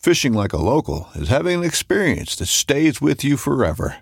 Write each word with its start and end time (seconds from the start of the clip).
Fishing 0.00 0.32
like 0.32 0.54
a 0.54 0.56
local 0.56 1.10
is 1.14 1.28
having 1.28 1.58
an 1.58 1.64
experience 1.64 2.34
that 2.36 2.46
stays 2.46 3.02
with 3.02 3.22
you 3.22 3.36
forever. 3.36 3.96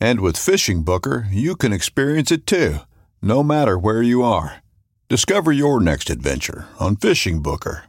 And 0.00 0.18
with 0.18 0.36
Fishing 0.36 0.82
Booker, 0.82 1.28
you 1.30 1.54
can 1.54 1.72
experience 1.72 2.32
it 2.32 2.44
too, 2.44 2.78
no 3.22 3.44
matter 3.44 3.78
where 3.78 4.02
you 4.02 4.24
are. 4.24 4.64
Discover 5.08 5.52
your 5.52 5.80
next 5.80 6.10
adventure 6.10 6.66
on 6.80 6.96
Fishing 6.96 7.40
Booker. 7.40 7.84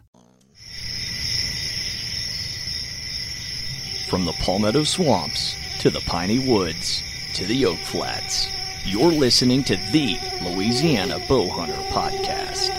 From 4.10 4.26
the 4.26 4.36
Palmetto 4.42 4.84
Swamps 4.84 5.56
to 5.80 5.90
the 5.90 6.02
Piney 6.02 6.48
Woods 6.48 7.02
to 7.34 7.46
the 7.46 7.66
Oak 7.66 7.80
Flats, 7.80 8.48
you're 8.86 9.12
listening 9.12 9.64
to 9.64 9.76
the 9.92 10.20
Louisiana 10.44 11.18
Bowhunter 11.22 11.84
Podcast. 11.88 12.70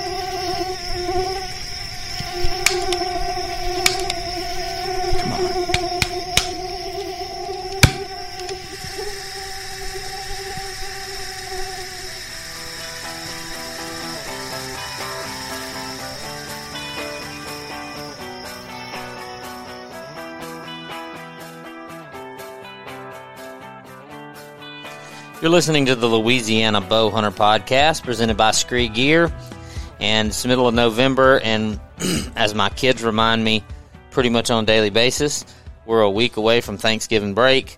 You're 25.42 25.50
listening 25.50 25.84
to 25.86 25.94
the 25.94 26.08
Louisiana 26.08 26.80
Bow 26.80 27.10
Hunter 27.10 27.30
podcast 27.30 28.02
presented 28.04 28.38
by 28.38 28.52
SKRE 28.52 28.94
Gear. 28.94 29.30
And 30.00 30.28
it's 30.28 30.40
the 30.40 30.48
middle 30.48 30.66
of 30.66 30.72
November, 30.72 31.38
and 31.40 31.78
as 32.36 32.54
my 32.54 32.70
kids 32.70 33.04
remind 33.04 33.44
me 33.44 33.62
pretty 34.10 34.30
much 34.30 34.50
on 34.50 34.64
a 34.64 34.66
daily 34.66 34.88
basis, 34.88 35.44
we're 35.84 36.00
a 36.00 36.10
week 36.10 36.38
away 36.38 36.62
from 36.62 36.78
Thanksgiving 36.78 37.34
break. 37.34 37.76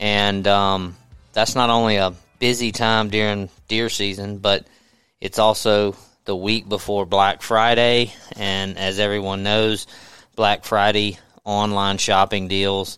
And 0.00 0.46
um, 0.48 0.96
that's 1.34 1.54
not 1.54 1.68
only 1.68 1.96
a 1.96 2.14
busy 2.38 2.72
time 2.72 3.10
during 3.10 3.50
deer 3.68 3.90
season, 3.90 4.38
but 4.38 4.66
it's 5.20 5.38
also 5.38 5.94
the 6.24 6.34
week 6.34 6.70
before 6.70 7.04
Black 7.04 7.42
Friday. 7.42 8.14
And 8.34 8.78
as 8.78 8.98
everyone 8.98 9.42
knows, 9.42 9.86
Black 10.36 10.64
Friday 10.64 11.18
online 11.44 11.98
shopping 11.98 12.48
deals 12.48 12.96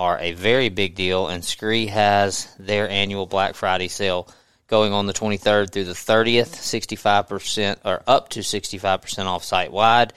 are 0.00 0.18
a 0.18 0.32
very 0.32 0.70
big 0.70 0.94
deal, 0.94 1.28
and 1.28 1.42
SKRE 1.42 1.86
has 1.88 2.48
their 2.58 2.88
annual 2.88 3.26
Black 3.26 3.54
Friday 3.54 3.88
sale 3.88 4.26
going 4.66 4.94
on 4.94 5.04
the 5.04 5.12
23rd 5.12 5.70
through 5.70 5.84
the 5.84 5.92
30th, 5.92 6.54
65% 6.56 7.76
or 7.84 8.02
up 8.06 8.30
to 8.30 8.40
65% 8.40 9.26
off 9.26 9.44
site 9.44 9.70
wide. 9.70 10.14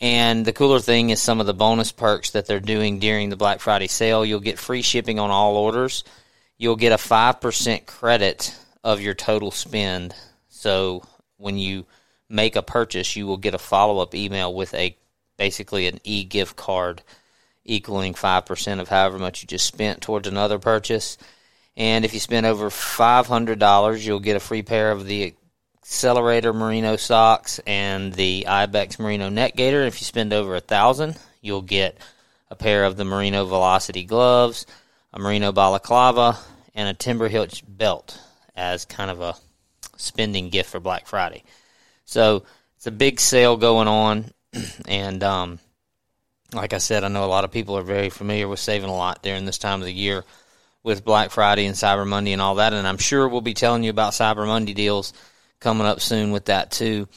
And 0.00 0.44
the 0.44 0.52
cooler 0.52 0.80
thing 0.80 1.10
is 1.10 1.22
some 1.22 1.38
of 1.38 1.46
the 1.46 1.54
bonus 1.54 1.92
perks 1.92 2.30
that 2.30 2.46
they're 2.46 2.58
doing 2.58 2.98
during 2.98 3.30
the 3.30 3.36
Black 3.36 3.60
Friday 3.60 3.86
sale. 3.86 4.26
You'll 4.26 4.40
get 4.40 4.58
free 4.58 4.82
shipping 4.82 5.20
on 5.20 5.30
all 5.30 5.56
orders. 5.56 6.02
You'll 6.58 6.74
get 6.74 6.90
a 6.90 6.96
5% 6.96 7.86
credit 7.86 8.58
of 8.82 9.00
your 9.00 9.14
total 9.14 9.52
spend. 9.52 10.16
So 10.48 11.04
when 11.36 11.58
you 11.58 11.86
make 12.28 12.56
a 12.56 12.62
purchase, 12.62 13.14
you 13.14 13.28
will 13.28 13.36
get 13.36 13.54
a 13.54 13.58
follow 13.58 14.00
up 14.00 14.16
email 14.16 14.52
with 14.52 14.74
a 14.74 14.96
basically 15.36 15.86
an 15.86 16.00
e 16.02 16.24
gift 16.24 16.56
card 16.56 17.02
equaling 17.66 18.14
5% 18.14 18.80
of 18.80 18.88
however 18.88 19.18
much 19.18 19.42
you 19.42 19.46
just 19.46 19.66
spent 19.66 20.00
towards 20.00 20.26
another 20.26 20.58
purchase. 20.58 21.18
And 21.76 22.04
if 22.04 22.14
you 22.14 22.20
spend 22.20 22.46
over 22.46 22.70
$500, 22.70 24.04
you'll 24.04 24.20
get 24.20 24.36
a 24.36 24.40
free 24.40 24.62
pair 24.62 24.92
of 24.92 25.06
the 25.06 25.34
Accelerator 25.82 26.52
Merino 26.52 26.96
socks 26.96 27.60
and 27.66 28.12
the 28.12 28.46
Ibex 28.46 28.98
Merino 28.98 29.28
neck 29.28 29.54
gaiter. 29.54 29.82
If 29.82 30.00
you 30.00 30.04
spend 30.04 30.32
over 30.32 30.56
a 30.56 30.60
thousand, 30.60 31.16
you'll 31.40 31.62
get 31.62 31.98
a 32.50 32.56
pair 32.56 32.84
of 32.84 32.96
the 32.96 33.04
Merino 33.04 33.44
Velocity 33.44 34.04
gloves, 34.04 34.66
a 35.12 35.18
Merino 35.18 35.52
balaclava, 35.52 36.38
and 36.74 36.88
a 36.88 36.94
Timber 36.94 37.28
Hitch 37.28 37.62
belt 37.68 38.18
as 38.56 38.84
kind 38.84 39.10
of 39.10 39.20
a 39.20 39.36
spending 39.96 40.48
gift 40.48 40.70
for 40.70 40.80
Black 40.80 41.06
Friday. 41.06 41.44
So 42.04 42.44
it's 42.76 42.86
a 42.86 42.92
big 42.92 43.20
sale 43.20 43.56
going 43.56 43.88
on, 43.88 44.32
and 44.88 45.22
um, 45.22 45.58
like 46.52 46.72
I 46.72 46.78
said, 46.78 47.04
I 47.04 47.08
know 47.08 47.24
a 47.24 47.26
lot 47.26 47.44
of 47.44 47.50
people 47.50 47.76
are 47.76 47.82
very 47.82 48.10
familiar 48.10 48.48
with 48.48 48.60
saving 48.60 48.88
a 48.88 48.96
lot 48.96 49.22
during 49.22 49.44
this 49.44 49.58
time 49.58 49.80
of 49.80 49.86
the 49.86 49.92
year 49.92 50.24
with 50.82 51.04
Black 51.04 51.30
Friday 51.30 51.66
and 51.66 51.74
Cyber 51.74 52.06
Monday 52.06 52.32
and 52.32 52.42
all 52.42 52.56
that. 52.56 52.72
And 52.72 52.86
I'm 52.86 52.98
sure 52.98 53.28
we'll 53.28 53.40
be 53.40 53.54
telling 53.54 53.82
you 53.82 53.90
about 53.90 54.12
Cyber 54.12 54.46
Monday 54.46 54.74
deals 54.74 55.12
coming 55.58 55.86
up 55.86 56.00
soon 56.00 56.30
with 56.30 56.46
that 56.46 56.70
too. 56.70 57.08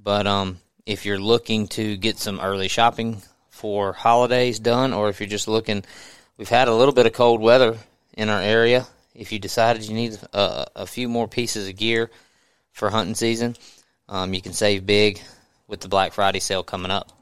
But 0.00 0.26
um, 0.26 0.58
if 0.86 1.04
you're 1.04 1.18
looking 1.18 1.66
to 1.68 1.96
get 1.96 2.18
some 2.18 2.40
early 2.40 2.68
shopping 2.68 3.22
for 3.50 3.92
holidays 3.92 4.60
done, 4.60 4.92
or 4.92 5.08
if 5.08 5.20
you're 5.20 5.28
just 5.28 5.48
looking, 5.48 5.84
we've 6.36 6.48
had 6.48 6.68
a 6.68 6.74
little 6.74 6.94
bit 6.94 7.06
of 7.06 7.12
cold 7.12 7.40
weather 7.40 7.76
in 8.16 8.28
our 8.28 8.40
area. 8.40 8.86
If 9.14 9.32
you 9.32 9.40
decided 9.40 9.84
you 9.84 9.94
need 9.94 10.16
a, 10.32 10.66
a 10.76 10.86
few 10.86 11.08
more 11.08 11.26
pieces 11.26 11.68
of 11.68 11.76
gear 11.76 12.10
for 12.70 12.90
hunting 12.90 13.16
season, 13.16 13.56
um, 14.08 14.32
you 14.32 14.40
can 14.40 14.52
save 14.52 14.86
big 14.86 15.20
with 15.66 15.80
the 15.80 15.88
Black 15.88 16.12
Friday 16.12 16.38
sale 16.38 16.62
coming 16.62 16.92
up 16.92 17.17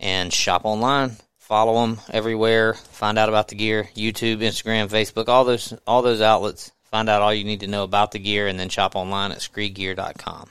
and 0.00 0.32
shop 0.32 0.64
online. 0.64 1.16
Follow 1.38 1.80
them 1.80 1.98
everywhere. 2.10 2.74
Find 2.74 3.18
out 3.18 3.28
about 3.28 3.48
the 3.48 3.54
gear. 3.54 3.88
YouTube, 3.96 4.38
Instagram, 4.38 4.88
Facebook, 4.88 5.28
all 5.28 5.44
those 5.44 5.72
all 5.86 6.02
those 6.02 6.20
outlets. 6.20 6.72
Find 6.90 7.08
out 7.08 7.22
all 7.22 7.32
you 7.32 7.44
need 7.44 7.60
to 7.60 7.66
know 7.66 7.84
about 7.84 8.12
the 8.12 8.18
gear, 8.18 8.46
and 8.48 8.58
then 8.58 8.68
shop 8.68 8.96
online 8.96 9.32
at 9.32 9.38
skregear.com. 9.38 10.48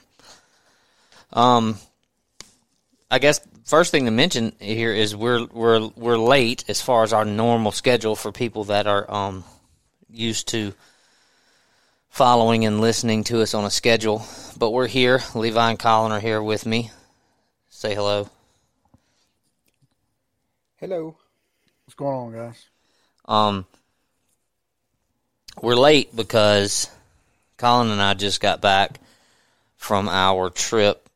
Um, 1.32 1.78
I 3.10 3.18
guess 3.18 3.40
first 3.64 3.90
thing 3.90 4.06
to 4.06 4.10
mention 4.10 4.52
here 4.60 4.92
is 4.92 5.14
we're 5.14 5.46
we're 5.46 5.88
we're 5.96 6.18
late 6.18 6.64
as 6.68 6.80
far 6.80 7.02
as 7.02 7.12
our 7.12 7.24
normal 7.24 7.72
schedule 7.72 8.16
for 8.16 8.32
people 8.32 8.64
that 8.64 8.86
are 8.86 9.10
um 9.10 9.44
used 10.10 10.48
to 10.48 10.74
following 12.08 12.64
and 12.64 12.80
listening 12.80 13.24
to 13.24 13.42
us 13.42 13.54
on 13.54 13.64
a 13.64 13.70
schedule. 13.70 14.24
But 14.58 14.70
we're 14.70 14.88
here. 14.88 15.22
Levi 15.34 15.70
and 15.70 15.78
Colin 15.78 16.12
are 16.12 16.20
here 16.20 16.42
with 16.42 16.66
me. 16.66 16.90
Say 17.68 17.94
hello. 17.94 18.28
Hello. 20.80 21.16
What's 21.84 21.96
going 21.96 22.14
on, 22.14 22.32
guys? 22.32 22.68
Um, 23.24 23.66
we're 25.60 25.74
late 25.74 26.14
because 26.14 26.88
Colin 27.56 27.90
and 27.90 28.00
I 28.00 28.14
just 28.14 28.40
got 28.40 28.60
back 28.60 29.00
from 29.74 30.08
our 30.08 30.50
trip 30.50 31.08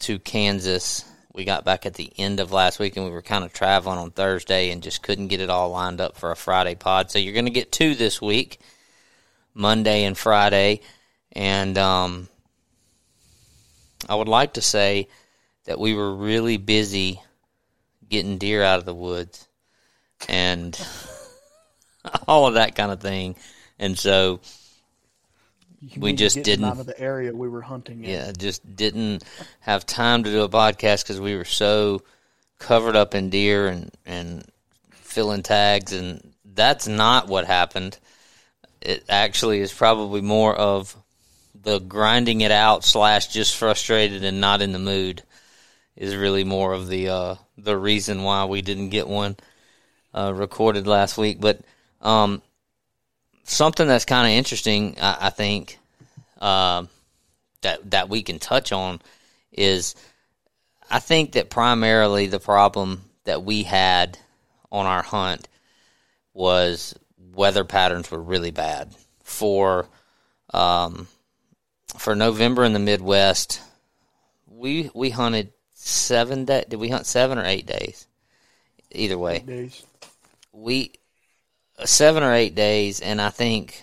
to 0.00 0.18
Kansas. 0.18 1.02
We 1.32 1.46
got 1.46 1.64
back 1.64 1.86
at 1.86 1.94
the 1.94 2.12
end 2.18 2.40
of 2.40 2.52
last 2.52 2.78
week 2.78 2.98
and 2.98 3.06
we 3.06 3.10
were 3.10 3.22
kind 3.22 3.42
of 3.42 3.54
traveling 3.54 3.96
on 3.96 4.10
Thursday 4.10 4.70
and 4.70 4.82
just 4.82 5.02
couldn't 5.02 5.28
get 5.28 5.40
it 5.40 5.48
all 5.48 5.70
lined 5.70 6.02
up 6.02 6.18
for 6.18 6.30
a 6.30 6.36
Friday 6.36 6.74
pod. 6.74 7.10
So 7.10 7.18
you're 7.18 7.32
going 7.32 7.46
to 7.46 7.50
get 7.50 7.72
two 7.72 7.94
this 7.94 8.20
week. 8.20 8.60
Monday 9.54 10.04
and 10.04 10.16
Friday, 10.16 10.82
and 11.32 11.78
um, 11.78 12.28
I 14.10 14.14
would 14.14 14.28
like 14.28 14.52
to 14.54 14.60
say 14.60 15.08
that 15.64 15.80
we 15.80 15.94
were 15.94 16.14
really 16.14 16.58
busy 16.58 17.22
getting 18.10 18.36
deer 18.38 18.62
out 18.62 18.78
of 18.78 18.84
the 18.84 18.94
woods 18.94 19.48
and 20.28 20.78
all 22.28 22.46
of 22.46 22.54
that 22.54 22.74
kind 22.74 22.90
of 22.92 23.00
thing, 23.00 23.36
and 23.78 23.98
so 23.98 24.40
We 25.96 26.12
just 26.12 26.42
didn't- 26.42 26.64
out 26.66 26.78
of 26.78 26.86
the 26.86 26.98
area 27.00 27.32
we 27.34 27.48
were 27.48 27.62
hunting. 27.62 28.04
in. 28.04 28.10
yeah, 28.10 28.32
just 28.36 28.76
didn't 28.76 29.24
have 29.60 29.86
time 29.86 30.24
to 30.24 30.30
do 30.30 30.42
a 30.42 30.48
podcast 30.48 31.02
because 31.04 31.20
we 31.20 31.36
were 31.36 31.44
so 31.44 32.02
covered 32.58 32.96
up 32.96 33.14
in 33.14 33.30
deer 33.30 33.68
and 33.68 33.90
and 34.04 34.44
filling 34.92 35.42
tags, 35.42 35.92
and 35.92 36.34
that's 36.44 36.86
not 36.86 37.28
what 37.28 37.46
happened. 37.46 37.98
It 38.82 39.04
actually 39.08 39.60
is 39.60 39.72
probably 39.72 40.20
more 40.20 40.54
of 40.54 40.94
the 41.62 41.78
grinding 41.78 42.40
it 42.40 42.50
out 42.50 42.84
slash 42.84 43.26
just 43.28 43.56
frustrated 43.56 44.24
and 44.24 44.40
not 44.40 44.62
in 44.62 44.72
the 44.72 44.78
mood 44.78 45.22
is 45.96 46.16
really 46.16 46.44
more 46.44 46.72
of 46.72 46.88
the 46.88 47.08
uh, 47.10 47.34
the 47.62 47.76
reason 47.76 48.22
why 48.22 48.44
we 48.44 48.62
didn't 48.62 48.90
get 48.90 49.08
one 49.08 49.36
uh, 50.14 50.32
recorded 50.34 50.86
last 50.86 51.18
week. 51.18 51.40
But 51.40 51.60
um, 52.00 52.42
something 53.44 53.86
that's 53.86 54.04
kind 54.04 54.26
of 54.26 54.32
interesting, 54.32 54.96
I, 55.00 55.16
I 55.22 55.30
think. 55.30 55.78
Um, 56.40 56.88
that 57.62 57.90
that 57.90 58.08
we 58.08 58.22
can 58.22 58.38
touch 58.38 58.72
on 58.72 59.00
is 59.52 59.94
I 60.90 60.98
think 60.98 61.32
that 61.32 61.50
primarily 61.50 62.26
the 62.26 62.40
problem 62.40 63.02
that 63.24 63.44
we 63.44 63.62
had 63.62 64.18
on 64.72 64.86
our 64.86 65.02
hunt 65.02 65.48
was 66.32 66.94
weather 67.32 67.64
patterns 67.64 68.10
were 68.10 68.22
really 68.22 68.50
bad 68.50 68.94
for 69.22 69.86
um, 70.52 71.08
for 71.98 72.14
November 72.14 72.64
in 72.64 72.72
the 72.72 72.78
Midwest. 72.78 73.60
We 74.46 74.90
we 74.94 75.10
hunted 75.10 75.52
seven 75.80 76.44
day. 76.44 76.64
Did 76.68 76.78
we 76.80 76.88
hunt 76.88 77.06
seven 77.06 77.38
or 77.38 77.44
eight 77.44 77.66
days? 77.66 78.06
Either 78.92 79.18
way, 79.18 79.46
Days. 79.46 79.84
we 80.52 80.92
uh, 81.78 81.86
seven 81.86 82.22
or 82.22 82.34
eight 82.34 82.54
days, 82.54 83.00
and 83.00 83.20
I 83.20 83.30
think 83.30 83.82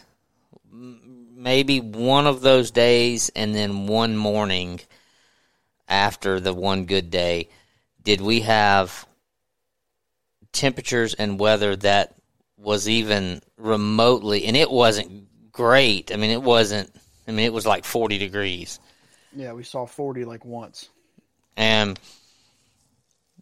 m- 0.71 1.29
maybe 1.35 1.81
one 1.81 2.27
of 2.27 2.41
those 2.41 2.71
days, 2.71 3.29
and 3.35 3.55
then 3.55 3.88
one 3.88 4.17
morning 4.17 4.81
after 5.89 6.39
the 6.39 6.53
one 6.53 6.85
good 6.85 7.09
day, 7.09 7.49
did 8.03 8.21
we 8.21 8.41
have 8.41 9.05
temperatures 10.51 11.13
and 11.13 11.39
weather 11.39 11.75
that 11.77 12.15
was 12.57 12.89
even 12.89 13.41
remotely, 13.57 14.45
and 14.45 14.57
it 14.57 14.69
wasn't 14.71 15.51
great. 15.51 16.11
I 16.11 16.15
mean, 16.17 16.31
it 16.31 16.41
wasn't. 16.41 16.94
I 17.27 17.31
mean, 17.31 17.45
it 17.45 17.53
was 17.53 17.65
like 17.65 17.85
forty 17.85 18.17
degrees 18.17 18.79
Yeah, 19.31 19.53
we 19.53 19.63
saw 19.63 19.85
40 19.85 20.25
like 20.25 20.44
once. 20.45 20.89
And 21.57 22.00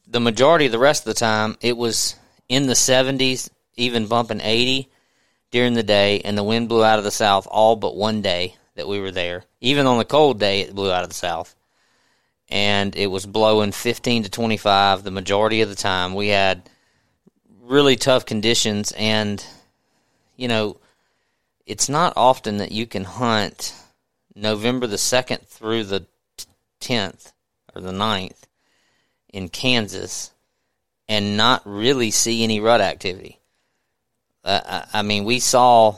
the 0.07 0.19
majority 0.19 0.65
of 0.65 0.71
the 0.71 0.79
rest 0.79 1.05
of 1.05 1.13
the 1.13 1.19
time 1.19 1.57
it 1.61 1.77
was 1.77 2.15
in 2.49 2.65
the 2.65 2.73
70s 2.73 3.49
even 3.75 4.07
bumping 4.07 4.41
80 4.41 4.89
during 5.51 5.73
the 5.73 5.83
day 5.83 6.21
and 6.21 6.37
the 6.37 6.43
wind 6.43 6.69
blew 6.69 6.83
out 6.83 6.97
of 6.97 7.05
the 7.05 7.11
south 7.11 7.47
all 7.51 7.75
but 7.75 7.95
one 7.95 8.21
day 8.21 8.55
that 8.75 8.87
we 8.87 8.99
were 8.99 9.11
there. 9.11 9.43
Even 9.61 9.85
on 9.85 9.97
the 9.97 10.05
cold 10.05 10.39
day 10.39 10.61
it 10.61 10.73
blew 10.73 10.91
out 10.91 11.03
of 11.03 11.09
the 11.09 11.15
south. 11.15 11.55
And 12.49 12.95
it 12.95 13.07
was 13.07 13.25
blowing 13.25 13.71
15 13.71 14.23
to 14.23 14.29
25 14.29 15.03
the 15.03 15.11
majority 15.11 15.61
of 15.61 15.69
the 15.69 15.75
time. 15.75 16.13
We 16.13 16.29
had 16.29 16.69
really 17.61 17.95
tough 17.95 18.25
conditions 18.25 18.93
and 18.95 19.43
you 20.35 20.47
know 20.47 20.77
it's 21.65 21.89
not 21.89 22.13
often 22.15 22.57
that 22.57 22.71
you 22.71 22.85
can 22.85 23.03
hunt 23.03 23.73
november 24.35 24.85
the 24.85 24.97
2nd 24.97 25.43
through 25.47 25.83
the 25.83 26.05
10th 26.79 27.31
or 27.75 27.81
the 27.81 27.91
9th 27.91 28.43
in 29.29 29.49
Kansas 29.49 30.31
and 31.07 31.37
not 31.37 31.61
really 31.65 32.11
see 32.11 32.43
any 32.43 32.59
rut 32.59 32.81
activity. 32.81 33.39
Uh, 34.43 34.61
I, 34.93 34.99
I 34.99 35.01
mean, 35.01 35.25
we 35.25 35.39
saw 35.39 35.97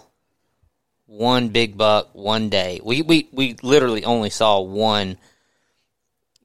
one 1.06 1.50
big 1.50 1.78
buck 1.78 2.10
one 2.14 2.50
day. 2.50 2.82
We, 2.84 3.02
we, 3.02 3.30
we 3.32 3.56
literally 3.62 4.04
only 4.04 4.30
saw 4.30 4.60
one, 4.60 5.18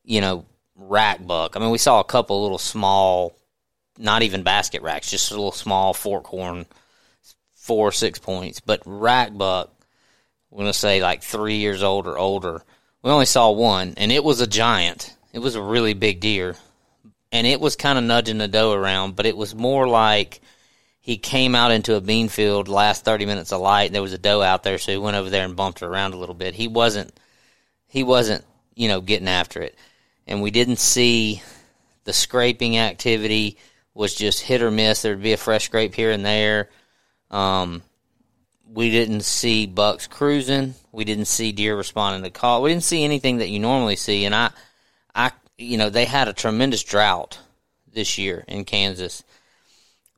you 0.04 0.20
know, 0.20 0.46
rack 0.76 1.26
buck. 1.26 1.56
I 1.56 1.60
mean, 1.60 1.70
we 1.70 1.78
saw 1.78 2.00
a 2.00 2.04
couple 2.04 2.42
little 2.42 2.58
small, 2.58 3.36
not 3.98 4.22
even 4.22 4.42
basket 4.42 4.82
racks, 4.82 5.10
just 5.10 5.30
a 5.30 5.34
little 5.34 5.52
small 5.52 5.94
fork 5.94 6.26
horn, 6.26 6.66
four 7.54 7.88
or 7.88 7.92
six 7.92 8.18
points. 8.18 8.60
But 8.60 8.82
rack 8.84 9.36
buck, 9.36 9.70
we're 10.50 10.58
going 10.58 10.72
to 10.72 10.78
say 10.78 11.02
like 11.02 11.22
three 11.22 11.56
years 11.56 11.82
old 11.82 12.06
or 12.06 12.18
older. 12.18 12.62
We 13.02 13.10
only 13.10 13.26
saw 13.26 13.50
one, 13.50 13.94
and 13.96 14.12
it 14.12 14.22
was 14.22 14.40
a 14.40 14.46
giant. 14.46 15.16
It 15.32 15.38
was 15.38 15.54
a 15.54 15.62
really 15.62 15.94
big 15.94 16.20
deer, 16.20 16.56
and 17.30 17.46
it 17.46 17.60
was 17.60 17.76
kind 17.76 17.98
of 17.98 18.04
nudging 18.04 18.38
the 18.38 18.48
doe 18.48 18.72
around, 18.72 19.16
but 19.16 19.26
it 19.26 19.36
was 19.36 19.54
more 19.54 19.88
like 19.88 20.40
he 21.02 21.18
came 21.18 21.54
out 21.54 21.72
into 21.72 21.96
a 21.96 22.00
bean 22.00 22.28
field 22.28 22.68
last 22.68 23.04
30 23.04 23.26
minutes 23.26 23.52
of 23.52 23.60
light 23.60 23.86
and 23.86 23.94
there 23.94 24.02
was 24.02 24.12
a 24.12 24.18
doe 24.18 24.40
out 24.40 24.62
there 24.62 24.78
so 24.78 24.92
he 24.92 24.98
went 24.98 25.16
over 25.16 25.28
there 25.28 25.44
and 25.44 25.56
bumped 25.56 25.80
her 25.80 25.88
around 25.88 26.14
a 26.14 26.16
little 26.16 26.34
bit. 26.34 26.54
He 26.54 26.68
wasn't 26.68 27.12
he 27.88 28.04
wasn't 28.04 28.44
you 28.74 28.88
know 28.88 29.00
getting 29.00 29.28
after 29.28 29.60
it. 29.60 29.76
And 30.26 30.40
we 30.40 30.52
didn't 30.52 30.78
see 30.78 31.42
the 32.04 32.12
scraping 32.12 32.78
activity 32.78 33.58
was 33.94 34.14
just 34.14 34.40
hit 34.40 34.62
or 34.62 34.70
miss. 34.70 35.02
There'd 35.02 35.20
be 35.20 35.32
a 35.32 35.36
fresh 35.36 35.64
scrape 35.64 35.94
here 35.94 36.12
and 36.12 36.24
there. 36.24 36.70
Um, 37.30 37.82
we 38.66 38.90
didn't 38.90 39.22
see 39.22 39.66
bucks 39.66 40.06
cruising. 40.06 40.74
We 40.92 41.04
didn't 41.04 41.26
see 41.26 41.52
deer 41.52 41.76
responding 41.76 42.22
to 42.22 42.30
call. 42.30 42.62
We 42.62 42.70
didn't 42.70 42.84
see 42.84 43.04
anything 43.04 43.38
that 43.38 43.50
you 43.50 43.58
normally 43.58 43.96
see. 43.96 44.24
And 44.24 44.34
i 44.34 44.50
i 45.14 45.30
you 45.58 45.76
know 45.76 45.90
they 45.90 46.04
had 46.04 46.28
a 46.28 46.32
tremendous 46.32 46.82
drought 46.82 47.38
this 47.92 48.18
year 48.18 48.44
in 48.48 48.64
kansas 48.64 49.22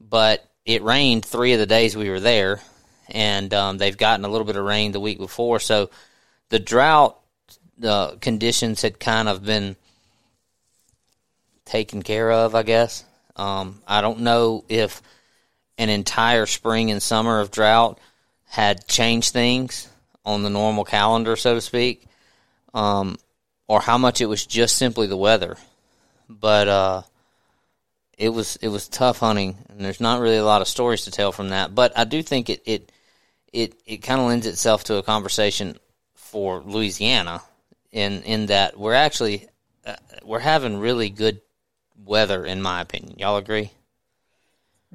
but 0.01 0.49
it 0.65 0.83
rained 0.83 1.25
three 1.25 1.53
of 1.53 1.59
the 1.59 1.67
days 1.67 1.97
we 1.97 2.11
were 2.11 2.21
there, 2.21 2.61
and 3.09 3.53
um, 3.53 3.79
they've 3.79 3.97
gotten 3.97 4.25
a 4.25 4.29
little 4.29 4.47
bit 4.47 4.57
of 4.57 4.65
rain 4.65 4.93
the 4.93 5.01
week 5.01 5.19
before. 5.19 5.61
So 5.61 5.91
the 6.49 6.59
drought 6.59 7.19
the 7.77 8.17
conditions 8.21 8.83
had 8.83 9.01
kind 9.01 9.29
of 9.29 9.45
been 9.45 9.75
taken 11.65 12.03
care 12.03 12.31
of, 12.31 12.55
I 12.55 12.63
guess. 12.63 13.05
Um, 13.35 13.83
I 13.87 14.01
don't 14.01 14.21
know 14.21 14.65
if 14.69 15.03
an 15.77 15.89
entire 15.89 16.47
spring 16.47 16.93
and 16.93 17.03
summer 17.03 17.41
of 17.41 17.51
drought 17.51 17.99
had 18.47 18.87
changed 18.87 19.33
things 19.33 19.89
on 20.25 20.45
the 20.45 20.51
normal 20.51 20.85
calendar, 20.85 21.35
so 21.35 21.55
to 21.55 21.61
speak, 21.61 22.07
um, 22.73 23.17
or 23.67 23.81
how 23.81 23.99
much 23.99 24.21
it 24.21 24.27
was 24.27 24.47
just 24.47 24.77
simply 24.77 25.07
the 25.07 25.17
weather. 25.17 25.57
But 26.29 26.69
uh, 26.69 27.03
it 28.19 28.31
was 28.31 28.57
it 28.57 28.69
was 28.69 28.89
tough 28.89 29.19
hunting, 29.19 29.57
and 29.69 29.81
there's 29.85 30.01
not 30.01 30.21
really 30.21 30.37
a 30.37 30.45
lot 30.45 30.63
of 30.63 30.69
stories 30.69 31.05
to 31.05 31.11
tell 31.11 31.33
from 31.33 31.51
that. 31.51 31.75
But 31.75 31.97
I 31.97 32.05
do 32.05 32.23
think 32.23 32.51
it 32.51 32.63
it 32.65 32.93
it, 33.53 33.75
it 33.87 33.97
kind 33.99 34.21
of 34.21 34.27
lends 34.27 34.47
itself 34.47 34.85
to 34.85 34.97
a 34.97 35.03
conversation 35.03 35.79
for 36.15 36.61
Louisiana, 36.61 37.43
in 37.93 38.23
in 38.23 38.47
that 38.47 38.79
we're 38.79 38.95
actually 38.95 39.47
uh, 39.87 39.97
we're 40.25 40.41
having 40.41 40.79
really 40.79 41.11
good 41.11 41.41
weather, 42.05 42.45
in 42.45 42.63
my 42.63 42.81
opinion. 42.81 43.19
Y'all 43.19 43.37
agree? 43.37 43.71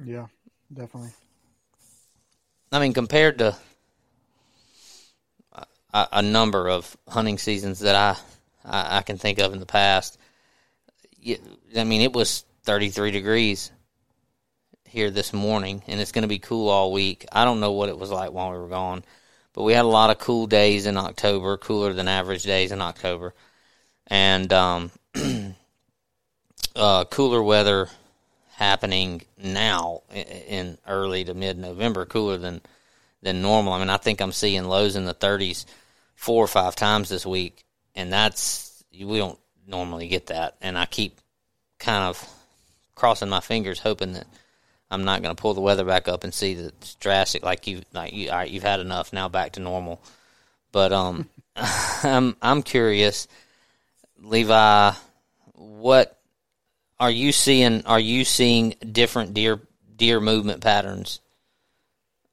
Yeah, 0.04 0.26
definitely. 0.72 1.10
I 2.72 2.78
mean, 2.78 2.92
compared 2.92 3.38
to 3.38 3.56
a, 5.92 6.08
a 6.12 6.22
number 6.22 6.68
of 6.68 6.96
hunting 7.08 7.38
seasons 7.38 7.80
that 7.80 7.96
I, 7.96 8.16
I 8.64 8.98
I 8.98 9.02
can 9.02 9.18
think 9.18 9.38
of 9.38 9.52
in 9.52 9.60
the 9.60 9.66
past, 9.66 10.18
I 11.76 11.84
mean, 11.84 12.00
it 12.00 12.12
was 12.12 12.44
33 12.64 13.10
degrees 13.10 13.70
here 14.84 15.10
this 15.10 15.32
morning, 15.32 15.82
and 15.86 16.00
it's 16.00 16.12
going 16.12 16.22
to 16.22 16.28
be 16.28 16.38
cool 16.38 16.68
all 16.68 16.92
week. 16.92 17.26
I 17.30 17.44
don't 17.44 17.60
know 17.60 17.72
what 17.72 17.88
it 17.88 17.98
was 17.98 18.10
like 18.10 18.32
while 18.32 18.50
we 18.50 18.58
were 18.58 18.68
gone, 18.68 19.04
but 19.52 19.62
we 19.62 19.72
had 19.72 19.84
a 19.84 19.88
lot 19.88 20.10
of 20.10 20.18
cool 20.18 20.46
days 20.46 20.86
in 20.86 20.96
October, 20.96 21.56
cooler 21.56 21.92
than 21.92 22.08
average 22.08 22.42
days 22.42 22.72
in 22.72 22.80
October, 22.80 23.34
and 24.06 24.52
um, 24.52 24.90
uh, 26.76 27.04
cooler 27.04 27.42
weather 27.42 27.88
happening 28.54 29.22
now 29.38 30.02
in 30.12 30.76
early 30.86 31.24
to 31.24 31.34
mid 31.34 31.58
November, 31.58 32.04
cooler 32.04 32.38
than 32.38 32.60
than 33.22 33.42
normal. 33.42 33.74
I 33.74 33.78
mean, 33.78 33.90
I 33.90 33.98
think 33.98 34.20
I'm 34.20 34.32
seeing 34.32 34.64
lows 34.64 34.96
in 34.96 35.04
the 35.04 35.14
30s 35.14 35.66
four 36.14 36.42
or 36.42 36.48
five 36.48 36.74
times 36.74 37.08
this 37.10 37.26
week, 37.26 37.64
and 37.94 38.12
that's 38.12 38.84
we 38.92 39.18
don't 39.18 39.38
normally 39.66 40.08
get 40.08 40.26
that. 40.26 40.56
And 40.60 40.76
I 40.76 40.86
keep 40.86 41.20
kind 41.78 42.04
of 42.04 42.28
crossing 42.94 43.28
my 43.28 43.40
fingers, 43.40 43.78
hoping 43.78 44.12
that 44.12 44.26
I'm 44.90 45.04
not 45.04 45.22
going 45.22 45.34
to 45.34 45.40
pull 45.40 45.54
the 45.54 45.60
weather 45.60 45.84
back 45.84 46.08
up 46.08 46.24
and 46.24 46.34
see 46.34 46.54
that 46.54 46.66
it's 46.66 46.94
drastic. 46.96 47.42
Like 47.42 47.66
you, 47.66 47.82
like 47.92 48.12
you, 48.12 48.30
all 48.30 48.36
right, 48.36 48.50
you've 48.50 48.62
had 48.62 48.80
enough 48.80 49.12
now, 49.12 49.28
back 49.28 49.52
to 49.52 49.60
normal. 49.60 50.02
But 50.72 50.92
um, 50.92 51.28
I'm 51.56 52.36
I'm 52.42 52.62
curious, 52.62 53.28
Levi, 54.18 54.92
what 55.54 56.18
are 56.98 57.10
you 57.10 57.32
seeing? 57.32 57.86
Are 57.86 58.00
you 58.00 58.24
seeing 58.24 58.74
different 58.92 59.34
deer 59.34 59.60
deer 59.96 60.20
movement 60.20 60.60
patterns 60.62 61.20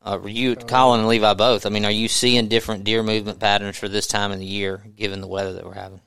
Uh, 0.07 0.25
you, 0.25 0.55
Colin, 0.55 1.01
and 1.01 1.09
Levi 1.09 1.33
both. 1.33 1.65
I 1.65 1.69
mean, 1.69 1.83
are 1.83 1.91
you 1.91 2.07
seeing 2.07 2.47
different 2.47 2.85
deer 2.85 3.03
movement 3.03 3.41
patterns 3.41 3.77
for 3.77 3.89
this 3.89 4.07
time 4.07 4.31
of 4.31 4.39
the 4.39 4.45
year, 4.45 4.81
given 4.95 5.19
the 5.19 5.27
weather 5.27 5.51
that 5.51 5.65
we're 5.65 5.73
having? 5.73 5.99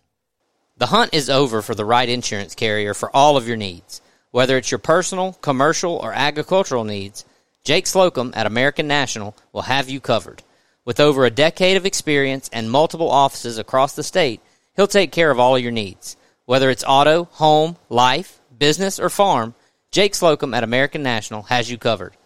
The 0.79 0.87
hunt 0.87 1.13
is 1.13 1.29
over 1.29 1.61
for 1.61 1.75
the 1.75 1.85
right 1.85 2.09
insurance 2.09 2.55
carrier 2.55 2.95
for 2.95 3.15
all 3.15 3.37
of 3.37 3.47
your 3.47 3.59
needs. 3.59 4.01
Whether 4.31 4.57
it's 4.57 4.71
your 4.71 4.79
personal, 4.79 5.35
commercial, 5.43 5.97
or 5.97 6.15
agricultural 6.15 6.85
needs, 6.85 7.27
Jake 7.63 7.87
Slocum 7.87 8.33
at 8.35 8.47
American 8.47 8.89
National 8.89 9.37
will 9.53 9.63
have 9.63 9.91
you 9.91 10.01
covered. 10.01 10.43
With 10.87 10.99
over 10.99 11.27
a 11.27 11.31
decade 11.31 11.77
of 11.77 11.85
experience 11.85 12.49
and 12.55 12.71
multiple 12.71 13.11
offices 13.11 13.59
across 13.59 13.95
the 13.95 14.03
state, 14.03 14.41
he'll 14.77 14.87
take 14.87 15.13
care 15.13 15.31
of 15.31 15.39
all 15.39 15.59
your 15.59 15.73
needs. 15.73 16.17
Whether 16.47 16.71
it's 16.71 16.85
auto, 16.89 17.25
home, 17.33 17.77
life, 17.91 18.41
business, 18.57 18.99
or 18.99 19.11
farm, 19.11 19.55
Jake 19.91 20.15
Slocum 20.15 20.55
at 20.55 20.65
American 20.65 21.03
National 21.03 21.43
has 21.43 21.71
you 21.71 21.77
covered. 21.77 22.17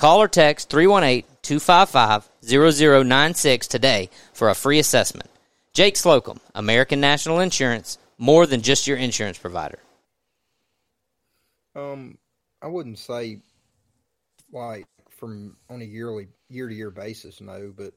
Call 0.00 0.22
or 0.22 0.28
text 0.28 0.70
318 0.70 1.28
255 1.42 2.30
0096 2.42 3.66
today 3.66 4.08
for 4.32 4.48
a 4.48 4.54
free 4.54 4.78
assessment. 4.78 5.28
Jake 5.74 5.94
Slocum, 5.94 6.40
American 6.54 7.02
National 7.02 7.38
Insurance, 7.38 7.98
more 8.16 8.46
than 8.46 8.62
just 8.62 8.86
your 8.86 8.96
insurance 8.96 9.36
provider. 9.36 9.78
Um, 11.76 12.16
I 12.62 12.68
wouldn't 12.68 12.98
say 12.98 13.42
like 14.50 14.86
from 15.10 15.58
on 15.68 15.82
a 15.82 15.84
yearly 15.84 16.28
year 16.48 16.66
to 16.66 16.74
year 16.74 16.90
basis, 16.90 17.42
no, 17.42 17.70
but 17.76 17.92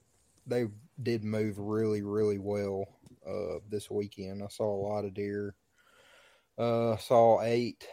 they 0.46 0.66
did 1.02 1.24
move 1.24 1.58
really, 1.58 2.02
really 2.02 2.38
well 2.38 2.84
uh 3.26 3.60
this 3.70 3.90
weekend. 3.90 4.44
I 4.44 4.48
saw 4.50 4.66
a 4.66 4.84
lot 4.86 5.06
of 5.06 5.14
deer. 5.14 5.56
Uh 6.58 6.98
saw 6.98 7.42
eight 7.44 7.88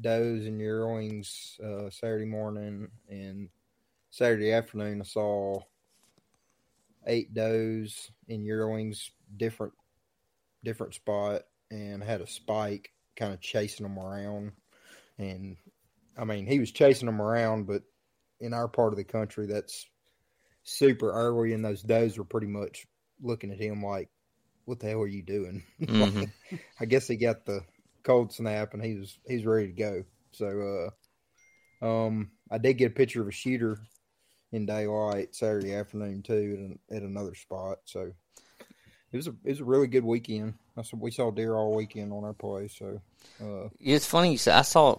does 0.00 0.46
and 0.46 0.60
yearlings 0.60 1.58
uh 1.62 1.90
Saturday 1.90 2.24
morning 2.24 2.88
and 3.08 3.48
Saturday 4.10 4.52
afternoon 4.52 5.00
I 5.00 5.04
saw 5.04 5.60
eight 7.06 7.34
does 7.34 8.10
and 8.28 8.44
yearlings 8.44 9.10
different 9.36 9.74
different 10.64 10.94
spot 10.94 11.42
and 11.70 12.02
had 12.02 12.20
a 12.20 12.26
spike 12.26 12.90
kind 13.16 13.32
of 13.32 13.40
chasing 13.40 13.84
them 13.84 13.98
around 13.98 14.52
and 15.18 15.56
I 16.16 16.24
mean 16.24 16.46
he 16.46 16.60
was 16.60 16.70
chasing 16.70 17.06
them 17.06 17.20
around 17.20 17.66
but 17.66 17.82
in 18.40 18.54
our 18.54 18.68
part 18.68 18.92
of 18.92 18.96
the 18.96 19.04
country 19.04 19.46
that's 19.46 19.86
super 20.62 21.10
early 21.12 21.52
and 21.52 21.64
those 21.64 21.82
does 21.82 22.16
were 22.18 22.24
pretty 22.24 22.46
much 22.46 22.86
looking 23.20 23.50
at 23.50 23.60
him 23.60 23.82
like 23.82 24.08
what 24.64 24.78
the 24.80 24.88
hell 24.88 25.00
are 25.00 25.08
you 25.08 25.22
doing 25.22 25.64
Mhm. 25.80 26.32
I 26.80 26.84
guess 26.84 27.08
he 27.08 27.16
got 27.16 27.44
the 27.44 27.62
cold 28.02 28.32
snap 28.32 28.74
and 28.74 28.84
he 28.84 28.94
was 28.94 29.18
he's 29.26 29.44
ready 29.44 29.68
to 29.68 29.72
go 29.72 30.04
so 30.32 30.90
uh 31.82 31.84
um 31.86 32.30
I 32.50 32.58
did 32.58 32.74
get 32.74 32.92
a 32.92 32.94
picture 32.94 33.22
of 33.22 33.28
a 33.28 33.32
shooter 33.32 33.78
in 34.52 34.66
daylight 34.66 35.34
Saturday 35.34 35.74
afternoon 35.74 36.22
too 36.22 36.78
at, 36.90 36.96
at 36.96 37.02
another 37.02 37.34
spot 37.34 37.78
so 37.84 38.12
it 39.12 39.16
was 39.16 39.26
a 39.26 39.34
it 39.44 39.50
was 39.50 39.60
a 39.60 39.64
really 39.64 39.86
good 39.86 40.04
weekend. 40.04 40.54
I 40.76 40.82
saw, 40.82 40.96
we 40.96 41.10
saw 41.10 41.30
deer 41.30 41.54
all 41.54 41.74
weekend 41.74 42.12
on 42.12 42.24
our 42.24 42.32
place. 42.32 42.74
So 42.78 43.00
uh, 43.42 43.68
It's 43.78 44.06
funny 44.06 44.32
you 44.32 44.38
said. 44.38 44.54
I 44.54 44.62
saw 44.62 44.98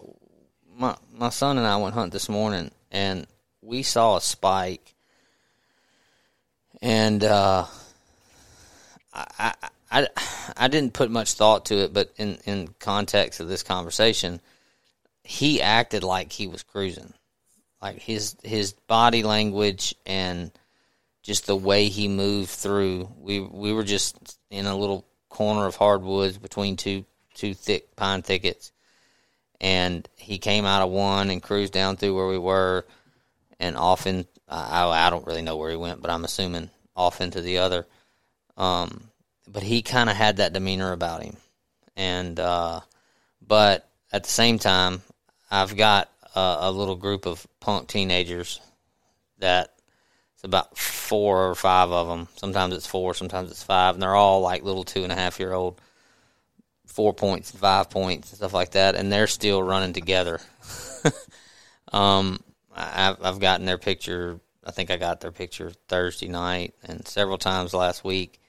my 0.78 0.96
my 1.12 1.30
son 1.30 1.58
and 1.58 1.66
I 1.66 1.78
went 1.78 1.96
hunt 1.96 2.14
this 2.14 2.30
morning, 2.30 2.70
and 2.92 3.26
we 3.62 3.82
saw 3.82 4.18
a 4.18 4.22
spike, 4.22 4.94
and 6.82 7.24
uh, 7.24 7.66
I, 9.12 9.54
I 9.62 9.70
I 9.94 10.08
I 10.58 10.68
didn't 10.68 10.94
put 10.94 11.12
much 11.12 11.34
thought 11.34 11.66
to 11.66 11.76
it, 11.76 11.94
but 11.94 12.12
in 12.18 12.40
in 12.46 12.70
context 12.80 13.40
of 13.40 13.48
this 13.48 13.64
conversation, 13.64 14.42
he 15.24 15.62
acted 15.62 16.04
like 16.04 16.32
he 16.32 16.48
was 16.48 16.64
cruising, 16.64 17.14
like 17.82 18.00
his 18.00 18.36
his 18.44 18.74
body 18.74 19.22
language 19.22 19.96
and 20.06 20.52
just 21.22 21.46
the 21.46 21.56
way 21.56 21.90
he 21.90 22.08
moved 22.08 22.50
through. 22.50 23.08
We 23.20 23.40
we 23.40 23.72
were 23.72 23.84
just 23.84 24.40
in 24.50 24.66
a 24.66 24.76
little 24.76 25.06
corner 25.30 25.68
of 25.68 25.76
hardwoods 25.76 26.40
between 26.40 26.76
two 26.76 27.06
two 27.36 27.54
thick 27.54 27.96
pine 27.96 28.24
thickets, 28.24 28.72
and 29.62 30.10
he 30.16 30.40
came 30.40 30.66
out 30.66 30.82
of 30.82 30.90
one 30.90 31.30
and 31.30 31.42
cruised 31.42 31.74
down 31.74 31.98
through 31.98 32.16
where 32.16 32.28
we 32.28 32.40
were, 32.40 32.86
and 33.60 33.78
off 33.78 34.08
in 34.08 34.26
I 34.50 34.88
I 34.88 35.10
don't 35.12 35.28
really 35.28 35.44
know 35.44 35.58
where 35.58 35.70
he 35.70 35.78
went, 35.78 36.02
but 36.02 36.10
I'm 36.10 36.26
assuming 36.26 36.72
off 36.96 37.22
into 37.22 37.42
the 37.42 37.60
other. 37.60 37.86
Um, 38.58 39.10
but 39.48 39.64
he 39.64 39.82
kind 39.82 40.10
of 40.10 40.16
had 40.16 40.38
that 40.38 40.54
demeanor 40.54 40.92
about 40.92 41.24
him, 41.24 41.38
and 41.96 42.40
uh, 42.40 42.82
but 43.46 43.88
at 44.12 44.24
the 44.24 44.30
same 44.30 44.60
time, 44.60 45.02
I've 45.50 45.76
got 45.76 46.10
a, 46.36 46.58
a 46.62 46.72
little 46.72 46.96
group 46.96 47.26
of 47.26 47.46
punk 47.60 47.88
teenagers 47.88 48.60
that 49.40 49.74
it's 50.36 50.44
about 50.44 50.78
four 50.78 51.50
or 51.50 51.56
five 51.56 51.92
of 51.92 52.08
them. 52.08 52.28
Sometimes 52.36 52.76
it's 52.76 52.88
four, 52.88 53.14
sometimes 53.14 53.52
it's 53.52 53.64
five, 53.64 53.96
and 53.96 54.02
they're 54.02 54.16
all 54.16 54.42
like 54.42 54.64
little 54.64 54.84
two 54.84 55.04
and 55.04 55.12
a 55.12 55.16
half 55.16 55.40
year 55.40 55.54
old, 55.54 55.80
four 56.86 57.14
points, 57.14 57.52
five 57.52 57.90
points, 57.90 58.30
and 58.30 58.38
stuff 58.38 58.54
like 58.54 58.72
that, 58.72 58.96
and 58.96 59.12
they're 59.12 59.28
still 59.28 59.62
running 59.62 59.94
together. 59.94 60.40
um, 61.94 62.40
I've 62.76 63.18
I've 63.24 63.40
gotten 63.40 63.66
their 63.66 63.78
picture. 63.78 64.40
I 64.66 64.72
think 64.72 64.92
I 64.92 64.98
got 64.98 65.20
their 65.20 65.32
picture 65.32 65.72
Thursday 65.90 66.30
night 66.30 66.74
and 66.84 67.06
several 67.08 67.38
times 67.38 67.74
last 67.74 68.04
week, 68.06 68.40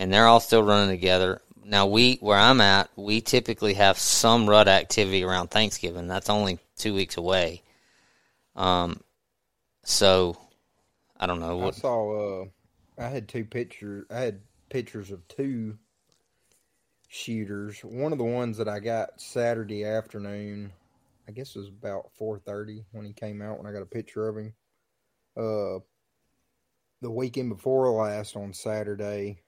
and 0.00 0.10
they're 0.10 0.26
all 0.26 0.40
still 0.40 0.62
running 0.62 0.88
together. 0.88 1.42
Now 1.62 1.86
we 1.86 2.16
where 2.16 2.38
I'm 2.38 2.60
at, 2.60 2.88
we 2.96 3.20
typically 3.20 3.74
have 3.74 3.98
some 3.98 4.48
rut 4.48 4.66
activity 4.66 5.22
around 5.22 5.48
Thanksgiving. 5.48 6.08
That's 6.08 6.30
only 6.30 6.58
two 6.76 6.94
weeks 6.94 7.18
away. 7.18 7.62
Um, 8.56 9.00
so 9.84 10.36
I 11.18 11.26
don't 11.26 11.38
know 11.38 11.58
What, 11.58 11.76
I 11.76 11.78
saw 11.78 12.42
uh, 12.42 12.44
I 12.98 13.08
had 13.08 13.28
two 13.28 13.44
pictures. 13.44 14.06
I 14.10 14.20
had 14.20 14.40
pictures 14.70 15.10
of 15.10 15.28
two 15.28 15.76
shooters. 17.08 17.80
One 17.80 18.12
of 18.12 18.18
the 18.18 18.24
ones 18.24 18.56
that 18.56 18.68
I 18.68 18.80
got 18.80 19.20
Saturday 19.20 19.84
afternoon, 19.84 20.72
I 21.28 21.32
guess 21.32 21.54
it 21.54 21.58
was 21.58 21.68
about 21.68 22.10
four 22.14 22.38
thirty 22.38 22.84
when 22.92 23.04
he 23.04 23.12
came 23.12 23.42
out. 23.42 23.58
When 23.58 23.66
I 23.66 23.72
got 23.72 23.82
a 23.82 23.86
picture 23.86 24.28
of 24.28 24.38
him, 24.38 24.54
uh, 25.36 25.84
the 27.02 27.10
weekend 27.10 27.50
before 27.50 27.90
last 27.90 28.34
on 28.34 28.54
Saturday, 28.54 29.42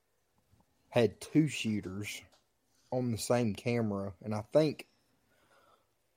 had 0.92 1.20
two 1.20 1.48
shooters 1.48 2.22
on 2.90 3.10
the 3.10 3.18
same 3.18 3.54
camera, 3.54 4.12
and 4.22 4.34
I 4.34 4.44
think 4.52 4.86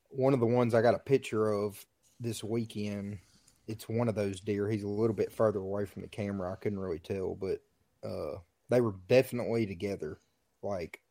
one 0.09 0.33
of 0.33 0.39
the 0.39 0.45
ones 0.45 0.73
I 0.73 0.81
got 0.81 0.95
a 0.95 0.99
picture 0.99 1.51
of 1.51 1.83
this 2.19 2.43
weekend 2.43 3.19
it's 3.67 3.89
one 3.89 4.07
of 4.07 4.15
those 4.15 4.39
deer. 4.39 4.69
He's 4.69 4.83
a 4.83 4.87
little 4.87 5.15
bit 5.15 5.31
further 5.31 5.59
away 5.59 5.85
from 5.85 6.03
the 6.03 6.07
camera. 6.07 6.51
I 6.51 6.55
couldn't 6.55 6.79
really 6.79 6.99
tell, 6.99 7.35
but 7.35 7.61
uh, 8.07 8.39
they 8.69 8.81
were 8.81 8.95
definitely 9.07 9.65
together. 9.65 10.17
Like 10.61 11.01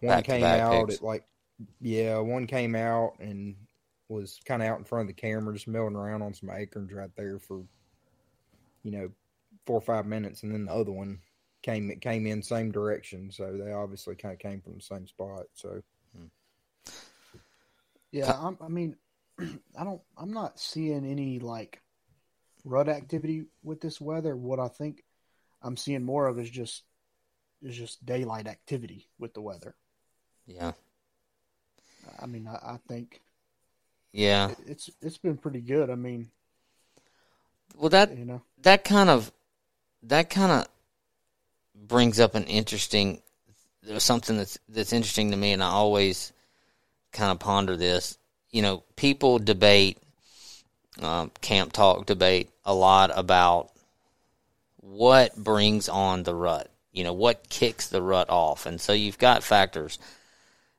one 0.00 0.16
Back 0.16 0.24
came 0.24 0.44
out 0.44 0.86
pics. 0.86 0.98
at 0.98 1.04
like 1.04 1.24
yeah, 1.80 2.18
one 2.18 2.46
came 2.46 2.74
out 2.74 3.14
and 3.18 3.56
was 4.08 4.38
kind 4.44 4.62
of 4.62 4.68
out 4.68 4.78
in 4.78 4.84
front 4.84 5.02
of 5.02 5.16
the 5.16 5.20
camera, 5.20 5.52
just 5.54 5.68
milling 5.68 5.96
around 5.96 6.22
on 6.22 6.34
some 6.34 6.50
acorns 6.50 6.92
right 6.92 7.10
there 7.16 7.38
for 7.38 7.64
you 8.82 8.92
know 8.92 9.10
four 9.66 9.78
or 9.78 9.82
five 9.82 10.06
minutes, 10.06 10.42
and 10.42 10.52
then 10.52 10.66
the 10.66 10.72
other 10.72 10.92
one 10.92 11.18
came 11.68 11.90
it 11.90 12.00
came 12.00 12.26
in 12.26 12.42
same 12.42 12.70
direction. 12.72 13.30
So 13.30 13.56
they 13.56 13.72
obviously 13.72 14.14
kind 14.14 14.32
of 14.32 14.38
came 14.40 14.60
from 14.60 14.74
the 14.74 14.80
same 14.80 15.06
spot. 15.06 15.46
So 15.54 15.82
hmm. 16.16 16.26
Yeah, 18.10 18.32
I'm, 18.32 18.56
I 18.60 18.68
mean, 18.68 18.96
I 19.40 19.84
don't. 19.84 20.00
I'm 20.16 20.32
not 20.32 20.58
seeing 20.58 21.04
any 21.04 21.38
like 21.40 21.82
rut 22.64 22.88
activity 22.88 23.44
with 23.62 23.80
this 23.80 24.00
weather. 24.00 24.36
What 24.36 24.60
I 24.60 24.68
think 24.68 25.04
I'm 25.62 25.76
seeing 25.76 26.02
more 26.04 26.26
of 26.26 26.38
is 26.38 26.50
just 26.50 26.84
is 27.62 27.76
just 27.76 28.04
daylight 28.06 28.46
activity 28.46 29.08
with 29.18 29.34
the 29.34 29.42
weather. 29.42 29.74
Yeah, 30.46 30.72
I 32.20 32.26
mean, 32.26 32.46
I, 32.48 32.54
I 32.54 32.78
think 32.88 33.20
yeah. 34.12 34.50
it- 34.50 34.58
it's 34.66 34.90
it's 35.02 35.18
been 35.18 35.36
pretty 35.36 35.60
good. 35.60 35.90
I 35.90 35.96
mean, 35.96 36.30
Well, 37.76 37.90
that 37.90 38.10
you 38.16 38.24
know, 38.24 38.42
that 38.62 38.84
kind 38.84 39.10
of 39.10 39.32
that 40.02 40.30
kind 40.30 40.52
of 40.52 40.68
brings 41.86 42.20
up 42.20 42.34
an 42.34 42.44
interesting 42.44 43.22
something 43.98 44.36
that's 44.36 44.58
that's 44.68 44.92
interesting 44.92 45.30
to 45.30 45.36
me, 45.36 45.52
and 45.52 45.62
I 45.62 45.68
always 45.68 46.32
kind 47.12 47.32
of 47.32 47.38
ponder 47.38 47.76
this. 47.76 48.18
You 48.50 48.62
know, 48.62 48.82
people 48.96 49.38
debate, 49.38 49.98
um, 51.00 51.30
camp 51.40 51.72
talk 51.72 52.06
debate 52.06 52.50
a 52.64 52.74
lot 52.74 53.10
about 53.14 53.70
what 54.76 55.36
brings 55.36 55.88
on 55.88 56.22
the 56.22 56.34
rut. 56.34 56.70
You 56.92 57.04
know, 57.04 57.12
what 57.12 57.48
kicks 57.48 57.88
the 57.88 58.02
rut 58.02 58.28
off, 58.30 58.66
and 58.66 58.80
so 58.80 58.92
you've 58.92 59.18
got 59.18 59.42
factors 59.42 59.98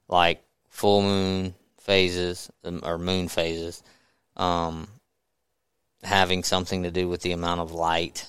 like 0.08 0.44
full 0.70 1.01
moon 1.01 1.56
phases 1.77 2.51
um, 2.63 2.82
or 2.84 2.98
moon 2.98 3.27
phases. 3.27 3.84
Um, 4.36 4.88
having 6.03 6.44
something 6.44 6.84
to 6.84 6.91
do 6.91 7.10
with 7.10 7.22
the 7.22 7.34
amount 7.34 7.60
of 7.60 7.74
light 7.74 8.27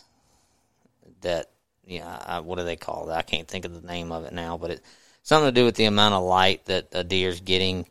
that 1.21 1.49
yeah 1.85 2.23
I, 2.27 2.41
what 2.41 2.59
do 2.59 2.65
they 2.65 2.77
call 2.77 3.07
that 3.07 3.19
i 3.19 3.23
can't 3.23 3.49
think 3.49 3.65
of 3.65 3.81
the 3.81 3.87
name 3.87 4.13
of 4.13 4.25
it 4.25 4.33
now 4.33 4.57
but 4.59 4.71
it 4.71 4.85
something 5.23 5.53
to 5.53 5.61
do 5.61 5.65
with 5.65 5.77
the 5.77 5.85
amount 5.85 6.15
of 6.15 6.25
light 6.25 6.65
that 6.67 6.89
a 6.93 7.05
deer's 7.05 7.41
getting 7.41 7.87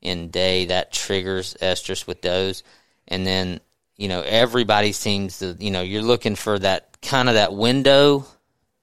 in 0.00 0.30
day 0.30 0.66
that 0.66 0.92
triggers 0.92 1.56
estrus 1.60 2.06
with 2.06 2.20
does 2.20 2.62
and 3.08 3.26
then 3.26 3.60
you 4.00 4.08
know, 4.08 4.22
everybody 4.22 4.92
seems 4.92 5.40
to, 5.40 5.54
you 5.60 5.70
know, 5.70 5.82
you're 5.82 6.00
looking 6.00 6.34
for 6.34 6.58
that 6.58 6.96
kind 7.02 7.28
of 7.28 7.34
that 7.34 7.52
window 7.52 8.24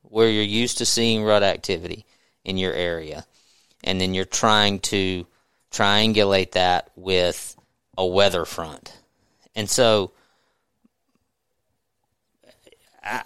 where 0.03 0.29
you're 0.29 0.43
used 0.43 0.77
to 0.77 0.85
seeing 0.85 1.23
rut 1.23 1.41
activity 1.41 2.05
in 2.45 2.59
your 2.59 2.71
area. 2.71 3.25
And 3.83 3.99
then 3.99 4.13
you're 4.13 4.25
trying 4.25 4.77
to 4.81 5.25
triangulate 5.71 6.51
that 6.51 6.91
with 6.95 7.55
a 7.97 8.05
weather 8.05 8.45
front. 8.45 8.95
And 9.55 9.67
so 9.67 10.11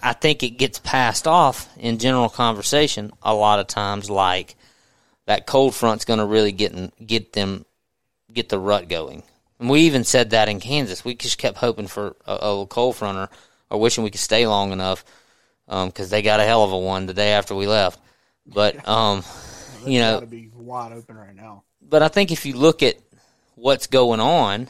I, 0.02 0.14
think 0.14 0.44
it 0.44 0.52
gets 0.52 0.80
passed 0.80 1.28
off 1.28 1.70
in 1.78 1.98
general 1.98 2.30
conversation 2.30 3.12
a 3.22 3.34
lot 3.34 3.60
of 3.60 3.68
times 3.68 4.10
like 4.10 4.56
that 5.26 5.48
cold 5.48 5.74
front's 5.74 6.06
going 6.06 6.20
to 6.20 6.26
really 6.26 6.52
get 6.52 6.72
in, 6.72 6.92
get 7.06 7.34
them 7.34 7.66
get 8.32 8.50
the 8.50 8.60
rut 8.60 8.88
going. 8.88 9.24
And 9.60 9.70
we 9.70 9.82
even 9.82 10.04
said 10.04 10.32
that 10.32 10.50
in 10.50 10.60
Kansas. 10.60 11.06
We 11.06 11.16
just 11.16 11.38
kept 11.38 11.58
hoping 11.58 11.88
for 11.88 12.16
a, 12.26 12.34
a 12.34 12.66
cold 12.66 12.96
front 12.96 13.18
or, 13.18 13.30
or 13.70 13.80
wishing 13.80 14.04
we 14.04 14.10
could 14.10 14.20
stay 14.20 14.48
long 14.48 14.72
enough 14.72 15.06
because 15.66 16.06
um, 16.06 16.10
they 16.10 16.22
got 16.22 16.40
a 16.40 16.46
hell 16.46 16.64
of 16.64 16.72
a 16.72 16.78
one 16.78 17.06
the 17.06 17.14
day 17.14 17.32
after 17.34 17.56
we 17.56 17.68
left. 17.68 18.00
But 18.46 18.88
um, 18.88 19.24
you 19.86 20.00
know, 20.00 20.22
be 20.22 20.50
wide 20.56 20.92
open 20.94 21.18
right 21.18 21.36
now. 21.36 21.64
But 21.82 22.02
I 22.02 22.08
think 22.08 22.32
if 22.32 22.46
you 22.46 22.56
look 22.56 22.84
at 22.84 22.96
what's 23.56 23.88
going 23.88 24.20
on, 24.20 24.68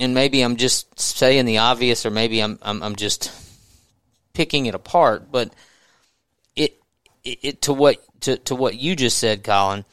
and 0.00 0.14
maybe 0.14 0.42
I'm 0.42 0.56
just 0.56 0.98
saying 0.98 1.46
the 1.46 1.58
obvious, 1.58 2.06
or 2.06 2.10
maybe 2.10 2.40
I'm 2.40 2.58
I'm, 2.62 2.82
I'm 2.82 2.96
just 2.96 3.32
picking 4.32 4.66
it 4.66 4.74
apart, 4.74 5.30
but 5.32 5.52
it, 6.54 6.80
it, 7.24 7.38
it 7.42 7.62
to 7.62 7.72
what 7.72 7.96
to, 8.20 8.36
to 8.38 8.54
what 8.54 8.76
you 8.76 8.96
just 8.96 9.18
said, 9.18 9.44
Colin 9.44 9.84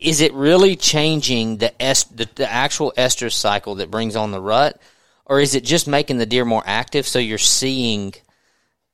is 0.00 0.22
it 0.22 0.32
really 0.32 0.76
changing 0.76 1.58
the, 1.58 1.72
est- 1.80 2.16
the, 2.16 2.26
the 2.34 2.50
actual 2.50 2.92
estrus 2.96 3.32
cycle 3.34 3.76
that 3.76 3.90
brings 3.90 4.16
on 4.16 4.30
the 4.30 4.40
rut, 4.40 4.80
or 5.26 5.40
is 5.40 5.54
it 5.54 5.62
just 5.62 5.86
making 5.86 6.16
the 6.16 6.26
deer 6.26 6.44
more 6.44 6.62
active 6.64 7.06
so 7.06 7.18
you're 7.18 7.38
seeing 7.38 8.14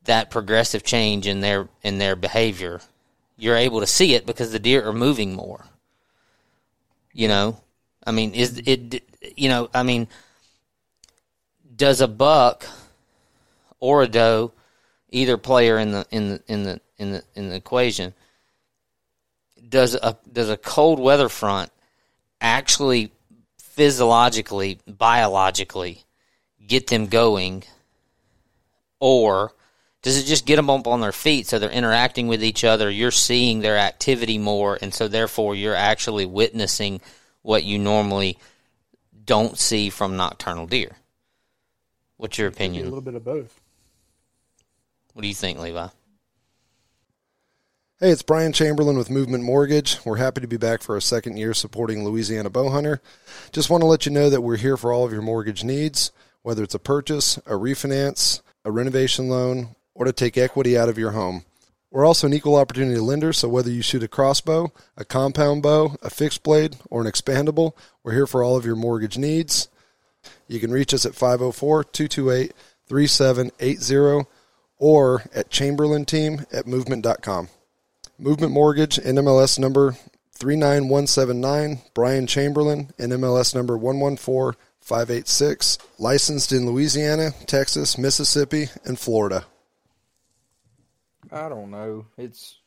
that 0.05 0.31
progressive 0.31 0.83
change 0.83 1.27
in 1.27 1.41
their 1.41 1.69
in 1.83 1.99
their 1.99 2.17
behavior? 2.17 2.81
You're 3.39 3.57
able 3.57 3.81
to 3.81 3.87
see 3.87 4.15
it 4.15 4.27
because 4.27 4.51
the 4.51 4.59
deer 4.59 4.87
are 4.87 4.93
moving 4.93 5.35
more. 5.35 5.65
You 7.13 7.29
know, 7.29 7.61
I 8.07 8.13
mean, 8.13 8.35
is 8.35 8.63
it? 8.65 9.03
You 9.37 9.49
know, 9.49 9.69
I 9.75 9.83
mean, 9.83 10.09
does 11.75 12.01
a 12.01 12.09
buck 12.09 12.67
or 13.81 14.03
a 14.03 14.09
doe, 14.09 14.53
either 15.11 15.37
player 15.37 15.79
in 15.79 15.93
the 15.93 16.07
in 16.11 16.29
the 16.29 16.43
in 16.47 16.63
the 16.63 16.81
in 16.99 17.13
the 17.13 17.23
in 17.35 17.49
the 17.51 17.57
equation? 17.57 18.15
does 19.69 19.95
a 19.95 20.17
does 20.33 20.49
a 20.49 20.57
cold 20.57 20.99
weather 20.99 21.29
front 21.29 21.71
actually 22.41 23.13
physiologically, 23.59 24.79
biologically 24.87 26.05
get 26.67 26.87
them 26.89 27.07
going, 27.07 27.65
or 29.01 29.53
does 30.03 30.19
it 30.19 30.25
just 30.25 30.47
get 30.47 30.57
them 30.57 30.71
up 30.71 30.87
on 30.87 31.01
their 31.01 31.13
feet 31.13 31.47
so 31.47 31.59
they're 31.59 31.71
interacting 31.71 32.29
with 32.29 32.43
each 32.43 32.65
other? 32.65 32.91
You're 32.91 33.11
seeing 33.11 33.61
their 33.61 33.77
activity 33.77 34.39
more, 34.39 34.79
and 34.81 34.95
so 34.95 35.09
therefore 35.09 35.55
you're 35.55 35.75
actually 35.75 36.27
witnessing 36.27 37.01
what 37.47 37.63
you 37.63 37.79
normally 37.79 38.37
don't 39.25 39.57
see 39.57 39.89
from 39.89 40.17
nocturnal 40.17 40.67
deer. 40.67 40.97
What's 42.17 42.39
your 42.39 42.49
opinion? 42.49 42.87
A 42.87 42.89
little 42.89 43.01
bit 43.01 43.15
of 43.15 43.25
both. 43.25 43.61
What 45.13 45.23
do 45.23 45.29
you 45.29 45.35
think, 45.35 45.61
Levi? 45.61 45.87
Hey, 48.01 48.11
it's 48.11 48.23
Brian 48.23 48.53
Chamberlain 48.53 48.99
with 48.99 49.11
Movement 49.11 49.45
Mortgage. 49.45 50.05
We're 50.05 50.17
happy 50.17 50.41
to 50.41 50.49
be 50.49 50.57
back 50.57 50.83
for 50.83 50.97
a 50.97 51.01
second 51.01 51.37
year 51.37 51.55
supporting 51.55 52.05
Louisiana 52.05 52.51
Bowhunter. 52.51 52.99
Just 53.53 53.71
want 53.71 53.81
to 53.81 53.87
let 53.87 54.07
you 54.07 54.13
know 54.13 54.29
that 54.29 54.41
we're 54.41 54.57
here 54.57 54.77
for 54.77 54.93
all 54.93 55.05
of 55.05 55.13
your 55.13 55.23
mortgage 55.23 55.63
needs, 55.63 56.11
whether 56.43 56.65
it's 56.65 56.75
a 56.75 56.81
purchase, 56.81 57.37
a 57.39 57.53
refinance, 57.53 58.43
a 58.65 58.73
renovation 58.73 59.29
loan, 59.29 59.77
or 59.95 60.05
to 60.05 60.13
take 60.13 60.37
equity 60.37 60.77
out 60.77 60.89
of 60.89 60.99
your 60.99 61.13
home. 61.13 61.45
We're 61.91 62.05
also 62.05 62.27
an 62.27 62.35
equal 62.35 62.57
opportunity 62.57 62.99
lender, 62.99 63.33
so 63.33 63.49
whether 63.49 63.71
you 63.71 63.81
shoot 63.81 64.03
a 64.03 64.09
crossbow, 64.09 64.73
a 64.97 65.05
compound 65.05 65.63
bow, 65.63 65.97
a 66.03 66.11
fixed 66.11 66.43
blade, 66.43 66.77
or 66.91 67.01
an 67.01 67.11
expandable, 67.11 67.73
we're 68.03 68.15
here 68.15 68.27
for 68.27 68.43
all 68.43 68.57
of 68.57 68.67
your 68.67 68.77
mortgage 68.77 69.17
needs. 69.17 69.69
You 70.49 70.61
can 70.61 70.73
reach 70.73 70.93
us 70.93 71.07
at 71.07 71.15
504 71.15 71.85
228 71.85 72.53
3780 72.89 74.29
or 74.79 75.23
at 75.35 75.51
chamberlainteam 75.51 76.45
at 76.53 76.67
movement.com. 76.67 77.49
Movement 78.19 78.53
Mortgage, 78.53 78.97
NMLS 78.97 79.59
number 79.59 79.97
39179, 80.33 81.81
Brian 81.95 82.27
Chamberlain, 82.27 82.93
NMLS 82.99 83.55
number 83.55 83.77
114586, 83.77 85.79
licensed 85.99 86.53
in 86.53 86.67
Louisiana, 86.67 87.31
Texas, 87.47 87.97
Mississippi, 87.97 88.69
and 88.85 88.99
Florida. 88.99 89.47
I 91.37 91.49
don't 91.49 91.71
know. 91.71 92.07
It's, 92.17 92.59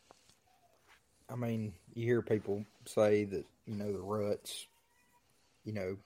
I 1.30 1.36
mean, 1.36 1.74
you 1.94 2.06
hear 2.06 2.22
people 2.22 2.66
say 2.86 3.26
that, 3.26 3.46
you 3.66 3.76
know, 3.76 3.92
the 3.92 4.00
ruts, 4.00 4.68
you 5.66 5.74
know, 5.74 5.98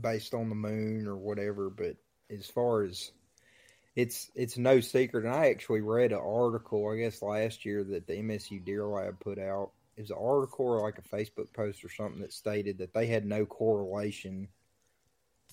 based 0.00 0.34
on 0.34 0.48
the 0.48 0.54
moon 0.54 1.06
or 1.06 1.16
whatever, 1.16 1.70
but 1.70 1.96
as 2.30 2.46
far 2.46 2.82
as 2.82 3.10
it's 3.96 4.30
it's 4.36 4.56
no 4.56 4.78
secret. 4.80 5.24
And 5.24 5.34
I 5.34 5.48
actually 5.50 5.80
read 5.80 6.12
an 6.12 6.20
article, 6.24 6.88
I 6.88 6.98
guess 6.98 7.20
last 7.20 7.64
year, 7.64 7.82
that 7.82 8.06
the 8.06 8.14
MSU 8.14 8.64
Deer 8.64 8.84
Lab 8.84 9.18
put 9.18 9.38
out. 9.38 9.70
It 9.96 10.02
was 10.02 10.10
an 10.10 10.18
article 10.20 10.66
or 10.66 10.82
like 10.82 10.98
a 10.98 11.16
Facebook 11.16 11.52
post 11.52 11.84
or 11.84 11.88
something 11.88 12.20
that 12.20 12.32
stated 12.32 12.78
that 12.78 12.94
they 12.94 13.08
had 13.08 13.26
no 13.26 13.44
correlation 13.44 14.46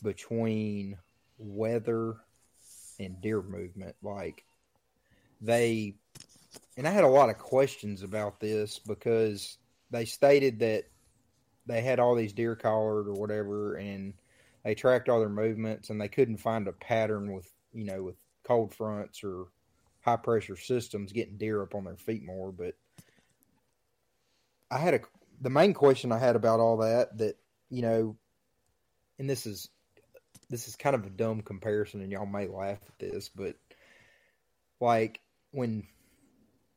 between 0.03 0.97
weather 1.39 2.17
and 2.99 3.19
deer 3.19 3.41
movement. 3.41 3.95
Like 4.03 4.43
they, 5.41 5.95
and 6.77 6.87
I 6.87 6.91
had 6.91 7.03
a 7.03 7.09
lot 7.09 7.29
of 7.29 7.37
questions 7.37 8.03
about 8.03 8.39
this 8.39 8.79
because 8.79 9.57
they 9.91 10.05
stated 10.05 10.59
that 10.59 10.85
they 11.65 11.81
had 11.81 11.99
all 11.99 12.15
these 12.15 12.33
deer 12.33 12.55
collared 12.55 13.07
or 13.07 13.13
whatever, 13.13 13.75
and 13.75 14.13
they 14.63 14.75
tracked 14.75 15.09
all 15.09 15.19
their 15.19 15.29
movements, 15.29 15.89
and 15.89 15.99
they 15.99 16.07
couldn't 16.07 16.37
find 16.37 16.67
a 16.67 16.73
pattern 16.73 17.33
with 17.33 17.49
you 17.73 17.85
know 17.85 18.03
with 18.03 18.15
cold 18.43 18.73
fronts 18.73 19.23
or 19.23 19.45
high 20.01 20.17
pressure 20.17 20.57
systems 20.57 21.11
getting 21.11 21.37
deer 21.37 21.61
up 21.63 21.75
on 21.75 21.85
their 21.85 21.97
feet 21.97 22.23
more. 22.23 22.51
But 22.51 22.75
I 24.69 24.77
had 24.77 24.93
a 24.95 24.99
the 25.41 25.49
main 25.49 25.73
question 25.73 26.11
I 26.11 26.19
had 26.19 26.35
about 26.35 26.59
all 26.59 26.77
that 26.77 27.17
that 27.17 27.37
you 27.69 27.81
know, 27.81 28.17
and 29.17 29.29
this 29.29 29.45
is 29.45 29.69
this 30.49 30.67
is 30.67 30.75
kind 30.75 30.95
of 30.95 31.05
a 31.05 31.09
dumb 31.09 31.41
comparison, 31.41 32.01
and 32.01 32.11
y'all 32.11 32.25
may 32.25 32.47
laugh 32.47 32.79
at 32.87 32.99
this, 32.99 33.29
but 33.29 33.55
like 34.79 35.19
when 35.51 35.87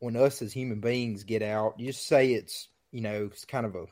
when 0.01 0.17
us 0.17 0.43
as 0.43 0.53
human 0.53 0.81
beings 0.81 1.25
get 1.25 1.43
out, 1.43 1.79
you 1.79 1.87
just 1.87 2.07
say 2.07 2.33
it's 2.33 2.69
you 2.93 3.01
know 3.01 3.29
it's 3.33 3.45
kind 3.45 3.67
of 3.67 3.75
a 3.75 3.87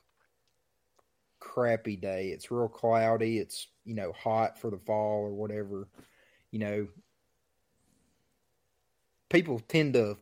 crappy 1.41 1.97
day. 1.97 2.29
It's 2.29 2.51
real 2.51 2.69
cloudy. 2.69 3.39
It's 3.39 3.69
you 3.85 3.95
know 3.95 4.13
hot 4.13 4.59
for 4.59 4.71
the 4.71 4.79
fall 4.79 5.23
or 5.23 5.35
whatever. 5.35 5.89
You 6.51 6.59
know, 6.59 6.89
people 9.29 9.61
tend 9.61 9.95
to 9.95 10.17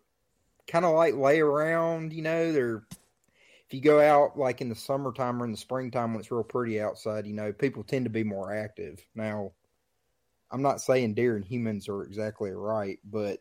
kind 0.66 0.84
of 0.84 0.94
like 0.94 1.14
lay 1.14 1.40
around, 1.40 2.12
you 2.12 2.22
know, 2.22 2.52
they're 2.52 2.84
if 3.66 3.72
you 3.72 3.80
go 3.80 4.00
out 4.00 4.38
like 4.38 4.60
in 4.60 4.68
the 4.68 4.74
summertime 4.74 5.42
or 5.42 5.46
in 5.46 5.52
the 5.52 5.58
springtime 5.58 6.12
when 6.12 6.20
it's 6.20 6.30
real 6.30 6.44
pretty 6.44 6.80
outside, 6.80 7.26
you 7.26 7.32
know, 7.32 7.52
people 7.52 7.82
tend 7.82 8.04
to 8.04 8.10
be 8.10 8.24
more 8.24 8.54
active. 8.54 9.04
Now, 9.14 9.52
I'm 10.50 10.62
not 10.62 10.80
saying 10.80 11.14
deer 11.14 11.36
and 11.36 11.44
humans 11.44 11.88
are 11.88 12.02
exactly 12.02 12.50
right, 12.50 12.98
but 13.04 13.40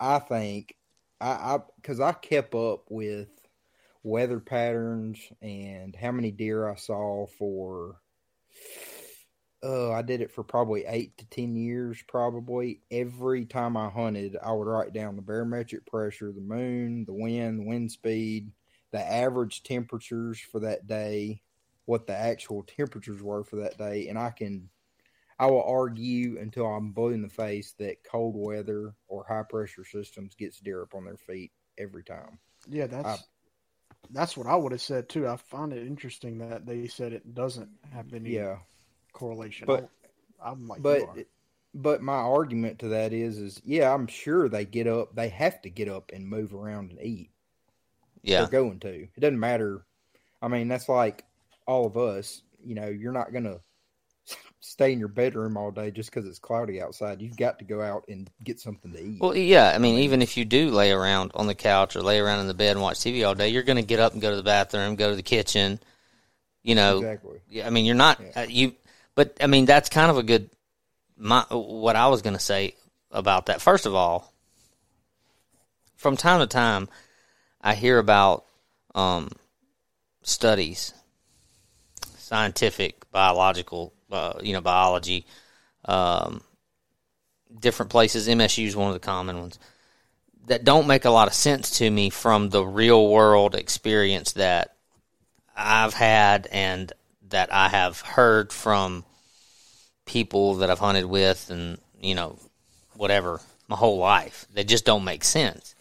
I 0.00 0.18
think 0.18 0.74
I 1.20 1.58
because 1.76 2.00
I, 2.00 2.10
I 2.10 2.12
kept 2.12 2.54
up 2.54 2.84
with 2.90 3.28
weather 4.02 4.40
patterns 4.40 5.18
and 5.42 5.96
how 5.96 6.12
many 6.12 6.30
deer 6.30 6.68
I 6.68 6.76
saw 6.76 7.26
for 7.38 7.96
uh, 9.62 9.90
I 9.92 10.02
did 10.02 10.20
it 10.20 10.30
for 10.30 10.44
probably 10.44 10.84
eight 10.86 11.16
to 11.18 11.26
ten 11.26 11.56
years. 11.56 12.02
Probably 12.06 12.82
every 12.90 13.44
time 13.46 13.76
I 13.76 13.88
hunted, 13.88 14.36
I 14.42 14.52
would 14.52 14.66
write 14.66 14.92
down 14.92 15.16
the 15.16 15.22
barometric 15.22 15.86
pressure, 15.86 16.32
the 16.32 16.40
moon, 16.40 17.04
the 17.04 17.14
wind, 17.14 17.66
wind 17.66 17.90
speed, 17.90 18.52
the 18.92 19.00
average 19.00 19.62
temperatures 19.62 20.38
for 20.38 20.60
that 20.60 20.86
day, 20.86 21.42
what 21.86 22.06
the 22.06 22.16
actual 22.16 22.62
temperatures 22.62 23.22
were 23.22 23.44
for 23.44 23.56
that 23.56 23.78
day, 23.78 24.08
and 24.08 24.18
I 24.18 24.30
can, 24.30 24.68
I 25.38 25.46
will 25.46 25.62
argue 25.62 26.38
until 26.38 26.66
I'm 26.66 26.92
blue 26.92 27.10
in 27.10 27.22
the 27.22 27.28
face 27.28 27.74
that 27.78 28.04
cold 28.04 28.34
weather 28.36 28.94
or 29.08 29.24
high 29.28 29.44
pressure 29.48 29.84
systems 29.84 30.34
gets 30.34 30.60
deer 30.60 30.82
up 30.82 30.94
on 30.94 31.04
their 31.04 31.18
feet 31.18 31.52
every 31.78 32.04
time. 32.04 32.38
Yeah, 32.68 32.86
that's 32.86 33.06
I, 33.06 33.16
that's 34.10 34.36
what 34.36 34.46
I 34.46 34.56
would 34.56 34.72
have 34.72 34.80
said 34.80 35.08
too. 35.08 35.28
I 35.28 35.36
find 35.36 35.72
it 35.72 35.86
interesting 35.86 36.38
that 36.38 36.64
they 36.64 36.86
said 36.86 37.12
it 37.12 37.34
doesn't 37.34 37.70
have 37.92 38.14
any. 38.14 38.30
Yeah 38.30 38.56
correlation. 39.16 39.66
But 39.66 39.88
I'm 40.42 40.68
like, 40.68 40.82
but 40.82 41.08
but 41.74 42.02
my 42.02 42.14
argument 42.14 42.78
to 42.80 42.88
that 42.88 43.12
is, 43.12 43.38
is 43.38 43.60
yeah, 43.64 43.92
I'm 43.92 44.06
sure 44.06 44.48
they 44.48 44.64
get 44.64 44.86
up. 44.86 45.16
They 45.16 45.28
have 45.30 45.60
to 45.62 45.70
get 45.70 45.88
up 45.88 46.12
and 46.14 46.28
move 46.28 46.54
around 46.54 46.90
and 46.90 47.02
eat. 47.02 47.30
Yeah, 48.22 48.40
they're 48.40 48.62
going 48.62 48.80
to. 48.80 48.94
It 48.94 49.20
doesn't 49.20 49.40
matter. 49.40 49.84
I 50.42 50.48
mean, 50.48 50.68
that's 50.68 50.88
like 50.88 51.24
all 51.66 51.86
of 51.86 51.96
us. 51.96 52.42
You 52.62 52.74
know, 52.74 52.88
you're 52.88 53.12
not 53.12 53.32
gonna 53.32 53.60
stay 54.66 54.92
in 54.92 54.98
your 54.98 55.08
bedroom 55.08 55.56
all 55.56 55.70
day 55.70 55.90
just 55.90 56.10
because 56.10 56.26
it's 56.28 56.40
cloudy 56.40 56.82
outside. 56.82 57.22
You've 57.22 57.36
got 57.36 57.60
to 57.60 57.64
go 57.64 57.80
out 57.80 58.04
and 58.08 58.28
get 58.42 58.58
something 58.58 58.92
to 58.92 59.00
eat. 59.00 59.20
Well, 59.20 59.36
yeah. 59.36 59.72
I 59.74 59.78
mean, 59.78 60.00
even 60.00 60.22
if 60.22 60.36
you 60.36 60.44
do 60.44 60.70
lay 60.70 60.90
around 60.90 61.30
on 61.34 61.46
the 61.46 61.54
couch 61.54 61.94
or 61.94 62.02
lay 62.02 62.18
around 62.18 62.40
in 62.40 62.48
the 62.48 62.54
bed 62.54 62.72
and 62.72 62.82
watch 62.82 62.98
TV 62.98 63.26
all 63.26 63.34
day, 63.34 63.48
you're 63.48 63.62
going 63.62 63.76
to 63.76 63.82
get 63.82 64.00
up 64.00 64.12
and 64.12 64.20
go 64.20 64.30
to 64.30 64.36
the 64.36 64.42
bathroom, 64.42 64.96
go 64.96 65.10
to 65.10 65.16
the 65.16 65.22
kitchen. 65.22 65.78
You 66.62 66.74
know, 66.74 66.98
exactly. 66.98 67.38
Yeah, 67.48 67.66
I 67.66 67.70
mean, 67.70 67.84
you're 67.84 67.94
not 67.94 68.20
Yeah. 68.20 68.42
uh, 68.42 68.46
you, 68.48 68.74
but 69.14 69.36
I 69.40 69.46
mean, 69.46 69.66
that's 69.66 69.88
kind 69.88 70.10
of 70.10 70.18
a 70.18 70.22
good. 70.24 70.50
My 71.16 71.44
what 71.50 71.96
I 71.96 72.08
was 72.08 72.22
going 72.22 72.36
to 72.36 72.42
say 72.42 72.74
about 73.12 73.46
that. 73.46 73.62
First 73.62 73.86
of 73.86 73.94
all, 73.94 74.32
from 75.96 76.16
time 76.16 76.40
to 76.40 76.46
time, 76.48 76.88
I 77.62 77.74
hear 77.74 77.98
about 77.98 78.44
um, 78.96 79.30
studies, 80.22 80.92
scientific, 82.18 83.10
biological, 83.12 83.92
uh, 84.10 84.34
you 84.42 84.52
know, 84.52 84.60
biology, 84.60 85.26
um, 85.84 86.42
different 87.58 87.90
places. 87.90 88.28
MSU 88.28 88.66
is 88.66 88.76
one 88.76 88.88
of 88.88 88.94
the 88.94 89.00
common 89.00 89.38
ones 89.38 89.58
that 90.46 90.64
don't 90.64 90.86
make 90.86 91.04
a 91.04 91.10
lot 91.10 91.28
of 91.28 91.34
sense 91.34 91.78
to 91.78 91.90
me 91.90 92.10
from 92.10 92.50
the 92.50 92.64
real 92.64 93.08
world 93.08 93.54
experience 93.54 94.32
that 94.32 94.76
I've 95.56 95.94
had 95.94 96.48
and 96.52 96.92
that 97.30 97.52
I 97.52 97.68
have 97.68 98.00
heard 98.00 98.52
from 98.52 99.04
people 100.04 100.56
that 100.56 100.70
I've 100.70 100.78
hunted 100.78 101.06
with 101.06 101.50
and, 101.50 101.78
you 102.00 102.14
know, 102.14 102.38
whatever, 102.94 103.40
my 103.68 103.76
whole 103.76 103.98
life. 103.98 104.46
They 104.52 104.64
just 104.64 104.84
don't 104.84 105.04
make 105.04 105.24
sense. 105.24 105.74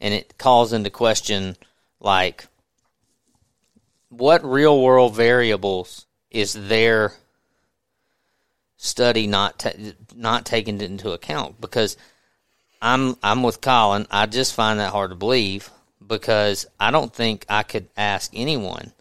And 0.00 0.14
it 0.14 0.38
calls 0.38 0.72
into 0.72 0.90
question, 0.90 1.56
like, 1.98 2.46
what 4.08 4.44
real 4.44 4.80
world 4.80 5.14
variables 5.14 6.06
is 6.30 6.52
their 6.52 7.12
study 8.82 9.26
not 9.26 9.58
ta- 9.58 9.92
not 10.16 10.46
taken 10.46 10.80
into 10.80 11.12
account? 11.12 11.60
Because 11.60 11.96
I'm 12.80 13.16
I'm 13.22 13.42
with 13.42 13.60
Colin. 13.60 14.06
I 14.10 14.26
just 14.26 14.54
find 14.54 14.80
that 14.80 14.92
hard 14.92 15.10
to 15.10 15.16
believe 15.16 15.70
because 16.04 16.66
I 16.80 16.90
don't 16.90 17.12
think 17.12 17.44
I 17.48 17.62
could 17.62 17.88
ask 17.96 18.32
anyone 18.34 18.92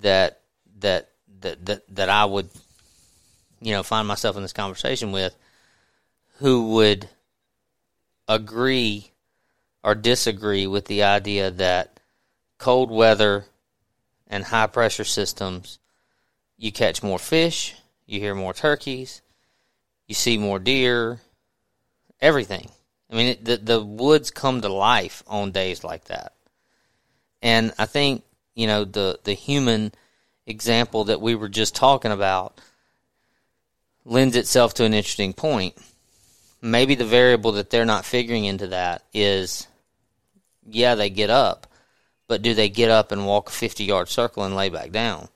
that 0.00 0.40
that 0.80 1.08
that 1.40 1.64
that, 1.64 1.94
that 1.94 2.08
I 2.10 2.26
would 2.26 2.50
you 3.60 3.72
know 3.72 3.82
find 3.82 4.06
myself 4.06 4.36
in 4.36 4.42
this 4.42 4.52
conversation 4.52 5.12
with 5.12 5.34
who 6.38 6.74
would 6.74 7.08
agree 8.28 9.10
or 9.82 9.94
disagree 9.94 10.66
with 10.66 10.84
the 10.84 11.02
idea 11.02 11.50
that 11.50 12.00
cold 12.58 12.90
weather 12.90 13.46
and 14.28 14.44
high 14.44 14.66
pressure 14.66 15.04
systems 15.04 15.78
you 16.58 16.70
catch 16.70 17.02
more 17.02 17.18
fish, 17.18 17.74
you 18.10 18.20
hear 18.20 18.34
more 18.34 18.52
turkeys, 18.52 19.22
you 20.06 20.14
see 20.14 20.38
more 20.38 20.58
deer, 20.58 21.20
everything. 22.20 22.68
I 23.10 23.14
mean, 23.14 23.28
it, 23.28 23.44
the 23.44 23.56
the 23.56 23.80
woods 23.80 24.30
come 24.30 24.60
to 24.60 24.68
life 24.68 25.22
on 25.26 25.50
days 25.50 25.82
like 25.82 26.04
that, 26.04 26.32
and 27.42 27.72
I 27.78 27.86
think 27.86 28.22
you 28.54 28.66
know 28.66 28.84
the 28.84 29.18
the 29.24 29.34
human 29.34 29.92
example 30.46 31.04
that 31.04 31.20
we 31.20 31.34
were 31.34 31.48
just 31.48 31.74
talking 31.74 32.12
about 32.12 32.60
lends 34.04 34.36
itself 34.36 34.74
to 34.74 34.84
an 34.84 34.94
interesting 34.94 35.32
point. 35.32 35.76
Maybe 36.62 36.94
the 36.94 37.04
variable 37.04 37.52
that 37.52 37.70
they're 37.70 37.84
not 37.84 38.04
figuring 38.04 38.44
into 38.44 38.66
that 38.68 39.02
is, 39.14 39.66
yeah, 40.66 40.94
they 40.94 41.08
get 41.08 41.30
up, 41.30 41.66
but 42.28 42.42
do 42.42 42.54
they 42.54 42.68
get 42.68 42.90
up 42.90 43.12
and 43.12 43.26
walk 43.26 43.48
a 43.48 43.52
fifty 43.52 43.84
yard 43.84 44.08
circle 44.08 44.44
and 44.44 44.54
lay 44.54 44.68
back 44.68 44.92
down? 44.92 45.28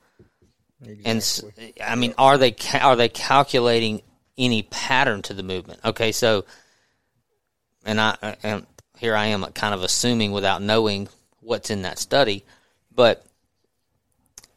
And. 1.04 1.42
I 1.82 1.94
mean, 1.94 2.14
are 2.18 2.38
they 2.38 2.52
ca- 2.52 2.86
are 2.86 2.96
they 2.96 3.08
calculating 3.08 4.02
any 4.36 4.62
pattern 4.62 5.22
to 5.22 5.34
the 5.34 5.42
movement? 5.42 5.80
Okay, 5.84 6.12
so 6.12 6.44
and 7.84 8.00
I 8.00 8.16
uh, 8.22 8.34
and 8.42 8.66
here 8.98 9.16
I 9.16 9.26
am 9.26 9.44
kind 9.52 9.74
of 9.74 9.82
assuming 9.82 10.32
without 10.32 10.62
knowing 10.62 11.08
what's 11.40 11.70
in 11.70 11.82
that 11.82 11.98
study, 11.98 12.44
but 12.94 13.24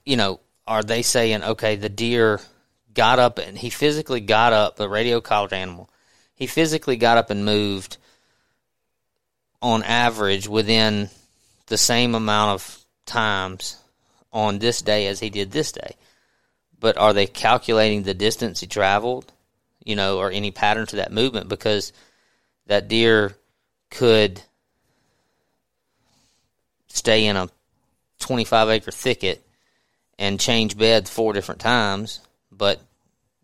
you 0.05 0.15
know, 0.15 0.39
are 0.65 0.83
they 0.83 1.01
saying 1.01 1.43
okay, 1.43 1.75
the 1.75 1.89
deer 1.89 2.39
got 2.93 3.19
up 3.19 3.37
and 3.37 3.57
he 3.57 3.69
physically 3.69 4.21
got 4.21 4.53
up, 4.53 4.75
the 4.75 4.89
radio 4.89 5.21
collared 5.21 5.53
animal, 5.53 5.89
he 6.33 6.47
physically 6.47 6.97
got 6.97 7.17
up 7.17 7.29
and 7.29 7.45
moved 7.45 7.97
on 9.61 9.83
average 9.83 10.47
within 10.47 11.09
the 11.67 11.77
same 11.77 12.15
amount 12.15 12.51
of 12.51 12.85
times 13.05 13.77
on 14.31 14.59
this 14.59 14.81
day 14.81 15.07
as 15.07 15.19
he 15.19 15.29
did 15.29 15.51
this 15.51 15.71
day. 15.71 15.95
But 16.79 16.97
are 16.97 17.13
they 17.13 17.25
calculating 17.25 18.03
the 18.03 18.13
distance 18.13 18.59
he 18.59 18.67
traveled, 18.67 19.31
you 19.83 19.95
know, 19.95 20.19
or 20.19 20.31
any 20.31 20.51
pattern 20.51 20.85
to 20.87 20.97
that 20.97 21.11
movement? 21.11 21.49
Because 21.49 21.91
that 22.67 22.87
deer 22.87 23.35
could 23.89 24.41
stay 26.87 27.25
in 27.25 27.35
a 27.35 27.49
25 28.19 28.69
acre 28.69 28.91
thicket 28.91 29.45
and 30.19 30.39
change 30.39 30.77
beds 30.77 31.09
four 31.09 31.33
different 31.33 31.61
times, 31.61 32.19
but 32.51 32.81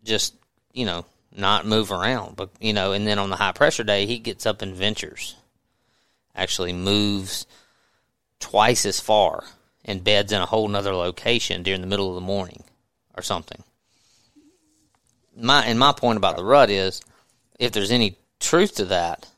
just, 0.04 0.34
you 0.72 0.84
know, 0.84 1.04
not 1.36 1.66
move 1.66 1.90
around. 1.90 2.36
But, 2.36 2.50
you 2.60 2.72
know, 2.72 2.92
and 2.92 3.06
then 3.06 3.18
on 3.18 3.30
the 3.30 3.36
high 3.36 3.52
pressure 3.52 3.84
day, 3.84 4.06
he 4.06 4.18
gets 4.18 4.46
up 4.46 4.62
and 4.62 4.74
ventures, 4.74 5.36
actually 6.34 6.72
moves 6.72 7.46
twice 8.38 8.84
as 8.86 9.00
far 9.00 9.44
and 9.84 10.04
beds 10.04 10.32
in 10.32 10.40
a 10.40 10.46
whole 10.46 10.68
nother 10.68 10.94
location 10.94 11.62
during 11.62 11.80
the 11.80 11.86
middle 11.86 12.08
of 12.08 12.14
the 12.14 12.20
morning 12.20 12.62
or 13.16 13.22
something. 13.22 13.62
My 15.36 15.64
and 15.64 15.78
my 15.78 15.92
point 15.92 16.16
about 16.16 16.36
the 16.36 16.44
rut 16.44 16.70
is 16.70 17.02
if 17.58 17.72
there's 17.72 17.90
any 17.90 18.16
truth 18.40 18.76
to 18.76 18.84
that, 18.86 19.28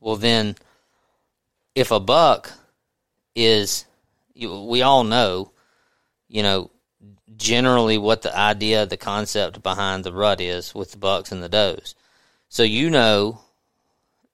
well 0.00 0.16
then 0.16 0.56
if 1.74 1.90
a 1.90 2.00
buck 2.00 2.52
is 3.34 3.84
we 4.36 4.82
all 4.82 5.04
know, 5.04 5.52
you 6.28 6.42
know, 6.42 6.70
generally 7.36 7.98
what 7.98 8.22
the 8.22 8.36
idea, 8.36 8.86
the 8.86 8.96
concept 8.96 9.62
behind 9.62 10.04
the 10.04 10.12
rut 10.12 10.40
is 10.40 10.74
with 10.74 10.92
the 10.92 10.98
bucks 10.98 11.32
and 11.32 11.42
the 11.42 11.48
does. 11.48 11.94
So 12.48 12.62
you 12.62 12.90
know 12.90 13.40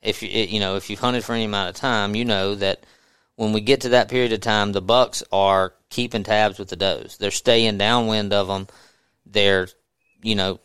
if 0.02 0.22
you 0.22 0.28
you 0.28 0.60
know 0.60 0.76
if 0.76 0.88
you've 0.88 1.00
hunted 1.00 1.24
for 1.24 1.34
any 1.34 1.44
amount 1.44 1.70
of 1.70 1.76
time, 1.76 2.14
you 2.14 2.24
know 2.24 2.54
that 2.54 2.84
when 3.36 3.52
we 3.52 3.60
get 3.60 3.82
to 3.82 3.90
that 3.90 4.08
period 4.08 4.32
of 4.32 4.40
time, 4.40 4.72
the 4.72 4.82
bucks 4.82 5.22
are 5.32 5.74
keeping 5.90 6.22
tabs 6.22 6.58
with 6.58 6.68
the 6.68 6.76
does. 6.76 7.18
They're 7.18 7.30
staying 7.30 7.78
downwind 7.78 8.32
of 8.32 8.48
them. 8.48 8.68
They're, 9.26 9.68
you 10.22 10.34
know, 10.34 10.60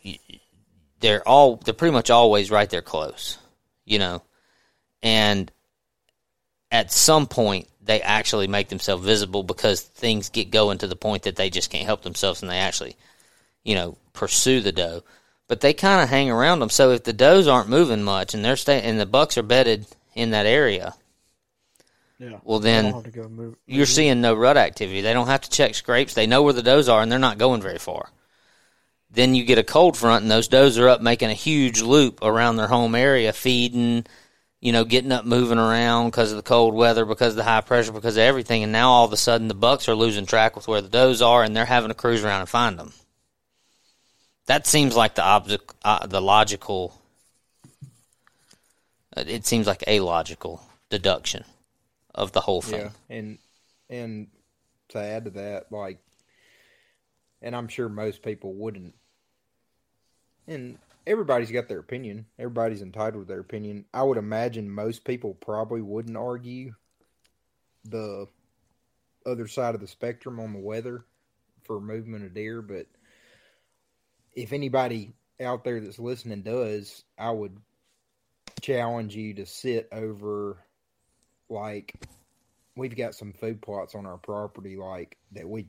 they're 1.00 1.26
all 1.26 1.56
they're 1.56 1.74
pretty 1.74 1.92
much 1.92 2.10
always 2.10 2.50
right 2.50 2.70
there 2.70 2.82
close, 2.82 3.38
you 3.84 3.98
know, 3.98 4.22
and 5.02 5.50
at 6.70 6.92
some 6.92 7.26
point 7.26 7.68
they 7.82 8.00
actually 8.00 8.48
make 8.48 8.68
themselves 8.68 9.04
visible 9.04 9.42
because 9.42 9.80
things 9.80 10.28
get 10.30 10.50
going 10.50 10.78
to 10.78 10.86
the 10.86 10.96
point 10.96 11.22
that 11.24 11.36
they 11.36 11.50
just 11.50 11.70
can't 11.70 11.86
help 11.86 12.02
themselves 12.02 12.42
and 12.42 12.50
they 12.50 12.58
actually, 12.58 12.96
you 13.62 13.74
know, 13.74 13.96
pursue 14.12 14.60
the 14.60 14.72
doe. 14.72 15.02
But 15.48 15.60
they 15.60 15.72
kind 15.72 16.02
of 16.02 16.08
hang 16.08 16.28
around 16.28 16.58
them. 16.58 16.70
So 16.70 16.90
if 16.90 17.04
the 17.04 17.12
does 17.12 17.46
aren't 17.46 17.68
moving 17.68 18.02
much 18.02 18.34
and 18.34 18.44
they're 18.44 18.56
staying 18.56 18.82
and 18.82 18.98
the 18.98 19.06
bucks 19.06 19.38
are 19.38 19.44
bedded 19.44 19.86
in 20.14 20.30
that 20.30 20.46
area, 20.46 20.94
Yeah. 22.18 22.38
well 22.44 22.60
then 22.60 23.02
go 23.12 23.28
move. 23.28 23.56
you're 23.66 23.84
seeing 23.84 24.22
no 24.22 24.32
rut 24.34 24.56
activity. 24.56 25.02
They 25.02 25.12
don't 25.12 25.26
have 25.26 25.42
to 25.42 25.50
check 25.50 25.74
scrapes. 25.74 26.14
They 26.14 26.26
know 26.26 26.42
where 26.42 26.54
the 26.54 26.62
does 26.62 26.88
are, 26.88 27.02
and 27.02 27.12
they're 27.12 27.18
not 27.18 27.36
going 27.36 27.60
very 27.60 27.78
far. 27.78 28.08
Then 29.10 29.34
you 29.34 29.44
get 29.44 29.58
a 29.58 29.62
cold 29.62 29.96
front, 29.96 30.22
and 30.22 30.30
those 30.30 30.48
does 30.48 30.78
are 30.78 30.88
up 30.88 31.02
making 31.02 31.30
a 31.30 31.34
huge 31.34 31.82
loop 31.82 32.20
around 32.22 32.56
their 32.56 32.68
home 32.68 32.94
area, 32.94 33.32
feeding, 33.34 34.06
you 34.60 34.72
know, 34.72 34.84
getting 34.84 35.12
up, 35.12 35.26
moving 35.26 35.58
around 35.58 36.06
because 36.06 36.32
of 36.32 36.36
the 36.36 36.42
cold 36.42 36.74
weather, 36.74 37.04
because 37.04 37.34
of 37.34 37.36
the 37.36 37.44
high 37.44 37.60
pressure, 37.60 37.92
because 37.92 38.16
of 38.16 38.22
everything. 38.22 38.62
And 38.62 38.72
now 38.72 38.90
all 38.90 39.04
of 39.04 39.12
a 39.12 39.16
sudden, 39.18 39.48
the 39.48 39.54
bucks 39.54 39.88
are 39.88 39.94
losing 39.94 40.24
track 40.24 40.56
with 40.56 40.66
where 40.66 40.80
the 40.80 40.88
does 40.88 41.20
are, 41.20 41.44
and 41.44 41.54
they're 41.54 41.66
having 41.66 41.88
to 41.88 41.94
cruise 41.94 42.24
around 42.24 42.40
and 42.40 42.48
find 42.48 42.78
them. 42.78 42.92
That 44.46 44.66
seems 44.66 44.96
like 44.96 45.16
the 45.16 45.24
object, 45.24 45.74
uh, 45.84 46.06
the 46.06 46.22
logical. 46.22 46.98
It 49.16 49.46
seems 49.46 49.66
like 49.66 49.84
a 49.86 50.00
logical 50.00 50.62
deduction 50.90 51.44
of 52.16 52.32
the 52.32 52.40
whole 52.40 52.62
thing. 52.62 52.80
Yeah, 52.80 52.90
and 53.10 53.38
and 53.88 54.28
to 54.88 54.98
add 54.98 55.24
to 55.24 55.30
that, 55.32 55.70
like, 55.70 55.98
and 57.42 57.54
I'm 57.54 57.68
sure 57.68 57.88
most 57.88 58.22
people 58.22 58.54
wouldn't, 58.54 58.94
and 60.48 60.78
everybody's 61.06 61.52
got 61.52 61.68
their 61.68 61.78
opinion. 61.78 62.26
Everybody's 62.38 62.82
entitled 62.82 63.26
to 63.26 63.28
their 63.28 63.40
opinion. 63.40 63.84
I 63.94 64.02
would 64.02 64.18
imagine 64.18 64.70
most 64.70 65.04
people 65.04 65.34
probably 65.34 65.82
wouldn't 65.82 66.16
argue 66.16 66.74
the 67.84 68.26
other 69.24 69.46
side 69.46 69.74
of 69.74 69.80
the 69.80 69.86
spectrum 69.86 70.40
on 70.40 70.52
the 70.52 70.58
weather 70.58 71.04
for 71.64 71.80
movement 71.80 72.24
of 72.24 72.34
deer, 72.34 72.62
but 72.62 72.86
if 74.34 74.52
anybody 74.52 75.12
out 75.40 75.64
there 75.64 75.80
that's 75.80 75.98
listening 75.98 76.42
does, 76.42 77.04
I 77.18 77.30
would 77.30 77.56
challenge 78.60 79.14
you 79.14 79.34
to 79.34 79.46
sit 79.46 79.88
over 79.92 80.58
like 81.48 81.94
we've 82.76 82.96
got 82.96 83.14
some 83.14 83.32
food 83.32 83.62
plots 83.62 83.94
on 83.94 84.06
our 84.06 84.18
property 84.18 84.76
like 84.76 85.16
that 85.32 85.48
we 85.48 85.68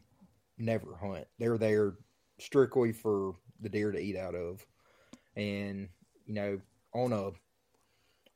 never 0.58 0.96
hunt. 0.96 1.28
They're 1.40 1.58
there 1.58 1.94
strictly 2.40 2.92
for 2.92 3.34
the 3.60 3.70
deer 3.70 3.92
to 3.92 4.00
eat 4.00 4.18
out 4.18 4.36
of. 4.36 4.66
And 5.36 5.90
you 6.26 6.34
know, 6.34 6.60
on 6.94 7.14
a 7.14 7.32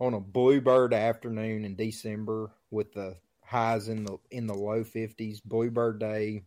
on 0.04 0.14
a 0.14 0.20
bluebird 0.20 0.94
afternoon 0.94 1.66
in 1.66 1.76
December 1.76 2.52
with 2.72 2.94
the 2.94 3.18
highs 3.44 3.88
in 3.88 4.06
the 4.06 4.18
in 4.30 4.48
the 4.48 4.54
low 4.54 4.84
fifties, 4.84 5.42
bluebird 5.42 6.00
day, 6.00 6.44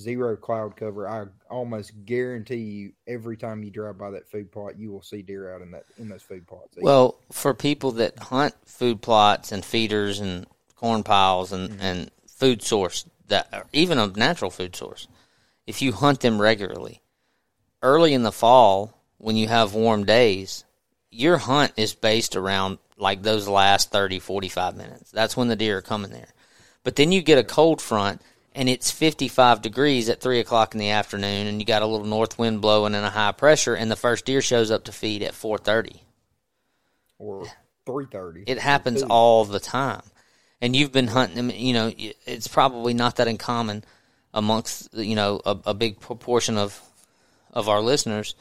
zero 0.00 0.36
cloud 0.36 0.76
cover. 0.76 1.08
I 1.08 1.26
almost 1.50 1.92
guarantee 2.06 2.56
you, 2.56 2.92
every 3.06 3.36
time 3.36 3.62
you 3.62 3.70
drive 3.70 3.98
by 3.98 4.10
that 4.10 4.30
food 4.30 4.50
plot, 4.50 4.78
you 4.78 4.90
will 4.90 5.02
see 5.02 5.22
deer 5.22 5.54
out 5.54 5.62
in 5.62 5.70
that 5.72 5.84
in 5.98 6.08
those 6.08 6.22
food 6.22 6.46
plots. 6.46 6.76
Well, 6.80 7.16
for 7.30 7.54
people 7.54 7.92
that 7.92 8.18
hunt 8.18 8.54
food 8.64 9.02
plots 9.02 9.52
and 9.52 9.64
feeders 9.64 10.20
and 10.20 10.46
corn 10.76 11.02
piles 11.02 11.52
and, 11.52 11.70
Mm-hmm. 11.70 11.80
and 11.82 12.10
food 12.26 12.62
source 12.62 13.04
that 13.28 13.68
even 13.72 13.98
a 13.98 14.06
natural 14.08 14.50
food 14.50 14.74
source, 14.74 15.06
if 15.66 15.82
you 15.82 15.92
hunt 15.92 16.20
them 16.20 16.40
regularly, 16.40 17.02
early 17.82 18.14
in 18.14 18.22
the 18.22 18.32
fall 18.32 18.98
when 19.18 19.36
you 19.36 19.46
have 19.48 19.74
warm 19.74 20.04
days, 20.04 20.64
your 21.10 21.36
hunt 21.38 21.72
is 21.76 21.94
based 21.94 22.34
around 22.34 22.78
like 22.96 23.22
those 23.22 23.46
last 23.48 23.92
30, 23.92 24.18
45 24.18 24.76
minutes. 24.76 25.10
That's 25.10 25.36
when 25.36 25.48
the 25.48 25.56
deer 25.56 25.78
are 25.78 25.82
coming 25.82 26.10
there. 26.10 26.32
But 26.82 26.96
then 26.96 27.12
you 27.12 27.22
get 27.22 27.38
a 27.38 27.44
cold 27.44 27.80
front 27.82 28.22
and 28.54 28.68
it's 28.68 28.90
55 28.90 29.62
degrees 29.62 30.08
at 30.08 30.20
3 30.20 30.40
o'clock 30.40 30.74
in 30.74 30.80
the 30.80 30.90
afternoon 30.90 31.46
and 31.46 31.60
you 31.60 31.66
got 31.66 31.82
a 31.82 31.86
little 31.86 32.06
north 32.06 32.38
wind 32.38 32.60
blowing 32.60 32.94
and 32.94 33.06
a 33.06 33.10
high 33.10 33.32
pressure 33.32 33.74
and 33.74 33.90
the 33.90 33.96
first 33.96 34.24
deer 34.24 34.42
shows 34.42 34.70
up 34.70 34.84
to 34.84 34.92
feed 34.92 35.22
at 35.22 35.32
4.30 35.32 36.00
or 37.18 37.46
three 37.86 38.06
thirty. 38.06 38.44
it 38.46 38.58
happens 38.58 39.02
all 39.02 39.44
the 39.44 39.60
time. 39.60 40.02
And 40.60 40.76
you've 40.76 40.92
been 40.92 41.06
hunting 41.06 41.36
them 41.36 41.50
you 41.54 41.72
know 41.72 41.92
it's 41.96 42.48
probably 42.48 42.94
not 42.94 43.16
that 43.16 43.28
uncommon 43.28 43.84
amongst 44.34 44.92
you 44.94 45.14
know 45.14 45.40
a, 45.44 45.56
a 45.66 45.74
big 45.74 46.00
proportion 46.00 46.58
of 46.58 46.80
of 47.52 47.68
our 47.68 47.80
listeners. 47.80 48.34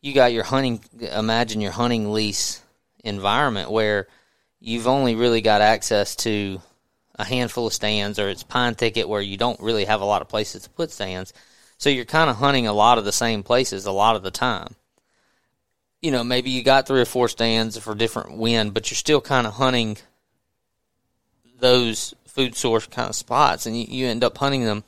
You 0.00 0.12
got 0.12 0.32
your 0.32 0.44
hunting 0.44 0.82
imagine 1.00 1.60
your 1.60 1.72
hunting 1.72 2.12
lease 2.12 2.62
environment 3.04 3.70
where 3.70 4.08
you've 4.60 4.86
only 4.86 5.14
really 5.14 5.40
got 5.40 5.60
access 5.60 6.16
to 6.16 6.60
a 7.22 7.24
handful 7.24 7.66
of 7.66 7.72
stands 7.72 8.18
or 8.18 8.28
it's 8.28 8.42
pine 8.42 8.74
thicket 8.74 9.08
where 9.08 9.22
you 9.22 9.36
don't 9.36 9.60
really 9.60 9.86
have 9.86 10.00
a 10.00 10.06
lot 10.06 10.22
of 10.22 10.28
places 10.28 10.62
to 10.62 10.70
put 10.70 10.90
stands 10.90 11.32
so 11.78 11.88
you're 11.88 12.04
kind 12.04 12.30
of 12.30 12.36
hunting 12.36 12.66
a 12.66 12.72
lot 12.72 12.98
of 12.98 13.04
the 13.04 13.12
same 13.12 13.42
places 13.42 13.86
a 13.86 13.92
lot 13.92 14.16
of 14.16 14.22
the 14.22 14.30
time 14.30 14.74
you 16.02 16.10
know, 16.10 16.24
maybe 16.24 16.50
you 16.50 16.64
got 16.64 16.86
three 16.86 17.00
or 17.00 17.06
four 17.06 17.28
stands 17.28 17.78
for 17.78 17.94
different 17.94 18.36
wind, 18.36 18.74
but 18.74 18.90
you're 18.90 18.96
still 18.96 19.20
kind 19.20 19.46
of 19.46 19.54
hunting 19.54 19.96
those 21.60 22.12
food 22.26 22.56
source 22.56 22.86
kind 22.86 23.08
of 23.08 23.14
spots, 23.14 23.66
and 23.66 23.78
you, 23.78 23.86
you 23.88 24.06
end 24.06 24.24
up 24.24 24.36
hunting 24.36 24.64
them 24.64 24.82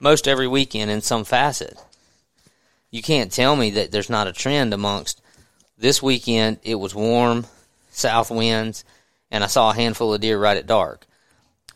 most 0.00 0.26
every 0.26 0.48
weekend 0.48 0.90
in 0.90 1.02
some 1.02 1.24
facet. 1.24 1.78
You 2.90 3.02
can't 3.02 3.30
tell 3.30 3.54
me 3.54 3.70
that 3.72 3.92
there's 3.92 4.08
not 4.08 4.26
a 4.26 4.32
trend 4.32 4.72
amongst 4.72 5.20
this 5.76 6.02
weekend. 6.02 6.58
It 6.62 6.76
was 6.76 6.94
warm, 6.94 7.46
south 7.90 8.30
winds, 8.30 8.82
and 9.30 9.44
I 9.44 9.46
saw 9.46 9.70
a 9.70 9.74
handful 9.74 10.14
of 10.14 10.22
deer 10.22 10.38
right 10.38 10.56
at 10.56 10.66
dark. 10.66 11.06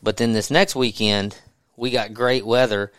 But 0.04 0.18
then 0.18 0.34
this 0.34 0.50
next 0.50 0.76
weekend, 0.76 1.34
we 1.76 1.90
got 1.90 2.12
great 2.12 2.44
weather, 2.44 2.92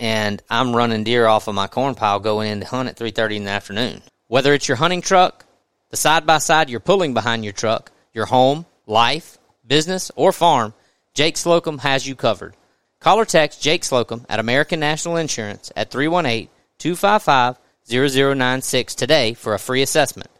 and 0.00 0.42
I'm 0.48 0.74
running 0.74 1.04
deer 1.04 1.26
off 1.26 1.48
of 1.48 1.54
my 1.54 1.66
corn 1.66 1.94
pile 1.94 2.18
going 2.18 2.50
in 2.50 2.60
to 2.60 2.66
hunt 2.66 2.88
at 2.88 2.96
3:30 2.96 3.36
in 3.36 3.44
the 3.44 3.50
afternoon. 3.50 4.02
Whether 4.26 4.54
it's 4.54 4.66
your 4.66 4.78
hunting 4.78 5.02
truck, 5.02 5.44
the 5.90 5.98
side 5.98 6.24
by 6.24 6.38
side 6.38 6.70
you're 6.70 6.80
pulling 6.80 7.12
behind 7.12 7.44
your 7.44 7.52
truck, 7.52 7.92
your 8.14 8.24
home, 8.24 8.64
life, 8.86 9.36
business, 9.66 10.10
or 10.16 10.32
farm, 10.32 10.72
Jake 11.12 11.36
Slocum 11.36 11.78
has 11.78 12.06
you 12.06 12.16
covered. 12.16 12.56
Call 13.00 13.20
or 13.20 13.26
text 13.26 13.60
Jake 13.62 13.84
Slocum 13.84 14.24
at 14.26 14.40
American 14.40 14.80
National 14.80 15.18
Insurance 15.18 15.70
at 15.76 15.90
318 15.90 16.48
255 16.78 17.58
0096 17.86 18.94
today 18.94 19.34
for 19.34 19.52
a 19.52 19.58
free 19.58 19.82
assessment. 19.82 20.30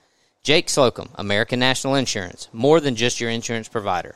Jake 0.42 0.70
Slocum, 0.70 1.10
American 1.16 1.58
National 1.58 1.94
Insurance, 1.94 2.48
more 2.54 2.80
than 2.80 2.96
just 2.96 3.20
your 3.20 3.28
insurance 3.28 3.68
provider. 3.68 4.14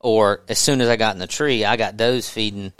Or 0.00 0.40
as 0.48 0.58
soon 0.58 0.80
as 0.80 0.88
I 0.88 0.96
got 0.96 1.14
in 1.14 1.20
the 1.20 1.26
tree, 1.26 1.64
I 1.64 1.76
got 1.76 1.96
does 1.96 2.28
feeding, 2.28 2.72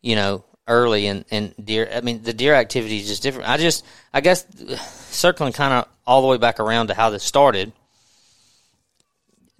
you 0.00 0.14
know, 0.14 0.44
early 0.68 1.08
and, 1.08 1.24
and 1.30 1.54
deer. 1.62 1.90
I 1.92 2.00
mean, 2.00 2.22
the 2.22 2.32
deer 2.32 2.54
activity 2.54 2.98
is 2.98 3.08
just 3.08 3.22
different. 3.22 3.48
I 3.48 3.56
just, 3.56 3.84
I 4.14 4.20
guess, 4.20 4.46
circling 5.10 5.52
kind 5.52 5.74
of 5.74 5.88
all 6.06 6.22
the 6.22 6.28
way 6.28 6.38
back 6.38 6.60
around 6.60 6.88
to 6.88 6.94
how 6.94 7.10
this 7.10 7.24
started. 7.24 7.72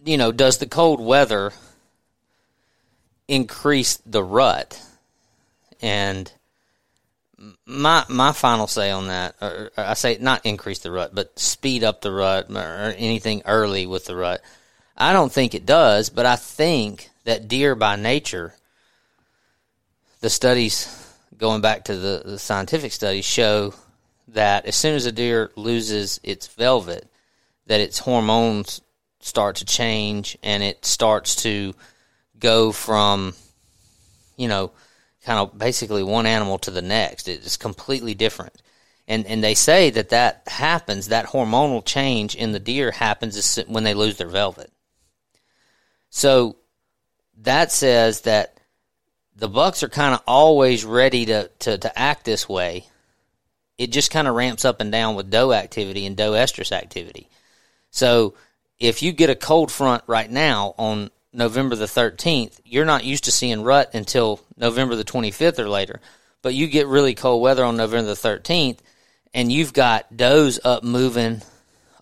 You 0.05 0.17
know, 0.17 0.33
does 0.33 0.59
the 0.59 0.67
cold 0.67 1.01
weather 1.01 1.53
increase 3.29 3.97
the 4.07 4.23
rut? 4.23 4.81
And 5.81 6.33
my 7.67 8.05
my 8.09 8.33
final 8.33 8.67
say 8.67 8.91
on 8.91 9.09
that, 9.09 9.35
or 9.41 9.71
I 9.77 9.95
say 9.95 10.19
not 10.21 10.47
increase 10.47 10.81
the 10.81 10.93
rut, 10.93 11.15
but 11.15 11.39
speed 11.39 11.83
up 11.83 12.01
the 12.01 12.13
rut 12.13 12.51
or 12.51 12.95
anything 12.97 13.43
early 13.47 13.87
with 13.87 14.05
the 14.05 14.17
rut. 14.17 14.43
I 15.03 15.13
don't 15.13 15.33
think 15.33 15.57
it 15.57 15.67
does, 15.67 16.11
but 16.11 16.27
I 16.27 16.37
think 16.37 17.11
that 17.25 17.49
deer 17.49 17.75
by 17.75 17.97
nature, 17.97 18.55
the 20.21 20.31
studies 20.31 21.13
going 21.37 21.61
back 21.61 21.87
to 21.87 21.97
the, 21.97 22.23
the 22.25 22.39
scientific 22.39 22.93
studies 22.93 23.25
show 23.25 23.75
that 24.29 24.65
as 24.65 24.77
soon 24.77 24.95
as 24.95 25.05
a 25.05 25.11
deer 25.11 25.51
loses 25.57 26.21
its 26.23 26.47
velvet, 26.47 27.09
that 27.67 27.81
its 27.81 27.99
hormones 27.99 28.81
start 29.19 29.57
to 29.57 29.65
change 29.65 30.39
and 30.41 30.63
it 30.63 30.85
starts 30.85 31.35
to 31.43 31.75
go 32.39 32.71
from, 32.71 33.35
you 34.37 34.47
know, 34.47 34.71
kind 35.25 35.41
of 35.41 35.59
basically 35.59 36.05
one 36.05 36.27
animal 36.27 36.59
to 36.59 36.71
the 36.71 36.81
next. 36.81 37.27
It's 37.27 37.57
completely 37.57 38.15
different. 38.15 38.55
And, 39.09 39.27
and 39.27 39.43
they 39.43 39.55
say 39.55 39.91
that 39.91 40.11
that 40.11 40.45
happens, 40.47 41.09
that 41.09 41.27
hormonal 41.27 41.85
change 41.85 42.37
in 42.37 42.53
the 42.53 42.61
deer 42.61 42.93
happens 42.93 43.59
when 43.67 43.83
they 43.83 43.95
lose 43.95 44.17
their 44.17 44.29
velvet. 44.29 44.71
So 46.15 46.57
that 47.39 47.73
says 47.73 48.21
that 48.21 48.61
the 49.35 49.49
bucks 49.49 49.83
are 49.83 49.89
kind 49.89 50.15
of 50.15 50.21
always 50.27 50.85
ready 50.85 51.25
to, 51.27 51.51
to, 51.61 51.79
to 51.79 51.99
act 51.99 52.27
this 52.27 52.47
way. 52.47 52.85
It 53.79 53.91
just 53.91 54.11
kind 54.11 54.29
of 54.29 54.35
ramps 54.35 54.67
up 54.67 54.83
and 54.83 54.93
down 54.93 55.15
with 55.15 55.31
doe 55.31 55.55
activity 55.55 56.05
and 56.05 56.15
doe 56.15 56.33
estrus 56.33 56.71
activity. 56.71 57.31
So 57.91 58.35
if 58.79 59.03
you 59.03 59.13
get 59.13 59.31
a 59.31 59.35
cold 59.35 59.73
front 59.73 60.05
right 60.07 60.31
now 60.31 60.75
on 60.77 61.11
November 61.33 61.77
the 61.77 61.87
13th, 61.87 62.61
you're 62.63 62.85
not 62.85 63.05
used 63.05 63.25
to 63.25 63.33
seeing 63.33 63.63
rut 63.63 63.95
until 63.95 64.39
November 64.59 64.97
the 64.97 65.05
25th 65.05 65.59
or 65.59 65.69
later. 65.71 65.99
But 66.43 66.53
you 66.53 66.67
get 66.67 66.89
really 66.89 67.15
cold 67.15 67.41
weather 67.41 67.65
on 67.65 67.79
November 67.79 68.15
the 68.15 68.29
13th, 68.29 68.81
and 69.33 69.51
you've 69.51 69.73
got 69.73 70.15
does 70.15 70.61
up 70.63 70.85
moving 70.85 71.41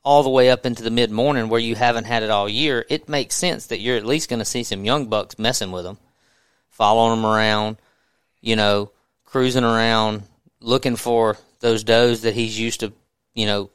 all 0.03 0.23
the 0.23 0.31
way 0.31 0.51
up 0.51 0.65
into 0.65 0.83
the 0.83 0.91
mid 0.91 1.11
morning 1.11 1.49
where 1.49 1.61
you 1.61 1.75
haven't 1.75 2.05
had 2.05 2.23
it 2.23 2.31
all 2.31 2.49
year. 2.49 2.85
It 2.89 3.09
makes 3.09 3.35
sense 3.35 3.67
that 3.67 3.81
you're 3.81 3.97
at 3.97 4.07
least 4.07 4.31
going 4.31 4.39
to 4.39 4.45
see 4.45 4.63
some 4.63 4.85
young 4.85 5.07
bucks 5.07 5.39
messing 5.39 5.73
with 5.73 5.85
them, 5.85 5.99
following 6.71 7.21
them 7.21 7.31
around, 7.31 7.77
you 8.41 8.57
know, 8.57 8.93
cruising 9.25 9.65
around, 9.65 10.23
looking 10.61 10.97
for 10.97 11.37
those 11.61 11.85
does 11.85 12.23
that 12.23 12.35
he's 12.35 12.59
used 12.59 12.81
to, 12.81 12.93
you 13.35 13.47
know, 13.47 13.71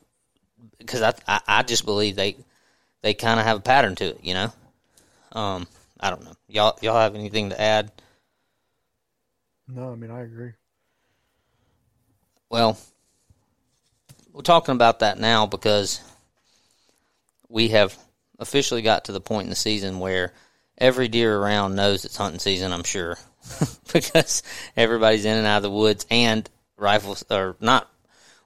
because 0.77 1.01
I, 1.01 1.13
I 1.27 1.41
I 1.47 1.63
just 1.63 1.85
believe 1.85 2.15
they 2.15 2.35
they 3.01 3.13
kind 3.13 3.39
of 3.39 3.45
have 3.45 3.57
a 3.57 3.61
pattern 3.61 3.95
to 3.95 4.05
it, 4.05 4.19
you 4.23 4.33
know. 4.33 4.51
Um, 5.31 5.67
I 5.99 6.09
don't 6.09 6.23
know. 6.23 6.33
Y'all 6.47 6.77
y'all 6.81 6.99
have 6.99 7.15
anything 7.15 7.49
to 7.51 7.61
add? 7.61 7.91
No, 9.67 9.91
I 9.91 9.95
mean 9.95 10.11
I 10.11 10.21
agree. 10.21 10.53
Well, 12.49 12.77
we're 14.33 14.41
talking 14.41 14.73
about 14.73 14.99
that 14.99 15.19
now 15.19 15.45
because 15.45 15.99
we 17.55 17.69
have 17.69 17.97
officially 18.37 18.81
got 18.81 19.05
to 19.05 19.13
the 19.13 19.21
point 19.21 19.45
in 19.45 19.49
the 19.49 19.55
season 19.55 19.99
where 19.99 20.33
every 20.77 21.07
deer 21.07 21.37
around 21.37 21.73
knows 21.73 22.03
it's 22.03 22.17
hunting 22.17 22.37
season, 22.37 22.73
I'm 22.73 22.83
sure. 22.83 23.17
because 23.93 24.43
everybody's 24.75 25.23
in 25.23 25.37
and 25.37 25.47
out 25.47 25.57
of 25.57 25.63
the 25.63 25.71
woods 25.71 26.05
and 26.11 26.49
rifles 26.75 27.23
are 27.31 27.55
not 27.61 27.89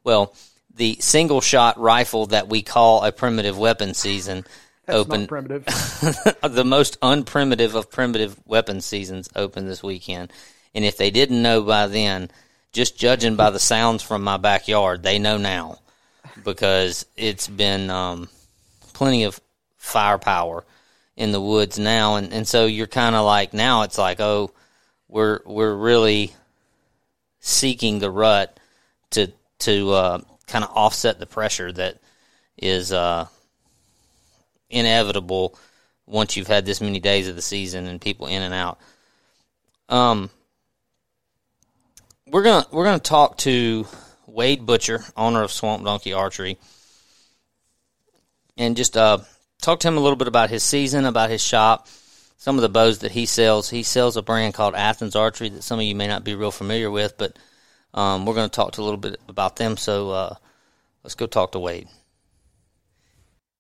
well, 0.04 0.36
the 0.76 0.96
single 1.00 1.42
shot 1.42 1.80
rifle 1.80 2.28
that 2.28 2.50
we 2.50 2.62
call 2.62 3.04
a 3.04 3.12
primitive 3.12 3.58
weapon 3.58 3.96
season 3.96 4.46
That's 4.86 5.00
open 5.00 5.26
primitive. 5.26 5.66
the 6.44 6.64
most 6.64 7.00
unprimitive 7.02 7.74
of 7.74 7.90
primitive 7.90 8.40
weapon 8.46 8.80
seasons 8.80 9.28
open 9.36 9.66
this 9.66 9.82
weekend. 9.82 10.32
And 10.76 10.86
if 10.86 10.98
they 10.98 11.10
didn't 11.10 11.42
know 11.42 11.64
by 11.64 11.88
then, 11.88 12.30
just 12.74 12.96
judging 12.96 13.36
by 13.36 13.50
the 13.50 13.60
sounds 13.60 14.04
from 14.04 14.24
my 14.24 14.38
backyard, 14.38 15.02
they 15.02 15.18
know 15.18 15.38
now 15.38 15.80
because 16.44 17.08
it's 17.18 17.48
been 17.48 17.90
um, 17.90 18.30
plenty 19.00 19.24
of 19.24 19.40
firepower 19.78 20.66
in 21.16 21.32
the 21.32 21.40
woods 21.40 21.80
now, 21.80 22.18
and, 22.18 22.34
and 22.34 22.46
so 22.46 22.66
you're 22.66 22.86
kind 22.86 23.16
of 23.16 23.26
like 23.26 23.54
now 23.54 23.84
it's 23.84 23.98
like 23.98 24.20
oh 24.20 24.52
we're 25.08 25.40
we're 25.46 25.74
really 25.74 26.34
seeking 27.40 28.00
the 28.00 28.12
rut 28.12 28.60
to 29.12 29.32
to 29.60 29.92
uh, 29.92 30.22
kind 30.48 30.66
of 30.66 30.72
offset 30.76 31.18
the 31.18 31.26
pressure 31.26 31.72
that 31.72 31.98
is 32.58 32.92
uh, 32.92 33.26
inevitable 34.70 35.58
once 36.06 36.36
you've 36.36 36.48
had 36.48 36.66
this 36.66 36.82
many 36.82 37.00
days 37.00 37.30
of 37.30 37.38
the 37.38 37.42
season 37.42 37.88
and 37.88 38.02
people 38.02 38.28
in 38.28 38.42
and 38.42 38.54
out. 38.54 38.80
Um, 39.88 40.30
we're 42.28 42.44
gonna 42.44 42.68
we're 42.70 42.84
gonna 42.84 43.00
talk 43.00 43.38
to 43.38 43.88
Wade 44.28 44.66
Butcher, 44.66 45.06
owner 45.16 45.42
of 45.42 45.54
Swamp 45.54 45.86
Donkey 45.86 46.12
Archery, 46.12 46.58
and 48.60 48.76
just 48.76 48.98
uh, 48.98 49.20
talk 49.62 49.80
to 49.80 49.88
him 49.88 49.98
a 49.98 50.02
little 50.02 50.18
bit 50.18 50.28
about 50.28 50.50
his 50.50 50.64
season, 50.64 51.06
about 51.06 51.30
his 51.30 51.42
shop, 51.42 51.88
some 52.38 52.58
of 52.58 52.62
the 52.62 52.70
bows 52.70 53.00
that 53.00 53.12
he 53.12 53.26
sells. 53.26 53.70
He 53.70 53.82
sells 53.82 54.18
a 54.18 54.22
brand 54.22 54.54
called 54.54 54.76
Athens 54.76 55.16
Archery 55.16 55.50
that 55.50 55.64
some 55.64 55.80
of 55.80 55.86
you 55.86 55.96
may 55.96 56.08
not 56.08 56.26
be 56.26 56.36
real 56.36 56.52
familiar 56.52 56.92
with, 56.92 57.18
but 57.18 57.40
um, 57.94 58.26
we're 58.26 58.36
going 58.36 58.50
to 58.50 58.56
talk 58.56 58.74
to 58.74 58.82
a 58.82 58.84
little 58.84 59.00
bit 59.00 59.20
about 59.30 59.56
them. 59.56 59.78
So 59.78 60.12
uh, 60.12 60.36
let's 61.04 61.16
go 61.16 61.26
talk 61.26 61.54
to 61.54 61.60
Wade. 61.60 61.88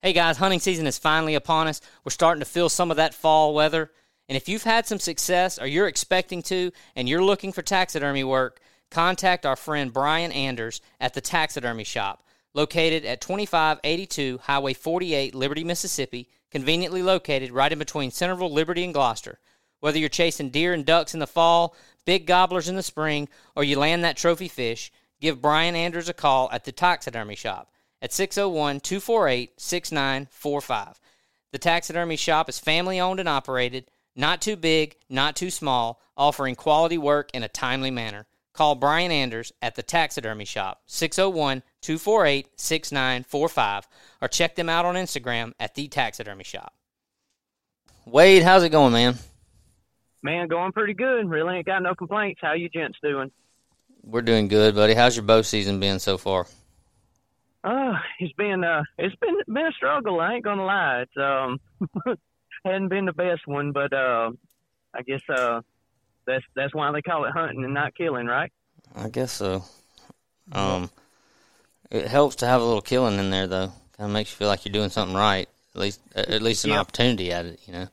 Hey 0.01 0.13
guys, 0.13 0.37
hunting 0.37 0.59
season 0.59 0.85
is 0.85 0.97
finally 0.97 1.35
upon 1.35 1.67
us. 1.67 1.81
We're 2.03 2.11
starting 2.11 2.41
to 2.41 2.45
feel 2.45 2.69
some 2.69 2.91
of 2.91 2.97
that 2.97 3.13
fall 3.13 3.53
weather. 3.53 3.91
And 4.27 4.35
if 4.35 4.47
you've 4.47 4.63
had 4.63 4.85
some 4.85 4.99
success 4.99 5.59
or 5.59 5.65
you're 5.65 5.87
expecting 5.87 6.43
to 6.43 6.71
and 6.95 7.09
you're 7.09 7.23
looking 7.23 7.51
for 7.51 7.61
taxidermy 7.61 8.23
work, 8.23 8.59
contact 8.91 9.45
our 9.45 9.55
friend 9.55 9.91
Brian 9.91 10.31
Anders 10.31 10.81
at 10.99 11.13
the 11.13 11.21
Taxidermy 11.21 11.83
Shop, 11.83 12.23
located 12.59 13.05
at 13.05 13.21
2582 13.21 14.39
Highway 14.39 14.73
48, 14.73 15.33
Liberty, 15.33 15.63
Mississippi, 15.63 16.27
conveniently 16.51 17.01
located 17.01 17.51
right 17.51 17.71
in 17.71 17.79
between 17.79 18.11
Centreville, 18.11 18.51
Liberty, 18.51 18.83
and 18.83 18.93
Gloster. 18.93 19.39
Whether 19.79 19.97
you're 19.97 20.09
chasing 20.09 20.49
deer 20.49 20.73
and 20.73 20.85
ducks 20.85 21.13
in 21.13 21.21
the 21.21 21.25
fall, 21.25 21.73
big 22.03 22.27
gobblers 22.27 22.67
in 22.67 22.75
the 22.75 22.83
spring, 22.83 23.29
or 23.55 23.63
you 23.63 23.79
land 23.79 24.03
that 24.03 24.17
trophy 24.17 24.49
fish, 24.49 24.91
give 25.21 25.41
Brian 25.41 25.73
Anders 25.73 26.09
a 26.09 26.13
call 26.13 26.49
at 26.51 26.65
the 26.65 26.73
Taxidermy 26.73 27.35
Shop 27.35 27.71
at 28.01 28.11
601 28.11 28.81
248 28.81 29.53
6945. 29.61 30.99
The 31.53 31.57
Taxidermy 31.57 32.17
Shop 32.17 32.49
is 32.49 32.59
family 32.59 32.99
owned 32.99 33.21
and 33.21 33.29
operated 33.29 33.89
not 34.17 34.41
too 34.41 34.57
big, 34.57 34.97
not 35.09 35.37
too 35.37 35.49
small, 35.49 36.01
offering 36.17 36.55
quality 36.55 36.97
work 36.97 37.29
in 37.33 37.43
a 37.43 37.47
timely 37.47 37.89
manner. 37.89 38.27
Call 38.51 38.75
Brian 38.75 39.13
Anders 39.13 39.53
at 39.61 39.75
the 39.75 39.83
Taxidermy 39.83 40.43
Shop, 40.43 40.81
601 40.87 41.63
248 41.81 42.47
6945, 42.55 43.87
or 44.21 44.27
check 44.27 44.55
them 44.55 44.69
out 44.69 44.85
on 44.85 44.95
Instagram 44.95 45.53
at 45.59 45.75
The 45.75 45.87
Taxidermy 45.87 46.43
Shop. 46.43 46.73
Wade, 48.05 48.43
how's 48.43 48.63
it 48.63 48.69
going, 48.69 48.93
man? 48.93 49.15
Man, 50.21 50.47
going 50.47 50.71
pretty 50.71 50.93
good. 50.93 51.29
Really 51.29 51.57
ain't 51.57 51.65
got 51.65 51.81
no 51.81 51.95
complaints. 51.95 52.41
How 52.41 52.53
you 52.53 52.69
gents 52.69 52.97
doing? 53.01 53.31
We're 54.03 54.21
doing 54.21 54.47
good, 54.47 54.75
buddy. 54.75 54.93
How's 54.93 55.15
your 55.15 55.25
bow 55.25 55.41
season 55.41 55.79
been 55.79 55.99
so 55.99 56.17
far? 56.17 56.47
Uh, 57.63 57.93
it's 58.19 58.33
been 58.33 58.63
uh 58.63 58.83
it's 58.97 59.15
been 59.15 59.35
been 59.47 59.67
a 59.67 59.71
struggle, 59.73 60.21
I 60.21 60.35
ain't 60.35 60.45
gonna 60.45 60.65
lie. 60.65 61.03
It's 61.03 61.17
um 61.17 61.59
hadn't 62.65 62.89
been 62.89 63.05
the 63.05 63.13
best 63.13 63.47
one, 63.47 63.71
but 63.71 63.93
uh, 63.93 64.31
I 64.93 65.01
guess 65.03 65.21
uh, 65.29 65.61
that's 66.25 66.43
that's 66.55 66.73
why 66.73 66.91
they 66.91 67.01
call 67.01 67.25
it 67.25 67.31
hunting 67.31 67.63
and 67.63 67.73
not 67.73 67.95
killing, 67.95 68.27
right? 68.27 68.51
I 68.95 69.09
guess 69.09 69.31
so. 69.31 69.63
Um, 70.51 70.89
it 71.91 72.07
helps 72.07 72.37
to 72.37 72.47
have 72.47 72.61
a 72.61 72.65
little 72.65 72.81
killing 72.81 73.19
in 73.19 73.29
there, 73.29 73.47
though. 73.47 73.71
Kind 73.97 74.09
of 74.09 74.11
makes 74.11 74.31
you 74.31 74.37
feel 74.37 74.47
like 74.47 74.65
you're 74.65 74.73
doing 74.73 74.89
something 74.89 75.15
right. 75.15 75.47
At 75.75 75.81
least, 75.81 76.01
at 76.15 76.41
least 76.41 76.65
an 76.65 76.71
Yep. 76.71 76.79
opportunity 76.79 77.31
at 77.31 77.45
it, 77.45 77.59
you 77.65 77.73
know. 77.73 77.87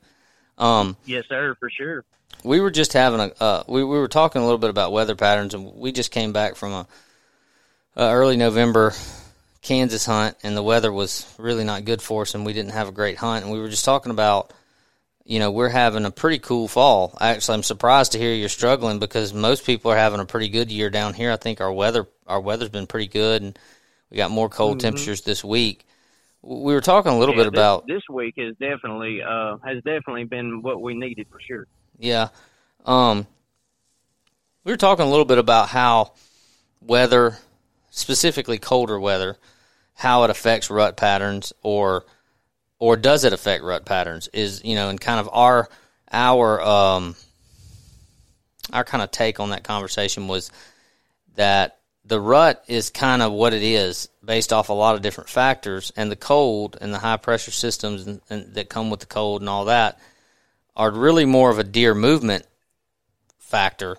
Um, 0.58 0.96
Yes, 1.04 1.24
sir, 1.28 1.54
for 1.60 1.68
sure. 1.70 2.04
we 2.44 2.60
were 2.60 2.70
just 2.70 2.92
having 2.94 3.20
a 3.20 3.32
uh, 3.42 3.62
we 3.68 3.84
we 3.84 3.98
were 3.98 4.08
talking 4.08 4.40
a 4.40 4.44
little 4.44 4.58
bit 4.58 4.70
about 4.70 4.92
weather 4.92 5.14
patterns, 5.14 5.52
and 5.54 5.74
we 5.74 5.92
just 5.92 6.10
came 6.10 6.32
back 6.32 6.56
from 6.56 6.72
a, 6.72 6.86
a 7.96 8.10
early 8.12 8.36
November 8.36 8.92
Kansas 9.62 10.06
hunt, 10.06 10.36
and 10.42 10.56
the 10.56 10.62
weather 10.62 10.92
was 10.92 11.26
really 11.38 11.64
not 11.64 11.84
good 11.84 12.00
for 12.00 12.22
us, 12.22 12.34
and 12.34 12.46
we 12.46 12.52
didn't 12.52 12.72
have 12.72 12.88
a 12.88 12.92
great 12.92 13.18
hunt. 13.18 13.44
And 13.44 13.52
we 13.52 13.58
were 13.60 13.68
just 13.68 13.84
talking 13.84 14.12
about, 14.12 14.52
you 15.24 15.38
know, 15.38 15.50
we're 15.50 15.68
having 15.68 16.04
a 16.04 16.10
pretty 16.10 16.38
cool 16.38 16.68
fall. 16.68 17.16
Actually, 17.20 17.56
I'm 17.56 17.62
surprised 17.62 18.12
to 18.12 18.18
hear 18.18 18.32
you're 18.32 18.48
struggling 18.48 18.98
because 19.00 19.34
most 19.34 19.66
people 19.66 19.90
are 19.90 19.96
having 19.96 20.20
a 20.20 20.24
pretty 20.26 20.48
good 20.48 20.70
year 20.70 20.88
down 20.88 21.14
here. 21.14 21.32
I 21.32 21.36
think 21.36 21.60
our 21.60 21.72
weather 21.72 22.06
our 22.26 22.40
weather's 22.40 22.68
been 22.70 22.86
pretty 22.86 23.08
good, 23.08 23.42
and 23.42 23.58
we 24.10 24.16
got 24.16 24.30
more 24.30 24.48
cold 24.48 24.80
temperatures 24.80 25.22
this 25.22 25.44
week. 25.44 25.86
We 26.42 26.74
were 26.74 26.80
talking 26.80 27.12
a 27.12 27.18
little 27.18 27.34
Yeah, 27.34 27.36
bit 27.36 27.46
this, 27.50 27.66
about 27.66 27.86
this 27.86 28.02
week 28.12 28.34
is 28.36 28.54
definitely 28.58 29.20
uh 29.22 29.56
has 29.64 29.82
definitely 29.84 30.24
been 30.24 30.62
what 30.62 30.80
we 30.80 30.94
needed 30.94 31.26
for 31.30 31.38
sure. 31.46 31.66
Yeah. 31.98 32.28
Um, 32.84 33.26
we 34.64 34.72
were 34.72 34.76
talking 34.76 35.06
a 35.06 35.10
little 35.10 35.24
bit 35.24 35.38
about 35.38 35.68
how 35.68 36.12
weather, 36.80 37.38
specifically 37.90 38.58
colder 38.58 38.98
weather, 38.98 39.36
how 39.94 40.24
it 40.24 40.30
affects 40.30 40.70
rut 40.70 40.96
patterns 40.96 41.52
or 41.62 42.04
or 42.78 42.96
does 42.96 43.24
it 43.24 43.32
affect 43.32 43.64
rut 43.64 43.86
patterns 43.86 44.28
is 44.32 44.62
you 44.64 44.74
know 44.74 44.88
and 44.90 45.00
kind 45.00 45.20
of 45.20 45.28
our 45.32 45.68
our 46.12 46.62
um 46.62 47.16
our 48.72 48.84
kind 48.84 49.02
of 49.02 49.10
take 49.10 49.40
on 49.40 49.50
that 49.50 49.64
conversation 49.64 50.28
was 50.28 50.50
that 51.36 51.78
the 52.06 52.20
rut 52.20 52.62
is 52.68 52.90
kind 52.90 53.20
of 53.20 53.32
what 53.32 53.52
it 53.52 53.62
is 53.62 54.08
based 54.24 54.52
off 54.52 54.68
a 54.68 54.72
lot 54.72 54.94
of 54.94 55.02
different 55.02 55.28
factors 55.28 55.92
and 55.96 56.10
the 56.10 56.16
cold 56.16 56.76
and 56.80 56.94
the 56.94 56.98
high 56.98 57.16
pressure 57.16 57.50
systems 57.50 58.06
and, 58.06 58.20
and 58.30 58.54
that 58.54 58.68
come 58.68 58.90
with 58.90 59.00
the 59.00 59.06
cold 59.06 59.42
and 59.42 59.48
all 59.48 59.64
that 59.64 59.98
are 60.76 60.90
really 60.90 61.24
more 61.24 61.50
of 61.50 61.58
a 61.58 61.64
deer 61.64 61.94
movement 61.94 62.46
factor 63.38 63.96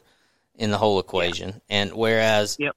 in 0.56 0.72
the 0.72 0.78
whole 0.78 1.00
equation. 1.00 1.62
And 1.70 1.93
whereas, 1.93 2.56
Yep. 2.60 2.76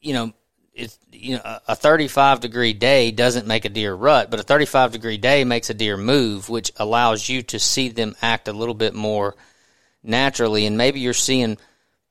you 0.00 0.12
know, 0.12 0.32
it's 0.74 0.98
you 1.12 1.36
know 1.36 1.42
a- 1.44 1.60
a 1.68 1.76
35 1.76 2.40
degree 2.40 2.72
day 2.72 3.10
doesn't 3.10 3.46
make 3.46 3.64
a 3.64 3.68
deer 3.68 3.94
rut, 3.94 4.30
but 4.30 4.40
a 4.40 4.42
35 4.42 4.92
degree 4.92 5.18
day 5.18 5.44
makes 5.44 5.70
a 5.70 5.74
deer 5.74 5.96
move, 5.96 6.48
which 6.48 6.72
allows 6.76 7.28
you 7.28 7.42
to 7.42 7.58
see 7.58 7.88
them 7.88 8.16
act 8.22 8.48
a 8.48 8.52
little 8.52 8.74
bit 8.74 8.94
more 8.94 9.34
naturally. 10.02 10.66
And 10.66 10.78
maybe 10.78 11.00
you're 11.00 11.12
seeing 11.14 11.58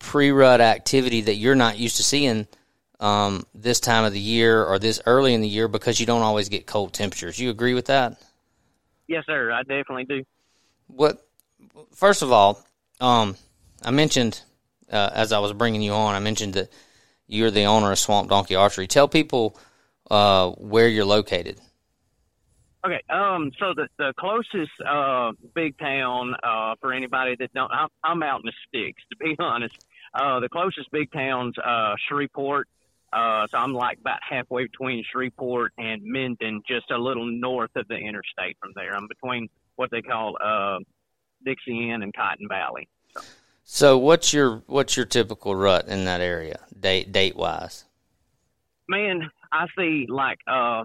pre 0.01 0.31
rut 0.31 0.61
activity 0.61 1.21
that 1.21 1.35
you're 1.35 1.55
not 1.55 1.77
used 1.77 1.97
to 1.97 2.03
seeing 2.03 2.47
um, 2.99 3.45
this 3.55 3.79
time 3.79 4.03
of 4.03 4.13
the 4.13 4.19
year 4.19 4.63
or 4.63 4.77
this 4.79 5.01
early 5.05 5.33
in 5.33 5.41
the 5.41 5.47
year 5.47 5.67
because 5.67 5.99
you 5.99 6.05
don't 6.05 6.21
always 6.21 6.49
get 6.49 6.67
cold 6.67 6.93
temperatures. 6.93 7.39
You 7.39 7.49
agree 7.49 7.73
with 7.73 7.85
that? 7.85 8.21
Yes, 9.07 9.25
sir, 9.25 9.51
I 9.51 9.61
definitely 9.63 10.05
do. 10.05 10.23
what 10.87 11.25
first 11.95 12.21
of 12.21 12.31
all 12.31 12.65
um 12.99 13.35
i 13.83 13.91
mentioned 13.91 14.41
uh, 14.91 15.09
as 15.13 15.31
i 15.31 15.39
was 15.39 15.53
bringing 15.53 15.81
you 15.81 15.91
on 15.93 16.15
i 16.15 16.19
mentioned 16.19 16.53
that 16.55 16.69
you're 17.27 17.51
the 17.51 17.63
owner 17.63 17.91
of 17.91 17.99
swamp 17.99 18.29
donkey 18.29 18.55
archery 18.55 18.87
tell 18.87 19.07
people 19.07 19.57
uh 20.09 20.49
where 20.51 20.87
you're 20.87 21.05
located 21.05 21.59
Okay, 22.83 22.99
um, 23.09 23.51
so 23.59 23.73
the 23.75 23.87
the 23.99 24.11
closest 24.17 24.71
uh 24.83 25.33
big 25.53 25.77
town 25.77 26.33
uh 26.43 26.73
for 26.81 26.91
anybody 26.93 27.35
that 27.37 27.53
don't, 27.53 27.71
I'm, 27.71 27.89
I'm 28.03 28.23
out 28.23 28.39
in 28.39 28.47
the 28.47 28.53
sticks 28.67 29.03
to 29.11 29.17
be 29.17 29.35
honest. 29.39 29.75
Uh, 30.13 30.39
the 30.39 30.49
closest 30.49 30.91
big 30.91 31.11
town's 31.11 31.57
uh 31.57 31.95
Shreveport. 32.07 32.67
Uh, 33.13 33.45
so 33.47 33.57
I'm 33.57 33.73
like 33.73 33.99
about 33.99 34.19
halfway 34.27 34.63
between 34.63 35.03
Shreveport 35.11 35.73
and 35.77 36.01
Minden, 36.03 36.61
just 36.65 36.91
a 36.91 36.97
little 36.97 37.25
north 37.25 37.71
of 37.75 37.87
the 37.89 37.95
interstate 37.95 38.57
from 38.61 38.71
there. 38.73 38.95
I'm 38.95 39.07
between 39.07 39.49
what 39.75 39.91
they 39.91 40.01
call 40.01 40.37
uh 40.43 40.79
Dixie 41.43 41.91
Inn 41.91 42.03
and 42.03 42.13
Cotton 42.13 42.47
Valley. 42.47 42.87
so 43.63 43.97
what's 43.97 44.33
your 44.33 44.63
what's 44.67 44.95
your 44.95 45.05
typical 45.05 45.55
rut 45.55 45.87
in 45.87 46.05
that 46.05 46.21
area 46.21 46.59
date 46.79 47.11
date 47.11 47.35
wise 47.35 47.85
man, 48.91 49.31
I 49.51 49.65
see 49.77 50.05
like 50.07 50.37
uh 50.47 50.83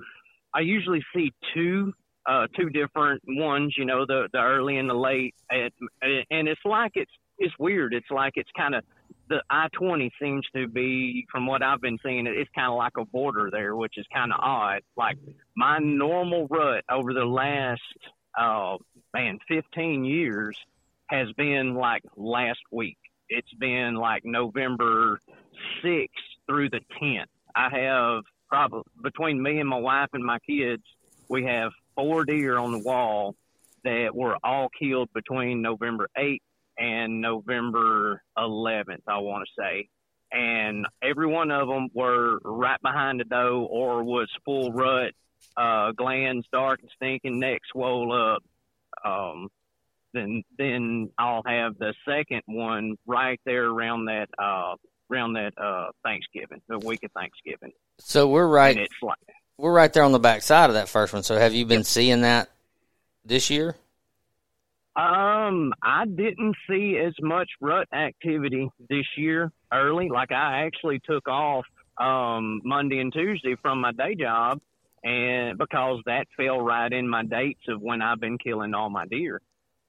I 0.55 0.61
usually 0.61 1.05
see 1.15 1.33
two 1.53 1.93
uh 2.25 2.47
two 2.57 2.71
different 2.71 3.23
ones, 3.27 3.75
you 3.77 3.85
know, 3.85 4.07
the 4.07 4.29
the 4.33 4.39
early 4.41 4.79
and 4.79 4.89
the 4.89 4.95
late 4.95 5.35
and 5.51 5.71
and 6.31 6.49
it's 6.49 6.61
like 6.65 6.93
it's 6.95 7.11
it's 7.39 7.55
weird. 7.59 7.93
It's 7.93 8.11
like 8.11 8.35
it's 8.37 8.51
kind 8.57 8.75
of 8.75 8.85
the 9.29 9.43
I 9.51 9.69
twenty 9.73 10.13
seems 10.21 10.47
to 10.55 10.69
be, 10.69 11.27
from 11.31 11.47
what 11.47 11.63
I've 11.63 11.81
been 11.81 11.99
seeing, 12.05 12.27
it's 12.27 12.51
kind 12.55 12.71
of 12.71 12.77
like 12.77 12.97
a 12.99 13.05
border 13.05 13.49
there, 13.51 13.75
which 13.75 13.99
is 13.99 14.07
kind 14.13 14.33
of 14.33 14.41
odd. 14.41 14.83
Like 14.97 15.19
my 15.57 15.79
normal 15.79 16.47
rut 16.49 16.85
over 16.91 17.13
the 17.13 17.25
last, 17.25 17.81
uh, 18.39 18.77
man, 19.13 19.39
fifteen 19.49 20.05
years 20.05 20.57
has 21.09 21.31
been 21.33 21.75
like 21.75 22.03
last 22.17 22.61
week. 22.71 22.99
It's 23.29 23.53
been 23.55 23.95
like 23.95 24.25
November 24.25 25.21
sixth 25.83 26.25
through 26.47 26.71
the 26.71 26.81
tenth. 26.99 27.31
I 27.55 27.71
have 27.71 28.23
probably 28.49 28.83
between 29.03 29.43
me 29.43 29.59
and 29.59 29.69
my 29.69 29.79
wife 29.79 30.11
and 30.13 30.25
my 30.25 30.39
kids, 30.41 30.83
we 31.29 31.45
have 31.45 31.73
four 31.95 32.25
deer 32.25 32.59
on 32.59 32.73
the 32.73 32.79
wall 32.79 33.35
that 33.85 34.15
were 34.15 34.37
all 34.43 34.69
killed 34.69 35.09
between 35.15 35.63
November 35.63 36.09
8th 36.17 36.41
and 36.79 37.21
November 37.21 38.23
11th, 38.37 39.03
I 39.07 39.19
want 39.19 39.47
to 39.47 39.63
say. 39.63 39.89
And 40.33 40.87
every 41.03 41.27
one 41.27 41.51
of 41.51 41.69
them 41.69 41.89
were 41.95 42.39
right 42.45 42.81
behind 42.83 43.21
the 43.21 43.25
doe 43.25 43.67
or 43.71 44.03
was 44.03 44.29
full 44.45 44.73
rut, 44.73 45.13
uh, 45.57 45.93
glands 45.93 46.47
dark 46.53 46.81
and 46.83 46.91
stinking, 46.97 47.39
neck 47.39 47.61
swole 47.73 48.13
up. 48.13 48.43
Um, 49.05 49.49
then, 50.13 50.43
then 50.59 51.11
I'll 51.19 51.43
have 51.47 51.79
the 51.79 51.95
second 52.09 52.43
one 52.47 52.97
right 53.07 53.41
there 53.45 53.67
around 53.67 54.07
that, 54.07 54.29
uh, 54.39 54.75
around 55.11 55.35
that, 55.35 55.53
uh, 55.57 55.91
Thanksgiving, 56.03 56.61
the 56.69 56.79
week 56.79 57.05
of 57.05 57.13
Thanksgiving. 57.13 57.73
so 57.99 58.29
we're 58.29 58.47
right 58.47 58.77
it's 58.77 58.93
like, 59.03 59.17
we're 59.59 59.73
right 59.73 59.93
there 59.93 60.03
on 60.03 60.13
the 60.13 60.19
back 60.19 60.43
side 60.43 60.69
of 60.71 60.75
that 60.75 60.89
first 60.89 61.13
one 61.13 61.23
so 61.23 61.39
have 61.39 61.55
you 61.55 61.65
been 61.65 61.85
seeing 61.85 62.23
that 62.23 62.51
this 63.25 63.49
year 63.51 63.77
Um, 64.97 65.75
I 65.83 66.07
didn't 66.07 66.57
see 66.69 66.97
as 66.97 67.13
much 67.21 67.51
rut 67.61 67.87
activity 67.93 68.71
this 68.89 69.05
year 69.19 69.53
early. 69.71 70.09
Like 70.09 70.33
I 70.33 70.65
actually 70.65 71.01
took 71.01 71.29
off 71.29 71.67
um, 71.99 72.63
Monday 72.65 73.01
and 73.01 73.13
Tuesday 73.13 73.57
from 73.61 73.83
my 73.83 73.93
day 73.93 74.15
job, 74.15 74.59
and 75.05 75.59
because 75.59 76.01
that 76.07 76.27
fell 76.35 76.61
right 76.63 76.91
in 76.91 77.07
my 77.09 77.25
dates 77.25 77.61
of 77.69 77.83
when 77.83 78.01
I've 78.01 78.21
been 78.21 78.39
killing 78.39 78.73
all 78.73 78.89
my 78.89 79.05
deer, 79.07 79.43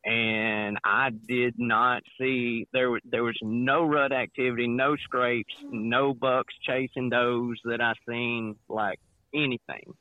and 0.04 0.78
I 0.84 1.12
did 1.28 1.56
not 1.58 2.04
see 2.20 2.68
there 2.74 3.00
there 3.10 3.24
was 3.24 3.38
no 3.42 3.84
rut 3.84 4.12
activity, 4.12 4.68
no 4.68 4.98
scrapes, 4.98 5.54
no 5.72 6.14
bucks 6.14 6.54
chasing 6.64 7.10
does 7.10 7.60
that 7.64 7.80
I 7.80 7.94
seen 8.10 8.58
like 8.68 9.00
anything. 9.34 9.94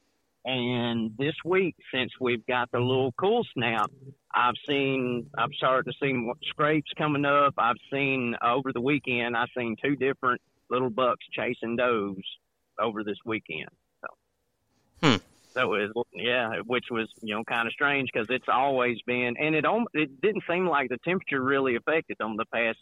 And 0.44 1.10
this 1.18 1.34
week, 1.44 1.74
since 1.92 2.12
we've 2.20 2.46
got 2.46 2.70
the 2.70 2.78
little 2.78 3.12
cool 3.18 3.44
snap, 3.52 3.90
I've 4.36 4.54
seen, 4.68 5.30
I've 5.38 5.52
started 5.56 5.90
to 5.90 5.96
see 6.00 6.30
scrapes 6.50 6.90
coming 6.98 7.24
up. 7.24 7.54
I've 7.56 7.78
seen 7.90 8.36
over 8.44 8.70
the 8.72 8.82
weekend, 8.82 9.34
I've 9.34 9.48
seen 9.56 9.76
two 9.82 9.96
different 9.96 10.42
little 10.68 10.90
bucks 10.90 11.24
chasing 11.32 11.76
does 11.76 12.16
over 12.78 13.02
this 13.02 13.16
weekend. 13.24 13.70
So, 14.02 14.06
Hmm. 15.00 15.16
so 15.54 15.74
it 15.74 15.90
was, 15.94 16.06
yeah, 16.12 16.60
which 16.66 16.84
was 16.90 17.08
you 17.22 17.34
know 17.34 17.44
kind 17.44 17.66
of 17.66 17.72
strange 17.72 18.10
because 18.12 18.26
it's 18.28 18.48
always 18.48 18.98
been, 19.06 19.36
and 19.38 19.54
it 19.54 19.64
it 19.94 20.20
didn't 20.20 20.44
seem 20.48 20.66
like 20.66 20.90
the 20.90 20.98
temperature 20.98 21.42
really 21.42 21.76
affected 21.76 22.18
them 22.18 22.36
the 22.36 22.44
past 22.52 22.78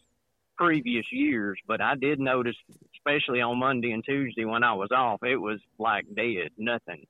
previous 0.57 1.07
years, 1.13 1.59
but 1.69 1.81
I 1.81 1.95
did 1.95 2.19
notice, 2.19 2.57
especially 2.97 3.41
on 3.41 3.59
Monday 3.59 3.93
and 3.93 4.05
Tuesday 4.05 4.45
when 4.45 4.65
I 4.65 4.73
was 4.73 4.91
off, 4.91 5.23
it 5.23 5.37
was 5.37 5.61
like 5.79 6.05
dead, 6.17 6.51
nothing. 6.59 7.07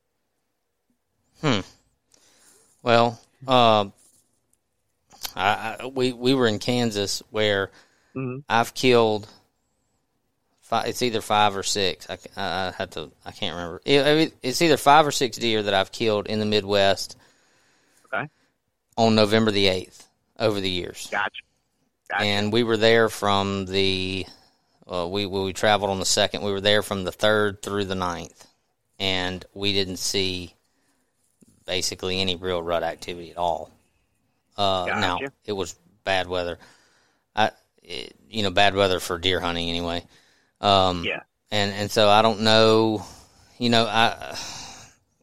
Hmm. 1.40 1.60
Well, 2.82 3.20
uh, 3.46 3.86
I, 5.36 5.76
I, 5.80 5.86
we 5.86 6.12
we 6.12 6.34
were 6.34 6.46
in 6.46 6.58
Kansas 6.58 7.22
where 7.30 7.70
Mhm. 8.14 8.44
I've 8.48 8.74
killed. 8.74 9.28
Five, 10.62 10.86
it's 10.86 11.02
either 11.02 11.20
five 11.20 11.56
or 11.56 11.62
six. 11.62 12.08
I, 12.08 12.14
I, 12.36 12.68
I 12.68 12.72
had 12.76 12.92
to. 12.92 13.10
I 13.24 13.32
can't 13.32 13.54
remember. 13.54 13.82
It- 13.84 14.34
it's 14.42 14.62
either 14.62 14.76
five 14.76 15.06
or 15.06 15.10
six 15.12 15.36
deer 15.36 15.62
that 15.62 15.74
I've 15.74 15.92
killed 15.92 16.26
in 16.26 16.38
the 16.38 16.46
Midwest. 16.46 17.16
Okay. 18.12 18.28
On 18.96 19.14
November 19.14 19.50
the 19.50 19.66
eighth, 19.66 20.08
over 20.38 20.60
the 20.60 20.70
years, 20.70 21.08
Gotcha. 21.10 21.42
Gotcha. 22.08 22.24
and 22.24 22.52
we 22.52 22.62
were 22.62 22.76
there 22.76 23.08
from 23.08 23.66
the. 23.66 24.24
Uh, 24.86 25.06
we 25.08 25.26
we 25.26 25.52
traveled 25.52 25.90
on 25.90 25.98
the 25.98 26.04
second. 26.06 26.42
We 26.42 26.52
were 26.52 26.60
there 26.60 26.82
from 26.82 27.04
the 27.04 27.12
third 27.12 27.60
through 27.62 27.86
the 27.86 27.94
ninth, 27.94 28.46
and 29.00 29.44
we 29.54 29.72
didn't 29.72 29.96
see 29.96 30.54
basically 31.66 32.20
any 32.20 32.36
real 32.36 32.62
rut 32.62 32.82
activity 32.82 33.30
at 33.30 33.36
all. 33.38 33.70
Uh, 34.56 34.86
Now 34.88 35.18
it 35.44 35.52
was 35.52 35.74
bad 36.04 36.26
weather. 36.28 36.58
I, 37.34 37.50
it, 37.82 38.14
you 38.28 38.42
know, 38.42 38.50
bad 38.50 38.74
weather 38.74 39.00
for 39.00 39.18
deer 39.18 39.40
hunting 39.40 39.68
anyway. 39.68 40.04
Um, 40.60 41.04
Yeah. 41.04 41.20
and 41.50 41.72
and 41.72 41.90
so 41.90 42.08
I 42.08 42.22
don't 42.22 42.40
know. 42.40 43.04
You 43.58 43.70
know, 43.70 43.84
I 43.86 44.36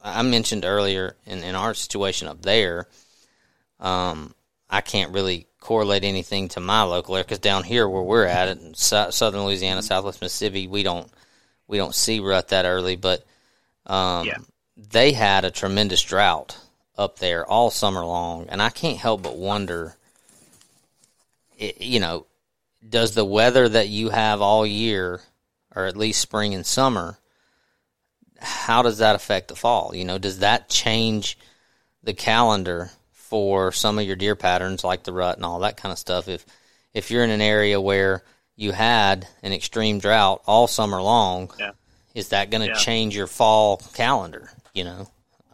I 0.04 0.22
mentioned 0.24 0.66
earlier 0.66 1.16
in 1.26 1.44
in 1.44 1.56
our 1.56 1.74
situation 1.74 2.28
up 2.28 2.42
there. 2.42 2.88
Um, 3.80 4.34
I 4.70 4.82
can't 4.82 5.12
really 5.12 5.48
correlate 5.60 6.04
anything 6.04 6.50
to 6.50 6.60
my 6.60 6.84
local 6.84 7.16
area 7.16 7.24
because 7.24 7.40
down 7.40 7.64
here 7.64 7.88
where 7.88 8.02
we're 8.02 8.26
at 8.26 8.50
in 8.50 8.74
sou- 8.74 9.12
southern 9.12 9.44
Louisiana, 9.46 9.82
Southwest 9.82 10.22
Mississippi, 10.22 10.68
we 10.68 10.84
don't 10.84 11.10
we 11.68 11.78
don't 11.78 11.96
see 11.96 12.20
rut 12.20 12.50
that 12.50 12.66
early, 12.66 12.96
but 12.96 13.26
um, 13.86 14.28
Yeah. 14.28 14.38
they 14.78 15.14
had 15.14 15.46
a 15.46 15.52
tremendous 15.52 16.02
drought 16.02 16.58
up 16.98 17.20
there 17.20 17.46
all 17.46 17.72
summer 17.72 18.06
long, 18.06 18.48
and 18.50 18.62
I 18.62 18.70
can't 18.70 18.98
help 18.98 19.24
but 19.24 19.38
wonder, 19.38 19.96
you 21.58 22.00
know, 22.00 22.26
does 22.88 23.14
the 23.14 23.26
weather 23.26 23.70
that 23.70 23.90
you 23.90 24.10
have 24.10 24.42
all 24.42 24.66
year, 24.66 25.22
or 25.76 25.86
at 25.86 25.98
least 25.98 26.22
spring 26.22 26.54
and 26.54 26.66
summer, 26.66 27.18
how 28.40 28.82
does 28.82 28.98
that 28.98 29.16
affect 29.16 29.48
the 29.50 29.56
fall? 29.56 29.96
You 29.96 30.04
know, 30.04 30.18
does 30.18 30.40
that 30.40 30.70
change 30.70 31.38
the 32.04 32.14
calendar 32.14 32.90
for 33.14 33.72
some 33.72 34.00
of 34.00 34.06
your 34.06 34.16
deer 34.16 34.36
patterns, 34.36 34.84
like 34.84 35.04
the 35.04 35.14
rut 35.14 35.38
and 35.38 35.46
all 35.46 35.60
that 35.60 35.78
kind 35.78 35.92
of 35.92 36.00
stuff? 36.00 36.28
If 36.28 36.46
if 36.94 37.10
you're 37.10 37.24
in 37.24 37.30
an 37.30 37.42
area 37.42 37.80
where 37.80 38.24
you 38.56 38.74
had 38.74 39.28
an 39.44 39.54
extreme 39.54 40.00
drought 40.00 40.42
all 40.46 40.68
summer 40.68 41.02
long, 41.02 41.52
Yeah. 41.58 41.72
is 42.14 42.30
that 42.30 42.50
going 42.50 42.62
to 42.62 42.68
Yeah. 42.68 42.74
change 42.74 43.16
your 43.16 43.28
fall 43.28 43.78
calendar? 43.94 44.52
You 44.74 44.84
know, 44.84 45.08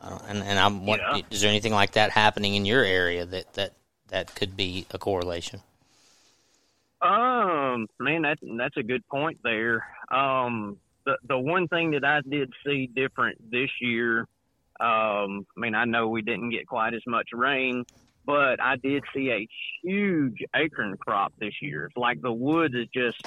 I 0.07 0.09
don't, 0.09 0.23
and 0.29 0.43
and 0.43 0.59
I'm 0.59 0.85
what 0.85 0.99
Yeah. 0.99 1.21
is 1.29 1.41
there 1.41 1.49
anything 1.49 1.73
like 1.73 1.91
that 1.91 2.11
happening 2.11 2.55
in 2.55 2.65
your 2.65 2.83
area 2.83 3.25
that 3.25 3.53
that 3.53 3.73
that 4.07 4.33
could 4.35 4.55
be 4.55 4.85
a 4.91 4.97
correlation? 4.97 5.61
Um, 7.01 7.87
man, 7.99 8.21
that 8.23 8.37
that's 8.57 8.77
a 8.77 8.83
good 8.83 9.05
point 9.07 9.39
there. 9.43 9.85
Um, 10.09 10.77
the 11.05 11.17
the 11.27 11.37
one 11.37 11.67
thing 11.67 11.91
that 11.91 12.05
I 12.05 12.21
did 12.27 12.53
see 12.65 12.87
different 12.87 13.51
this 13.51 13.69
year, 13.81 14.21
um, 14.79 15.45
I 15.55 15.59
mean, 15.59 15.75
I 15.75 15.85
know 15.85 16.07
we 16.07 16.21
didn't 16.21 16.51
get 16.51 16.67
quite 16.67 16.93
as 16.93 17.03
much 17.05 17.29
rain, 17.33 17.83
but 18.25 18.61
I 18.61 18.77
did 18.77 19.03
see 19.13 19.29
a 19.29 19.47
huge 19.83 20.41
acorn 20.55 20.95
crop 20.97 21.33
this 21.37 21.53
year. 21.61 21.85
It's 21.85 21.97
like 21.97 22.21
the 22.21 22.31
woods 22.31 22.75
is 22.75 22.87
just 22.93 23.17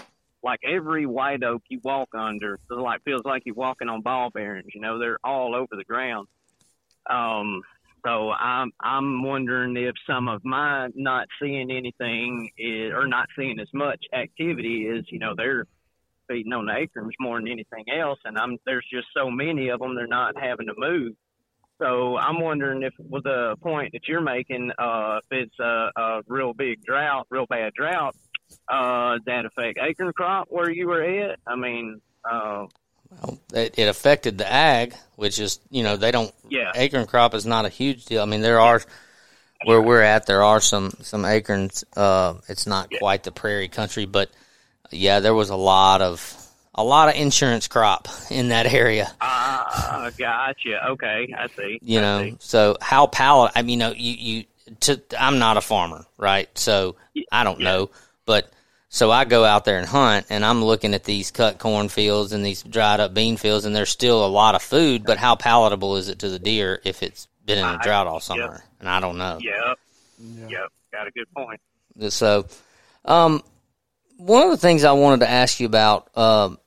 like 0.42 0.60
every 0.64 1.04
white 1.04 1.42
oak 1.44 1.62
you 1.68 1.80
walk 1.84 2.08
under, 2.14 2.54
it 2.54 2.74
like 2.74 3.02
feels 3.04 3.22
like 3.24 3.42
you're 3.44 3.54
walking 3.54 3.90
on 3.90 4.00
ball 4.00 4.30
bearings. 4.30 4.70
You 4.74 4.80
know, 4.80 4.98
they're 4.98 5.18
all 5.22 5.54
over 5.54 5.76
the 5.76 5.84
ground. 5.84 6.26
Um, 7.10 7.62
so 8.04 8.30
I'm 8.30 8.70
I'm 8.80 9.22
wondering 9.22 9.76
if 9.76 9.94
some 10.08 10.28
of 10.28 10.44
my 10.44 10.88
not 10.94 11.26
seeing 11.40 11.70
anything 11.70 12.50
is, 12.56 12.92
or 12.92 13.06
not 13.06 13.28
seeing 13.36 13.58
as 13.60 13.68
much 13.74 14.02
activity 14.14 14.86
is, 14.86 15.04
you 15.10 15.18
know, 15.18 15.34
they're 15.36 15.66
feeding 16.28 16.52
on 16.52 16.66
the 16.66 16.76
acorns 16.76 17.14
more 17.20 17.38
than 17.38 17.48
anything 17.48 17.84
else, 17.92 18.18
and 18.24 18.38
I'm 18.38 18.56
there's 18.64 18.86
just 18.90 19.08
so 19.14 19.30
many 19.30 19.68
of 19.68 19.80
them 19.80 19.94
they're 19.94 20.06
not 20.06 20.40
having 20.40 20.66
to 20.68 20.74
move. 20.76 21.12
So 21.80 22.16
I'm 22.18 22.40
wondering 22.40 22.82
if, 22.82 22.92
with 22.98 23.24
the 23.24 23.56
point 23.62 23.92
that 23.92 24.06
you're 24.06 24.20
making, 24.20 24.70
uh, 24.78 25.20
if 25.30 25.48
it's 25.48 25.58
a, 25.58 25.90
a 25.96 26.20
real 26.26 26.52
big 26.52 26.84
drought, 26.84 27.26
real 27.30 27.46
bad 27.46 27.72
drought, 27.72 28.14
uh, 28.68 29.18
that 29.24 29.46
affect 29.46 29.78
acorn 29.78 30.12
crop 30.12 30.48
where 30.50 30.70
you 30.70 30.88
were 30.88 31.02
at? 31.02 31.38
I 31.46 31.56
mean, 31.56 32.00
uh, 32.30 32.66
Well, 33.10 33.38
it, 33.52 33.78
it 33.78 33.88
affected 33.88 34.38
the 34.38 34.50
ag, 34.50 34.94
which 35.16 35.38
is 35.38 35.58
you 35.70 35.82
know 35.82 35.96
they 35.96 36.10
don't 36.10 36.32
yeah, 36.48 36.72
acorn 36.74 37.06
crop 37.06 37.34
is 37.34 37.46
not 37.46 37.66
a 37.66 37.68
huge 37.68 38.04
deal. 38.06 38.22
I 38.22 38.26
mean, 38.26 38.40
there 38.40 38.60
are 38.60 38.80
where 39.64 39.80
we're 39.80 40.02
at, 40.02 40.26
there 40.26 40.42
are 40.42 40.60
some 40.60 40.90
some 41.02 41.24
acorns. 41.24 41.84
Uh, 41.96 42.34
it's 42.48 42.66
not 42.66 42.90
quite 42.98 43.24
the 43.24 43.32
prairie 43.32 43.68
country, 43.68 44.06
but 44.06 44.30
yeah, 44.90 45.20
there 45.20 45.34
was 45.34 45.50
a 45.50 45.56
lot 45.56 46.00
of 46.02 46.36
a 46.74 46.84
lot 46.84 47.08
of 47.08 47.16
insurance 47.16 47.68
crop 47.68 48.08
in 48.30 48.48
that 48.48 48.72
area. 48.72 49.10
ah, 49.20 50.10
gotcha. 50.16 50.86
Okay, 50.90 51.34
I 51.36 51.48
see. 51.48 51.78
You 51.82 51.98
I 51.98 52.02
know, 52.02 52.24
see. 52.24 52.36
so 52.40 52.76
how 52.80 53.06
pallet? 53.06 53.52
I 53.54 53.62
mean, 53.62 53.70
you 53.72 53.76
know, 53.78 53.92
you 53.92 54.12
you. 54.12 54.44
To, 54.82 55.00
I'm 55.18 55.40
not 55.40 55.56
a 55.56 55.60
farmer, 55.60 56.06
right? 56.16 56.48
So 56.56 56.94
I 57.32 57.42
don't 57.42 57.58
know, 57.58 57.90
but 58.24 58.52
so 58.92 59.12
I 59.12 59.24
go 59.24 59.44
out 59.44 59.64
there 59.64 59.78
and 59.78 59.86
hunt, 59.86 60.26
and 60.30 60.44
I'm 60.44 60.64
looking 60.64 60.94
at 60.94 61.04
these 61.04 61.30
cut 61.30 61.60
corn 61.60 61.88
fields 61.88 62.32
and 62.32 62.44
these 62.44 62.64
dried 62.64 62.98
up 62.98 63.14
bean 63.14 63.36
fields, 63.36 63.64
and 63.64 63.74
there's 63.74 63.88
still 63.88 64.26
a 64.26 64.28
lot 64.28 64.56
of 64.56 64.62
food. 64.62 65.04
But 65.04 65.16
how 65.16 65.36
palatable 65.36 65.96
is 65.96 66.08
it 66.08 66.18
to 66.18 66.28
the 66.28 66.40
deer 66.40 66.80
if 66.84 67.04
it's 67.04 67.28
been 67.46 67.58
in 67.58 67.64
a 67.64 67.78
drought 67.78 68.08
all 68.08 68.14
yep. 68.14 68.22
summer? 68.22 68.64
And 68.80 68.88
I 68.88 68.98
don't 68.98 69.16
know. 69.16 69.38
Yep, 69.40 69.78
Yeah. 70.18 70.48
yep. 70.48 70.72
Got 70.92 71.06
a 71.06 71.12
good 71.12 71.32
point. 71.32 71.60
So, 72.08 72.46
um, 73.04 73.44
one 74.16 74.42
of 74.42 74.50
the 74.50 74.56
things 74.56 74.82
I 74.82 74.90
wanted 74.90 75.20
to 75.20 75.30
ask 75.30 75.60
you 75.60 75.66
about, 75.66 76.10
um, 76.16 76.58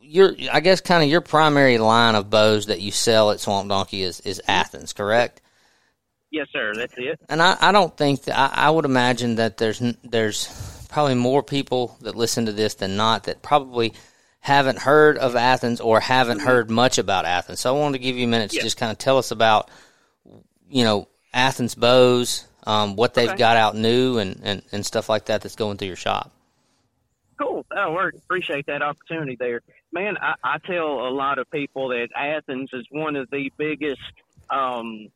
your, 0.00 0.34
I 0.52 0.58
guess, 0.58 0.80
kind 0.80 1.04
of 1.04 1.08
your 1.08 1.20
primary 1.20 1.78
line 1.78 2.16
of 2.16 2.28
bows 2.28 2.66
that 2.66 2.80
you 2.80 2.90
sell 2.90 3.30
at 3.30 3.38
Swamp 3.38 3.68
Donkey 3.68 4.02
is, 4.02 4.18
is 4.20 4.42
Athens, 4.48 4.92
correct? 4.92 5.40
Yes, 6.32 6.48
sir. 6.52 6.72
That's 6.74 6.94
it. 6.96 7.20
And 7.28 7.40
I, 7.40 7.56
I 7.60 7.70
don't 7.70 7.96
think 7.96 8.24
that 8.24 8.36
I, 8.36 8.66
I 8.66 8.70
would 8.70 8.84
imagine 8.84 9.36
that 9.36 9.58
there's 9.58 9.78
there's 10.02 10.73
probably 10.94 11.16
more 11.16 11.42
people 11.42 11.96
that 12.02 12.14
listen 12.14 12.46
to 12.46 12.52
this 12.52 12.74
than 12.74 12.96
not 12.96 13.24
that 13.24 13.42
probably 13.42 13.92
haven't 14.38 14.78
heard 14.78 15.18
of 15.18 15.34
Athens 15.34 15.80
or 15.80 15.98
haven't 15.98 16.38
heard 16.38 16.70
much 16.70 16.98
about 16.98 17.24
Athens. 17.24 17.58
So 17.58 17.74
I 17.74 17.78
wanted 17.80 17.98
to 17.98 18.04
give 18.04 18.16
you 18.16 18.26
a 18.26 18.28
minute 18.28 18.50
to 18.50 18.56
Yeah. 18.58 18.62
just 18.62 18.76
kind 18.76 18.92
of 18.92 18.98
tell 18.98 19.18
us 19.18 19.32
about, 19.32 19.72
you 20.70 20.84
know, 20.84 21.08
Athens 21.32 21.74
bows, 21.74 22.46
um, 22.64 22.94
what 22.94 23.14
they've 23.14 23.28
Okay. 23.28 23.36
got 23.38 23.56
out 23.56 23.74
new, 23.74 24.18
and, 24.18 24.40
and, 24.44 24.62
and 24.70 24.86
stuff 24.86 25.08
like 25.08 25.24
that 25.24 25.42
that's 25.42 25.56
going 25.56 25.78
through 25.78 25.88
your 25.88 25.96
shop. 25.96 26.30
Cool. 27.40 27.66
That'll 27.72 27.92
work. 27.92 28.14
Appreciate 28.14 28.66
that 28.66 28.80
opportunity 28.80 29.36
there. 29.36 29.62
Man, 29.92 30.16
I, 30.18 30.34
I 30.44 30.58
tell 30.58 31.08
a 31.08 31.10
lot 31.10 31.38
of 31.40 31.50
people 31.50 31.88
that 31.88 32.10
Athens 32.16 32.70
is 32.72 32.86
one 32.90 33.16
of 33.16 33.28
the 33.30 33.50
biggest, 33.58 34.00
um, 34.48 35.08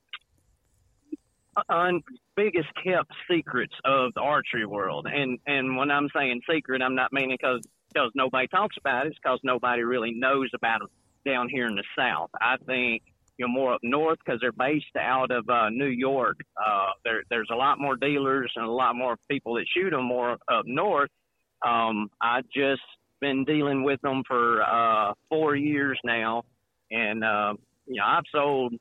un, 1.68 2.02
biggest 2.38 2.68
kept 2.84 3.10
secrets 3.28 3.74
of 3.84 4.14
the 4.14 4.20
archery 4.20 4.64
world. 4.64 5.08
And, 5.12 5.40
and 5.46 5.76
when 5.76 5.90
I'm 5.90 6.08
saying 6.14 6.40
secret, 6.48 6.80
I'm 6.80 6.94
not 6.94 7.12
meaning 7.12 7.36
because 7.40 7.62
because 7.92 8.12
nobody 8.14 8.46
talks 8.48 8.76
about 8.78 9.06
it. 9.06 9.10
It's 9.10 9.18
because 9.22 9.40
nobody 9.42 9.82
really 9.82 10.12
knows 10.12 10.50
about 10.54 10.82
it 10.82 10.88
down 11.28 11.48
here 11.48 11.66
in 11.66 11.74
the 11.74 11.84
South. 11.96 12.30
I 12.40 12.56
think 12.66 13.02
you're 13.38 13.48
more 13.48 13.74
up 13.74 13.80
north 13.82 14.18
because 14.24 14.40
they're 14.40 14.52
based 14.52 14.94
out 14.98 15.30
of 15.30 15.48
uh, 15.48 15.70
New 15.70 15.88
York. 15.88 16.36
Uh, 16.56 16.90
there, 17.04 17.22
there's 17.30 17.48
a 17.50 17.56
lot 17.56 17.80
more 17.80 17.96
dealers 17.96 18.52
and 18.56 18.66
a 18.66 18.70
lot 18.70 18.94
more 18.94 19.16
people 19.30 19.54
that 19.54 19.64
shoot 19.74 19.90
them 19.90 20.04
more 20.04 20.32
up 20.32 20.66
north. 20.66 21.10
Um, 21.66 22.10
I 22.20 22.42
just 22.54 22.82
been 23.20 23.44
dealing 23.44 23.84
with 23.84 24.00
them 24.02 24.22
for 24.28 24.62
uh, 24.62 25.14
four 25.30 25.56
years 25.56 25.98
now, 26.04 26.44
and 26.90 27.24
uh, 27.24 27.54
you 27.86 27.96
know 27.96 28.04
I've 28.06 28.24
sold 28.30 28.74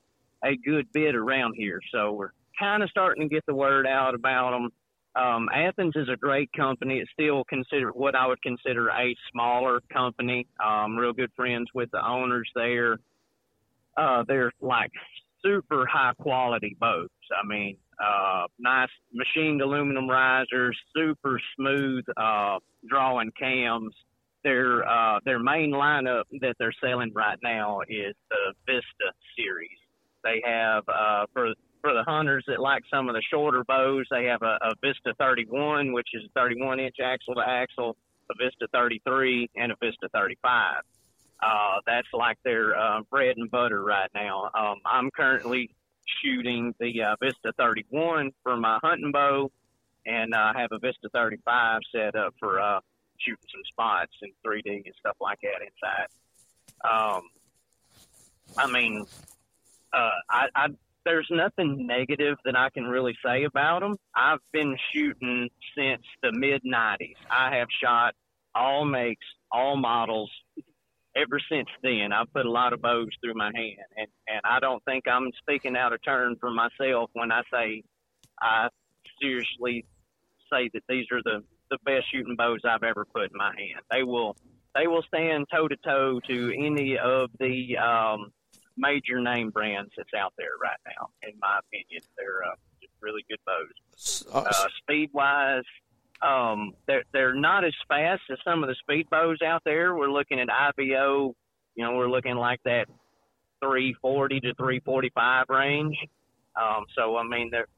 a 0.44 0.54
good 0.54 0.86
bit 0.92 1.16
around 1.16 1.54
here, 1.56 1.80
so 1.92 2.12
we're 2.12 2.30
kind 2.58 2.82
of 2.82 2.90
starting 2.90 3.28
to 3.28 3.34
get 3.34 3.44
the 3.46 3.54
word 3.54 3.86
out 3.86 4.14
about 4.14 4.50
them. 4.52 4.70
Um, 5.16 5.48
Athens 5.52 5.94
is 5.96 6.08
a 6.08 6.16
great 6.16 6.50
company. 6.52 6.98
It's 6.98 7.10
still 7.12 7.44
considered 7.44 7.92
what 7.92 8.14
I 8.14 8.26
would 8.26 8.42
consider 8.42 8.88
a 8.88 9.14
smaller 9.32 9.80
company. 9.92 10.46
Um, 10.64 10.96
real 10.96 11.12
good 11.12 11.32
friends 11.34 11.68
with 11.74 11.90
the 11.90 12.04
owners 12.04 12.48
there. 12.54 12.98
Uh, 13.96 14.22
they're 14.28 14.52
like 14.60 14.92
super 15.44 15.86
high 15.86 16.12
quality 16.20 16.76
boats. 16.78 17.12
I 17.32 17.46
mean, 17.46 17.78
uh, 18.02 18.44
nice 18.58 18.88
machined 19.12 19.60
aluminum 19.60 20.08
risers, 20.08 20.78
super 20.94 21.40
smooth 21.56 22.04
uh, 22.16 22.58
drawing 22.88 23.32
cams. 23.38 23.94
Their 24.44 24.88
uh, 24.88 25.18
their 25.24 25.40
main 25.40 25.72
lineup 25.72 26.24
that 26.40 26.54
they're 26.60 26.72
selling 26.80 27.12
right 27.12 27.38
now 27.42 27.80
is 27.88 28.14
the 28.30 28.54
Vista 28.66 29.12
series. 29.36 29.78
They 30.22 30.40
have 30.44 30.84
uh, 30.88 31.26
for 31.32 31.54
for 31.88 31.94
the 31.94 32.04
hunters 32.04 32.44
that 32.46 32.60
like 32.60 32.82
some 32.92 33.08
of 33.08 33.14
the 33.14 33.22
shorter 33.30 33.64
bows, 33.64 34.06
they 34.10 34.24
have 34.24 34.42
a, 34.42 34.58
a 34.60 34.74
Vista 34.82 35.14
31, 35.18 35.92
which 35.92 36.08
is 36.12 36.22
a 36.24 36.38
31 36.38 36.80
inch 36.80 36.96
axle 37.02 37.34
to 37.34 37.40
axle, 37.40 37.96
a 38.30 38.34
Vista 38.34 38.66
33, 38.72 39.48
and 39.56 39.72
a 39.72 39.76
Vista 39.80 40.08
35. 40.12 40.82
Uh, 41.40 41.48
that's 41.86 42.08
like 42.12 42.36
their 42.44 42.78
uh, 42.78 43.00
bread 43.10 43.38
and 43.38 43.50
butter 43.50 43.82
right 43.82 44.10
now. 44.14 44.50
Um, 44.54 44.76
I'm 44.84 45.10
currently 45.10 45.70
shooting 46.22 46.74
the 46.78 47.02
uh, 47.02 47.16
Vista 47.22 47.52
31 47.56 48.32
for 48.42 48.56
my 48.58 48.78
hunting 48.82 49.12
bow, 49.12 49.50
and 50.04 50.34
I 50.34 50.52
have 50.60 50.72
a 50.72 50.78
Vista 50.78 51.08
35 51.14 51.80
set 51.90 52.16
up 52.16 52.34
for 52.38 52.60
uh, 52.60 52.80
shooting 53.18 53.48
some 53.50 53.62
spots 53.66 54.12
in 54.20 54.30
3D 54.46 54.84
and 54.84 54.94
stuff 55.00 55.16
like 55.20 55.38
that 55.40 55.62
inside. 55.62 56.08
Um, 56.84 57.22
I 58.58 58.70
mean, 58.70 59.06
uh, 59.94 60.10
I, 60.28 60.48
I 60.54 60.68
there's 61.08 61.28
nothing 61.30 61.86
negative 61.86 62.36
that 62.44 62.54
I 62.54 62.68
can 62.68 62.84
really 62.84 63.16
say 63.24 63.44
about 63.44 63.80
them. 63.80 63.96
I've 64.14 64.40
been 64.52 64.76
shooting 64.92 65.48
since 65.76 66.02
the 66.22 66.32
mid 66.32 66.62
90s. 66.62 67.14
I 67.30 67.56
have 67.56 67.68
shot 67.82 68.14
all 68.54 68.84
makes, 68.84 69.24
all 69.50 69.78
models 69.78 70.30
ever 71.16 71.40
since 71.50 71.68
then. 71.82 72.12
I've 72.12 72.30
put 72.34 72.44
a 72.44 72.50
lot 72.50 72.74
of 72.74 72.82
bows 72.82 73.08
through 73.22 73.34
my 73.34 73.50
hand, 73.54 73.78
and 73.96 74.08
and 74.28 74.40
I 74.44 74.60
don't 74.60 74.84
think 74.84 75.04
I'm 75.08 75.30
speaking 75.38 75.76
out 75.78 75.94
of 75.94 76.04
turn 76.04 76.36
for 76.38 76.50
myself 76.50 77.08
when 77.14 77.32
I 77.32 77.40
say 77.50 77.82
I 78.38 78.68
seriously 79.20 79.86
say 80.52 80.68
that 80.74 80.82
these 80.90 81.06
are 81.10 81.22
the 81.24 81.42
the 81.70 81.78
best 81.86 82.04
shooting 82.12 82.36
bows 82.36 82.60
I've 82.68 82.82
ever 82.82 83.06
put 83.06 83.30
in 83.30 83.36
my 83.36 83.54
hand. 83.56 83.80
They 83.90 84.02
will 84.02 84.36
they 84.74 84.86
will 84.86 85.02
stand 85.08 85.46
toe 85.50 85.68
to 85.68 85.76
toe 85.76 86.20
to 86.28 86.52
any 86.54 86.98
of 86.98 87.30
the 87.40 87.78
um, 87.78 88.30
major 88.78 89.20
name 89.20 89.50
brands 89.50 89.90
that's 89.96 90.14
out 90.18 90.32
there 90.38 90.56
right 90.62 90.78
now. 90.86 91.08
In 91.22 91.34
my 91.40 91.58
opinion, 91.58 92.02
they're 92.16 92.44
uh, 92.44 92.54
just 92.80 92.92
really 93.00 93.24
good 93.28 93.38
bows. 93.44 94.24
Uh, 94.32 94.48
Uh, 94.48 94.68
speed 94.78 95.10
wise, 95.12 95.64
um, 96.22 96.72
they're 96.86 97.04
they're 97.12 97.34
not 97.34 97.64
as 97.64 97.74
fast 97.88 98.22
as 98.30 98.38
some 98.44 98.62
of 98.62 98.68
the 98.68 98.74
speed 98.76 99.08
bows 99.10 99.42
out 99.42 99.62
there. 99.64 99.94
We're 99.94 100.10
looking 100.10 100.40
at 100.40 100.48
IBO. 100.50 101.34
You 101.74 101.84
know, 101.84 101.96
we're 101.96 102.10
looking 102.10 102.36
like 102.36 102.60
that 102.64 102.86
340 103.60 104.40
to 104.40 104.54
345 104.54 105.46
range. 105.48 105.96
Um, 106.56 106.86
so 106.96 107.16
I 107.16 107.22
mean, 107.24 107.50
they're 107.50 107.68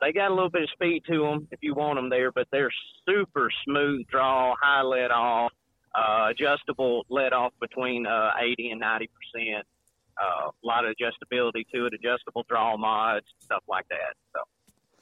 they 0.00 0.12
got 0.12 0.30
a 0.30 0.34
little 0.34 0.50
bit 0.50 0.62
of 0.62 0.70
speed 0.70 1.02
to 1.08 1.20
them 1.22 1.48
if 1.50 1.58
you 1.62 1.74
want 1.74 1.96
them 1.96 2.08
there, 2.08 2.32
but 2.32 2.48
they're 2.50 2.72
super 3.06 3.50
smooth 3.64 4.06
draw, 4.08 4.54
high 4.60 4.82
let 4.82 5.10
off, 5.10 5.52
uh, 5.94 6.28
adjustable 6.30 7.04
let 7.10 7.32
off 7.32 7.52
between 7.60 8.06
uh, 8.06 8.30
80 8.40 8.70
and 8.70 8.80
90 8.80 9.08
percent. 9.08 9.66
Uh, 10.20 10.50
a 10.50 10.66
lot 10.66 10.84
of 10.84 10.94
adjustability 10.94 11.64
to 11.72 11.86
it, 11.86 11.94
adjustable 11.94 12.44
draw 12.48 12.76
mods, 12.76 13.26
stuff 13.40 13.62
like 13.68 13.88
that. 13.88 14.14
So 14.34 14.42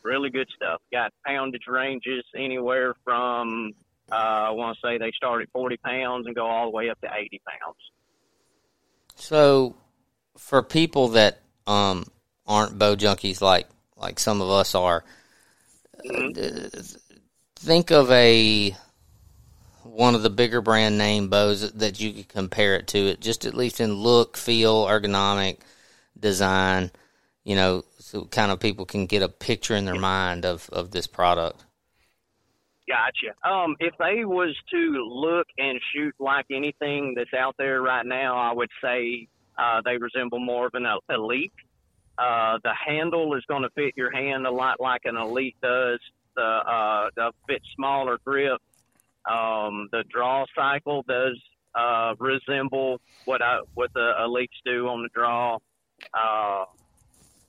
really 0.02 0.30
good 0.30 0.48
stuff. 0.54 0.80
Got 0.92 1.12
poundage 1.26 1.66
ranges 1.66 2.24
anywhere 2.36 2.94
from 3.04 3.74
uh, 4.10 4.14
I 4.14 4.50
want 4.50 4.76
to 4.76 4.86
say 4.86 4.98
they 4.98 5.12
start 5.12 5.42
at 5.42 5.50
40 5.52 5.76
pounds 5.78 6.26
and 6.26 6.34
go 6.34 6.46
all 6.46 6.66
the 6.66 6.70
way 6.70 6.88
up 6.88 7.00
to 7.02 7.08
80 7.14 7.40
pounds. 7.46 7.76
So, 9.16 9.76
for 10.36 10.62
people 10.62 11.08
that 11.08 11.40
um, 11.66 12.04
aren't 12.46 12.78
bow 12.78 12.96
junkies 12.96 13.40
like 13.40 13.66
like 13.96 14.20
some 14.20 14.40
of 14.40 14.48
us 14.48 14.74
are, 14.74 15.04
uh, 16.08 16.28
think 17.56 17.90
of 17.90 18.10
a 18.12 18.74
one 19.89 20.14
of 20.14 20.22
the 20.22 20.30
bigger 20.30 20.61
brand 20.61 20.99
name 20.99 21.28
bows 21.28 21.72
that 21.72 22.01
you 22.01 22.12
could 22.12 22.28
compare 22.28 22.76
it 22.76 22.86
to. 22.89 22.99
It 22.99 23.20
just 23.20 23.45
at 23.45 23.55
least 23.55 23.80
in 23.80 23.95
look, 23.95 24.36
feel, 24.36 24.84
ergonomic, 24.84 25.59
design. 26.18 26.91
You 27.45 27.57
know, 27.57 27.84
so 27.99 28.24
kind 28.26 28.53
of 28.53 28.61
people 28.61 28.84
can 28.84 29.07
get 29.07 29.22
a 29.22 29.28
picture 29.28 29.74
in 29.74 29.84
their 29.84 29.99
mind 29.99 30.45
of 30.45 30.68
of 30.70 30.91
this 30.91 31.07
product. 31.07 31.64
Gotcha. 32.89 33.34
Um, 33.47 33.76
if 33.80 33.95
they 33.99 34.24
was 34.24 34.57
to 34.70 35.05
look 35.05 35.47
and 35.59 35.78
shoot 35.95 36.14
like 36.18 36.47
anything 36.51 37.14
that's 37.14 37.34
out 37.34 37.55
there 37.59 37.82
right 37.82 38.07
now, 38.07 38.36
I 38.39 38.53
would 38.53 38.70
say 38.82 39.28
uh, 39.59 39.82
they 39.84 39.99
resemble 39.99 40.39
more 40.39 40.66
of 40.66 40.74
an 40.74 40.86
elite. 41.11 41.53
Uh, 42.16 42.59
the 42.64 42.72
handle 42.86 43.34
is 43.34 43.45
going 43.47 43.62
to 43.62 43.70
fit 43.70 43.93
your 43.97 44.11
hand 44.11 44.47
a 44.47 44.51
lot 44.51 44.80
like 44.80 45.03
an 45.05 45.16
elite 45.16 45.57
does. 45.62 46.01
The 46.34 46.43
uh, 46.43 47.30
smaller 47.76 48.18
grip. 48.24 48.61
Um, 49.28 49.88
the 49.92 50.04
draw 50.10 50.44
cycle 50.54 51.04
does 51.08 51.38
uh, 51.74 52.14
resemble 52.18 53.00
what 53.24 53.42
I 53.42 53.60
what 53.74 53.92
the 53.94 54.12
elites 54.20 54.48
do 54.64 54.88
on 54.88 55.02
the 55.02 55.08
draw. 55.14 55.58
Uh, 56.14 56.64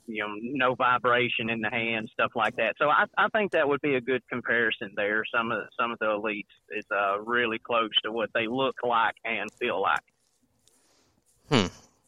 you 0.09 0.23
know, 0.23 0.35
no 0.41 0.75
vibration 0.75 1.51
in 1.51 1.61
the 1.61 1.69
hand, 1.69 2.09
stuff 2.11 2.31
like 2.35 2.55
that. 2.55 2.73
So 2.79 2.89
I, 2.89 3.05
I 3.17 3.27
think 3.29 3.51
that 3.51 3.67
would 3.67 3.79
be 3.81 3.93
a 3.93 4.01
good 4.01 4.23
comparison 4.27 4.91
there. 4.95 5.23
Some 5.33 5.51
of 5.51 5.59
the, 5.59 5.67
some 5.79 5.91
of 5.91 5.99
the 5.99 6.07
elites 6.07 6.45
is 6.75 6.83
uh, 6.91 7.19
really 7.21 7.59
close 7.59 7.91
to 8.03 8.11
what 8.11 8.31
they 8.33 8.47
look 8.47 8.75
like 8.83 9.13
and 9.23 9.51
feel 9.53 9.79
like. 9.79 10.01
Hmm. 11.49 11.67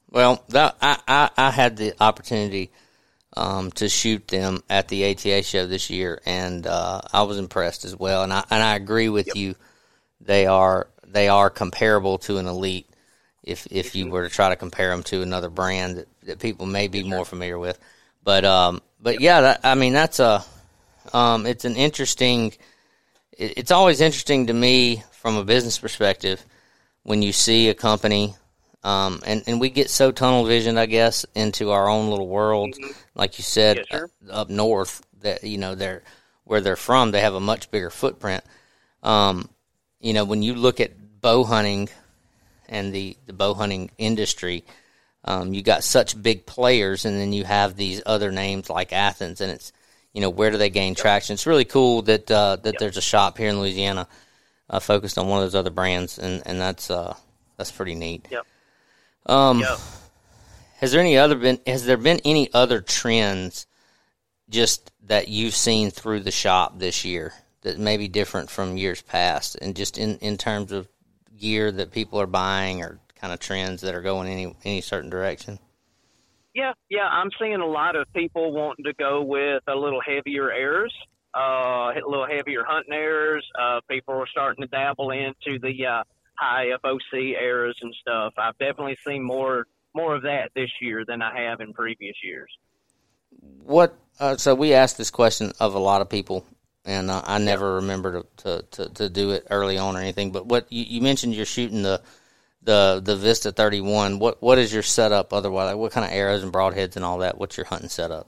Well, 0.10 0.44
that 0.50 0.78
I, 0.82 1.00
I, 1.08 1.30
I 1.38 1.52
had 1.52 1.78
the 1.78 1.94
opportunity 2.00 2.72
um, 3.36 3.72
to 3.72 3.88
shoot 3.88 4.28
them 4.28 4.64
at 4.70 4.88
the 4.88 5.12
ATA 5.12 5.44
show 5.44 5.66
this 5.66 5.90
year, 5.90 6.22
and 6.26 6.68
uh, 6.68 7.02
I 7.14 7.24
was 7.24 7.38
impressed 7.38 7.86
as 7.86 7.96
well. 7.96 8.24
And 8.24 8.34
I 8.34 8.44
and 8.50 8.62
I 8.62 8.76
agree 8.76 9.10
with 9.10 9.36
you. 9.36 9.56
They 10.20 10.46
are 10.46 10.88
they 11.06 11.28
are 11.28 11.50
comparable 11.50 12.18
to 12.20 12.38
an 12.38 12.48
elite. 12.48 12.88
If 13.44 13.68
if 13.72 13.96
you 13.96 14.10
were 14.10 14.28
to 14.28 14.34
try 14.34 14.50
to 14.50 14.56
compare 14.56 14.90
them 14.90 15.04
to 15.04 15.22
another 15.22 15.50
brand 15.50 15.98
that, 15.98 16.08
that 16.24 16.40
people 16.40 16.66
may 16.66 16.88
be 16.88 17.04
more 17.04 17.26
familiar 17.26 17.58
with, 17.58 17.80
but 18.24 18.46
um, 18.46 18.82
but 19.02 19.22
yeah, 19.22 19.42
that, 19.42 19.62
I 19.64 19.76
mean 19.76 19.94
that's 19.94 20.20
a 20.20 20.44
um, 21.14 21.46
it's 21.46 21.66
an 21.66 21.76
interesting. 21.76 22.54
It, 23.38 23.58
it's 23.58 23.72
always 23.72 24.02
interesting 24.02 24.48
to 24.48 24.54
me 24.54 25.04
from 25.12 25.38
a 25.38 25.44
business 25.44 25.80
perspective 25.80 26.44
when 27.04 27.22
you 27.22 27.32
see 27.32 27.70
a 27.70 27.74
company 27.74 28.36
um, 28.84 29.22
and 29.26 29.44
and 29.48 29.60
we 29.60 29.70
get 29.70 29.90
so 29.90 30.12
tunnel 30.12 30.46
visioned, 30.46 30.80
I 30.80 30.88
guess, 30.88 31.26
into 31.36 31.72
our 31.72 31.88
own 31.88 32.10
little 32.10 32.28
world. 32.28 32.76
Like 33.14 33.38
you 33.38 33.44
said, 33.44 33.86
Yes, 33.92 34.04
uh, 34.30 34.32
up 34.32 34.50
north, 34.50 35.06
that 35.22 35.44
you 35.44 35.58
know 35.58 35.76
they're 35.76 36.02
where 36.46 36.62
they're 36.62 36.76
from, 36.76 37.12
they 37.12 37.22
have 37.22 37.36
a 37.36 37.40
much 37.40 37.70
bigger 37.72 37.90
footprint. 37.90 38.44
Um, 39.04 39.50
you 40.00 40.14
know, 40.14 40.26
when 40.26 40.42
you 40.42 40.56
look 40.56 40.80
at 40.80 41.22
bow 41.22 41.44
hunting 41.44 41.90
and 42.68 42.94
the 42.94 43.16
the 43.28 43.34
bow 43.34 43.54
hunting 43.54 43.92
industry, 44.00 44.64
um, 45.26 45.54
you 45.54 45.62
got 45.62 45.84
such 45.84 46.22
big 46.22 46.48
players, 46.48 47.06
and 47.06 47.20
then 47.20 47.34
you 47.34 47.44
have 47.44 47.76
these 47.76 48.02
other 48.06 48.32
names 48.32 48.70
like 48.70 48.94
Athens, 48.94 49.42
and 49.42 49.52
it's 49.52 49.72
you 50.12 50.22
know 50.22 50.30
where 50.32 50.50
do 50.50 50.58
they 50.58 50.72
gain 50.72 50.96
traction? 50.96 51.36
It's 51.36 51.46
really 51.46 51.66
cool 51.66 52.02
that 52.04 52.32
uh, 52.32 52.56
that 52.64 52.80
there's 52.80 52.98
a 52.98 53.02
shop 53.02 53.38
here 53.38 53.50
in 53.50 53.60
Louisiana 53.60 54.08
uh, 54.72 54.80
focused 54.80 55.20
on 55.20 55.28
one 55.28 55.38
of 55.38 55.46
those 55.46 55.56
other 55.56 55.70
brands, 55.70 56.18
and 56.18 56.42
and 56.48 56.60
that's 56.60 56.90
uh, 56.90 57.16
that's 57.58 57.72
pretty 57.72 57.94
neat. 57.94 58.28
Yep. 58.32 58.48
Um, 59.26 59.64
has 60.80 60.92
there 60.92 61.02
any 61.02 61.18
other 61.18 61.36
been? 61.36 61.60
Has 61.68 61.86
there 61.86 61.98
been 61.98 62.20
any 62.26 62.52
other 62.54 62.82
trends 62.82 63.68
just 64.50 64.92
that 65.04 65.28
you've 65.28 65.56
seen 65.56 65.92
through 65.92 66.22
the 66.22 66.32
shop 66.32 66.80
this 66.80 67.06
year 67.06 67.34
that 67.62 67.78
may 67.78 67.98
be 67.98 68.08
different 68.08 68.50
from 68.50 68.78
years 68.78 69.02
past, 69.02 69.56
and 69.62 69.76
just 69.76 69.98
in 69.98 70.18
in 70.18 70.38
terms 70.38 70.72
of 70.72 70.88
gear 71.38 71.72
that 71.72 71.92
people 71.92 72.20
are 72.20 72.28
buying 72.28 72.82
or 72.82 73.00
kind 73.16 73.32
of 73.32 73.40
trends 73.40 73.82
that 73.82 73.96
are 73.96 74.02
going 74.02 74.28
any 74.28 74.56
any 74.64 74.82
certain 74.82 75.10
direction? 75.10 75.60
Yeah, 76.54 76.74
yeah, 76.90 77.08
I'm 77.08 77.30
seeing 77.40 77.56
a 77.56 77.66
lot 77.66 77.96
of 77.96 78.12
people 78.14 78.52
wanting 78.52 78.86
to 78.86 78.94
go 78.94 79.22
with 79.22 79.64
a 79.68 79.76
little 79.76 80.02
heavier 80.06 80.52
airs, 80.52 80.94
uh, 81.34 81.94
a 81.96 82.02
little 82.06 82.28
heavier 82.28 82.66
hunting 82.68 82.94
airs. 82.94 83.46
Uh, 83.58 83.80
people 83.90 84.16
are 84.16 84.28
starting 84.28 84.64
to 84.64 84.68
dabble 84.68 85.12
into 85.12 85.60
the 85.60 85.86
uh, 85.86 86.04
high 86.42 86.68
FOC 86.84 87.36
airs 87.40 87.78
and 87.82 87.94
stuff. 88.02 88.34
I've 88.38 88.58
definitely 88.58 88.98
seen 89.06 89.24
more 89.24 89.68
more 89.94 90.16
of 90.16 90.24
that 90.24 90.52
this 90.56 90.70
year 90.82 91.04
than 91.06 91.22
I 91.22 91.44
have 91.44 91.60
in 91.60 91.74
previous 91.74 92.16
years. 92.24 92.50
What? 93.64 93.98
Uh, 94.20 94.38
so 94.38 94.56
we 94.56 94.74
asked 94.74 94.98
this 94.98 95.12
question 95.12 95.52
of 95.60 95.76
a 95.76 95.80
lot 95.80 96.02
of 96.02 96.10
people 96.10 96.46
and 96.86 97.12
uh, 97.12 97.22
I 97.26 97.38
never 97.38 97.76
remember 97.76 98.24
to, 98.24 98.28
to, 98.38 98.62
to, 98.72 98.94
to, 98.94 99.10
do 99.10 99.32
it 99.32 99.46
early 99.50 99.78
on 99.78 99.96
or 99.96 100.00
anything. 100.00 100.32
But 100.32 100.48
what 100.48 100.72
you, 100.72 100.84
you 100.84 101.02
mentioned, 101.02 101.36
you're 101.36 101.46
shooting 101.46 101.84
the 101.84 102.02
the 102.64 103.02
the 103.04 103.16
Vista 103.16 103.52
31. 103.52 104.20
What 104.20 104.42
what 104.42 104.58
is 104.58 104.74
your 104.74 104.84
setup 104.84 105.34
otherwise? 105.34 105.68
Like 105.68 105.78
what 105.78 105.92
kind 105.92 106.06
of 106.06 106.12
arrows 106.12 106.44
and 106.44 106.54
broadheads 106.54 106.96
and 106.96 107.06
all 107.06 107.20
that? 107.20 107.38
What's 107.38 107.58
your 107.58 107.66
hunting 107.66 107.90
setup? 107.90 108.28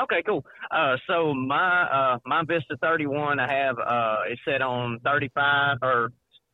Okay, 0.00 0.22
cool. 0.26 0.44
Uh, 0.70 0.96
so 1.06 1.32
my 1.34 1.82
uh, 1.82 2.18
my 2.26 2.42
Vista 2.44 2.76
31, 2.80 3.38
I 3.38 3.52
have 3.52 3.78
uh, 3.78 4.16
it's 4.28 4.40
set 4.44 4.62
on 4.62 5.00
35 5.04 5.78
or 5.82 6.12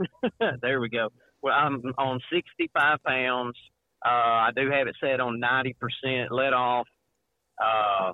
there 0.63 0.81
we 0.81 0.89
go. 0.89 1.11
Well, 1.43 1.55
I'm 1.55 1.83
on 1.99 2.21
65 2.33 2.99
pounds. 3.05 3.57
Uh, 4.05 4.09
I 4.09 4.51
do 4.55 4.71
have 4.71 4.87
it 4.87 4.97
set 5.01 5.21
on 5.21 5.41
90% 5.41 6.31
let 6.31 6.53
off. 6.53 6.87
Uh, 7.63 8.13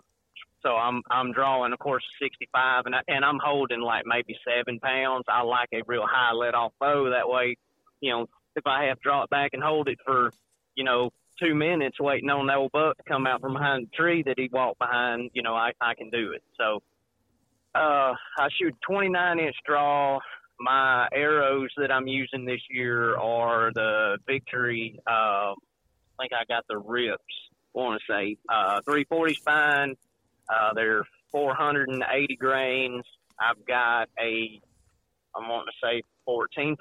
so 0.62 0.70
I'm 0.74 1.02
I'm 1.10 1.32
drawing, 1.32 1.72
of 1.72 1.78
course, 1.78 2.02
65, 2.20 2.86
and 2.86 2.94
I, 2.96 3.00
and 3.06 3.24
I'm 3.24 3.38
holding 3.42 3.80
like 3.80 4.04
maybe 4.04 4.36
seven 4.44 4.80
pounds. 4.80 5.24
I 5.28 5.42
like 5.42 5.68
a 5.72 5.82
real 5.86 6.04
high 6.04 6.32
let 6.32 6.54
off 6.54 6.72
bow. 6.80 7.10
That 7.10 7.28
way, 7.28 7.56
you 8.00 8.10
know, 8.10 8.26
if 8.56 8.66
I 8.66 8.84
have 8.84 8.96
to 8.96 9.02
draw 9.02 9.22
it 9.22 9.30
back 9.30 9.50
and 9.52 9.62
hold 9.62 9.88
it 9.88 9.98
for, 10.04 10.30
you 10.74 10.82
know, 10.82 11.10
two 11.40 11.54
minutes 11.54 12.00
waiting 12.00 12.30
on 12.30 12.46
the 12.46 12.54
old 12.54 12.72
buck 12.72 12.96
to 12.96 13.02
come 13.06 13.26
out 13.26 13.42
from 13.42 13.52
behind 13.52 13.86
the 13.86 13.96
tree 13.96 14.24
that 14.24 14.38
he 14.38 14.48
walked 14.52 14.80
behind, 14.80 15.30
you 15.34 15.42
know, 15.42 15.54
I 15.54 15.70
I 15.80 15.94
can 15.94 16.10
do 16.10 16.32
it. 16.32 16.42
So, 16.58 16.82
uh, 17.76 18.14
I 18.38 18.48
shoot 18.58 18.74
29 18.88 19.38
inch 19.38 19.56
draw. 19.64 20.18
My 20.58 21.08
arrows 21.12 21.70
that 21.76 21.90
I'm 21.92 22.06
using 22.06 22.44
this 22.44 22.62
year 22.70 23.16
are 23.18 23.72
the 23.74 24.18
Victory. 24.26 24.98
Uh, 25.06 25.52
I 25.52 25.54
think 26.18 26.32
I 26.32 26.44
got 26.48 26.64
the 26.68 26.78
Rips. 26.78 27.22
Want 27.74 28.00
to 28.00 28.12
say 28.12 28.38
uh, 28.48 28.80
340 28.86 29.34
spine 29.34 29.96
uh, 30.48 30.74
they're 30.74 31.04
480 31.32 32.36
grains. 32.36 33.04
I've 33.38 33.64
got 33.66 34.08
a, 34.18 34.60
I'm 35.34 35.48
wanting 35.48 35.72
to 35.80 35.86
say 35.86 36.02
14% 36.28 36.76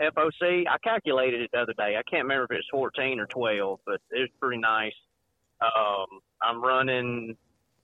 FOC. 0.00 0.64
I 0.68 0.78
calculated 0.82 1.42
it 1.42 1.50
the 1.52 1.60
other 1.60 1.74
day. 1.74 1.96
I 1.96 2.02
can't 2.10 2.24
remember 2.24 2.44
if 2.44 2.50
it's 2.58 2.68
14 2.70 3.20
or 3.20 3.26
12, 3.26 3.80
but 3.86 4.00
it's 4.10 4.32
pretty 4.40 4.60
nice. 4.60 4.94
Um, 5.60 6.06
I'm 6.42 6.62
running 6.62 7.36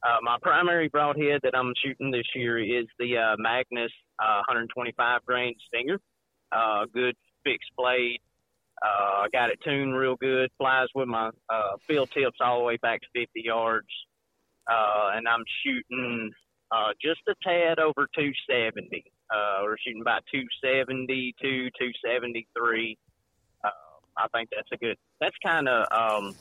uh, 0.02 0.18
my 0.22 0.36
primary 0.42 0.88
broadhead 0.88 1.40
that 1.42 1.56
I'm 1.56 1.72
shooting 1.84 2.10
this 2.10 2.26
year 2.34 2.58
is 2.58 2.86
the 2.98 3.16
uh, 3.16 3.36
Magnus 3.38 3.92
uh, 4.18 4.42
125 4.48 5.24
grain 5.24 5.54
Stinger. 5.66 6.00
Uh, 6.52 6.86
good 6.92 7.16
fixed 7.44 7.70
blade. 7.76 8.20
Uh, 8.82 9.24
I 9.24 9.26
got 9.32 9.50
it 9.50 9.58
tuned 9.64 9.96
real 9.96 10.16
good. 10.16 10.50
Flies 10.56 10.88
with 10.94 11.08
my 11.08 11.30
uh, 11.50 11.72
field 11.86 12.10
tips 12.12 12.38
all 12.40 12.58
the 12.58 12.64
way 12.64 12.76
back 12.76 13.00
to 13.00 13.06
50 13.14 13.42
yards 13.44 13.88
uh, 14.68 15.10
and 15.14 15.26
I'm 15.26 15.44
shooting 15.64 16.30
uh, 16.70 16.92
just 17.00 17.20
a 17.28 17.34
tad 17.42 17.78
over 17.78 18.06
270. 18.14 19.04
Uh, 19.30 19.60
we're 19.64 19.76
shooting 19.84 20.02
about 20.02 20.22
272, 20.32 21.70
273. 21.78 22.98
Uh, 23.64 23.68
I 24.16 24.26
think 24.34 24.50
that's 24.54 24.68
a 24.72 24.76
good. 24.76 24.96
That's 25.20 25.36
kind 25.44 25.68
of 25.68 25.86
um, 25.90 26.34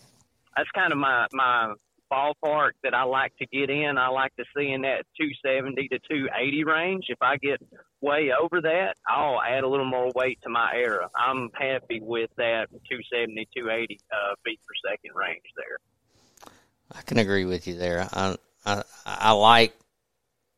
that's 0.55 0.69
kind 0.75 0.91
of 0.91 0.97
my 0.97 1.27
my 1.33 1.73
ballpark 2.11 2.71
that 2.83 2.93
I 2.93 3.03
like 3.03 3.35
to 3.37 3.45
get 3.45 3.69
in. 3.69 3.97
I 3.97 4.09
like 4.09 4.35
to 4.37 4.45
see 4.55 4.71
in 4.71 4.81
that 4.81 5.05
270 5.19 5.87
to 5.89 5.99
280 5.99 6.63
range. 6.63 7.05
If 7.09 7.17
I 7.21 7.37
get 7.37 7.61
way 8.01 8.31
over 8.31 8.61
that, 8.61 8.95
I'll 9.07 9.41
add 9.41 9.63
a 9.63 9.67
little 9.67 9.85
more 9.85 10.11
weight 10.15 10.39
to 10.43 10.49
my 10.49 10.71
arrow. 10.73 11.09
I'm 11.15 11.49
happy 11.53 11.99
with 12.01 12.29
that 12.37 12.67
270, 12.71 13.47
280 13.55 13.99
uh, 14.11 14.35
feet 14.43 14.59
per 14.65 14.91
second 14.91 15.15
range 15.15 15.43
there. 15.55 16.51
I 16.91 17.01
can 17.01 17.17
agree 17.17 17.45
with 17.45 17.67
you 17.67 17.75
there. 17.75 18.07
I, 18.13 18.35
I 18.65 18.83
I 19.05 19.31
like 19.31 19.77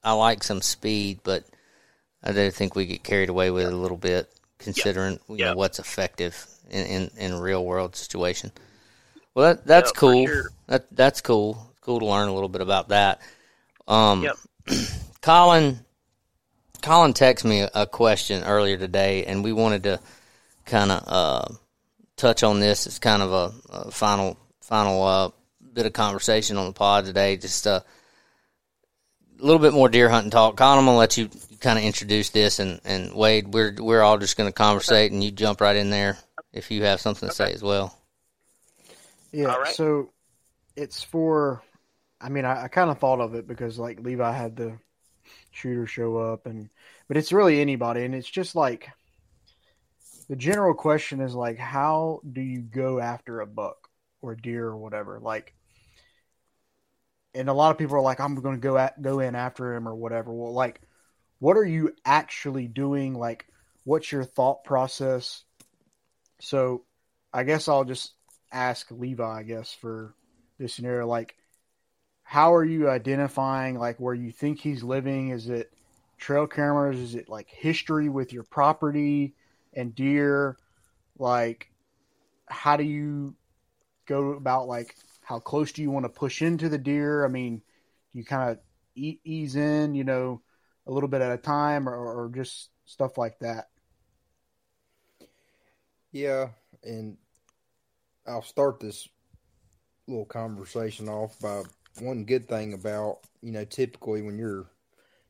I 0.03 0.13
like 0.13 0.43
some 0.43 0.61
speed, 0.61 1.19
but 1.23 1.43
I 2.23 2.31
do 2.33 2.51
think 2.51 2.75
we 2.75 2.85
get 2.85 3.03
carried 3.03 3.29
away 3.29 3.51
with 3.51 3.65
it 3.65 3.73
a 3.73 3.77
little 3.77 3.97
bit, 3.97 4.29
considering 4.59 5.13
yep. 5.13 5.39
you 5.39 5.45
know 5.45 5.55
what's 5.55 5.79
effective 5.79 6.45
in, 6.69 6.85
in, 6.85 7.11
in 7.17 7.31
a 7.33 7.41
real 7.41 7.65
world 7.65 7.95
situation. 7.95 8.51
Well, 9.35 9.55
that, 9.55 9.65
that's 9.65 9.91
cool. 9.91 10.25
Sure. 10.25 10.49
That 10.67 10.85
that's 10.91 11.21
cool. 11.21 11.73
cool 11.81 11.99
to 11.99 12.05
learn 12.05 12.27
a 12.27 12.33
little 12.33 12.49
bit 12.49 12.61
about 12.61 12.89
that. 12.89 13.21
Um, 13.87 14.23
yep. 14.23 14.37
Colin, 15.21 15.79
Colin 16.81 17.13
texted 17.13 17.45
me 17.45 17.67
a, 17.73 17.85
question 17.85 18.43
earlier 18.43 18.77
today, 18.77 19.25
and 19.25 19.43
we 19.43 19.51
wanted 19.51 19.83
to 19.83 19.99
kind 20.65 20.91
of 20.91 21.03
uh, 21.07 21.53
touch 22.15 22.43
on 22.43 22.59
this. 22.59 22.87
It's 22.87 22.99
kind 22.99 23.21
of 23.21 23.31
a, 23.31 23.53
a 23.69 23.91
final 23.91 24.37
final 24.61 25.03
uh, 25.03 25.29
bit 25.73 25.85
of 25.85 25.93
conversation 25.93 26.57
on 26.57 26.67
the 26.67 26.73
pod 26.73 27.05
today. 27.05 27.37
Just 27.37 27.67
uh, 27.67 27.81
a 29.39 29.43
little 29.43 29.59
bit 29.59 29.73
more 29.73 29.89
deer 29.89 30.09
hunting 30.09 30.31
talk. 30.31 30.55
Colin, 30.57 30.79
I'm 30.79 30.85
gonna 30.85 30.97
let 30.97 31.17
you 31.17 31.29
kind 31.59 31.77
of 31.77 31.83
introduce 31.83 32.29
this, 32.29 32.59
and, 32.59 32.79
and 32.85 33.13
Wade, 33.13 33.53
we're 33.53 33.75
we're 33.79 34.01
all 34.01 34.17
just 34.17 34.37
gonna 34.37 34.51
conversate, 34.51 35.11
and 35.11 35.23
you 35.23 35.31
jump 35.31 35.61
right 35.61 35.75
in 35.75 35.89
there 35.89 36.17
if 36.53 36.71
you 36.71 36.83
have 36.83 37.01
something 37.01 37.29
to 37.29 37.33
okay. 37.33 37.51
say 37.51 37.53
as 37.53 37.63
well. 37.63 37.98
Yeah. 39.31 39.55
Right. 39.55 39.75
So 39.75 40.11
it's 40.75 41.03
for. 41.03 41.61
I 42.21 42.29
mean, 42.29 42.43
I, 42.43 42.63
I 42.63 42.67
kind 42.67 42.89
of 42.89 42.99
thought 42.99 43.21
of 43.21 43.33
it 43.33 43.47
because 43.47 43.79
like 43.79 44.01
Levi 44.01 44.31
had 44.31 44.55
the 44.55 44.77
shooter 45.51 45.87
show 45.87 46.17
up, 46.17 46.45
and 46.45 46.69
but 47.07 47.17
it's 47.17 47.31
really 47.31 47.61
anybody, 47.61 48.03
and 48.03 48.13
it's 48.13 48.29
just 48.29 48.55
like 48.55 48.89
the 50.29 50.35
general 50.35 50.75
question 50.75 51.21
is 51.21 51.33
like, 51.33 51.57
how 51.57 52.21
do 52.31 52.39
you 52.39 52.61
go 52.61 52.99
after 52.99 53.41
a 53.41 53.47
buck 53.47 53.89
or 54.21 54.35
deer 54.35 54.67
or 54.67 54.77
whatever? 54.77 55.19
Like, 55.19 55.55
and 57.33 57.49
a 57.49 57.53
lot 57.53 57.71
of 57.71 57.77
people 57.79 57.95
are 57.95 58.01
like, 58.01 58.19
I'm 58.19 58.35
going 58.35 58.55
to 58.55 58.61
go 58.61 58.77
at 58.77 59.01
go 59.01 59.19
in 59.19 59.35
after 59.35 59.73
him 59.73 59.87
or 59.87 59.95
whatever. 59.95 60.31
Well, 60.31 60.53
like, 60.53 60.81
what 61.39 61.57
are 61.57 61.65
you 61.65 61.95
actually 62.05 62.67
doing? 62.67 63.15
Like, 63.15 63.47
what's 63.85 64.11
your 64.11 64.23
thought 64.23 64.63
process? 64.63 65.43
So, 66.41 66.85
I 67.33 67.43
guess 67.43 67.67
I'll 67.67 67.83
just 67.83 68.13
ask 68.51 68.89
Levi. 68.91 69.23
I 69.23 69.43
guess 69.43 69.73
for 69.73 70.13
this 70.57 70.73
scenario, 70.73 71.07
like, 71.07 71.35
how 72.23 72.53
are 72.53 72.65
you 72.65 72.89
identifying 72.89 73.77
like 73.77 73.99
where 73.99 74.13
you 74.13 74.31
think 74.31 74.59
he's 74.59 74.83
living? 74.83 75.29
Is 75.29 75.49
it 75.49 75.71
trail 76.17 76.47
cameras? 76.47 76.99
Is 76.99 77.15
it 77.15 77.29
like 77.29 77.49
history 77.49 78.09
with 78.09 78.31
your 78.33 78.43
property 78.43 79.33
and 79.73 79.95
deer? 79.95 80.57
Like, 81.17 81.71
how 82.47 82.77
do 82.77 82.83
you 82.83 83.35
go 84.05 84.31
about 84.31 84.67
like 84.67 84.95
how 85.21 85.39
close 85.39 85.71
do 85.71 85.81
you 85.81 85.91
want 85.91 86.05
to 86.05 86.09
push 86.09 86.41
into 86.41 86.69
the 86.69 86.77
deer? 86.77 87.25
I 87.25 87.27
mean, 87.27 87.61
you 88.13 88.23
kind 88.25 88.51
of 88.51 88.59
ease 88.95 89.55
in, 89.55 89.95
you 89.95 90.03
know, 90.03 90.41
a 90.87 90.91
little 90.91 91.09
bit 91.09 91.21
at 91.21 91.31
a 91.31 91.37
time, 91.37 91.87
or, 91.87 91.95
or 91.95 92.29
just 92.29 92.69
stuff 92.85 93.17
like 93.17 93.39
that. 93.39 93.69
Yeah, 96.11 96.49
and 96.83 97.17
I'll 98.29 98.41
start 98.41 98.79
this 98.79 99.07
little 100.07 100.25
conversation 100.25 101.09
off 101.09 101.39
by 101.39 101.63
one 101.99 102.23
good 102.23 102.47
thing 102.47 102.73
about 102.73 103.19
you 103.41 103.51
know 103.51 103.65
typically 103.65 104.21
when 104.21 104.37
you're 104.37 104.67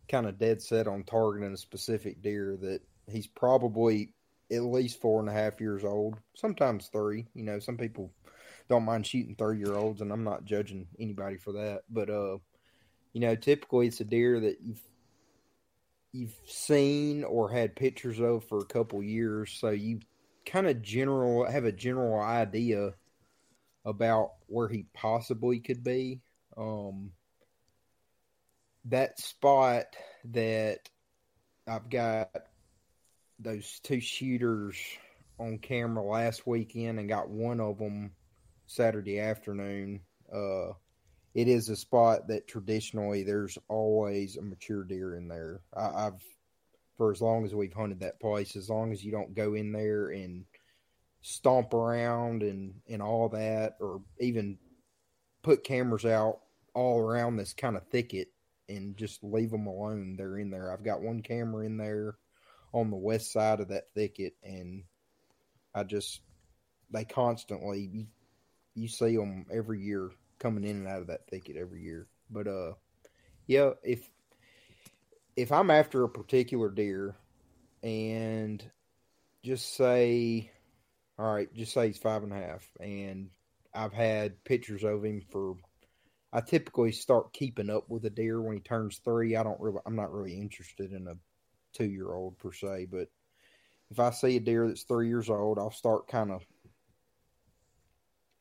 kind 0.09 0.25
of 0.25 0.37
dead 0.37 0.61
set 0.61 0.87
on 0.87 1.03
targeting 1.03 1.53
a 1.53 1.57
specific 1.57 2.21
deer 2.21 2.57
that 2.61 2.81
he's 3.07 3.27
probably 3.27 4.13
at 4.51 4.63
least 4.63 4.99
four 4.99 5.19
and 5.19 5.29
a 5.29 5.33
half 5.33 5.61
years 5.61 5.83
old, 5.83 6.17
sometimes 6.33 6.87
three. 6.87 7.27
You 7.35 7.43
know, 7.43 7.59
some 7.59 7.77
people 7.77 8.11
don't 8.67 8.85
mind 8.85 9.05
shooting 9.05 9.35
30 9.35 9.59
year 9.59 9.75
olds, 9.75 10.01
and 10.01 10.11
I'm 10.11 10.23
not 10.23 10.45
judging 10.45 10.87
anybody 10.99 11.37
for 11.37 11.53
that. 11.53 11.83
But, 11.89 12.09
uh, 12.09 12.37
you 13.13 13.21
know, 13.21 13.35
typically 13.35 13.87
it's 13.87 14.01
a 14.01 14.05
deer 14.05 14.39
that 14.39 14.57
you've 14.61 14.81
you've 16.11 16.35
seen 16.47 17.23
or 17.23 17.51
had 17.51 17.75
pictures 17.75 18.19
of 18.19 18.43
for 18.43 18.57
a 18.59 18.65
couple 18.65 19.03
years, 19.03 19.55
so 19.59 19.69
you 19.69 19.99
kind 20.49 20.67
of 20.67 20.81
general 20.81 21.49
have 21.49 21.65
a 21.65 21.71
general 21.71 22.21
idea 22.21 22.93
about 23.85 24.31
where 24.47 24.67
he 24.67 24.85
possibly 24.93 25.59
could 25.59 25.83
be. 25.83 26.21
Um, 26.57 27.11
that 28.85 29.19
spot 29.19 29.85
that 30.31 30.89
I've 31.67 31.89
got 31.89 32.29
those 33.39 33.79
two 33.83 34.01
shooters 34.01 34.77
on 35.39 35.59
camera 35.59 36.03
last 36.03 36.45
weekend 36.47 36.99
and 36.99 37.07
got 37.07 37.29
one 37.29 37.59
of 37.61 37.77
them 37.77 38.11
Saturday 38.65 39.19
afternoon. 39.19 40.01
Uh, 40.33 40.73
it 41.35 41.47
is 41.47 41.69
a 41.69 41.75
spot 41.75 42.27
that 42.27 42.47
traditionally 42.47 43.23
there's 43.23 43.57
always 43.67 44.35
a 44.35 44.41
mature 44.41 44.83
deer 44.83 45.15
in 45.15 45.27
there. 45.27 45.61
I, 45.75 46.05
have 46.05 46.21
for 46.99 47.11
as 47.13 47.21
long 47.21 47.45
as 47.45 47.55
we've 47.55 47.71
hunted 47.71 48.01
that 48.01 48.19
place, 48.19 48.57
as 48.57 48.69
long 48.69 48.91
as 48.91 49.01
you 49.05 49.09
don't 49.09 49.33
go 49.33 49.53
in 49.53 49.71
there 49.71 50.09
and 50.09 50.43
stomp 51.21 51.73
around 51.73 52.43
and 52.43 52.73
and 52.89 53.01
all 53.01 53.29
that, 53.29 53.77
or 53.79 54.01
even 54.19 54.57
put 55.41 55.63
cameras 55.63 56.05
out 56.05 56.41
all 56.73 56.99
around 56.99 57.37
this 57.37 57.53
kind 57.53 57.77
of 57.77 57.87
thicket 57.87 58.27
and 58.67 58.97
just 58.97 59.23
leave 59.23 59.49
them 59.49 59.65
alone. 59.65 60.17
They're 60.17 60.39
in 60.39 60.51
there. 60.51 60.73
I've 60.73 60.83
got 60.83 61.01
one 61.01 61.21
camera 61.21 61.65
in 61.65 61.77
there 61.77 62.17
on 62.73 62.91
the 62.91 62.97
west 62.97 63.31
side 63.31 63.61
of 63.61 63.69
that 63.69 63.93
thicket, 63.95 64.33
and 64.43 64.83
I 65.73 65.83
just 65.83 66.19
they 66.91 67.05
constantly 67.05 68.07
you 68.75 68.87
see 68.89 69.15
them 69.15 69.45
every 69.49 69.81
year 69.81 70.11
coming 70.37 70.65
in 70.65 70.75
and 70.75 70.87
out 70.89 70.99
of 70.99 71.07
that 71.07 71.29
thicket 71.29 71.55
every 71.55 71.81
year. 71.81 72.07
But 72.29 72.47
uh, 72.47 72.73
yeah, 73.47 73.71
if 73.83 74.05
if 75.41 75.51
I'm 75.51 75.71
after 75.71 76.03
a 76.03 76.09
particular 76.09 76.69
deer 76.69 77.15
and 77.81 78.63
just 79.43 79.75
say, 79.75 80.51
all 81.17 81.33
right, 81.33 81.53
just 81.53 81.73
say 81.73 81.87
he's 81.87 81.97
five 81.97 82.23
and 82.23 82.33
a 82.33 82.35
half, 82.35 82.67
and 82.79 83.29
I've 83.73 83.93
had 83.93 84.43
pictures 84.43 84.83
of 84.83 85.03
him 85.03 85.21
for. 85.31 85.55
I 86.31 86.41
typically 86.41 86.91
start 86.91 87.33
keeping 87.33 87.71
up 87.71 87.89
with 87.89 88.05
a 88.05 88.09
deer 88.11 88.39
when 88.39 88.53
he 88.55 88.61
turns 88.61 88.99
three. 88.99 89.35
I 89.35 89.41
don't 89.41 89.59
really, 89.59 89.79
I'm 89.85 89.95
not 89.95 90.13
really 90.13 90.37
interested 90.39 90.91
in 90.91 91.07
a 91.07 91.15
two 91.73 91.89
year 91.89 92.13
old 92.13 92.37
per 92.37 92.51
se, 92.51 92.87
but 92.91 93.07
if 93.89 93.99
I 93.99 94.11
see 94.11 94.35
a 94.35 94.39
deer 94.39 94.67
that's 94.67 94.83
three 94.83 95.07
years 95.07 95.29
old, 95.29 95.57
I'll 95.57 95.71
start 95.71 96.07
kind 96.07 96.31
of 96.31 96.43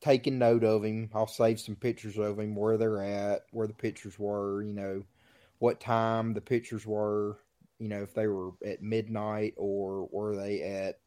taking 0.03 0.39
note 0.39 0.65
of 0.65 0.85
him. 0.85 1.09
I'll 1.15 1.27
save 1.27 1.61
some 1.61 1.77
pictures 1.77 2.19
of 2.19 2.39
him, 2.39 2.55
where 2.55 2.77
they're 2.77 3.03
at, 3.03 3.43
where 3.53 3.67
the 3.67 3.73
pictures 3.73 4.19
were, 4.19 4.63
you 4.63 4.75
know, 4.75 5.05
what 5.59 5.81
time 5.81 6.35
the 6.35 6.41
pictures 6.41 6.87
were, 6.87 7.39
you 7.79 7.89
know, 7.89 8.03
if 8.03 8.15
they 8.15 8.27
were 8.27 8.53
at 8.65 8.83
midnight 8.83 9.55
or 9.57 10.09
were 10.11 10.37
they 10.37 10.63
at, 10.63 10.99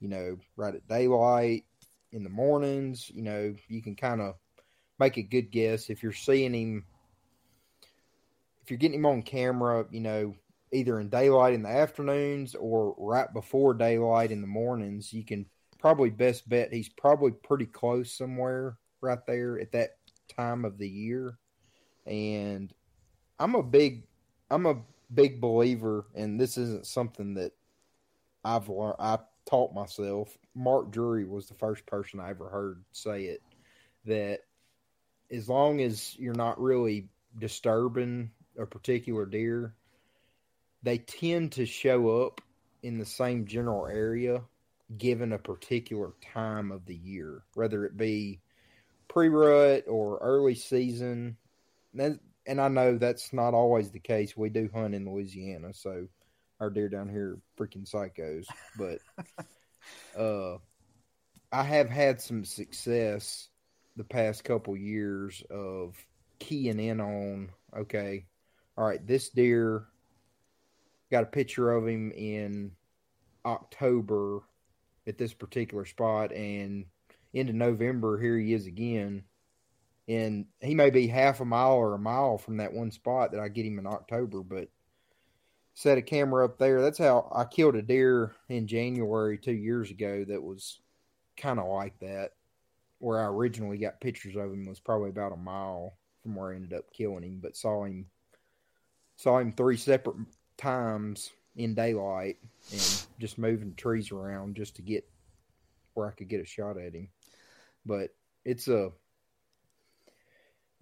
you 0.00 0.08
know, 0.08 0.36
right 0.56 0.74
at 0.74 0.88
daylight 0.88 1.64
in 2.12 2.24
the 2.24 2.30
mornings, 2.30 3.10
you 3.10 3.22
know, 3.22 3.54
you 3.68 3.82
can 3.82 3.94
kind 3.96 4.20
of 4.20 4.34
make 4.98 5.16
a 5.16 5.22
good 5.22 5.50
guess 5.50 5.90
if 5.90 6.02
you're 6.02 6.12
seeing 6.12 6.54
him 6.54 6.84
if 8.62 8.70
you're 8.70 8.78
getting 8.78 9.00
him 9.00 9.06
on 9.06 9.22
camera, 9.22 9.84
you 9.90 10.00
know, 10.00 10.34
either 10.72 11.00
in 11.00 11.08
daylight 11.08 11.54
in 11.54 11.62
the 11.62 11.68
afternoons 11.68 12.54
or 12.54 12.94
right 12.96 13.32
before 13.32 13.74
daylight 13.74 14.30
in 14.30 14.40
the 14.40 14.46
mornings, 14.46 15.12
you 15.12 15.24
can 15.24 15.46
probably 15.78 16.10
best 16.10 16.48
bet 16.48 16.72
he's 16.72 16.88
probably 16.88 17.32
pretty 17.32 17.66
close 17.66 18.16
somewhere 18.16 18.78
right 19.00 19.26
there 19.26 19.58
at 19.58 19.72
that 19.72 19.96
time 20.36 20.64
of 20.64 20.78
the 20.78 20.88
year. 20.88 21.36
And 22.06 22.72
I'm 23.38 23.54
a 23.54 23.62
big 23.62 24.04
I'm 24.50 24.66
a 24.66 24.76
big 25.14 25.40
believer 25.40 26.06
and 26.14 26.40
this 26.40 26.56
isn't 26.56 26.86
something 26.86 27.34
that 27.34 27.52
I've 28.44 28.68
learned 28.68 28.96
I 28.98 29.18
taught 29.46 29.74
myself. 29.74 30.36
Mark 30.54 30.90
Drury 30.90 31.24
was 31.24 31.46
the 31.46 31.54
first 31.54 31.86
person 31.86 32.20
I 32.20 32.30
ever 32.30 32.48
heard 32.48 32.82
say 32.92 33.24
it 33.24 33.42
that 34.04 34.40
as 35.30 35.48
long 35.48 35.80
as 35.80 36.16
you're 36.18 36.34
not 36.34 36.60
really 36.60 37.08
disturbing 37.38 38.30
a 38.58 38.66
particular 38.66 39.24
deer, 39.24 39.74
they 40.82 40.98
tend 40.98 41.52
to 41.52 41.64
show 41.64 42.24
up 42.24 42.40
in 42.82 42.98
the 42.98 43.06
same 43.06 43.46
general 43.46 43.86
area 43.86 44.42
given 44.98 45.32
a 45.32 45.38
particular 45.38 46.12
time 46.20 46.70
of 46.70 46.84
the 46.84 46.94
year, 46.94 47.44
whether 47.54 47.84
it 47.84 47.96
be 47.96 48.40
pre 49.08 49.28
rut 49.28 49.84
or 49.88 50.18
early 50.18 50.54
season. 50.54 51.36
And, 52.46 52.60
I 52.60 52.68
know 52.68 52.98
that's 52.98 53.32
not 53.32 53.54
always 53.54 53.90
the 53.90 54.00
case. 54.00 54.36
We 54.36 54.48
do 54.48 54.68
hunt 54.72 54.94
in 54.94 55.10
Louisiana, 55.10 55.72
so 55.72 56.06
our 56.60 56.70
deer 56.70 56.88
down 56.88 57.08
here 57.08 57.38
are 57.38 57.64
freaking 57.64 57.88
psychos. 57.88 58.46
But 58.76 58.98
uh, 60.18 60.58
I 61.52 61.62
have 61.62 61.88
had 61.88 62.20
some 62.20 62.44
success 62.44 63.48
the 63.96 64.04
past 64.04 64.44
couple 64.44 64.76
years 64.76 65.42
of 65.50 65.96
keying 66.38 66.80
in 66.80 67.00
on 67.00 67.50
okay, 67.76 68.26
all 68.76 68.86
right, 68.86 69.06
this 69.06 69.28
deer 69.28 69.86
got 71.10 71.24
a 71.24 71.26
picture 71.26 71.70
of 71.70 71.86
him 71.86 72.10
in 72.12 72.72
October 73.44 74.40
at 75.06 75.18
this 75.18 75.34
particular 75.34 75.84
spot, 75.84 76.32
and 76.32 76.86
into 77.32 77.52
November, 77.52 78.18
here 78.18 78.38
he 78.38 78.52
is 78.52 78.66
again. 78.66 79.24
And 80.12 80.46
he 80.60 80.74
may 80.74 80.90
be 80.90 81.06
half 81.06 81.40
a 81.40 81.44
mile 81.44 81.72
or 81.74 81.94
a 81.94 81.98
mile 81.98 82.36
from 82.36 82.58
that 82.58 82.72
one 82.72 82.90
spot 82.90 83.32
that 83.32 83.40
I 83.40 83.48
get 83.48 83.64
him 83.64 83.78
in 83.78 83.86
October, 83.86 84.42
but 84.42 84.68
set 85.74 85.96
a 85.96 86.02
camera 86.02 86.44
up 86.44 86.58
there. 86.58 86.82
That's 86.82 86.98
how 86.98 87.30
I 87.34 87.44
killed 87.44 87.76
a 87.76 87.82
deer 87.82 88.32
in 88.48 88.66
January 88.66 89.38
two 89.38 89.52
years 89.52 89.90
ago 89.90 90.24
that 90.24 90.42
was 90.42 90.80
kind 91.36 91.58
of 91.58 91.66
like 91.66 91.98
that. 92.00 92.32
Where 92.98 93.20
I 93.20 93.26
originally 93.26 93.78
got 93.78 94.00
pictures 94.00 94.36
of 94.36 94.52
him 94.52 94.66
was 94.66 94.78
probably 94.78 95.08
about 95.08 95.32
a 95.32 95.36
mile 95.36 95.94
from 96.22 96.36
where 96.36 96.52
I 96.52 96.56
ended 96.56 96.74
up 96.74 96.92
killing 96.92 97.24
him, 97.24 97.40
but 97.42 97.56
saw 97.56 97.84
him 97.84 98.06
saw 99.16 99.38
him 99.38 99.52
three 99.52 99.76
separate 99.76 100.16
times 100.56 101.30
in 101.56 101.74
daylight 101.74 102.36
and 102.70 103.06
just 103.18 103.38
moving 103.38 103.74
trees 103.74 104.12
around 104.12 104.56
just 104.56 104.76
to 104.76 104.82
get 104.82 105.08
where 105.94 106.08
I 106.08 106.12
could 106.12 106.28
get 106.28 106.40
a 106.40 106.46
shot 106.46 106.76
at 106.76 106.94
him. 106.94 107.08
But 107.84 108.10
it's 108.44 108.68
a 108.68 108.92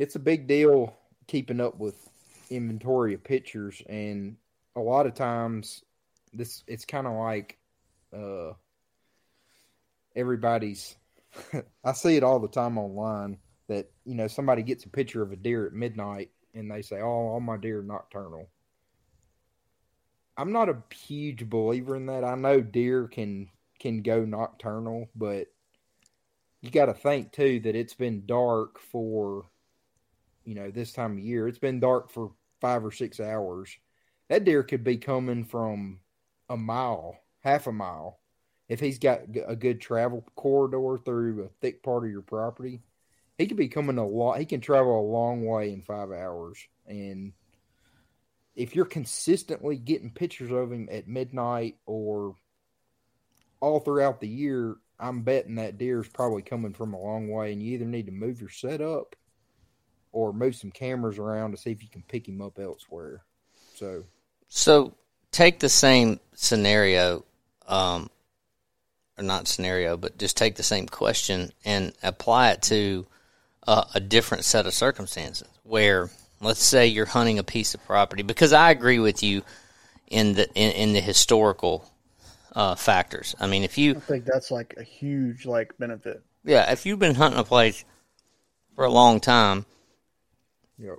it's 0.00 0.16
a 0.16 0.20
big 0.20 0.46
deal 0.46 0.96
keeping 1.28 1.60
up 1.60 1.78
with 1.78 2.08
inventory 2.48 3.14
of 3.14 3.22
pictures 3.22 3.80
and 3.88 4.36
a 4.74 4.80
lot 4.80 5.06
of 5.06 5.14
times 5.14 5.84
this 6.32 6.64
it's 6.66 6.84
kind 6.84 7.06
of 7.06 7.12
like 7.12 7.58
uh 8.16 8.52
everybody's 10.16 10.96
I 11.84 11.92
see 11.92 12.16
it 12.16 12.24
all 12.24 12.40
the 12.40 12.48
time 12.48 12.78
online 12.78 13.38
that 13.68 13.90
you 14.04 14.14
know 14.14 14.26
somebody 14.26 14.62
gets 14.62 14.84
a 14.84 14.88
picture 14.88 15.22
of 15.22 15.32
a 15.32 15.36
deer 15.36 15.66
at 15.66 15.72
midnight 15.72 16.30
and 16.54 16.68
they 16.68 16.82
say, 16.82 17.00
"Oh, 17.00 17.28
all 17.28 17.40
my 17.40 17.56
deer 17.56 17.78
are 17.78 17.84
nocturnal." 17.84 18.48
I'm 20.36 20.50
not 20.50 20.68
a 20.68 20.82
huge 20.92 21.48
believer 21.48 21.94
in 21.94 22.06
that. 22.06 22.24
I 22.24 22.34
know 22.34 22.60
deer 22.60 23.06
can 23.06 23.48
can 23.78 24.02
go 24.02 24.24
nocturnal, 24.24 25.08
but 25.14 25.46
you 26.60 26.70
got 26.70 26.86
to 26.86 26.94
think 26.94 27.30
too 27.30 27.60
that 27.60 27.76
it's 27.76 27.94
been 27.94 28.26
dark 28.26 28.80
for 28.80 29.44
you 30.44 30.54
know 30.54 30.70
this 30.70 30.92
time 30.92 31.12
of 31.12 31.24
year. 31.24 31.48
It's 31.48 31.58
been 31.58 31.80
dark 31.80 32.10
for 32.10 32.32
5 32.60 32.86
or 32.86 32.92
6 32.92 33.20
hours. 33.20 33.76
That 34.28 34.44
deer 34.44 34.62
could 34.62 34.84
be 34.84 34.96
coming 34.96 35.44
from 35.44 36.00
a 36.48 36.56
mile, 36.56 37.18
half 37.40 37.66
a 37.66 37.72
mile. 37.72 38.20
If 38.68 38.78
he's 38.78 38.98
got 39.00 39.22
a 39.46 39.56
good 39.56 39.80
travel 39.80 40.24
corridor 40.36 40.98
through 41.04 41.42
a 41.42 41.48
thick 41.60 41.82
part 41.82 42.04
of 42.04 42.10
your 42.10 42.22
property, 42.22 42.82
he 43.36 43.46
could 43.46 43.56
be 43.56 43.68
coming 43.68 43.98
a 43.98 44.06
lot. 44.06 44.38
He 44.38 44.44
can 44.44 44.60
travel 44.60 45.00
a 45.00 45.10
long 45.10 45.44
way 45.44 45.72
in 45.72 45.82
five 45.82 46.12
hours. 46.12 46.58
And 46.86 47.32
if 48.54 48.76
you're 48.76 48.84
consistently 48.84 49.76
getting 49.76 50.10
pictures 50.10 50.52
of 50.52 50.70
him 50.70 50.88
at 50.92 51.08
midnight 51.08 51.78
or 51.86 52.34
all 53.60 53.80
throughout 53.80 54.20
the 54.20 54.28
year, 54.28 54.76
I'm 55.00 55.22
betting 55.22 55.54
that 55.56 55.78
deer 55.78 56.00
is 56.00 56.08
probably 56.08 56.42
coming 56.42 56.74
from 56.74 56.94
a 56.94 57.00
long 57.00 57.28
way. 57.28 57.52
And 57.52 57.62
you 57.62 57.74
either 57.74 57.86
need 57.86 58.06
to 58.06 58.12
move 58.12 58.40
your 58.40 58.50
setup 58.50 59.16
or 60.12 60.32
move 60.32 60.56
some 60.56 60.70
cameras 60.70 61.18
around 61.18 61.52
to 61.52 61.56
see 61.56 61.70
if 61.70 61.82
you 61.82 61.88
can 61.88 62.02
pick 62.02 62.26
him 62.26 62.40
up 62.40 62.58
elsewhere. 62.58 63.22
So, 63.74 64.04
so 64.48 64.94
take 65.30 65.60
the 65.60 65.68
same 65.68 66.20
scenario, 66.34 67.24
um, 67.68 68.10
or 69.16 69.24
not 69.24 69.48
scenario, 69.48 69.96
but 69.96 70.18
just 70.18 70.36
take 70.36 70.56
the 70.56 70.62
same 70.62 70.86
question 70.86 71.52
and 71.64 71.92
apply 72.02 72.50
it 72.50 72.62
to 72.62 73.06
uh, 73.66 73.84
a 73.94 74.00
different 74.00 74.44
set 74.44 74.66
of 74.66 74.74
circumstances 74.74 75.48
where 75.62 76.10
let's 76.40 76.62
say 76.62 76.86
you're 76.86 77.06
hunting 77.06 77.38
a 77.38 77.44
piece 77.44 77.74
of 77.74 77.84
property 77.84 78.22
because 78.22 78.52
I 78.52 78.70
agree 78.70 78.98
with 78.98 79.22
you 79.22 79.42
in 80.08 80.34
the 80.34 80.48
in, 80.54 80.72
in 80.72 80.92
the 80.92 81.00
historical 81.00 81.84
uh, 82.54 82.74
factors. 82.74 83.34
I 83.38 83.46
mean, 83.46 83.62
if 83.62 83.78
you 83.78 83.96
I 83.96 84.00
think 84.00 84.24
that's 84.24 84.50
like 84.50 84.74
a 84.76 84.82
huge 84.82 85.46
like 85.46 85.76
benefit. 85.78 86.22
Yeah, 86.44 86.70
if 86.72 86.86
you've 86.86 86.98
been 86.98 87.14
hunting 87.14 87.38
a 87.38 87.44
place 87.44 87.84
for 88.74 88.84
a 88.84 88.90
long 88.90 89.20
time, 89.20 89.66
yep. 90.80 90.98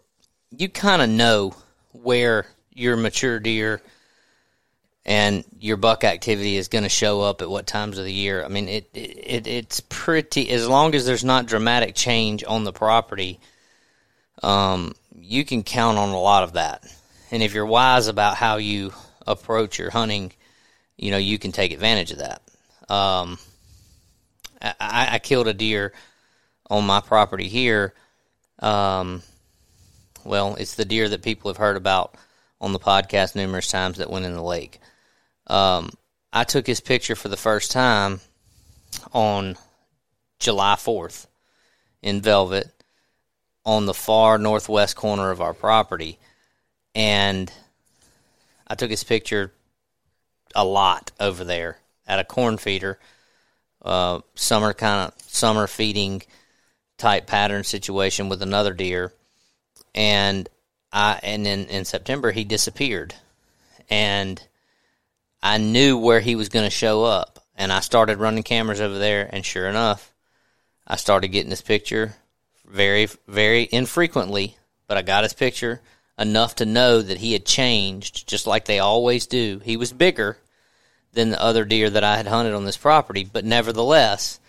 you 0.51 0.69
kind 0.69 1.01
of 1.01 1.09
know 1.09 1.55
where 1.91 2.45
your 2.73 2.95
mature 2.95 3.39
deer 3.39 3.82
and 5.05 5.43
your 5.59 5.77
buck 5.77 6.03
activity 6.03 6.57
is 6.57 6.67
going 6.67 6.84
to 6.84 6.89
show 6.89 7.21
up 7.21 7.41
at 7.41 7.49
what 7.49 7.65
times 7.65 7.97
of 7.97 8.05
the 8.05 8.13
year. 8.13 8.43
I 8.43 8.49
mean, 8.49 8.67
it, 8.67 8.89
it 8.93 9.47
it's 9.47 9.79
pretty 9.79 10.49
as 10.51 10.67
long 10.67 10.93
as 10.93 11.05
there's 11.05 11.23
not 11.23 11.47
dramatic 11.47 11.95
change 11.95 12.43
on 12.43 12.63
the 12.63 12.73
property. 12.73 13.39
Um, 14.43 14.93
you 15.19 15.43
can 15.43 15.63
count 15.63 15.97
on 15.97 16.09
a 16.09 16.19
lot 16.19 16.43
of 16.43 16.53
that, 16.53 16.84
and 17.32 17.41
if 17.41 17.53
you're 17.53 17.65
wise 17.65 18.07
about 18.07 18.36
how 18.36 18.57
you 18.57 18.93
approach 19.25 19.79
your 19.79 19.89
hunting, 19.89 20.32
you 20.97 21.11
know 21.11 21.17
you 21.17 21.39
can 21.39 21.51
take 21.51 21.71
advantage 21.71 22.11
of 22.11 22.19
that. 22.19 22.41
Um, 22.89 23.39
I, 24.61 25.09
I 25.13 25.19
killed 25.19 25.47
a 25.47 25.53
deer 25.53 25.93
on 26.69 26.86
my 26.86 27.01
property 27.01 27.47
here. 27.47 27.93
Um, 28.59 29.23
well, 30.24 30.55
it's 30.55 30.76
the 30.76 30.86
deer 30.86 31.09
that 31.09 31.24
people 31.24 31.49
have 31.49 31.57
heard 31.57 31.78
about 31.78 32.15
on 32.59 32.74
the 32.74 32.80
podcast 32.80 33.36
numerous 33.36 33.69
times 33.69 33.97
that 33.97 34.09
went 34.09 34.26
in 34.26 34.34
the 34.34 34.43
lake. 34.43 34.80
Um, 35.47 35.91
I 36.32 36.43
took 36.43 36.67
his 36.67 36.80
picture 36.80 37.15
for 37.15 37.28
the 37.28 37.38
first 37.38 37.72
time 37.72 38.22
on 39.13 39.57
July 40.39 40.76
4th 40.76 41.28
in 42.01 42.22
Velvet 42.22 42.72
on 43.65 43.86
the 43.86 43.93
far 43.93 44.38
northwest 44.38 44.95
corner 44.95 45.32
of 45.32 45.41
our 45.41 45.53
property. 45.53 46.17
And 46.95 47.51
I 48.67 48.76
took 48.76 48.89
his 48.89 49.03
picture 49.03 49.51
a 50.55 50.65
lot 50.65 51.11
over 51.19 51.43
there 51.43 51.78
at 52.07 52.19
a 52.19 52.24
corn 52.24 52.57
feeder, 52.57 52.99
uh, 53.82 54.22
summer 54.36 54.74
kind 54.74 55.11
of 55.11 55.22
summer 55.28 55.67
feeding 55.67 56.22
type 56.97 57.28
pattern 57.28 57.63
situation 57.63 58.30
with 58.30 58.41
another 58.41 58.74
deer. 58.74 59.13
And 59.93 60.47
I 60.91 61.19
and 61.23 61.45
then 61.45 61.65
in 61.65 61.85
September 61.85 62.31
he 62.31 62.43
disappeared 62.43 63.15
and 63.91 64.41
I 65.43 65.57
knew 65.57 65.97
where 65.97 66.21
he 66.21 66.35
was 66.35 66.49
going 66.49 66.65
to 66.65 66.71
show 66.71 67.03
up. 67.03 67.39
And 67.55 67.71
I 67.71 67.81
started 67.81 68.17
running 68.17 68.43
cameras 68.43 68.81
over 68.81 68.97
there, 68.97 69.29
and 69.31 69.45
sure 69.45 69.67
enough, 69.67 70.13
I 70.87 70.95
started 70.95 71.27
getting 71.27 71.51
his 71.51 71.61
picture 71.61 72.15
very, 72.65 73.07
very 73.27 73.67
infrequently, 73.71 74.57
but 74.87 74.97
I 74.97 75.03
got 75.03 75.23
his 75.23 75.33
picture 75.33 75.81
enough 76.17 76.55
to 76.55 76.65
know 76.65 77.01
that 77.01 77.19
he 77.19 77.33
had 77.33 77.45
changed, 77.45 78.27
just 78.27 78.47
like 78.47 78.65
they 78.65 78.79
always 78.79 79.27
do. 79.27 79.61
He 79.63 79.77
was 79.77 79.93
bigger 79.93 80.37
than 81.13 81.29
the 81.29 81.41
other 81.41 81.65
deer 81.65 81.89
that 81.89 82.03
I 82.03 82.17
had 82.17 82.27
hunted 82.27 82.53
on 82.53 82.65
this 82.65 82.77
property, 82.77 83.27
but 83.31 83.45
nevertheless, 83.45 84.39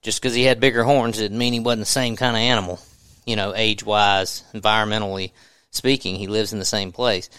just 0.00 0.22
because 0.22 0.34
he 0.34 0.44
had 0.44 0.60
bigger 0.60 0.84
horns 0.84 1.18
didn't 1.18 1.38
mean 1.38 1.52
he 1.52 1.60
wasn't 1.60 1.80
the 1.80 1.86
same 1.86 2.16
kind 2.16 2.36
of 2.36 2.40
animal. 2.40 2.80
You 3.24 3.36
know, 3.36 3.54
age 3.54 3.84
wise, 3.84 4.44
environmentally 4.52 5.32
speaking, 5.70 6.16
he 6.16 6.26
lives 6.26 6.52
in 6.52 6.58
the 6.58 6.64
same 6.64 6.92
place. 6.92 7.30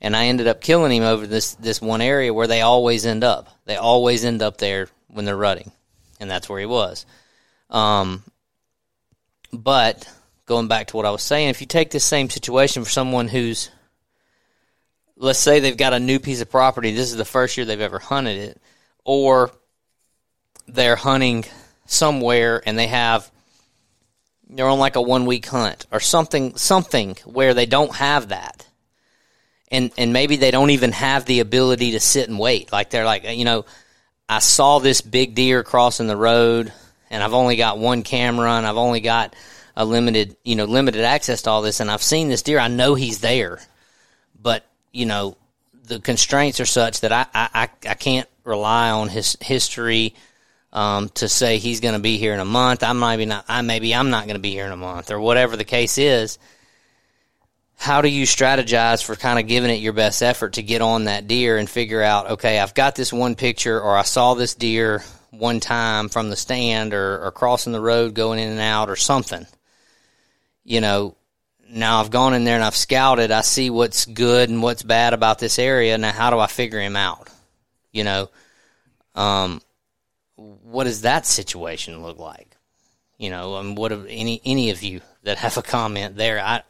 And 0.00 0.16
I 0.16 0.26
ended 0.26 0.46
up 0.46 0.60
killing 0.60 0.92
him 0.92 1.02
over 1.02 1.26
this 1.26 1.54
this 1.54 1.82
one 1.82 2.00
area 2.00 2.32
where 2.32 2.46
they 2.46 2.60
always 2.60 3.04
end 3.04 3.24
up. 3.24 3.48
They 3.64 3.76
always 3.76 4.24
end 4.24 4.42
up 4.42 4.58
there 4.58 4.88
when 5.08 5.24
they're 5.24 5.36
rutting, 5.36 5.72
and 6.20 6.30
that's 6.30 6.48
where 6.48 6.60
he 6.60 6.66
was. 6.66 7.04
Um, 7.68 8.22
but 9.52 10.08
going 10.46 10.68
back 10.68 10.88
to 10.88 10.96
what 10.96 11.06
I 11.06 11.10
was 11.10 11.22
saying, 11.22 11.48
if 11.48 11.60
you 11.60 11.66
take 11.66 11.90
this 11.90 12.04
same 12.04 12.30
situation 12.30 12.84
for 12.84 12.90
someone 12.90 13.28
who's, 13.28 13.70
let's 15.16 15.38
say 15.38 15.60
they've 15.60 15.76
got 15.76 15.92
a 15.92 16.00
new 16.00 16.18
piece 16.18 16.40
of 16.40 16.50
property, 16.50 16.92
this 16.92 17.10
is 17.10 17.16
the 17.16 17.24
first 17.24 17.56
year 17.56 17.66
they've 17.66 17.80
ever 17.80 17.98
hunted 17.98 18.38
it, 18.38 18.62
or 19.04 19.50
they're 20.66 20.96
hunting 20.96 21.44
somewhere 21.86 22.62
and 22.64 22.78
they 22.78 22.86
have 22.86 23.30
they're 24.50 24.68
on 24.68 24.78
like 24.78 24.96
a 24.96 25.02
one 25.02 25.26
week 25.26 25.46
hunt 25.46 25.86
or 25.92 26.00
something 26.00 26.56
something 26.56 27.16
where 27.24 27.54
they 27.54 27.66
don't 27.66 27.94
have 27.96 28.28
that. 28.28 28.66
And 29.70 29.90
and 29.98 30.12
maybe 30.12 30.36
they 30.36 30.50
don't 30.50 30.70
even 30.70 30.92
have 30.92 31.26
the 31.26 31.40
ability 31.40 31.92
to 31.92 32.00
sit 32.00 32.28
and 32.28 32.38
wait. 32.38 32.72
Like 32.72 32.90
they're 32.90 33.04
like 33.04 33.24
you 33.24 33.44
know 33.44 33.64
i 34.30 34.38
saw 34.40 34.78
this 34.78 35.00
big 35.00 35.34
deer 35.34 35.62
crossing 35.62 36.06
the 36.06 36.16
road 36.16 36.70
and 37.08 37.22
i've 37.22 37.32
only 37.32 37.56
got 37.56 37.78
one 37.78 38.02
camera 38.02 38.52
and 38.52 38.66
i've 38.66 38.76
only 38.76 39.00
got 39.00 39.34
a 39.74 39.86
limited 39.86 40.36
you 40.44 40.54
know 40.54 40.66
limited 40.66 41.02
access 41.02 41.40
to 41.40 41.50
all 41.50 41.62
this 41.62 41.80
and 41.80 41.90
i've 41.90 42.02
seen 42.02 42.28
this 42.28 42.42
deer. 42.42 42.58
I 42.58 42.68
know 42.68 42.94
he's 42.94 43.20
there. 43.20 43.58
But 44.40 44.64
you 44.92 45.06
know 45.06 45.36
the 45.84 45.98
constraints 46.00 46.60
are 46.60 46.66
such 46.66 47.00
that 47.00 47.12
i 47.12 47.26
i, 47.34 47.68
I 47.86 47.94
can't 47.94 48.28
rely 48.44 48.90
on 48.90 49.08
his 49.08 49.36
history 49.40 50.14
um, 50.72 51.08
to 51.10 51.28
say 51.28 51.58
he's 51.58 51.80
going 51.80 51.94
to 51.94 52.00
be 52.00 52.18
here 52.18 52.34
in 52.34 52.40
a 52.40 52.44
month. 52.44 52.82
I 52.82 52.92
maybe 52.92 53.26
not. 53.26 53.44
I 53.48 53.62
maybe 53.62 53.94
I'm 53.94 54.10
not 54.10 54.24
going 54.24 54.36
to 54.36 54.40
be 54.40 54.50
here 54.50 54.66
in 54.66 54.72
a 54.72 54.76
month, 54.76 55.10
or 55.10 55.20
whatever 55.20 55.56
the 55.56 55.64
case 55.64 55.98
is. 55.98 56.38
How 57.76 58.02
do 58.02 58.08
you 58.08 58.26
strategize 58.26 59.04
for 59.04 59.14
kind 59.14 59.38
of 59.38 59.46
giving 59.46 59.70
it 59.70 59.80
your 59.80 59.92
best 59.92 60.20
effort 60.22 60.54
to 60.54 60.62
get 60.62 60.82
on 60.82 61.04
that 61.04 61.28
deer 61.28 61.56
and 61.56 61.70
figure 61.70 62.02
out, 62.02 62.32
okay, 62.32 62.58
I've 62.58 62.74
got 62.74 62.96
this 62.96 63.12
one 63.12 63.36
picture, 63.36 63.80
or 63.80 63.96
I 63.96 64.02
saw 64.02 64.34
this 64.34 64.54
deer 64.54 65.04
one 65.30 65.60
time 65.60 66.08
from 66.08 66.28
the 66.28 66.36
stand, 66.36 66.92
or, 66.92 67.24
or 67.24 67.30
crossing 67.30 67.72
the 67.72 67.80
road, 67.80 68.14
going 68.14 68.40
in 68.40 68.50
and 68.50 68.60
out, 68.60 68.90
or 68.90 68.96
something. 68.96 69.46
You 70.64 70.80
know, 70.80 71.16
now 71.70 72.00
I've 72.00 72.10
gone 72.10 72.34
in 72.34 72.44
there 72.44 72.56
and 72.56 72.64
I've 72.64 72.76
scouted. 72.76 73.30
I 73.30 73.42
see 73.42 73.70
what's 73.70 74.06
good 74.06 74.48
and 74.48 74.62
what's 74.62 74.82
bad 74.82 75.12
about 75.14 75.38
this 75.38 75.58
area. 75.58 75.96
Now, 75.98 76.12
how 76.12 76.30
do 76.30 76.38
I 76.38 76.46
figure 76.46 76.80
him 76.80 76.96
out? 76.96 77.28
You 77.92 78.04
know, 78.04 78.30
um, 79.14 79.62
what 80.38 80.84
does 80.84 81.02
that 81.02 81.26
situation 81.26 82.02
look 82.02 82.18
like? 82.18 82.56
You 83.18 83.30
know, 83.30 83.58
and 83.58 83.76
what 83.76 83.90
have 83.90 84.06
any 84.08 84.40
any 84.44 84.70
of 84.70 84.82
you 84.82 85.00
that 85.24 85.38
have 85.38 85.56
a 85.56 85.62
comment 85.62 86.16
there? 86.16 86.40
I, 86.40 86.62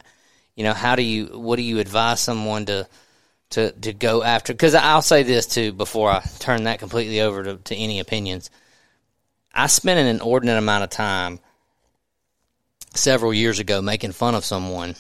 you 0.57 0.65
know, 0.65 0.73
how 0.73 0.97
do 0.97 1.03
you 1.03 1.39
what 1.39 1.57
do 1.57 1.63
you 1.63 1.79
advise 1.79 2.21
someone 2.21 2.67
to 2.67 2.89
to 3.51 3.73
to 3.73 3.93
go 3.93 4.23
after? 4.23 4.53
Because 4.53 4.75
I'll 4.75 5.03
say 5.03 5.23
this 5.23 5.47
too 5.47 5.73
before 5.73 6.11
I 6.11 6.23
turn 6.39 6.65
that 6.65 6.79
completely 6.79 7.21
over 7.21 7.43
to, 7.45 7.57
to 7.57 7.77
any 7.77 8.01
opinions. 8.01 8.51
I 9.53 9.67
spent 9.67 10.01
an 10.01 10.07
inordinate 10.07 10.59
amount 10.59 10.85
of 10.85 10.91
time 10.91 11.41
several 12.95 13.35
years 13.35 13.59
ago 13.59 13.83
making 13.83 14.13
fun 14.13 14.35
of 14.35 14.45
someone 14.45 14.95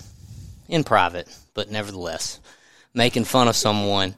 in 0.68 0.84
private, 0.84 1.34
but 1.54 1.70
nevertheless 1.70 2.40
making 2.94 3.24
fun 3.24 3.48
of 3.48 3.56
someone 3.56 4.14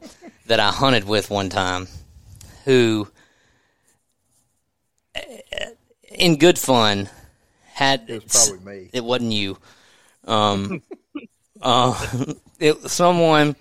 that 0.47 0.61
I 0.61 0.71
hunted 0.71 1.05
with 1.05 1.31
one 1.31 1.51
time 1.51 1.87
who 2.65 3.09
in 6.21 6.37
good 6.37 6.59
fun 6.59 7.09
had 7.73 8.05
It 8.09 8.25
was 8.25 8.49
probably 8.49 8.73
me. 8.83 8.91
it 8.93 9.05
wasn't 9.05 9.33
you. 9.33 9.59
Um 10.27 10.83
uh 11.63 12.25
it 12.59 12.91
someone 12.91 13.57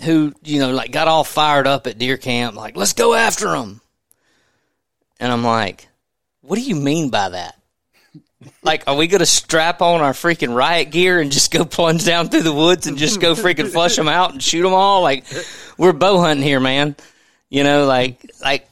who 0.00 0.32
you 0.42 0.58
know 0.60 0.72
like 0.72 0.90
got 0.90 1.08
all 1.08 1.24
fired 1.24 1.66
up 1.66 1.86
at 1.86 1.98
deer 1.98 2.16
camp 2.16 2.56
like 2.56 2.76
let's 2.76 2.92
go 2.94 3.14
after 3.14 3.52
them 3.52 3.80
and 5.20 5.30
i'm 5.30 5.44
like 5.44 5.86
what 6.40 6.56
do 6.56 6.62
you 6.62 6.74
mean 6.74 7.08
by 7.10 7.28
that? 7.30 7.56
Like 8.64 8.82
are 8.88 8.96
we 8.96 9.06
gonna 9.06 9.24
strap 9.24 9.80
on 9.82 10.00
our 10.00 10.12
freaking 10.12 10.52
riot 10.54 10.90
gear 10.90 11.20
and 11.20 11.30
just 11.30 11.52
go 11.52 11.64
plunge 11.76 12.04
down 12.04 12.28
through 12.28 12.42
the 12.42 12.52
woods 12.52 12.88
and 12.88 12.98
just 12.98 13.20
go 13.20 13.34
freaking 13.34 13.70
flush 13.70 13.94
them 13.94 14.08
out 14.08 14.32
and 14.32 14.42
shoot 14.42 14.62
them 14.62 14.74
all? 14.74 15.02
Like 15.02 15.24
we're 15.78 15.92
bow 15.92 16.18
hunting 16.18 16.44
here 16.44 16.58
man. 16.58 16.96
You 17.50 17.62
know 17.62 17.86
like 17.86 18.28
like 18.42 18.68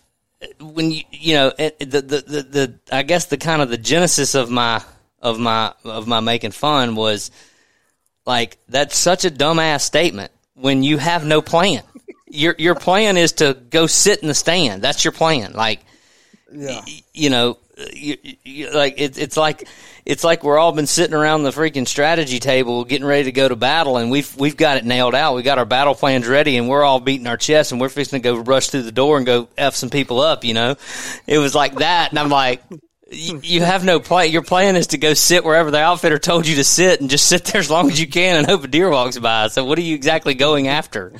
when 0.60 0.90
you 0.90 1.02
you 1.10 1.34
know 1.34 1.50
the, 1.50 1.74
the 1.78 2.00
the 2.00 2.42
the 2.42 2.74
I 2.92 3.02
guess 3.02 3.26
the 3.26 3.36
kind 3.36 3.60
of 3.62 3.68
the 3.68 3.76
genesis 3.78 4.34
of 4.34 4.50
my 4.50 4.82
of 5.20 5.38
my 5.38 5.72
of 5.84 6.06
my 6.06 6.20
making 6.20 6.52
fun 6.52 6.94
was 6.94 7.30
like 8.26 8.58
that's 8.68 8.96
such 8.96 9.24
a 9.24 9.30
dumbass 9.30 9.82
statement 9.82 10.32
when 10.54 10.82
you 10.82 10.98
have 10.98 11.24
no 11.24 11.42
plan. 11.42 11.82
Your 12.26 12.54
your 12.58 12.74
plan 12.74 13.16
is 13.16 13.32
to 13.34 13.54
go 13.70 13.86
sit 13.86 14.20
in 14.20 14.28
the 14.28 14.34
stand. 14.34 14.82
That's 14.82 15.04
your 15.04 15.12
plan. 15.12 15.52
Like 15.52 15.80
Yeah. 16.52 16.80
y- 16.86 17.02
you 17.12 17.28
know, 17.30 17.58
you, 17.92 18.16
you, 18.44 18.70
like 18.72 19.00
it, 19.00 19.18
it's 19.18 19.36
like 19.36 19.68
it's 20.04 20.24
like 20.24 20.42
we're 20.42 20.58
all 20.58 20.72
been 20.72 20.86
sitting 20.86 21.14
around 21.14 21.42
the 21.42 21.50
freaking 21.50 21.86
strategy 21.86 22.38
table, 22.38 22.84
getting 22.84 23.06
ready 23.06 23.24
to 23.24 23.32
go 23.32 23.48
to 23.48 23.56
battle, 23.56 23.96
and 23.96 24.10
we've 24.10 24.34
we've 24.36 24.56
got 24.56 24.76
it 24.76 24.84
nailed 24.84 25.14
out. 25.14 25.34
We 25.34 25.42
got 25.42 25.58
our 25.58 25.64
battle 25.64 25.94
plans 25.94 26.26
ready, 26.26 26.56
and 26.56 26.68
we're 26.68 26.82
all 26.82 27.00
beating 27.00 27.26
our 27.26 27.36
chests, 27.36 27.72
and 27.72 27.80
we're 27.80 27.88
fixing 27.88 28.20
to 28.20 28.22
go 28.22 28.36
rush 28.38 28.68
through 28.68 28.82
the 28.82 28.92
door 28.92 29.16
and 29.16 29.26
go 29.26 29.48
f 29.56 29.74
some 29.74 29.90
people 29.90 30.20
up. 30.20 30.44
You 30.44 30.54
know, 30.54 30.76
it 31.26 31.38
was 31.38 31.54
like 31.54 31.76
that, 31.76 32.10
and 32.10 32.18
I'm 32.18 32.30
like. 32.30 32.62
You 33.12 33.40
you 33.42 33.62
have 33.62 33.84
no 33.84 33.98
plan. 33.98 34.30
Your 34.30 34.42
plan 34.42 34.76
is 34.76 34.86
to 34.88 34.96
go 34.96 35.14
sit 35.14 35.44
wherever 35.44 35.72
the 35.72 35.80
outfitter 35.80 36.16
told 36.20 36.46
you 36.46 36.54
to 36.54 36.62
sit, 36.62 37.00
and 37.00 37.10
just 37.10 37.26
sit 37.26 37.44
there 37.46 37.58
as 37.58 37.68
long 37.68 37.90
as 37.90 38.00
you 38.00 38.06
can, 38.06 38.36
and 38.36 38.46
hope 38.46 38.62
a 38.62 38.68
deer 38.68 38.88
walks 38.88 39.18
by. 39.18 39.48
So, 39.48 39.64
what 39.64 39.76
are 39.78 39.82
you 39.82 39.96
exactly 39.96 40.34
going 40.34 40.68
after? 40.68 41.12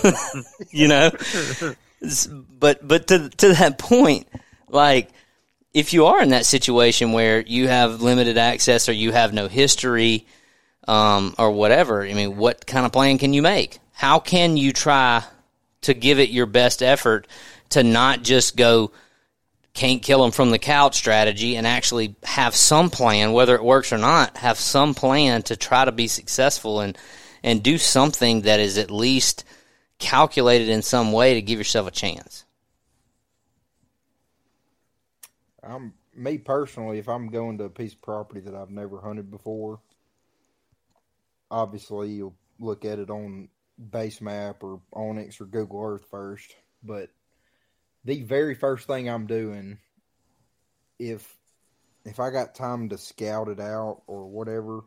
you 0.70 0.86
know, 0.86 1.10
but 2.60 2.86
but 2.86 3.08
to 3.08 3.28
to 3.28 3.54
that 3.54 3.76
point, 3.76 4.28
like 4.68 5.10
if 5.72 5.92
you 5.92 6.06
are 6.06 6.22
in 6.22 6.30
that 6.30 6.46
situation 6.46 7.12
where 7.12 7.40
you 7.40 7.68
have 7.68 8.02
limited 8.02 8.38
access 8.38 8.88
or 8.88 8.92
you 8.92 9.12
have 9.12 9.32
no 9.32 9.48
history 9.48 10.26
um, 10.88 11.34
or 11.38 11.50
whatever, 11.52 12.02
I 12.02 12.12
mean, 12.14 12.36
what 12.36 12.66
kind 12.66 12.84
of 12.84 12.92
plan 12.92 13.18
can 13.18 13.32
you 13.32 13.42
make? 13.42 13.78
How 13.92 14.18
can 14.18 14.56
you 14.56 14.72
try 14.72 15.22
to 15.82 15.94
give 15.94 16.18
it 16.18 16.30
your 16.30 16.46
best 16.46 16.82
effort 16.82 17.26
to 17.70 17.82
not 17.82 18.22
just 18.22 18.56
go 18.56 18.90
can't 19.72 20.02
kill 20.02 20.22
them 20.22 20.32
from 20.32 20.50
the 20.50 20.58
couch 20.58 20.96
strategy 20.96 21.56
and 21.56 21.66
actually 21.66 22.16
have 22.24 22.56
some 22.56 22.90
plan, 22.90 23.32
whether 23.32 23.54
it 23.54 23.62
works 23.62 23.92
or 23.92 23.98
not, 23.98 24.36
have 24.38 24.58
some 24.58 24.94
plan 24.94 25.42
to 25.44 25.56
try 25.56 25.84
to 25.84 25.92
be 25.92 26.08
successful 26.08 26.80
and 26.80 26.98
and 27.42 27.62
do 27.62 27.78
something 27.78 28.42
that 28.42 28.60
is 28.60 28.76
at 28.76 28.90
least 28.90 29.44
calculated 29.98 30.68
in 30.68 30.82
some 30.82 31.12
way 31.12 31.34
to 31.34 31.42
give 31.42 31.58
yourself 31.58 31.86
a 31.86 31.92
chance. 31.92 32.44
I'm 35.70 35.94
me 36.14 36.38
personally, 36.38 36.98
if 36.98 37.08
I'm 37.08 37.28
going 37.28 37.58
to 37.58 37.64
a 37.64 37.70
piece 37.70 37.92
of 37.92 38.02
property 38.02 38.40
that 38.40 38.54
I've 38.54 38.70
never 38.70 39.00
hunted 39.00 39.30
before, 39.30 39.80
obviously 41.50 42.10
you'll 42.10 42.34
look 42.58 42.84
at 42.84 42.98
it 42.98 43.10
on 43.10 43.48
BaseMap 43.90 44.56
or 44.62 44.80
onX 44.94 45.40
or 45.40 45.46
Google 45.46 45.82
Earth 45.82 46.04
first. 46.10 46.54
But 46.82 47.10
the 48.04 48.22
very 48.22 48.54
first 48.54 48.86
thing 48.86 49.08
I'm 49.08 49.26
doing, 49.26 49.78
if 50.98 51.36
if 52.04 52.18
I 52.18 52.30
got 52.30 52.54
time 52.54 52.88
to 52.88 52.98
scout 52.98 53.48
it 53.48 53.60
out 53.60 54.02
or 54.06 54.26
whatever, 54.26 54.80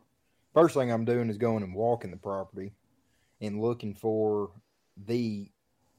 first 0.53 0.75
thing 0.75 0.91
I'm 0.91 1.05
doing 1.05 1.29
is 1.29 1.37
going 1.37 1.63
and 1.63 1.75
walking 1.75 2.11
the 2.11 2.17
property 2.17 2.73
and 3.39 3.61
looking 3.61 3.93
for 3.93 4.51
the 5.05 5.49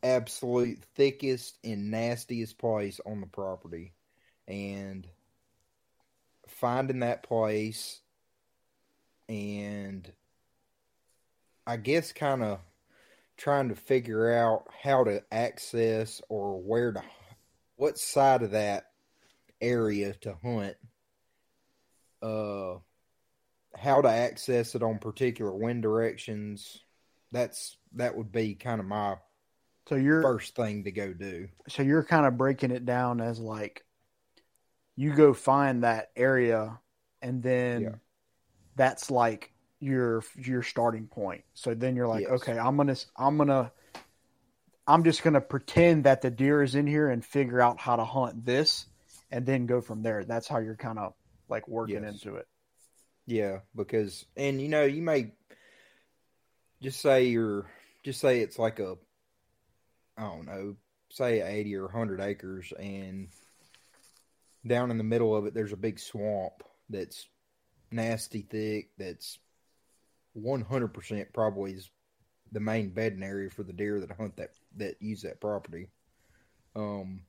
absolute 0.03 0.83
thickest 0.95 1.59
and 1.65 1.91
nastiest 1.91 2.59
place 2.59 3.01
on 3.07 3.21
the 3.21 3.27
property 3.27 3.93
and 4.49 5.07
finding 6.49 7.01
that 7.01 7.23
place 7.23 8.01
and 9.29 10.13
I 11.67 11.77
guess 11.77 12.13
kind 12.13 12.43
of 12.43 12.61
trying 13.37 13.71
to 13.71 13.75
figure 13.75 14.33
out 14.33 14.65
how 14.83 15.05
to 15.05 15.23
access 15.33 16.21
or 16.29 16.61
where 16.61 16.93
to 16.93 17.03
what 17.77 17.99
side 17.99 18.43
of 18.43 18.53
that 18.53 18.85
area 19.61 20.13
to 20.13 20.37
hunt 20.43 20.77
uh 22.23 22.75
how 23.77 24.01
to 24.01 24.09
access 24.09 24.75
it 24.75 24.83
on 24.83 24.99
particular 24.99 25.53
wind 25.53 25.83
directions 25.83 26.83
that's 27.33 27.77
that 27.95 28.17
would 28.17 28.31
be 28.31 28.55
kind 28.55 28.81
of 28.81 28.87
my 28.87 29.17
So 29.89 29.97
you're 29.97 30.23
first 30.23 30.55
thing 30.55 30.85
to 30.85 30.93
go 30.93 31.13
do. 31.13 31.49
so 31.69 31.83
you're 31.83 32.05
kind 32.05 32.27
of 32.27 32.37
breaking 32.39 32.71
it 32.71 32.85
down 32.87 33.21
as 33.21 33.41
like 33.41 33.85
you 34.97 35.15
go 35.15 35.33
find 35.35 35.85
that 35.85 36.11
area 36.17 36.79
and 37.21 37.43
then 37.43 37.83
Yeah. 37.83 37.95
that's 38.77 39.11
like 39.11 39.53
your 39.81 40.23
your 40.37 40.63
starting 40.63 41.07
point. 41.07 41.45
So 41.55 41.75
then 41.75 41.97
you're 41.97 42.09
like, 42.09 42.23
Yes. 42.23 42.43
okay, 42.43 42.59
I'm 42.59 42.77
to 42.87 42.97
I'm 43.17 43.39
to 43.49 43.73
I'm 44.87 45.05
just 45.05 45.23
to 45.23 45.41
pretend 45.41 46.05
that 46.05 46.23
the 46.23 46.31
deer 46.31 46.63
is 46.63 46.75
in 46.75 46.87
here 46.87 47.09
and 47.09 47.25
figure 47.25 47.61
out 47.61 47.81
how 47.81 47.97
to 47.97 48.05
hunt 48.05 48.45
this 48.45 48.87
and 49.31 49.47
then 49.47 49.67
go 49.67 49.81
from 49.81 50.03
there. 50.03 50.25
That's 50.25 50.47
how 50.47 50.59
you're 50.59 50.77
kind 50.77 50.99
of 50.99 51.15
like 51.49 51.67
working 51.67 52.03
Yes. 52.03 52.13
into 52.13 52.37
it. 52.37 52.47
Yeah, 53.27 53.61
because 53.75 54.27
and 54.37 54.61
you 54.61 54.69
know 54.69 54.85
you 54.85 55.01
may 55.03 55.33
just 56.83 57.01
say 57.01 57.25
you're 57.25 57.67
just 58.03 58.21
say 58.21 58.41
it's 58.41 58.59
like 58.59 58.79
a 58.79 58.97
I 60.17 60.23
don't 60.23 60.47
know, 60.47 60.77
say 61.11 61.41
eighty 61.41 61.75
or 61.75 61.89
hundred 61.89 62.21
acres, 62.21 62.73
and 62.79 63.29
down 64.67 64.91
in 64.91 64.99
the 64.99 65.05
middle 65.05 65.37
of 65.37 65.47
it 65.47 65.55
there's 65.55 65.73
a 65.73 65.77
big 65.77 65.99
swamp 65.99 66.63
that's 66.89 67.27
nasty 67.91 68.43
thick. 68.43 68.91
That's 68.99 69.39
one 70.33 70.63
hundred 70.63 70.89
percent 70.89 71.33
probably 71.33 71.73
is 71.73 71.91
the 72.53 72.61
main 72.61 72.91
bedding 72.91 73.23
area 73.23 73.51
for 73.51 73.63
the 73.63 73.73
deer 73.73 74.01
that 74.01 74.11
hunt 74.13 74.37
that 74.37 74.51
that 74.77 75.01
use 75.01 75.23
that 75.23 75.41
property. 75.41 75.89
Um, 76.77 77.23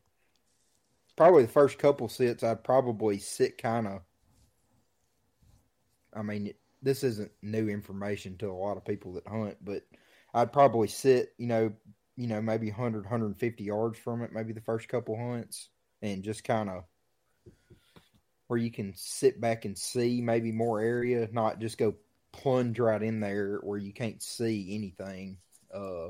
probably 1.16 1.44
the 1.44 1.52
first 1.52 1.78
couple 1.78 2.10
sits 2.10 2.44
I'd 2.44 2.64
probably 2.64 3.20
sit 3.20 3.62
kind 3.62 3.88
of 3.88 4.02
I 6.16 6.22
mean, 6.22 6.54
this 6.82 7.04
isn't 7.04 7.32
new 7.42 7.68
information 7.68 8.38
to 8.38 8.50
a 8.50 8.54
lot 8.54 8.78
of 8.78 8.86
people 8.86 9.14
that 9.14 9.28
hunt, 9.28 9.58
but 9.62 9.84
I'd 10.34 10.54
probably 10.54 10.88
sit, 10.88 11.34
you 11.38 11.48
know, 11.48 11.74
you 12.16 12.28
know, 12.28 12.42
maybe 12.42 12.70
100, 12.70 13.04
150 13.04 13.64
yards 13.64 14.00
from 14.00 14.22
it, 14.22 14.32
maybe 14.32 14.54
the 14.54 14.62
first 14.62 14.88
couple 14.88 15.18
hunts, 15.18 15.70
and 16.02 16.24
just 16.24 16.46
kind 16.46 16.70
of 16.70 16.86
where 18.48 18.60
you 18.60 18.72
can 18.72 18.94
sit 18.96 19.42
back 19.42 19.66
and 19.66 19.78
see 19.78 20.22
maybe 20.22 20.52
more 20.52 20.80
area, 20.82 21.28
not 21.32 21.60
just 21.60 21.78
go 21.78 21.96
plunge 22.32 22.80
right 22.80 23.02
in 23.02 23.20
there 23.20 23.60
where 23.64 23.78
you 23.78 23.94
can't 23.94 24.22
see 24.22 24.76
anything. 24.76 25.38
Uh, 25.74 26.10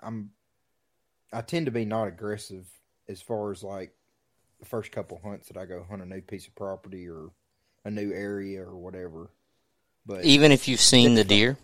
I'm, 0.00 0.30
I 1.32 1.42
tend 1.42 1.66
to 1.66 1.72
be 1.72 1.84
not 1.84 2.08
aggressive 2.08 2.68
as 3.08 3.20
far 3.20 3.50
as 3.52 3.62
like 3.62 3.92
the 4.60 4.66
first 4.66 4.92
couple 4.92 5.20
hunts 5.22 5.48
that 5.48 5.56
I 5.56 5.64
go 5.66 5.84
hunt 5.88 6.02
a 6.02 6.06
new 6.06 6.20
piece 6.20 6.46
of 6.46 6.54
property 6.54 7.08
or 7.08 7.30
a 7.84 7.90
new 7.90 8.12
area 8.12 8.62
or 8.62 8.76
whatever. 8.76 9.30
But 10.06 10.24
Even 10.24 10.52
if 10.52 10.68
you've 10.68 10.80
seen 10.80 11.14
the 11.14 11.24
deer, 11.24 11.56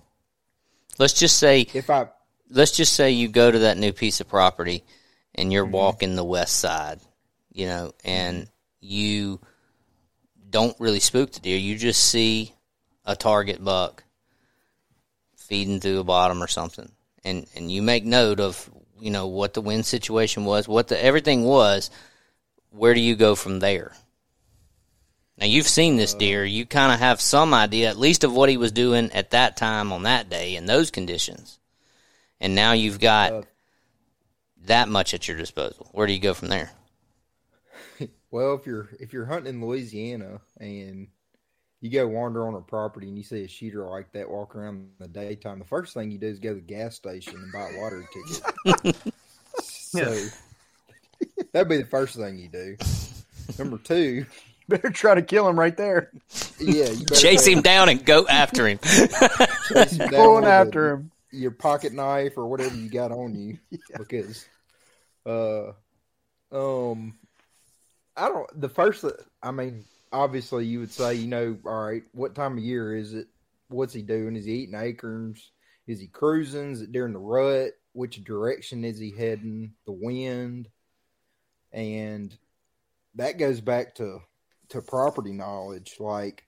let's 0.98 1.12
just 1.14 1.38
say 1.38 1.66
if 1.74 1.90
I 1.90 2.08
let's 2.50 2.72
just 2.72 2.92
say 2.94 3.10
you 3.10 3.28
go 3.28 3.50
to 3.50 3.60
that 3.60 3.78
new 3.78 3.92
piece 3.92 4.20
of 4.20 4.28
property 4.28 4.84
and 5.34 5.52
you're 5.52 5.66
Mhm. 5.66 5.72
walking 5.72 6.16
the 6.16 6.24
west 6.24 6.56
side, 6.56 7.00
you 7.52 7.66
know, 7.66 7.92
and 8.04 8.48
you 8.80 9.40
don't 10.48 10.78
really 10.78 11.00
spook 11.00 11.32
the 11.32 11.40
deer. 11.40 11.58
You 11.58 11.76
just 11.76 12.08
see 12.08 12.54
a 13.04 13.16
target 13.16 13.62
buck 13.62 14.04
feeding 15.36 15.80
through 15.80 16.00
a 16.00 16.04
bottom 16.04 16.42
or 16.42 16.48
something. 16.48 16.90
And 17.24 17.46
and 17.56 17.70
you 17.70 17.82
make 17.82 18.04
note 18.04 18.40
of, 18.40 18.70
you 19.00 19.10
know, 19.10 19.26
what 19.26 19.54
the 19.54 19.60
wind 19.60 19.86
situation 19.86 20.44
was, 20.44 20.68
what 20.68 20.88
the 20.88 21.02
everything 21.02 21.44
was. 21.44 21.90
Where 22.70 22.94
do 22.94 23.00
you 23.00 23.16
go 23.16 23.34
from 23.34 23.60
there? 23.60 23.92
Now 25.38 25.46
you've 25.46 25.68
seen 25.68 25.96
this 25.96 26.14
deer. 26.14 26.44
You 26.44 26.66
kind 26.66 26.92
of 26.92 26.98
have 26.98 27.20
some 27.20 27.52
idea, 27.54 27.90
at 27.90 27.98
least, 27.98 28.24
of 28.24 28.32
what 28.32 28.48
he 28.48 28.56
was 28.56 28.72
doing 28.72 29.10
at 29.12 29.30
that 29.30 29.56
time 29.56 29.92
on 29.92 30.04
that 30.04 30.28
day 30.28 30.56
in 30.56 30.66
those 30.66 30.90
conditions. 30.90 31.58
And 32.40 32.54
now 32.54 32.72
you've 32.72 33.00
got 33.00 33.32
Uh, 33.32 33.42
that 34.64 34.88
much 34.88 35.14
at 35.14 35.28
your 35.28 35.36
disposal. 35.36 35.88
Where 35.92 36.06
do 36.06 36.12
you 36.12 36.18
go 36.18 36.34
from 36.34 36.48
there? 36.48 36.72
Well, 38.30 38.54
if 38.54 38.66
you're 38.66 38.88
if 39.00 39.12
you're 39.12 39.26
hunting 39.26 39.54
in 39.54 39.64
Louisiana 39.64 40.40
and 40.60 41.08
you 41.80 41.90
go 41.90 42.06
wander 42.08 42.46
on 42.46 42.54
a 42.54 42.60
property 42.60 43.08
and 43.08 43.16
you 43.16 43.22
see 43.22 43.44
a 43.44 43.48
shooter 43.48 43.86
like 43.86 44.10
that 44.12 44.30
walk 44.30 44.56
around 44.56 44.76
in 44.76 44.88
the 44.98 45.08
daytime, 45.08 45.58
the 45.58 45.64
first 45.64 45.94
thing 45.94 46.10
you 46.10 46.18
do 46.18 46.26
is 46.26 46.38
go 46.38 46.50
to 46.50 46.54
the 46.56 46.60
gas 46.60 46.94
station 46.96 47.34
and 47.36 47.52
buy 47.52 47.68
a 47.70 47.80
lottery 47.80 48.06
ticket. 48.74 48.96
so 49.62 50.26
that'd 51.52 51.68
be 51.68 51.76
the 51.78 51.84
first 51.84 52.16
thing 52.16 52.38
you 52.38 52.48
do. 52.48 52.76
Number 53.58 53.78
two, 53.78 54.26
Better 54.68 54.90
try 54.90 55.14
to 55.14 55.22
kill 55.22 55.48
him 55.48 55.56
right 55.58 55.76
there. 55.76 56.10
yeah, 56.58 56.88
you 56.90 57.06
Chase 57.06 57.46
him 57.46 57.62
down 57.62 57.88
and 57.88 58.04
go 58.04 58.26
after 58.26 58.66
him. 58.66 58.80
him 59.70 60.08
Going 60.10 60.44
after 60.44 60.94
him. 60.94 61.12
your 61.30 61.52
pocket 61.52 61.92
knife 61.92 62.36
or 62.36 62.48
whatever 62.48 62.74
you 62.74 62.90
got 62.90 63.12
on 63.12 63.36
you 63.36 63.58
because 63.96 64.44
uh 65.24 65.70
um 66.50 67.14
I 68.16 68.28
don't 68.28 68.60
the 68.60 68.68
first 68.68 69.04
I 69.42 69.50
mean 69.50 69.84
obviously 70.12 70.64
you 70.64 70.80
would 70.80 70.92
say 70.92 71.14
you 71.14 71.26
know 71.26 71.58
all 71.66 71.84
right 71.84 72.02
what 72.12 72.34
time 72.34 72.58
of 72.58 72.64
year 72.64 72.96
is 72.96 73.14
it? 73.14 73.28
What's 73.68 73.92
he 73.92 74.02
doing? 74.02 74.36
Is 74.36 74.44
he 74.44 74.52
eating 74.52 74.74
acorns? 74.74 75.50
Is 75.86 76.00
he 76.00 76.06
cruising? 76.06 76.72
Is 76.72 76.82
it 76.82 76.92
during 76.92 77.12
the 77.12 77.18
rut? 77.18 77.72
Which 77.92 78.24
direction 78.24 78.84
is 78.84 78.98
he 78.98 79.10
heading? 79.10 79.72
The 79.86 79.92
wind? 79.92 80.68
And 81.72 82.36
that 83.16 83.38
goes 83.38 83.60
back 83.60 83.94
to 83.96 84.20
to 84.70 84.82
property 84.82 85.32
knowledge 85.32 85.96
like 86.00 86.44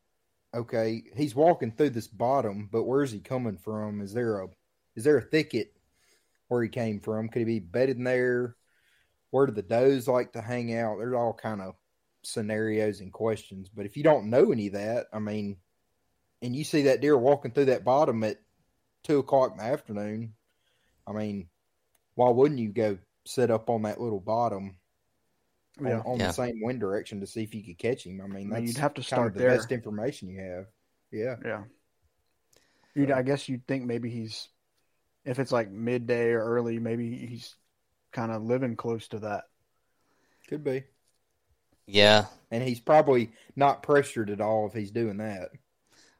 okay 0.55 1.05
he's 1.15 1.37
walking 1.37 1.71
through 1.71 1.91
this 1.91 2.09
bottom 2.09 2.69
but 2.73 2.85
where's 2.85 3.13
he 3.13 3.21
coming 3.21 3.59
from? 3.59 4.01
Is 4.01 4.15
there 4.15 4.41
a 4.41 4.49
is 4.97 5.05
there 5.05 5.19
a 5.19 5.23
thicket 5.23 5.75
where 6.49 6.63
he 6.63 6.69
came 6.69 7.01
from? 7.01 7.29
Could 7.29 7.41
he 7.41 7.45
be 7.45 7.61
bedded 7.61 7.99
in 7.99 8.05
there? 8.05 8.57
Where 9.31 9.47
do 9.47 9.53
the 9.53 9.63
does 9.63 10.09
like 10.09 10.33
to 10.33 10.41
hang 10.43 10.75
out? 10.75 10.99
There's 10.99 11.15
all 11.15 11.33
kind 11.35 11.61
of 11.61 11.75
scenarios 12.23 13.01
and 13.01 13.13
questions. 13.13 13.69
But 13.69 13.87
if 13.87 13.97
you 13.97 14.03
don't 14.03 14.31
know 14.31 14.53
any 14.53 14.69
of 14.69 14.73
that, 14.75 15.07
I 15.13 15.19
mean, 15.19 15.57
and 16.43 16.55
you 16.57 16.65
see 16.65 16.83
that 16.83 17.01
deer 17.01 17.17
walking 17.17 17.51
through 17.53 17.67
that 17.67 17.85
bottom 17.85 18.23
at 18.25 18.41
two 19.05 19.19
o'clock 19.19 19.53
in 19.53 19.59
the 19.59 19.65
afternoon, 19.65 20.35
I 21.07 21.13
mean, 21.13 21.49
why 22.15 22.31
wouldn't 22.31 22.61
you 22.61 22.69
go 22.71 22.99
sit 23.27 23.51
up 23.51 23.69
on 23.71 23.83
that 23.83 24.01
little 24.01 24.21
bottom 24.21 24.77
on, 25.79 25.87
Yeah. 25.87 26.01
on 26.01 26.19
Yeah. 26.19 26.27
the 26.29 26.33
same 26.33 26.61
wind 26.63 26.81
direction 26.81 27.21
to 27.21 27.27
see 27.27 27.43
if 27.43 27.55
you 27.55 27.63
could 27.63 27.79
catch 27.79 28.05
him? 28.07 28.21
I 28.21 28.27
mean, 28.27 28.53
I 28.53 28.57
mean, 28.57 28.67
you'd 28.67 28.77
have 28.79 28.95
to 28.95 29.01
kind 29.03 29.07
start 29.07 29.27
of 29.29 29.35
the 29.35 29.41
there. 29.41 29.51
best 29.57 29.71
information 29.73 30.29
you 30.29 30.41
have. 30.41 30.67
Yeah. 31.11 31.37
Yeah. 31.45 31.65
You'd, 32.95 33.11
I 33.11 33.23
guess 33.23 33.49
you'd 33.49 33.67
think 33.67 33.85
maybe 33.85 34.11
he's, 34.11 34.49
if 35.25 35.39
it's 35.39 35.53
like 35.53 35.71
midday 35.71 36.31
or 36.31 36.41
early, 36.43 36.79
maybe 36.79 37.15
he's 37.27 37.55
kind 38.13 38.33
of 38.33 38.43
living 38.43 38.77
close 38.77 39.09
to 39.09 39.19
that. 39.21 39.45
Could 40.49 40.65
be. 40.65 40.85
yeah. 41.87 42.27
And 42.51 42.63
he's 42.63 42.81
probably 42.81 43.31
not 43.57 43.83
pressured 43.83 44.31
at 44.31 44.41
all 44.41 44.67
if 44.67 44.73
he's 44.73 44.91
doing 44.91 45.19
that. 45.19 45.51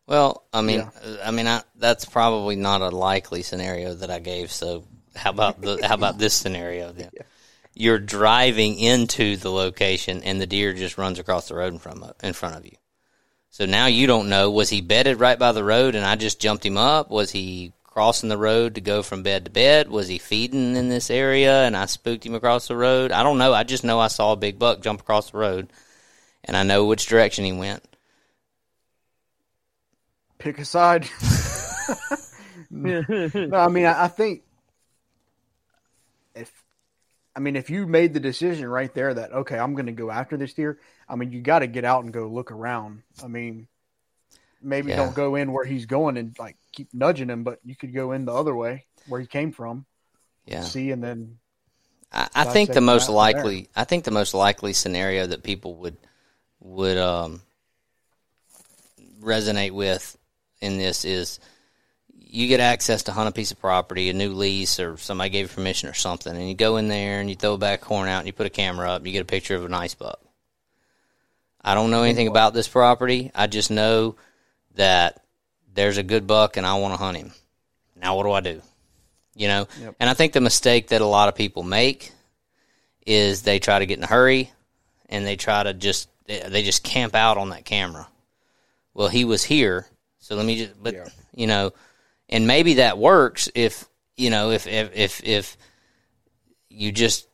Well, 0.07 0.45
I 0.53 0.61
mean, 0.63 0.81
Yeah. 0.81 0.91
uh, 1.03 1.17
I 1.25 1.31
mean, 1.31 1.47
I, 1.47 1.63
that's 1.77 2.05
probably 2.05 2.57
not 2.57 2.83
a 2.83 2.91
likely 2.91 3.43
scenario 3.43 3.95
that 3.95 4.11
I 4.11 4.19
gave. 4.19 4.51
So, 4.53 4.85
how 5.17 5.31
about 5.31 5.61
the 5.61 5.79
how 5.87 5.95
about 5.95 6.19
this 6.19 6.35
scenario 6.35 6.93
then? 6.93 7.11
You're 7.75 7.99
driving 7.99 8.79
into 8.79 9.37
the 9.37 9.51
location, 9.51 10.23
and 10.25 10.41
the 10.41 10.47
deer 10.47 10.73
just 10.75 10.99
runs 10.99 11.19
across 11.19 11.49
the 11.49 11.55
road 11.55 11.73
in 11.73 11.79
front 11.79 12.03
of, 12.03 12.15
in 12.23 12.33
front 12.33 12.57
of 12.57 12.65
you. 12.67 12.77
So 13.51 13.67
now 13.67 13.87
you 13.87 14.07
don't 14.07 14.29
know 14.29 14.51
was 14.51 14.69
he 14.69 14.81
bedded 14.81 15.21
right 15.21 15.39
by 15.39 15.53
the 15.53 15.65
road, 15.65 15.95
and 15.95 16.05
I 16.05 16.17
just 16.17 16.41
jumped 16.41 16.65
him 16.67 16.77
up? 16.77 17.11
Was 17.11 17.31
he 17.31 17.73
crossing 17.99 18.29
the 18.29 18.39
road 18.39 18.77
to 18.77 18.81
go 18.81 19.03
from 19.03 19.25
bed 19.25 19.45
to 19.45 19.51
bed? 19.51 19.91
Was 19.91 20.07
he 20.07 20.19
feeding 20.19 20.77
in 20.77 20.89
this 20.89 21.11
area, 21.11 21.65
and 21.65 21.77
I 21.77 21.87
spooked 21.87 22.25
him 22.25 22.33
across 22.33 22.69
the 22.69 22.77
road? 22.77 23.11
I 23.11 23.25
don't 23.25 23.39
know. 23.39 23.53
I 23.53 23.65
just 23.65 23.83
know 23.83 23.99
I 23.99 24.07
saw 24.07 24.31
a 24.31 24.37
big 24.37 24.57
buck 24.57 24.83
jump 24.83 25.01
across 25.01 25.33
the 25.33 25.39
road, 25.39 25.73
and 26.45 26.57
I 26.57 26.63
know 26.63 26.85
which 26.87 27.07
direction 27.07 27.45
he 27.45 27.51
went. 27.51 27.83
Pick 30.39 30.61
a 30.61 30.65
side. 30.65 31.09
no, 32.71 33.03
I 33.53 33.67
mean, 33.67 33.87
I, 33.87 34.07
think 34.07 34.43
if, 36.37 36.53
I 37.35 37.41
mean, 37.41 37.57
if 37.57 37.69
you 37.69 37.85
made 37.89 38.15
the 38.15 38.21
decision 38.21 38.69
right 38.69 38.95
there 38.95 39.13
that 39.13 39.33
okay, 39.33 39.59
I'm 39.59 39.75
going 39.75 39.87
to 39.87 39.93
go 39.93 40.09
after 40.09 40.37
this 40.37 40.55
deer. 40.55 40.79
I 41.09 41.17
mean, 41.17 41.33
you 41.33 41.41
got 41.41 41.59
to 41.61 41.67
get 41.67 41.85
out 41.85 42.05
and 42.05 42.13
go 42.13 42.29
look 42.29 42.53
around. 42.53 43.03
I 43.25 43.27
mean, 43.27 43.67
maybe 44.63 44.91
Yeah. 44.91 44.97
don't 44.97 45.15
go 45.15 45.35
in 45.35 45.53
where 45.53 45.65
he's 45.65 45.87
going 45.87 46.17
and 46.17 46.37
like 46.39 46.57
keep 46.73 46.93
nudging 46.93 47.31
him, 47.31 47.45
but 47.45 47.61
you 47.65 47.77
could 47.77 47.95
go 47.95 48.13
in 48.13 48.25
the 48.25 48.33
other 48.33 48.55
way 48.55 48.87
where 49.07 49.21
he 49.21 49.27
came 49.27 49.53
from. 49.53 49.87
Yeah. 50.47 50.63
See, 50.63 50.91
and 50.91 51.03
then 51.03 51.39
I, 52.13 52.29
I 52.35 52.45
think 52.45 52.73
the 52.73 52.81
most 52.81 53.09
likely 53.09 53.69
I 53.77 53.85
think 53.85 54.05
the 54.05 54.11
most 54.11 54.35
likely 54.35 54.73
scenario 54.73 55.27
that 55.27 55.43
people 55.43 55.75
would 55.77 55.97
would 56.61 56.97
um, 56.97 57.43
resonate 59.21 59.73
with 59.73 60.17
in 60.61 60.79
this 60.79 61.05
is 61.05 61.39
you 62.31 62.47
get 62.49 62.61
access 62.61 63.05
to 63.05 63.13
hunt 63.13 63.29
a 63.29 63.33
piece 63.33 63.53
of 63.53 63.61
property, 63.61 64.11
a 64.11 64.13
new 64.13 64.35
lease, 64.35 64.79
or 64.81 64.97
somebody 64.99 65.31
gave 65.31 65.49
you 65.49 65.55
permission 65.55 65.89
or 65.89 65.95
something, 65.95 66.35
and 66.35 66.49
you 66.49 66.55
go 66.55 66.77
in 66.77 66.89
there 66.89 67.21
and 67.21 67.31
you 67.31 67.37
throw 67.37 67.55
a 67.55 67.59
back 67.59 67.83
horn 67.83 68.09
out 68.09 68.19
and 68.19 68.27
you 68.27 68.33
put 68.33 68.47
a 68.47 68.51
camera 68.51 68.91
up, 68.91 68.99
and 68.99 69.07
you 69.07 69.13
get 69.13 69.23
a 69.23 69.27
picture 69.27 69.55
of 69.55 69.65
a 69.65 69.69
nice 69.69 69.95
buck. 69.95 70.21
I 71.63 71.75
don't 71.75 71.91
know 71.91 72.03
anything 72.03 72.29
about 72.29 72.55
this 72.55 72.69
property. 72.69 73.31
I 73.35 73.47
just 73.47 73.71
know 73.71 74.17
that 74.79 75.23
there's 75.75 75.99
a 75.99 76.03
good 76.03 76.27
buck 76.27 76.57
and 76.57 76.67
I 76.67 76.75
want 76.75 76.95
to 76.95 76.99
hunt 76.99 77.17
him. 77.19 77.33
now 77.95 78.17
what 78.17 78.23
do 78.25 78.33
I 78.33 78.41
do? 78.41 78.63
You 79.37 79.47
know, 79.49 79.69
Yep. 79.81 79.95
and 80.01 80.11
I 80.11 80.15
think 80.15 80.33
the 80.33 80.41
mistake 80.41 80.89
that 80.89 81.01
a 81.01 81.07
lot 81.07 81.29
of 81.29 81.35
people 81.37 81.63
make 81.63 82.11
is 83.07 83.43
they 83.43 83.59
try 83.59 83.79
to 83.79 83.87
get 83.87 83.99
in 83.99 84.05
a 84.05 84.09
hurry 84.09 84.51
and 85.09 85.27
they 85.27 85.37
try 85.37 85.63
to 85.63 85.75
just 85.75 86.09
they 86.27 86.63
just 86.63 86.83
camp 86.83 87.15
out 87.15 87.39
on 87.39 87.51
that 87.51 87.65
camera. 87.65 88.07
Well, 88.95 89.09
he 89.09 89.25
was 89.25 89.45
here, 89.45 89.87
so 90.19 90.35
let 90.37 90.45
me 90.45 90.59
just 90.65 90.83
but 90.83 90.95
Yeah. 90.95 91.09
you 91.35 91.47
know, 91.47 91.73
and 92.29 92.47
maybe 92.47 92.75
that 92.75 92.99
works 92.99 93.49
if 93.55 93.85
you 94.17 94.31
know 94.31 94.51
if 94.51 94.67
if 94.67 94.91
if, 94.95 95.25
if 95.25 95.57
you 96.69 96.93
just 96.93 97.27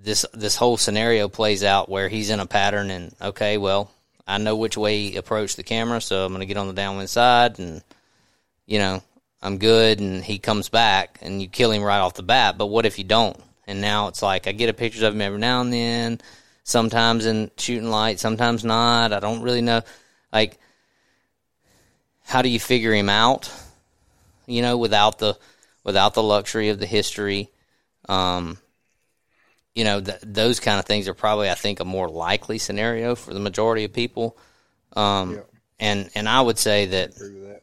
this 0.00 0.24
this 0.32 0.56
whole 0.56 0.76
scenario 0.76 1.28
plays 1.28 1.62
out 1.64 1.88
where 1.88 2.08
he's 2.08 2.30
in 2.30 2.40
a 2.40 2.46
pattern 2.46 2.90
and 2.90 3.14
okay, 3.20 3.58
well, 3.58 3.90
I 4.30 4.38
know 4.38 4.56
which 4.56 4.76
way 4.76 5.10
he 5.10 5.16
approached 5.16 5.56
the 5.56 5.62
camera, 5.62 6.00
so 6.00 6.24
I'm 6.24 6.32
going 6.32 6.40
to 6.40 6.46
get 6.46 6.56
on 6.56 6.68
the 6.68 6.72
downwind 6.72 7.10
side 7.10 7.58
and 7.58 7.82
you 8.66 8.78
know, 8.78 9.02
I'm 9.42 9.58
good 9.58 9.98
and 9.98 10.22
he 10.22 10.38
comes 10.38 10.68
back 10.68 11.18
and 11.22 11.42
you 11.42 11.48
kill 11.48 11.72
him 11.72 11.82
right 11.82 11.98
off 11.98 12.14
the 12.14 12.22
bat, 12.22 12.56
but 12.56 12.66
what 12.66 12.86
if 12.86 12.98
you 12.98 13.04
don't? 13.04 13.36
And 13.66 13.80
now 13.80 14.06
it's 14.06 14.22
like 14.22 14.46
I 14.46 14.52
get 14.52 14.68
a 14.68 14.72
pictures 14.72 15.02
of 15.02 15.14
him 15.14 15.20
every 15.20 15.40
now 15.40 15.60
and 15.60 15.72
then, 15.72 16.20
sometimes 16.62 17.26
in 17.26 17.50
shooting 17.56 17.90
light, 17.90 18.20
sometimes 18.20 18.64
not. 18.64 19.12
I 19.12 19.18
don't 19.18 19.42
really 19.42 19.62
know 19.62 19.82
like 20.32 20.58
how 22.22 22.42
do 22.42 22.48
you 22.48 22.60
figure 22.60 22.94
him 22.94 23.08
out? 23.08 23.52
You 24.46 24.62
know, 24.62 24.76
without 24.78 25.18
the 25.18 25.36
without 25.82 26.14
the 26.14 26.22
luxury 26.22 26.68
of 26.68 26.78
the 26.78 26.86
history. 26.86 27.50
Um, 28.08 28.58
you 29.80 29.84
know, 29.84 29.98
th- 29.98 30.18
those 30.22 30.60
kind 30.60 30.78
of 30.78 30.84
things 30.84 31.08
are 31.08 31.14
probably, 31.14 31.48
I 31.48 31.54
think, 31.54 31.80
a 31.80 31.86
more 31.86 32.06
likely 32.06 32.58
scenario 32.58 33.14
for 33.14 33.32
the 33.32 33.40
majority 33.40 33.84
of 33.84 33.94
people. 33.94 34.36
Um, 34.94 35.36
Yeah. 35.36 35.40
And 35.78 36.10
and 36.14 36.28
I 36.28 36.42
would 36.42 36.58
say 36.58 36.84
that 36.84 37.08
with 37.18 37.44
that. 37.48 37.62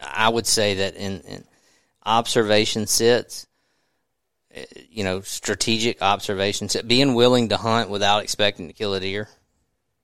I 0.00 0.28
would 0.28 0.46
say 0.46 0.74
that 0.74 0.94
in, 0.94 1.22
in 1.22 1.44
observation 2.06 2.86
sits, 2.86 3.48
eh, 4.54 4.64
you 4.88 5.02
know, 5.02 5.22
strategic 5.22 6.00
observation 6.02 6.68
sit, 6.68 6.86
being 6.86 7.14
willing 7.14 7.48
to 7.48 7.56
hunt 7.56 7.90
without 7.90 8.22
expecting 8.22 8.68
to 8.68 8.72
kill 8.72 8.94
a 8.94 9.00
deer, 9.00 9.28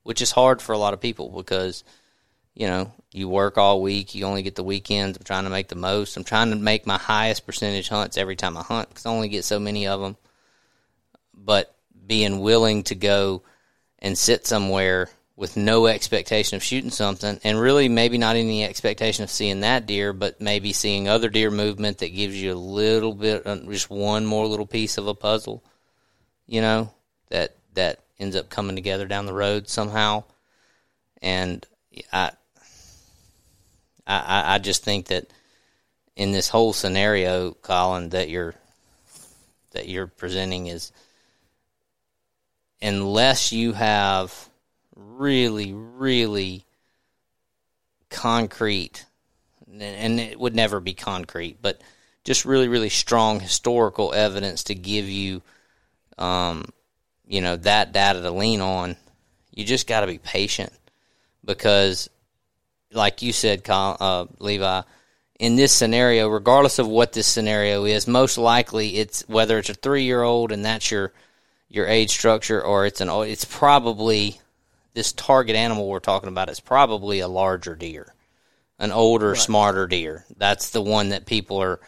which 0.03 0.21
is 0.21 0.33
hard 0.33 0.61
for 0.61 0.73
a 0.73 0.79
lot 0.79 0.95
of 0.95 1.01
people 1.01 1.29
because, 1.29 1.85
you 2.57 2.67
know, 2.67 2.91
you 3.13 3.29
work 3.29 3.57
all 3.57 3.81
week, 3.81 4.17
you 4.17 4.25
only 4.27 4.43
get 4.43 4.57
the 4.57 4.65
weekends. 4.65 5.17
I'm 5.17 5.23
trying 5.23 5.45
to 5.45 5.51
make 5.51 5.69
the 5.69 5.77
most. 5.77 6.17
I'm 6.17 6.25
trying 6.25 6.51
to 6.51 6.57
make 6.57 6.89
my 6.89 6.99
highest 6.99 7.47
percentage 7.47 7.89
hunts 7.89 8.17
every 8.17 8.35
time 8.35 8.57
I 8.57 8.63
hunt 8.63 8.89
because 8.89 9.07
I 9.07 9.11
only 9.11 9.29
get 9.29 9.45
so 9.45 9.61
many 9.61 9.87
of 9.87 10.01
them. 10.01 10.17
But 11.37 11.75
being 12.07 12.41
willing 12.41 12.85
to 12.85 12.95
go 12.95 13.43
and 13.99 14.17
sit 14.17 14.47
somewhere 14.47 15.09
with 15.37 15.57
no 15.57 15.87
expectation 15.87 16.57
of 16.57 16.63
shooting 16.63 16.91
something 16.91 17.39
and 17.45 17.61
really 17.61 17.89
maybe 17.89 18.17
not 18.17 18.37
any 18.37 18.65
expectation 18.65 19.23
of 19.23 19.31
seeing 19.31 19.61
that 19.61 19.85
deer 19.87 20.15
but 20.15 20.41
maybe 20.41 20.73
seeing 20.73 21.09
other 21.09 21.29
deer 21.29 21.51
movement 21.51 21.99
that 21.99 22.15
gives 22.15 22.41
you 22.41 22.53
a 22.53 22.55
little 22.55 23.13
bit 23.13 23.47
uh, 23.47 23.57
just 23.69 23.91
one 23.91 24.25
more 24.25 24.47
little 24.47 24.67
piece 24.67 24.97
of 24.97 25.07
a 25.07 25.15
puzzle 25.15 25.63
you 26.47 26.63
know 26.63 26.91
that 27.29 27.55
that 27.75 28.01
ends 28.19 28.37
up 28.37 28.51
coming 28.51 28.77
together 28.77 29.07
down 29.07 29.27
the 29.27 29.33
road 29.33 29.69
somehow. 29.69 30.25
And 31.23 31.65
i 32.13 32.31
i 34.07 34.55
i 34.55 34.59
just 34.59 34.85
think 34.85 35.07
that 35.07 35.27
in 36.15 36.31
this 36.33 36.49
whole 36.49 36.73
scenario 36.73 37.53
colin 37.53 38.11
that 38.11 38.29
you're 38.29 38.55
that 39.73 39.89
you're 39.89 40.07
presenting 40.07 40.67
is 40.67 40.93
unless 42.81 43.53
you 43.53 43.73
have 43.73 44.49
really, 44.95 45.73
really 45.73 46.65
concrete, 48.11 49.07
and 49.69 50.21
it 50.21 50.39
would 50.39 50.55
never 50.55 50.81
be 50.81 50.95
concrete, 50.95 51.59
but 51.61 51.81
just 52.25 52.45
really, 52.45 52.69
really 52.69 52.89
strong 52.89 53.41
historical 53.41 54.13
evidence 54.13 54.65
to 54.65 54.75
give 54.75 55.09
you, 55.09 55.43
um, 56.19 56.67
you 57.27 57.41
know, 57.41 57.57
that 57.57 57.93
data 57.93 58.21
to 58.21 58.31
lean 58.31 58.61
on. 58.61 58.97
You 59.53 59.65
just 59.65 59.87
got 59.87 60.01
to 60.01 60.07
be 60.07 60.19
patient 60.19 60.73
because, 61.45 62.11
like 62.93 63.23
you 63.23 63.33
said, 63.33 63.63
uh, 63.69 64.27
Levi, 64.39 64.83
in 65.39 65.57
this 65.57 65.73
scenario, 65.73 66.29
regardless 66.29 66.79
of 66.79 66.89
what 66.89 67.13
this 67.13 67.27
scenario 67.27 67.85
is, 67.85 68.09
most 68.09 68.39
likely 68.39 68.97
it's 68.97 69.27
whether 69.29 69.59
it's 69.59 69.71
a 69.71 69.75
three 69.75 70.05
year 70.05 70.23
old 70.23 70.53
and 70.53 70.65
that's 70.65 70.91
your 70.91 71.13
your 71.69 71.87
age 71.87 72.11
structure, 72.11 72.63
or 72.63 72.87
it's 72.87 73.01
an 73.01 73.09
it's 73.09 73.45
probably 73.45 74.41
this 74.95 75.13
target 75.13 75.57
animal 75.57 75.89
we're 75.89 76.01
talking 76.01 76.29
about 76.29 76.49
is 76.49 76.61
probably 76.61 77.21
a 77.21 77.29
larger 77.29 77.75
deer, 77.75 78.15
an 78.79 78.93
older, 78.93 79.35
smarter 79.35 79.87
deer. 79.87 80.25
That's 80.37 80.71
the 80.71 80.83
one 80.83 81.11
that 81.11 81.27
people 81.27 81.59
are 81.59 81.81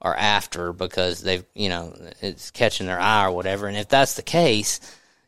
are 0.00 0.14
after 0.14 0.72
because 0.72 1.22
they've 1.22 1.44
you 1.54 1.68
know 1.68 1.94
it's 2.20 2.50
catching 2.50 2.86
their 2.86 3.00
eye 3.00 3.26
or 3.26 3.32
whatever. 3.32 3.66
And 3.66 3.76
if 3.76 3.88
that's 3.88 4.14
the 4.14 4.22
case, 4.22 4.80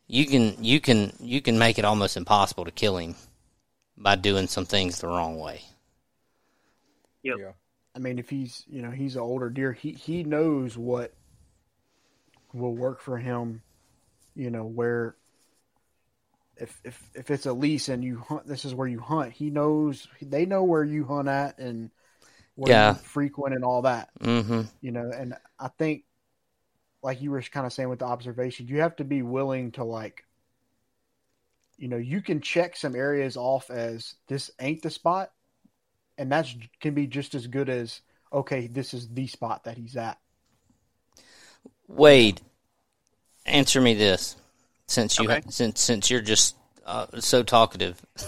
you 0.07 0.25
can 0.25 0.63
you 0.63 0.79
can 0.79 1.13
you 1.19 1.41
can 1.41 1.57
make 1.57 1.77
it 1.79 1.85
almost 1.85 2.17
impossible 2.17 2.65
to 2.65 2.71
kill 2.71 2.97
him 2.97 3.15
by 3.97 4.15
doing 4.15 4.47
some 4.47 4.65
things 4.65 4.99
the 4.99 5.07
wrong 5.07 5.39
way. 5.39 5.61
Yep. 7.23 7.35
Yeah. 7.39 7.51
I 7.95 7.99
mean, 7.99 8.19
if 8.19 8.29
he's 8.29 8.63
you 8.69 8.81
know 8.81 8.91
he's 8.91 9.15
an 9.15 9.21
older 9.21 9.49
deer, 9.49 9.73
he 9.73 9.91
he 9.91 10.23
knows 10.23 10.77
what 10.77 11.13
will 12.53 12.75
work 12.75 13.01
for 13.01 13.17
him. 13.17 13.61
You 14.37 14.51
know 14.51 14.63
where 14.65 15.15
if 16.57 16.79
if 16.83 17.09
if 17.15 17.31
it's 17.31 17.47
a 17.47 17.53
lease 17.53 17.89
and 17.89 18.03
you 18.03 18.19
hunt, 18.19 18.47
this 18.47 18.65
is 18.65 18.75
where 18.75 18.87
you 18.87 18.99
hunt. 18.99 19.33
He 19.33 19.49
knows 19.49 20.07
they 20.21 20.45
know 20.45 20.63
where 20.63 20.83
you 20.83 21.05
hunt 21.05 21.27
at 21.27 21.57
and 21.57 21.89
where 22.55 22.71
Yeah. 22.71 22.89
you 22.89 22.95
frequent 22.99 23.55
and 23.55 23.63
all 23.63 23.81
that. 23.81 24.09
Mm-hmm. 24.19 24.61
You 24.81 24.91
know, 24.91 25.11
and 25.11 25.33
I 25.59 25.69
think 25.69 26.03
like 27.01 27.21
you 27.21 27.31
were 27.31 27.41
kind 27.41 27.65
of 27.65 27.73
saying 27.73 27.89
with 27.89 27.99
the 27.99 28.05
observation, 28.05 28.67
you 28.67 28.81
have 28.81 28.95
to 28.97 29.03
be 29.03 29.23
willing 29.23 29.71
to 29.73 29.83
like. 29.83 30.23
You 31.77 31.87
know, 31.87 31.97
you 31.97 32.21
can 32.21 32.41
check 32.41 32.75
some 32.75 32.95
areas 32.95 33.37
off 33.37 33.69
as 33.71 34.15
this 34.27 34.51
ain't 34.59 34.83
the 34.83 34.89
spot, 34.91 35.31
and 36.17 36.31
that 36.31 36.47
can 36.79 36.93
be 36.93 37.07
just 37.07 37.33
as 37.35 37.47
good 37.47 37.69
as 37.69 38.01
okay, 38.31 38.67
this 38.67 38.93
is 38.93 39.07
the 39.09 39.25
spot 39.27 39.63
that 39.63 39.77
he's 39.77 39.95
at. 39.97 40.19
Wade, 41.87 42.41
answer 43.47 43.81
me 43.81 43.93
this, 43.93 44.35
since 44.87 45.17
you 45.19 45.25
Okay. 45.25 45.41
since 45.49 45.81
since 45.81 46.09
you're 46.09 46.21
just 46.21 46.55
uh, 46.85 47.07
so 47.19 47.43
talkative. 47.43 48.01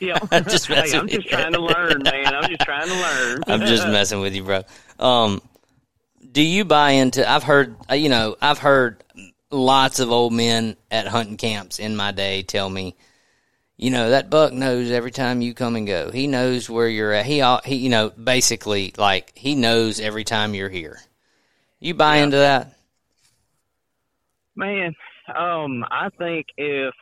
Yeah. 0.00 0.18
I'm 0.30 0.44
just 0.44 0.68
hey, 0.68 0.96
I'm 0.96 1.08
just 1.08 1.24
you. 1.24 1.30
trying 1.30 1.52
to 1.54 1.60
learn, 1.60 2.02
man. 2.04 2.32
I'm 2.32 2.48
just 2.48 2.60
trying 2.60 2.86
to 2.86 2.94
learn. 2.94 3.42
I'm 3.48 3.60
just 3.66 3.84
messing 3.88 4.20
with 4.20 4.32
you, 4.32 4.44
bro. 4.44 4.62
Um, 5.00 5.42
do 6.30 6.40
you 6.40 6.64
buy 6.64 6.90
into? 6.92 7.28
I've 7.28 7.42
heard, 7.42 7.76
uh, 7.90 7.94
you 7.94 8.08
know, 8.08 8.36
I've 8.40 8.58
heard 8.58 9.02
lots 9.50 9.98
of 9.98 10.12
old 10.12 10.32
men 10.32 10.76
at 10.90 11.08
hunting 11.08 11.36
camps 11.36 11.80
in 11.80 11.96
my 11.96 12.12
day 12.12 12.42
tell 12.42 12.70
me, 12.70 12.94
you 13.76 13.90
know, 13.90 14.10
that 14.10 14.30
buck 14.30 14.52
knows 14.52 14.90
every 14.92 15.10
time 15.10 15.40
you 15.40 15.52
come 15.52 15.74
and 15.74 15.84
go. 15.86 16.12
He 16.12 16.28
knows 16.28 16.70
where 16.70 16.88
you're 16.88 17.12
at. 17.12 17.26
He, 17.26 17.42
he, 17.64 17.74
you 17.74 17.90
know, 17.90 18.10
basically, 18.10 18.94
like 18.96 19.32
he 19.36 19.56
knows 19.56 19.98
every 19.98 20.22
time 20.22 20.54
you're 20.54 20.68
here. 20.68 21.00
You 21.80 21.94
buy 21.94 22.18
into 22.18 22.36
that? 22.36 22.77
Man, 24.58 24.92
um, 25.28 25.84
I 25.88 26.08
think 26.18 26.46
if 26.56 26.92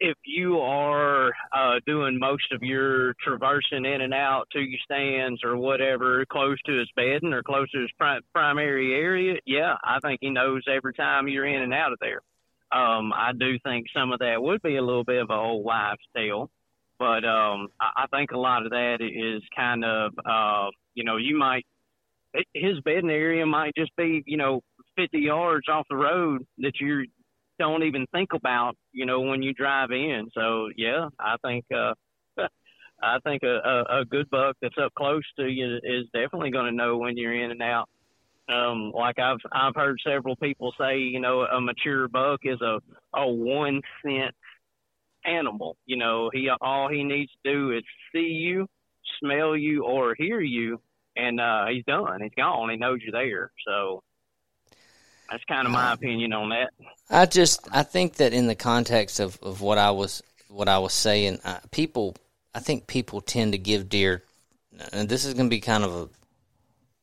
if 0.00 0.16
you 0.26 0.58
are 0.58 1.28
uh, 1.56 1.78
doing 1.86 2.18
most 2.18 2.50
of 2.50 2.60
your 2.60 3.14
traversing 3.22 3.84
in 3.84 4.00
and 4.00 4.12
out 4.12 4.48
to 4.50 4.58
your 4.58 4.80
stands 4.84 5.44
or 5.44 5.56
whatever, 5.56 6.26
close 6.26 6.60
to 6.66 6.76
his 6.76 6.88
bedding 6.96 7.32
or 7.32 7.44
close 7.44 7.70
to 7.70 7.82
his 7.82 7.90
pri- 7.96 8.18
primary 8.34 8.94
area, 8.94 9.36
yeah, 9.46 9.76
I 9.84 10.00
think 10.00 10.18
he 10.22 10.30
knows 10.30 10.64
every 10.68 10.92
time 10.92 11.28
you're 11.28 11.46
in 11.46 11.62
and 11.62 11.72
out 11.72 11.92
of 11.92 12.00
there. 12.00 12.20
Um, 12.72 13.12
I 13.12 13.30
do 13.38 13.60
think 13.60 13.86
some 13.96 14.10
of 14.10 14.18
that 14.18 14.42
would 14.42 14.60
be 14.62 14.74
a 14.74 14.82
little 14.82 15.04
bit 15.04 15.22
of 15.22 15.30
an 15.30 15.38
old 15.38 15.64
wives' 15.64 16.00
tale, 16.16 16.50
but 16.98 17.24
um, 17.24 17.68
I, 17.80 18.02
I 18.02 18.06
think 18.10 18.32
a 18.32 18.38
lot 18.38 18.66
of 18.66 18.70
that 18.70 18.96
is 19.00 19.40
kind 19.54 19.84
of, 19.84 20.12
uh, 20.26 20.70
you 20.96 21.04
know, 21.04 21.16
you 21.16 21.38
might 21.38 21.64
his 22.52 22.80
bedding 22.80 23.10
area 23.10 23.46
might 23.46 23.74
just 23.76 23.94
be, 23.96 24.24
you 24.26 24.36
know, 24.36 24.62
50 24.96 25.18
yards 25.18 25.68
off 25.68 25.86
the 25.88 25.96
road 25.96 26.46
that 26.58 26.80
you 26.80 27.06
don't 27.58 27.84
even 27.84 28.06
think 28.12 28.32
about, 28.32 28.76
you 28.92 29.06
know, 29.06 29.20
when 29.20 29.42
you 29.42 29.52
drive 29.52 29.90
in. 29.90 30.28
So 30.34 30.68
yeah, 30.76 31.08
I 31.18 31.36
think 31.44 31.64
uh 31.74 31.94
I 33.02 33.18
think 33.24 33.42
a, 33.42 33.58
a, 33.58 34.00
a 34.00 34.04
good 34.04 34.30
buck 34.30 34.56
that's 34.62 34.78
up 34.82 34.94
close 34.94 35.24
to 35.38 35.46
you 35.46 35.76
is 35.82 36.06
definitely 36.12 36.50
going 36.50 36.66
to 36.66 36.76
know 36.76 36.96
when 36.96 37.16
you're 37.16 37.34
in 37.34 37.50
and 37.50 37.62
out. 37.62 37.88
Um, 38.48 38.92
like 38.94 39.18
I've 39.18 39.38
I've 39.52 39.74
heard 39.74 39.98
several 40.06 40.36
people 40.36 40.72
say, 40.78 40.98
you 40.98 41.20
know, 41.20 41.42
a 41.42 41.60
mature 41.60 42.08
buck 42.08 42.40
is 42.44 42.60
a 42.60 42.78
a 43.14 43.26
one 43.26 43.80
scent 44.02 44.34
animal. 45.24 45.76
You 45.86 45.96
know, 45.96 46.30
he 46.32 46.50
all 46.60 46.88
he 46.88 47.04
needs 47.04 47.32
to 47.44 47.52
do 47.52 47.72
is 47.72 47.82
see 48.12 48.18
you, 48.20 48.66
smell 49.20 49.56
you, 49.56 49.84
or 49.84 50.14
hear 50.14 50.40
you, 50.40 50.80
and 51.16 51.40
uh, 51.40 51.66
he's 51.70 51.84
done. 51.84 52.20
He's 52.22 52.32
gone. 52.36 52.70
He 52.70 52.76
knows 52.76 53.00
you're 53.02 53.12
there. 53.12 53.50
So 53.66 54.02
that's 55.30 55.44
kind 55.44 55.66
of 55.66 55.72
my 55.72 55.92
opinion 55.92 56.32
on 56.32 56.50
that. 56.50 56.70
I 57.10 57.26
just 57.26 57.68
I 57.72 57.82
think 57.82 58.14
that 58.14 58.32
in 58.32 58.46
the 58.46 58.54
context 58.54 59.20
of, 59.20 59.38
of 59.42 59.60
what 59.60 59.78
I 59.78 59.90
was 59.90 60.22
what 60.48 60.68
I 60.68 60.78
was 60.78 60.92
saying, 60.92 61.40
uh, 61.44 61.58
people 61.70 62.16
I 62.54 62.60
think 62.60 62.86
people 62.86 63.20
tend 63.20 63.52
to 63.52 63.58
give 63.58 63.88
deer, 63.88 64.22
and 64.92 65.08
this 65.08 65.24
is 65.24 65.34
going 65.34 65.46
to 65.46 65.50
be 65.54 65.60
kind 65.60 65.84
of 65.84 65.94
a 65.94 66.08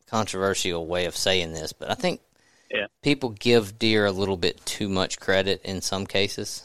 controversial 0.09 0.85
way 0.85 1.05
of 1.05 1.15
saying 1.15 1.53
this, 1.53 1.73
but 1.73 1.89
I 1.89 1.95
think 1.95 2.21
Yeah. 2.69 2.87
people 3.01 3.29
give 3.29 3.77
deer 3.79 4.05
a 4.05 4.11
little 4.11 4.37
bit 4.37 4.65
too 4.65 4.89
much 4.89 5.19
credit 5.19 5.61
in 5.63 5.81
some 5.81 6.05
cases. 6.05 6.63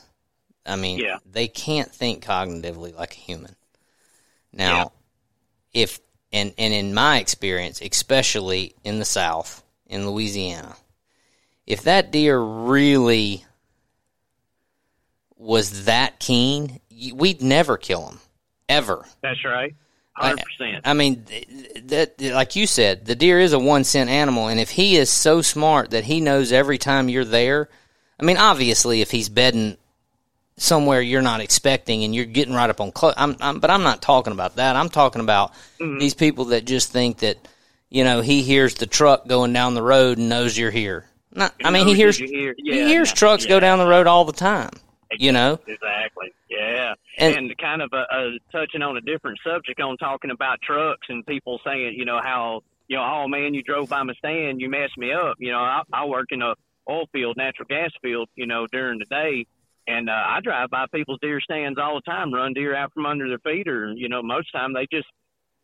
I 0.65 0.77
mean, 0.77 0.99
Yeah. 0.99 1.19
they 1.25 1.47
can't 1.49 1.93
think 1.93 2.25
cognitively 2.25 2.95
like 2.95 3.13
a 3.13 3.21
human. 3.21 3.57
Now, 4.53 4.93
if 5.73 6.01
and 6.33 6.55
and 6.59 6.73
in 6.75 6.95
my 6.95 7.19
experience, 7.19 7.81
especially 7.81 8.75
in 8.85 8.99
the 8.99 9.05
South, 9.05 9.63
in 9.87 10.09
Louisiana, 10.09 10.77
if 11.67 11.83
that 11.83 12.11
deer 12.11 12.39
really 12.39 13.45
was 15.37 15.85
that 15.85 16.19
keen, 16.19 16.81
we'd 17.13 17.43
never 17.43 17.77
kill 17.77 18.09
him, 18.09 18.21
ever. 18.69 19.05
That's 19.23 19.45
right. 19.45 19.75
Hundred 20.13 20.45
percent. 20.45 20.81
I 20.87 20.95
mean, 20.95 21.27
that 21.85 22.21
like 22.21 22.57
you 22.57 22.67
said, 22.67 23.05
the 23.05 23.15
deer 23.15 23.39
is 23.39 23.53
a 23.53 23.59
one 23.59 23.85
scent 23.85 24.09
animal, 24.09 24.49
and 24.49 24.59
if 24.59 24.71
he 24.71 24.97
is 24.97 25.11
so 25.11 25.43
smart 25.43 25.91
that 25.91 26.05
he 26.05 26.23
knows 26.23 26.53
every 26.53 26.79
time 26.79 27.11
you're 27.11 27.25
there, 27.25 27.69
I 28.19 28.25
mean, 28.25 28.39
obviously, 28.39 29.03
if 29.03 29.11
he's 29.11 29.29
bedding 29.29 29.77
somewhere 30.57 31.03
you're 31.03 31.21
not 31.21 31.41
expecting 31.41 32.03
and 32.03 32.15
you're 32.15 32.25
getting 32.25 32.55
right 32.55 32.71
up 32.71 32.81
on 32.81 32.93
close, 32.93 33.13
I'm, 33.19 33.37
I'm, 33.43 33.61
but 33.61 33.71
I'm 33.71 33.83
not 33.83 34.01
talking 34.01 34.33
about 34.33 34.57
that. 34.57 34.75
I'm 34.75 34.89
talking 34.89 35.21
about 35.21 35.53
mm-hmm. 35.79 35.99
these 35.99 36.15
people 36.15 36.47
that 36.47 36.65
just 36.65 36.91
think 36.91 37.19
that 37.19 37.37
you 37.91 38.03
know 38.03 38.23
he 38.23 38.43
hears 38.43 38.75
the 38.77 38.87
truck 38.87 39.29
going 39.29 39.53
down 39.53 39.75
the 39.75 39.83
road 39.83 40.17
and 40.17 40.31
knows 40.31 40.57
you're 40.57 40.71
here. 40.71 41.05
Not, 41.37 41.55
I 41.63 41.71
mean, 41.71 41.87
he 41.87 41.95
hears 41.95 42.19
that 42.19 42.29
you're 42.31 42.55
he 42.57 42.73
hears 42.89 43.09
yeah, 43.11 43.15
trucks 43.15 43.47
go 43.47 43.61
down 43.61 43.79
the 43.79 43.87
road 43.87 44.07
all 44.07 44.25
the 44.25 44.33
time. 44.33 44.71
You 45.19 45.31
know, 45.33 45.61
Exactly. 45.67 46.33
Yeah. 46.51 46.95
And- 47.19 47.37
And, 47.37 47.59
kind 47.59 47.81
of 47.83 47.93
uh, 47.93 48.05
uh, 48.11 48.31
touching 48.51 48.83
on 48.83 48.97
a 48.97 49.01
different 49.01 49.39
subject 49.45 49.81
on 49.81 49.97
talking 49.99 50.31
about 50.31 50.61
trucks 50.63 51.07
and 51.09 51.25
people 51.27 51.61
saying, 51.65 51.95
you 51.97 52.05
know, 52.05 52.21
how, 52.23 52.63
you 52.89 52.97
know, 52.97 53.05
oh 53.05 53.29
man, 53.29 53.55
you 53.55 53.63
drove 53.63 53.89
by 53.89 54.03
my 54.03 54.15
stand, 54.15 54.61
you 54.61 54.69
messed 54.69 54.99
me 54.99 55.13
up. 55.13 55.37
You 55.39 55.53
know, 55.53 55.59
I, 55.61 55.83
I 55.93 56.05
work 56.07 56.27
in 56.31 56.43
a 56.43 56.55
oil 56.91 57.07
field, 57.13 57.37
natural 57.37 57.67
gas 57.69 57.91
field, 58.03 58.29
you 58.35 58.47
know, 58.47 58.67
during 58.67 58.99
the 58.99 59.05
day. 59.05 59.47
And 59.87 60.11
uh, 60.11 60.13
I 60.13 60.41
drive 60.43 60.71
by 60.71 60.87
people's 60.93 61.21
deer 61.21 61.41
stands 61.41 61.79
all 61.79 61.95
the 61.95 62.11
time, 62.11 62.35
run 62.35 62.53
deer 62.55 62.75
out 62.75 62.93
from 62.93 63.07
under 63.07 63.29
their 63.29 63.39
feet, 63.39 63.69
or 63.69 63.93
you 63.93 64.09
know, 64.09 64.23
most 64.23 64.51
time 64.51 64.73
they 64.73 64.87
just 64.93 65.07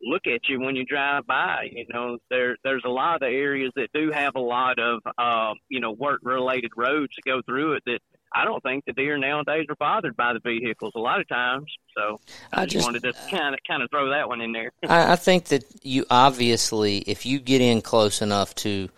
look 0.03 0.27
at 0.27 0.49
you 0.49 0.61
when 0.61 0.77
you 0.77 0.85
drive 0.85 1.27
by. 1.27 1.70
You 1.73 1.87
know, 1.93 2.19
there 2.31 2.57
there's 2.65 2.83
a 2.85 2.91
lot 2.91 3.15
of 3.15 3.20
the 3.20 3.27
areas 3.29 3.73
that 3.77 3.91
do 3.93 4.11
have 4.11 4.35
a 4.35 4.41
lot 4.41 4.79
of 4.79 5.01
uh, 5.19 5.55
you 5.69 5.81
know 5.81 5.93
work 5.93 6.20
related 6.23 6.73
roads 6.77 7.15
that 7.16 7.24
go 7.24 7.43
through 7.43 7.74
it 7.74 7.83
that 7.87 8.01
I 8.35 8.45
don't 8.47 8.62
think 8.62 8.85
the 8.87 8.95
deer 8.95 9.19
nowadays 9.19 9.66
are 9.69 9.77
bothered 9.77 10.16
by 10.16 10.33
the 10.33 10.41
vehicles 10.41 10.93
a 10.97 10.99
lot 11.01 11.20
of 11.20 11.29
times. 11.29 11.66
So 11.97 12.19
I, 12.53 12.62
I 12.62 12.65
just, 12.65 12.73
just- 12.74 12.87
wanted 12.87 13.03
to 13.03 13.12
kind 13.31 13.55
of 13.55 13.61
kind 13.69 13.83
of 13.83 13.91
throw 13.91 14.11
that 14.11 14.29
one 14.29 14.41
in 14.41 14.53
there. 14.53 14.73
I, 14.89 15.12
I 15.12 15.16
think 15.16 15.47
that 15.47 15.65
you 15.83 16.07
obviously, 16.11 16.99
if 16.99 17.27
you 17.27 17.39
get 17.39 17.61
in 17.61 17.83
close 17.83 18.23
enough 18.23 18.55
to 18.57 18.89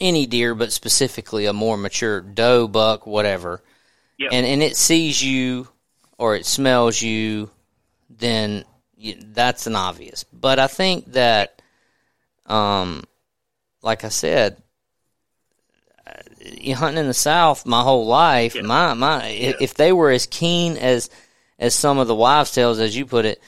any 0.00 0.26
deer, 0.26 0.54
but 0.54 0.70
specifically 0.72 1.46
a 1.46 1.52
more 1.52 1.76
mature 1.78 2.20
doe, 2.20 2.68
buck, 2.68 3.06
whatever, 3.06 3.62
Yep. 4.18 4.30
and 4.32 4.44
and 4.46 4.62
it 4.62 4.76
sees 4.76 5.22
you 5.24 5.68
or 6.18 6.36
it 6.36 6.44
smells 6.44 7.00
you, 7.00 7.50
then 8.10 8.64
that's 9.26 9.66
an 9.66 9.76
obvious. 9.76 10.24
But 10.24 10.58
I 10.58 10.66
think 10.66 11.12
that, 11.12 11.60
um, 12.46 13.04
like 13.82 14.04
I 14.04 14.08
said, 14.08 14.56
uh, 16.06 16.12
you 16.40 16.74
hunting 16.74 17.00
in 17.00 17.06
the 17.06 17.14
South 17.14 17.66
my 17.66 17.82
whole 17.82 18.06
life. 18.06 18.60
My 18.60 18.94
my, 18.94 19.26
if, 19.26 19.60
if 19.60 19.74
they 19.74 19.92
were 19.92 20.10
as 20.10 20.26
keen 20.26 20.76
as 20.76 21.10
as 21.58 21.74
some 21.74 21.98
of 21.98 22.08
the 22.08 22.14
wives' 22.14 22.52
tales, 22.52 22.78
as 22.78 22.96
you 22.96 23.06
put 23.06 23.24
it, 23.24 23.40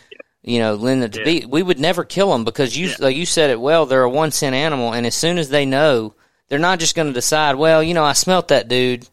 you 0.42 0.58
know, 0.58 0.74
Linda 0.74 1.08
to 1.08 1.24
be, 1.24 1.46
we 1.46 1.62
would 1.62 1.80
never 1.80 2.04
kill 2.04 2.30
them 2.30 2.44
because 2.44 2.76
you 2.76 2.90
like 2.98 3.16
you 3.16 3.26
said 3.26 3.50
it 3.50 3.60
well. 3.60 3.86
They're 3.86 4.02
a 4.02 4.10
one 4.10 4.30
scent 4.30 4.54
animal, 4.54 4.92
and 4.92 5.06
as 5.06 5.14
soon 5.14 5.38
as 5.38 5.48
they 5.48 5.66
know, 5.66 6.14
they're 6.48 6.58
not 6.58 6.80
just 6.80 6.94
going 6.94 7.08
to 7.08 7.14
decide. 7.14 7.56
Well, 7.56 7.82
you 7.82 7.94
know, 7.94 8.04
I 8.04 8.12
smelt 8.12 8.48
that 8.48 8.68
dude, 8.68 9.08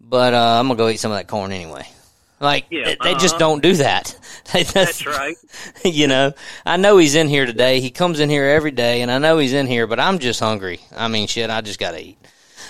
but 0.00 0.34
uh, 0.34 0.58
I'm 0.58 0.68
gonna 0.68 0.78
go 0.78 0.88
eat 0.88 0.98
some 0.98 1.12
of 1.12 1.18
that 1.18 1.28
corn 1.28 1.52
anyway. 1.52 1.86
Like 2.40 2.66
Yeah, 2.70 2.86
they, 2.86 2.96
they 3.02 3.12
just 3.14 3.34
uh-huh. 3.34 3.38
don't 3.38 3.62
do 3.62 3.74
that. 3.74 4.18
They- 4.52 4.62
That's 4.64 5.06
right. 5.06 5.36
you 5.84 6.06
know, 6.08 6.32
I 6.66 6.76
know 6.76 6.98
he's 6.98 7.14
in 7.14 7.28
here 7.28 7.46
today. 7.46 7.80
He 7.80 7.90
comes 7.90 8.20
in 8.20 8.28
here 8.28 8.44
every 8.44 8.70
day, 8.72 9.02
and 9.02 9.10
I 9.10 9.18
know 9.18 9.38
he's 9.38 9.52
in 9.52 9.66
here, 9.66 9.86
but 9.86 10.00
I'm 10.00 10.18
just 10.18 10.40
hungry. 10.40 10.80
I 10.96 11.08
mean, 11.08 11.26
shit, 11.26 11.48
I 11.50 11.60
just 11.60 11.78
gotta 11.78 12.00
eat. 12.02 12.18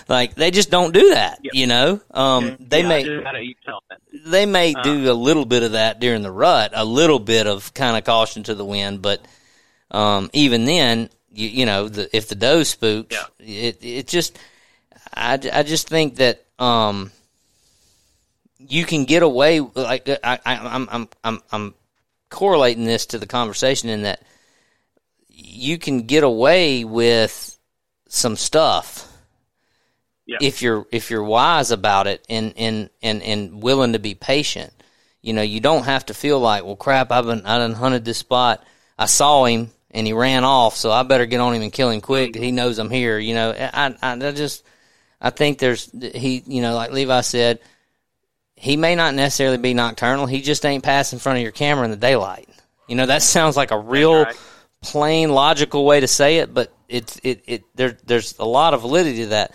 Like 0.08 0.34
they 0.34 0.50
just 0.50 0.70
don't 0.70 0.92
do 0.92 1.10
that. 1.10 1.38
You 1.42 1.66
know, 1.66 2.00
um, 2.10 2.56
they 2.60 2.82
yeah, 2.82 2.88
may 2.88 3.04
just 3.04 3.24
gotta 3.24 3.38
eat 3.38 3.56
something. 3.64 4.30
they 4.30 4.46
may 4.46 4.74
do 4.74 5.10
a 5.10 5.14
little 5.14 5.44
bit 5.44 5.62
of 5.62 5.72
that 5.72 6.00
during 6.00 6.22
the 6.22 6.30
rut, 6.30 6.72
a 6.74 6.84
little 6.84 7.18
bit 7.20 7.46
of 7.46 7.72
kind 7.72 7.96
of 7.96 8.04
caution 8.04 8.42
to 8.44 8.54
the 8.54 8.64
wind, 8.64 9.00
but 9.00 9.24
um, 9.90 10.28
even 10.32 10.64
then, 10.64 11.08
you, 11.32 11.48
you 11.48 11.66
know, 11.66 11.88
the, 11.88 12.14
if 12.16 12.28
the 12.28 12.34
doe 12.34 12.62
spooks, 12.64 13.14
it 13.38 13.78
it 13.82 14.08
just, 14.08 14.38
I, 15.14 15.38
I 15.52 15.62
just 15.62 15.88
think 15.88 16.16
that 16.16 16.44
um, 16.58 17.12
you 18.68 18.84
can 18.84 19.04
get 19.04 19.22
away 19.22 19.60
like 19.60 20.08
uh, 20.08 20.16
I, 20.22 20.38
I 20.44 20.54
I'm 20.56 20.88
I'm 20.90 21.08
I'm 21.24 21.42
I'm 21.50 21.74
correlating 22.30 22.84
this 22.84 23.06
to 23.06 23.18
the 23.18 23.26
conversation 23.26 23.88
in 23.88 24.02
that 24.02 24.22
you 25.28 25.78
can 25.78 26.02
get 26.02 26.24
away 26.24 26.84
with 26.84 27.58
some 28.08 28.36
stuff 28.36 29.10
Yeah. 30.26 30.38
if 30.40 30.62
you're 30.62 30.86
if 30.92 31.10
you're 31.10 31.24
wise 31.24 31.70
about 31.70 32.06
it 32.06 32.24
and 32.28 32.54
and 32.56 32.90
and 33.02 33.22
and 33.22 33.62
willing 33.62 33.92
to 33.94 33.98
be 33.98 34.14
patient. 34.14 34.72
You 35.20 35.32
know, 35.32 35.42
you 35.42 35.60
don't 35.60 35.84
have 35.84 36.06
to 36.06 36.14
feel 36.14 36.40
like, 36.40 36.64
well, 36.64 36.74
crap, 36.74 37.12
I've 37.12 37.26
been 37.26 37.46
I 37.46 37.58
done 37.58 37.74
hunted 37.74 38.04
this 38.04 38.18
spot. 38.18 38.64
I 38.98 39.06
saw 39.06 39.44
him 39.44 39.70
and 39.92 40.06
he 40.06 40.12
ran 40.12 40.42
off, 40.44 40.74
so 40.76 40.90
I 40.90 41.04
better 41.04 41.26
get 41.26 41.40
on 41.40 41.54
him 41.54 41.62
and 41.62 41.72
kill 41.72 41.90
him 41.90 42.00
quick. 42.00 42.32
Mm-hmm. 42.32 42.42
He 42.42 42.50
knows 42.50 42.78
I'm 42.78 42.90
here. 42.90 43.18
You 43.18 43.34
know, 43.34 43.50
I 43.52 43.94
I, 44.02 44.12
I 44.28 44.32
just 44.32 44.64
I 45.20 45.30
think 45.30 45.58
there's 45.58 45.90
he 46.14 46.42
you 46.46 46.60
know 46.60 46.74
like 46.74 46.90
Levi 46.92 47.20
said, 47.20 47.60
he 48.62 48.76
may 48.76 48.94
not 48.94 49.16
necessarily 49.16 49.58
be 49.58 49.74
nocturnal. 49.74 50.26
He 50.26 50.40
just 50.40 50.64
ain't 50.64 50.84
passing 50.84 51.16
in 51.16 51.20
front 51.20 51.38
of 51.38 51.42
your 51.42 51.50
camera 51.50 51.84
in 51.84 51.90
the 51.90 51.96
daylight. 51.96 52.48
You 52.86 52.94
know, 52.94 53.06
that 53.06 53.22
sounds 53.22 53.56
like 53.56 53.72
a 53.72 53.78
real 53.78 54.22
right. 54.22 54.40
plain 54.80 55.32
logical 55.32 55.84
way 55.84 55.98
to 55.98 56.06
say 56.06 56.38
it, 56.38 56.54
but 56.54 56.72
it's 56.88 57.18
it 57.24 57.42
it 57.48 57.64
there 57.74 57.98
there's 58.06 58.38
a 58.38 58.44
lot 58.44 58.72
of 58.72 58.82
validity 58.82 59.24
to 59.24 59.26
that 59.30 59.52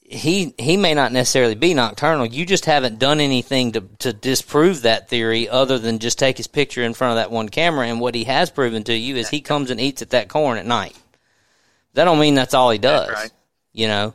he 0.00 0.54
he 0.58 0.78
may 0.78 0.94
not 0.94 1.12
necessarily 1.12 1.54
be 1.54 1.74
nocturnal. 1.74 2.24
You 2.24 2.46
just 2.46 2.64
haven't 2.64 2.98
done 2.98 3.20
anything 3.20 3.72
to 3.72 3.82
to 3.98 4.14
disprove 4.14 4.80
that 4.82 5.10
theory 5.10 5.46
other 5.46 5.78
than 5.78 5.98
just 5.98 6.18
take 6.18 6.38
his 6.38 6.46
picture 6.46 6.82
in 6.82 6.94
front 6.94 7.12
of 7.12 7.16
that 7.16 7.30
one 7.30 7.50
camera. 7.50 7.86
And 7.88 8.00
what 8.00 8.14
he 8.14 8.24
has 8.24 8.50
proven 8.50 8.84
to 8.84 8.96
you 8.96 9.16
is 9.16 9.28
he 9.28 9.42
comes 9.42 9.70
and 9.70 9.78
eats 9.78 10.00
at 10.00 10.10
that 10.10 10.30
corn 10.30 10.56
at 10.56 10.64
night. 10.64 10.96
That 11.92 12.04
don't 12.04 12.18
mean 12.18 12.36
that's 12.36 12.54
all 12.54 12.70
he 12.70 12.78
does. 12.78 13.10
right. 13.10 13.30
You 13.74 13.88
know. 13.88 14.14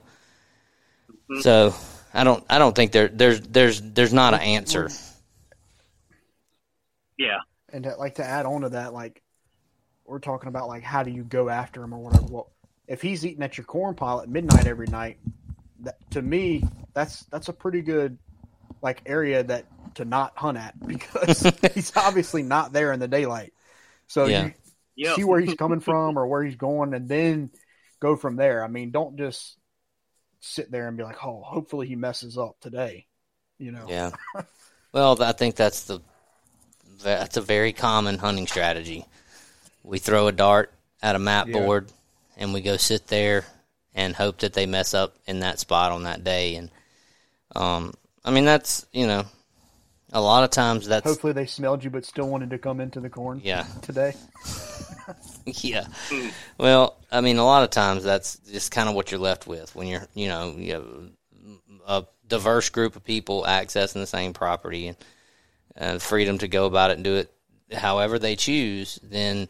Mm-hmm. 1.30 1.42
So 1.42 1.76
I 2.16 2.24
don't 2.24 2.44
I 2.50 2.58
don't 2.60 2.76
think 2.76 2.92
there 2.92 3.08
there's 3.10 3.42
there's 3.42 3.82
there's 3.82 4.14
not 4.14 4.34
an 4.34 4.42
answer. 4.42 4.90
Yeah. 7.18 7.40
And 7.72 7.84
to, 7.84 7.96
like 7.96 8.16
to 8.16 8.26
add 8.26 8.46
on 8.46 8.62
to 8.62 8.70
that, 8.70 8.94
like 8.94 9.22
we're 10.06 10.20
talking 10.20 10.48
about, 10.48 10.68
like 10.68 10.84
how 10.84 11.04
do 11.04 11.12
you 11.12 11.24
go 11.24 11.50
after 11.50 11.84
him 11.84 11.94
or 11.94 12.00
whatever. 12.00 12.26
Well, 12.30 12.52
if 12.88 13.02
he's 13.02 13.26
eating 13.26 13.44
at 13.44 13.58
your 13.58 13.66
corn 13.66 13.96
pile 13.96 14.22
at 14.22 14.30
midnight 14.30 14.68
every 14.68 14.88
night, 14.88 15.18
that, 15.82 15.96
to 16.12 16.22
me, 16.22 16.64
that's 16.94 17.24
that's 17.26 17.50
a 17.50 17.54
pretty 17.54 17.82
good 17.82 18.18
like 18.82 19.02
area 19.06 19.44
that 19.44 19.66
to 19.96 20.06
not 20.06 20.38
hunt 20.38 20.58
at 20.58 20.80
because 20.88 21.44
he's 21.74 21.92
obviously 21.96 22.44
not 22.44 22.72
there 22.74 22.94
in 22.94 23.00
the 23.00 23.08
daylight. 23.08 23.54
So 24.08 24.28
Yeah. 24.28 24.46
you 24.46 24.54
Yep. 24.98 25.16
see 25.16 25.24
where 25.26 25.42
he's 25.42 25.54
coming 25.58 25.82
from 25.82 26.18
or 26.18 26.28
where 26.28 26.44
he's 26.44 26.56
going, 26.56 26.94
and 26.94 27.10
then 27.10 27.50
go 28.00 28.16
from 28.16 28.38
there. 28.38 28.64
I 28.64 28.68
mean, 28.68 28.92
don't 28.92 29.18
just 29.18 29.58
sit 30.46 30.72
there 30.72 30.88
and 30.88 30.98
be 30.98 31.04
like, 31.04 31.24
"Oh, 31.26 31.42
hopefully 31.42 31.88
he 31.88 31.96
messes 31.96 32.38
up 32.38 32.60
today." 32.60 33.08
You 33.58 33.72
know, 33.72 33.86
Yeah. 33.88 34.12
Well, 34.92 35.22
I 35.22 35.34
think 35.34 35.56
that's 35.58 35.84
the 35.84 36.00
that's 37.04 37.36
a 37.36 37.42
very 37.42 37.74
common 37.74 38.18
hunting 38.18 38.48
strategy. 38.48 39.06
We 39.84 40.00
throw 40.00 40.28
a 40.28 40.32
dart 40.32 40.72
at 41.04 41.16
a 41.16 41.20
map 41.20 41.48
Yeah. 41.48 41.60
board 41.60 41.92
and 42.38 42.54
we 42.54 42.62
go 42.62 42.78
sit 42.78 43.08
there 43.08 43.44
and 43.94 44.16
hope 44.16 44.38
that 44.40 44.54
they 44.54 44.66
mess 44.66 44.94
up 44.94 45.14
in 45.28 45.40
that 45.40 45.60
spot 45.60 45.92
on 45.92 46.04
that 46.04 46.24
day 46.24 46.56
and 46.56 46.72
um 47.58 47.94
I 48.24 48.32
mean 48.32 48.46
that's, 48.46 48.86
you 48.94 49.06
know, 49.06 49.26
a 50.14 50.22
lot 50.22 50.46
of 50.46 50.50
times 50.50 50.88
that's 50.88 51.06
Hopefully 51.06 51.34
they 51.34 51.46
smelled 51.46 51.84
you, 51.84 51.90
but 51.90 52.06
still 52.06 52.30
wanted 52.30 52.52
to 52.52 52.58
come 52.58 52.80
into 52.80 53.02
the 53.02 53.10
corn. 53.10 53.42
Yeah. 53.44 53.66
Today. 53.82 54.14
yeah. 55.46 55.88
Well, 56.58 56.98
I 57.12 57.22
mean, 57.22 57.38
a 57.38 57.46
lot 57.46 57.64
of 57.64 57.70
times 57.70 58.04
that's 58.04 58.38
just 58.52 58.72
kind 58.72 58.90
of 58.90 58.96
what 58.96 59.12
you're 59.12 59.20
left 59.20 59.48
with 59.48 59.76
when 59.76 59.88
you're, 59.88 60.08
you 60.14 60.28
know, 60.28 60.56
you 60.58 60.74
have 60.74 60.88
a 61.88 62.06
diverse 62.28 62.70
group 62.70 62.96
of 62.96 63.04
people 63.04 63.44
accessing 63.48 63.94
the 63.96 64.08
same 64.08 64.34
property 64.34 64.88
and 64.88 64.98
uh, 65.78 66.00
freedom 66.00 66.38
to 66.40 66.48
go 66.48 66.66
about 66.66 66.92
it 66.92 66.96
and 66.96 67.04
do 67.04 67.16
it 67.16 67.32
however 67.74 68.20
they 68.20 68.36
choose. 68.36 69.00
Then, 69.04 69.48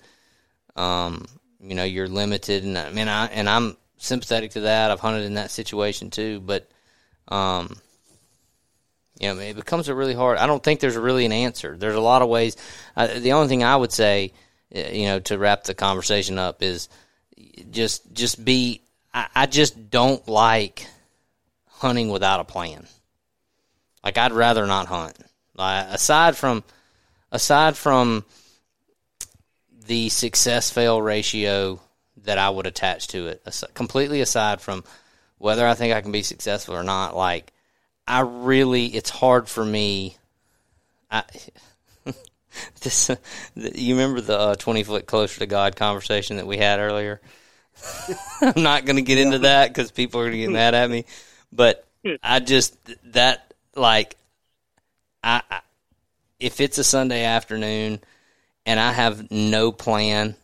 um, 0.76 1.26
you 1.60 1.76
know, 1.76 1.84
you're 1.84 2.08
limited, 2.08 2.64
and 2.64 2.78
I 2.78 2.92
mean, 2.92 3.08
I 3.08 3.28
and 3.28 3.50
I'm 3.50 3.78
sympathetic 3.98 4.52
to 4.52 4.62
that. 4.62 4.92
I've 4.92 5.00
hunted 5.00 5.24
in 5.24 5.36
that 5.36 5.52
situation 5.52 6.10
too, 6.10 6.40
but, 6.42 6.70
um, 7.30 7.78
you 9.20 9.34
know, 9.34 9.40
it 9.40 9.56
becomes 9.56 9.88
a 9.88 9.96
really 9.96 10.14
hard. 10.14 10.38
I 10.38 10.48
don't 10.48 10.62
think 10.62 10.80
there's 10.80 10.98
really 10.98 11.26
an 11.26 11.32
answer. 11.32 11.76
There's 11.78 11.96
a 11.96 12.02
lot 12.02 12.22
of 12.22 12.30
ways. 12.30 12.58
Uh, 12.96 13.20
the 13.20 13.34
only 13.34 13.48
thing 13.48 13.64
I 13.64 13.76
would 13.76 13.92
say, 13.92 14.34
Uh, 14.74 14.90
you 14.92 15.06
know, 15.06 15.20
to 15.20 15.38
wrap 15.38 15.64
the 15.64 15.74
conversation 15.74 16.38
up 16.38 16.62
is 16.62 16.90
just 17.72 18.14
just 18.14 18.44
be. 18.44 18.82
I, 19.14 19.28
I 19.36 19.46
just 19.46 19.90
don't 19.90 20.26
like 20.28 20.88
hunting 21.68 22.10
without 22.10 22.40
a 22.40 22.46
plan. 22.46 22.88
Like 24.04 24.18
I'd 24.18 24.34
rather 24.34 24.66
not 24.66 24.88
hunt. 24.88 25.18
Like, 25.56 25.88
aside 25.90 26.36
from 26.36 26.64
aside 27.32 27.76
from 27.76 28.26
the 29.88 30.10
success 30.10 30.70
fail 30.70 31.02
ratio 31.02 31.80
that 32.24 32.38
I 32.38 32.50
would 32.50 32.66
attach 32.66 33.08
to 33.10 33.28
it, 33.28 33.48
completely 33.74 34.22
aside 34.22 34.62
from 34.62 34.84
whether 35.38 35.68
I 35.68 35.76
think 35.76 35.94
I 35.94 36.02
can 36.02 36.12
be 36.12 36.24
successful 36.24 36.76
or 36.76 36.84
not, 36.84 37.16
like 37.16 37.52
I 38.08 38.22
really, 38.22 38.88
it's 38.88 39.10
hard 39.10 39.48
for 39.48 39.64
me. 39.64 40.18
I, 41.10 41.24
this, 42.82 43.10
you 43.56 43.96
remember 43.96 44.22
the 44.22 44.38
uh, 44.38 44.56
twenty 44.56 44.84
foot 44.84 45.06
closer 45.06 45.40
to 45.40 45.46
God 45.46 45.76
conversation 45.76 46.38
that 46.38 46.48
we 46.48 46.58
had 46.58 46.80
earlier? 46.80 47.22
I'm 48.42 48.64
not 48.64 48.86
going 48.86 48.96
to 48.96 49.02
get 49.02 49.18
into 49.18 49.40
that 49.40 49.70
because 49.70 49.92
people 49.92 50.22
are 50.22 50.26
going 50.26 50.34
to 50.34 50.40
get 50.40 50.52
mad 50.52 50.76
at 50.76 50.90
me, 50.90 51.06
but 51.52 51.86
I 52.24 52.40
just 52.40 52.78
that 53.14 53.54
like 53.76 54.16
I, 55.24 55.42
I 55.50 55.62
if 56.40 56.60
it's 56.60 56.78
a 56.78 56.84
Sunday 56.84 57.24
afternoon 57.24 58.00
and 58.66 58.80
I 58.80 58.92
have 58.92 59.32
no 59.32 59.72
plan, 59.72 60.36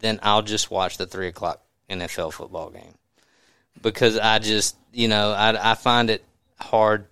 then 0.00 0.20
I'll 0.22 0.42
just 0.42 0.70
watch 0.70 0.96
the 0.96 1.06
three 1.06 1.28
o'clock 1.28 1.62
NFL 1.90 2.32
football 2.32 2.70
game 2.70 2.94
because 3.82 4.18
I 4.18 4.38
just 4.38 4.76
you 4.92 5.08
know 5.08 5.32
I 5.32 5.72
I 5.72 5.74
find 5.74 6.10
it 6.10 6.24
hard. 6.58 7.06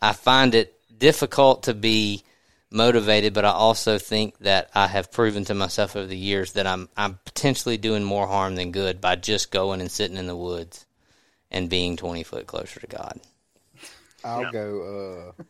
I 0.00 0.12
find 0.12 0.54
it 0.54 0.74
difficult 0.96 1.64
to 1.64 1.74
be 1.74 2.22
motivated, 2.70 3.34
but 3.34 3.44
I 3.44 3.50
also 3.50 3.98
think 3.98 4.38
that 4.38 4.70
I 4.74 4.86
have 4.86 5.12
proven 5.12 5.44
to 5.46 5.54
myself 5.54 5.96
over 5.96 6.06
the 6.06 6.16
years 6.16 6.52
that 6.52 6.66
I'm 6.66 6.88
I'm 6.96 7.18
potentially 7.24 7.76
doing 7.76 8.04
more 8.04 8.26
harm 8.26 8.56
than 8.56 8.72
good 8.72 9.00
by 9.00 9.16
just 9.16 9.50
going 9.50 9.80
and 9.80 9.90
sitting 9.90 10.16
in 10.16 10.26
the 10.26 10.36
woods 10.36 10.86
and 11.50 11.70
being 11.70 11.96
twenty 11.96 12.22
foot 12.22 12.46
closer 12.46 12.80
to 12.80 12.86
God. 12.86 13.20
I'll 14.24 14.50
go. 14.50 15.34
Uh, 15.36 15.42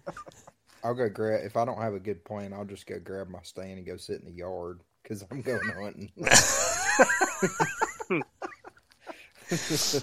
I'll 0.84 0.94
go 0.94 1.08
grab. 1.08 1.44
If 1.44 1.56
I 1.56 1.64
don't 1.64 1.80
have 1.80 1.94
a 1.94 2.00
good 2.00 2.24
plan, 2.24 2.52
I'll 2.52 2.64
just 2.64 2.86
go 2.86 2.98
grab 2.98 3.28
my 3.28 3.40
stand 3.42 3.78
and 3.78 3.86
go 3.86 3.96
sit 3.96 4.20
in 4.20 4.26
the 4.26 4.32
yard 4.32 4.80
because 5.02 5.24
I'm 5.30 5.42
going 5.42 5.60
hunting. 5.78 6.12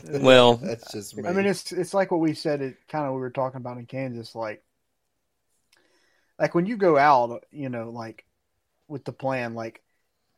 Well, 0.10 0.56
that's 0.64 0.92
just 0.92 1.18
me. 1.18 1.28
I 1.28 1.34
mean, 1.34 1.46
it's 1.46 1.72
it's 1.72 1.94
like 1.94 2.12
what 2.12 2.20
we 2.20 2.34
said. 2.34 2.62
It 2.62 2.78
kind 2.88 3.06
of 3.06 3.14
we 3.14 3.20
were 3.20 3.30
talking 3.30 3.58
about 3.58 3.78
in 3.78 3.86
Kansas, 3.86 4.36
like 4.36 4.64
like 6.40 6.56
when 6.56 6.66
you 6.66 6.78
go 6.78 6.98
out, 6.98 7.46
you 7.52 7.70
know, 7.70 7.90
like 7.90 8.26
with 8.88 9.06
the 9.06 9.14
plan, 9.14 9.54
like 9.54 9.82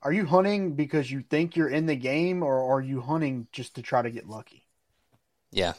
are 0.01 0.13
you 0.13 0.25
hunting 0.25 0.73
because 0.73 1.09
you 1.09 1.21
think 1.21 1.55
you're 1.55 1.69
in 1.69 1.87
the 1.87 1.95
game, 1.95 2.43
or 2.43 2.75
are 2.75 2.81
you 2.81 3.01
hunting 3.01 3.47
just 3.51 3.75
to 3.75 3.81
try 3.81 4.01
to 4.01 4.11
get 4.11 4.29
lucky? 4.29 4.67
Yeah, 5.51 5.73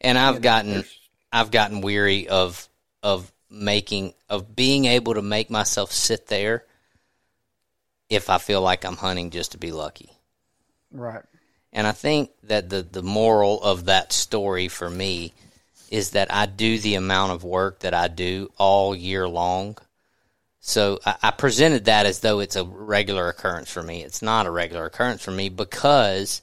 and 0.00 0.16
I've 0.16 0.40
gotten 0.40 0.84
I've 1.32 1.50
gotten 1.50 1.82
weary 1.82 2.28
of 2.28 2.68
of 3.02 3.30
making 3.50 4.14
of 4.28 4.56
being 4.56 4.86
able 4.86 5.14
to 5.14 5.22
make 5.22 5.50
myself 5.50 5.92
sit 5.92 6.28
there 6.28 6.64
if 8.08 8.30
I 8.30 8.38
feel 8.38 8.62
like 8.62 8.84
I'm 8.84 8.96
hunting 8.96 9.30
just 9.30 9.52
to 9.52 9.58
be 9.58 9.72
lucky. 9.72 10.10
Right. 10.90 11.22
And 11.72 11.86
I 11.86 11.92
think 11.92 12.30
that 12.44 12.70
the 12.70 12.82
the 12.82 13.02
moral 13.02 13.62
of 13.62 13.84
that 13.84 14.12
story 14.12 14.68
for 14.68 14.88
me 14.88 15.34
is 15.90 16.10
that 16.10 16.32
I 16.32 16.46
do 16.46 16.78
the 16.78 16.94
amount 16.94 17.32
of 17.32 17.44
work 17.44 17.80
that 17.80 17.94
I 17.94 18.08
do 18.08 18.50
all 18.58 18.94
year 18.94 19.28
long. 19.28 19.76
So 20.60 20.98
I, 21.04 21.16
I 21.24 21.30
presented 21.30 21.84
that 21.84 22.06
as 22.06 22.20
though 22.20 22.40
it's 22.40 22.56
a 22.56 22.64
regular 22.64 23.28
occurrence 23.28 23.70
for 23.70 23.82
me. 23.82 24.02
It's 24.02 24.22
not 24.22 24.46
a 24.46 24.50
regular 24.50 24.86
occurrence 24.86 25.22
for 25.22 25.30
me 25.30 25.48
because 25.48 26.42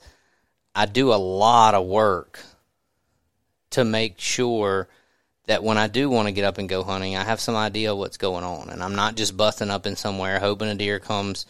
I 0.73 0.85
do 0.85 1.13
a 1.13 1.15
lot 1.15 1.75
of 1.75 1.85
work 1.85 2.39
to 3.71 3.83
make 3.83 4.19
sure 4.19 4.87
that 5.45 5.63
when 5.63 5.77
I 5.77 5.87
do 5.87 6.09
want 6.09 6.27
to 6.27 6.33
get 6.33 6.45
up 6.45 6.57
and 6.57 6.69
go 6.69 6.83
hunting, 6.83 7.17
I 7.17 7.23
have 7.23 7.41
some 7.41 7.55
idea 7.55 7.95
what's 7.95 8.17
going 8.17 8.45
on, 8.45 8.69
and 8.69 8.81
I'm 8.81 8.95
not 8.95 9.15
just 9.15 9.35
busting 9.35 9.69
up 9.69 9.85
in 9.85 9.95
somewhere 9.95 10.39
hoping 10.39 10.69
a 10.69 10.75
deer 10.75 10.99
comes 10.99 11.45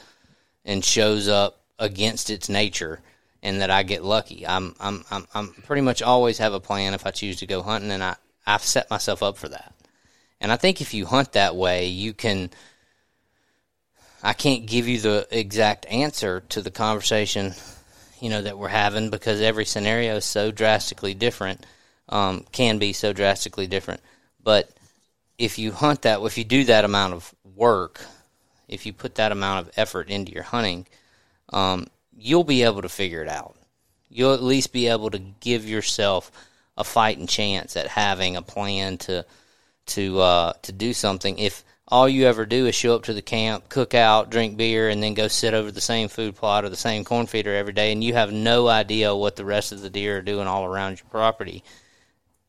and 0.65 0.83
shows 0.83 1.27
up 1.27 1.59
against 1.77 2.29
its 2.29 2.49
nature 2.49 3.01
and 3.43 3.61
that 3.61 3.69
I 3.69 3.83
get 3.83 4.03
lucky. 4.03 4.47
I'm 4.47 4.73
I'm 4.79 5.03
I'm 5.11 5.27
I'm 5.35 5.49
pretty 5.49 5.81
much 5.81 6.01
always 6.01 6.39
have 6.39 6.53
a 6.53 6.59
plan 6.59 6.93
if 6.95 7.05
I 7.05 7.11
choose 7.11 7.37
to 7.39 7.45
go 7.45 7.61
hunting 7.61 7.91
and 7.91 8.01
I 8.01 8.15
I've 8.47 8.63
set 8.63 8.89
myself 8.89 9.21
up 9.21 9.37
for 9.37 9.49
that. 9.49 9.75
And 10.41 10.51
I 10.51 10.55
think 10.55 10.81
if 10.81 10.93
you 10.93 11.05
hunt 11.05 11.33
that 11.33 11.55
way, 11.55 11.87
you 11.87 12.13
can 12.13 12.49
I 14.23 14.31
can't 14.33 14.65
give 14.65 14.87
you 14.87 14.99
the 14.99 15.27
exact 15.29 15.85
answer 15.87 16.39
to 16.49 16.61
the 16.61 16.71
conversation, 16.71 17.53
you 18.21 18.29
know, 18.29 18.41
that 18.41 18.57
we're 18.57 18.69
having 18.69 19.09
because 19.09 19.41
every 19.41 19.65
scenario 19.65 20.15
is 20.15 20.25
so 20.25 20.49
drastically 20.49 21.13
different. 21.13 21.65
Um, 22.09 22.45
can 22.51 22.79
be 22.79 22.93
so 22.93 23.13
drastically 23.13 23.67
different. 23.67 24.01
But 24.41 24.69
if 25.37 25.57
you 25.57 25.71
hunt 25.71 26.03
that, 26.03 26.21
if 26.21 26.37
you 26.37 26.43
do 26.43 26.65
that 26.65 26.85
amount 26.85 27.13
of 27.13 27.33
work, 27.55 28.01
if 28.67 28.85
you 28.85 28.93
put 28.93 29.15
that 29.15 29.31
amount 29.31 29.67
of 29.67 29.73
effort 29.77 30.09
into 30.09 30.31
your 30.31 30.43
hunting, 30.43 30.85
um, 31.51 31.87
you'll 32.17 32.43
be 32.43 32.63
able 32.63 32.81
to 32.81 32.89
figure 32.89 33.21
it 33.21 33.29
out. 33.29 33.55
You'll 34.09 34.33
at 34.33 34.43
least 34.43 34.73
be 34.73 34.87
able 34.87 35.09
to 35.11 35.19
give 35.19 35.67
yourself 35.67 36.31
a 36.77 36.83
fighting 36.83 37.27
chance 37.27 37.75
at 37.75 37.87
having 37.87 38.35
a 38.35 38.41
plan 38.41 38.97
to 38.99 39.25
to 39.85 40.19
uh, 40.19 40.53
to 40.61 40.71
do 40.71 40.93
something. 40.93 41.37
If 41.37 41.63
all 41.87 42.07
you 42.07 42.25
ever 42.25 42.45
do 42.45 42.65
is 42.65 42.75
show 42.75 42.95
up 42.95 43.03
to 43.03 43.13
the 43.13 43.21
camp, 43.21 43.69
cook 43.69 43.93
out, 43.93 44.29
drink 44.29 44.57
beer, 44.57 44.89
and 44.89 45.03
then 45.03 45.13
go 45.13 45.27
sit 45.27 45.53
over 45.53 45.71
the 45.71 45.81
same 45.81 46.07
food 46.07 46.35
plot 46.35 46.63
or 46.63 46.69
the 46.69 46.75
same 46.75 47.03
corn 47.03 47.27
feeder 47.27 47.53
every 47.53 47.73
day, 47.73 47.91
and 47.91 48.03
you 48.03 48.13
have 48.13 48.31
no 48.31 48.67
idea 48.67 49.15
what 49.15 49.35
the 49.35 49.45
rest 49.45 49.71
of 49.71 49.81
the 49.81 49.89
deer 49.89 50.17
are 50.17 50.21
doing 50.21 50.47
all 50.47 50.65
around 50.65 50.99
your 50.99 51.09
property, 51.09 51.63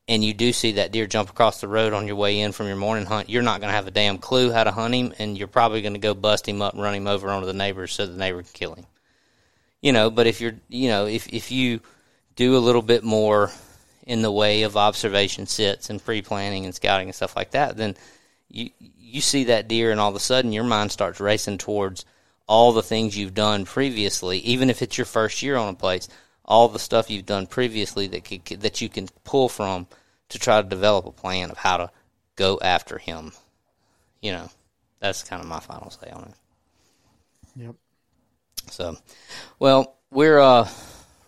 and 0.07 0.25
you 0.25 0.33
do 0.33 0.53
see 0.53 0.73
that 0.73 0.93
deer 0.93 1.07
jump 1.07 1.29
across 1.29 1.61
the 1.61 1.69
road 1.69 1.93
on 1.93 2.07
your 2.07 2.17
way 2.17 2.41
in 2.41 2.53
from 2.53 2.69
your 2.69 2.77
morning 2.77 3.07
hunt, 3.07 3.29
you're 3.29 3.43
not 3.43 3.61
going 3.61 3.71
to 3.71 3.77
have 3.77 3.89
a 3.89 3.91
damn 3.91 4.19
clue 4.19 4.53
how 4.53 4.65
to 4.65 4.71
hunt 4.71 4.95
him, 4.95 5.13
and 5.19 5.37
you're 5.37 5.49
probably 5.49 5.83
going 5.83 5.95
to 5.95 5.99
go 5.99 6.15
bust 6.15 6.49
him 6.49 6.63
up 6.63 6.75
and 6.75 6.83
run 6.83 6.95
him 6.95 7.09
over 7.09 7.29
onto 7.29 7.47
the 7.47 7.53
neighbors 7.53 7.93
so 7.93 8.07
the 8.07 8.17
neighbor 8.17 8.43
can 8.43 8.53
kill 8.53 8.75
him. 8.75 8.87
You 9.85 9.93
know, 9.93 10.11
but 10.11 10.27
if 10.27 10.41
you're, 10.41 10.55
you 10.71 10.89
know, 10.89 11.05
if 11.05 11.29
if 11.29 11.53
you 11.53 11.81
do 12.37 12.57
a 12.57 12.65
little 12.67 12.81
bit 12.81 13.05
more 13.05 13.51
in 14.07 14.23
the 14.23 14.33
way 14.33 14.63
of 14.63 14.79
observation 14.79 15.47
sits 15.47 15.91
and 15.91 16.03
pre-planning 16.03 16.65
and 16.65 16.75
scouting 16.75 17.09
and 17.09 17.15
stuff 17.15 17.37
like 17.37 17.51
that, 17.51 17.77
then 17.77 17.95
you 18.49 18.71
you 18.81 19.21
see 19.21 19.45
that 19.45 19.69
deer 19.69 19.91
and 19.91 20.01
all 20.01 20.09
of 20.09 20.17
a 20.17 20.21
sudden 20.21 20.55
your 20.55 20.65
mind 20.65 20.91
starts 20.91 21.21
racing 21.21 21.59
towards 21.59 22.07
all 22.49 22.73
the 22.73 22.83
things 22.83 23.15
you've 23.15 23.35
done 23.35 23.67
previously, 23.67 24.39
even 24.39 24.71
if 24.71 24.81
it's 24.81 24.97
your 24.97 25.05
first 25.05 25.43
year 25.43 25.59
on 25.59 25.75
a 25.75 25.77
place, 25.77 26.09
all 26.47 26.67
the 26.69 26.79
stuff 26.79 27.11
you've 27.11 27.27
done 27.27 27.47
previously 27.47 28.07
that 28.07 28.25
could, 28.25 28.63
that 28.63 28.81
you 28.81 28.89
can 28.89 29.07
pull 29.23 29.51
from 29.51 29.87
to 30.31 30.39
try 30.39 30.63
to 30.63 30.67
develop 30.67 31.05
a 31.05 31.13
plan 31.13 31.51
of 31.51 31.59
how 31.59 31.77
to 31.77 31.91
go 32.37 32.59
after 32.63 32.97
him. 32.97 33.33
You 34.23 34.33
know, 34.33 34.51
that's 34.99 35.25
kind 35.25 35.43
of 35.43 35.47
my 35.47 35.61
final 35.61 35.91
say 35.91 36.09
on 36.11 36.23
it. 36.23 36.35
Yep. 37.57 37.75
So, 38.71 38.97
well, 39.59 39.97
we're 40.11 40.41
uh, 40.41 40.69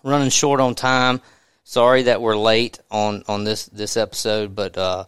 running 0.02 0.30
short 0.30 0.60
on 0.60 0.74
time. 0.74 1.20
Sorry 1.64 2.02
that 2.04 2.22
we're 2.22 2.36
late 2.36 2.78
on, 2.90 3.24
on 3.28 3.44
this, 3.44 3.66
this 3.66 3.96
episode, 3.96 4.54
but 4.54 4.78
uh, 4.78 5.04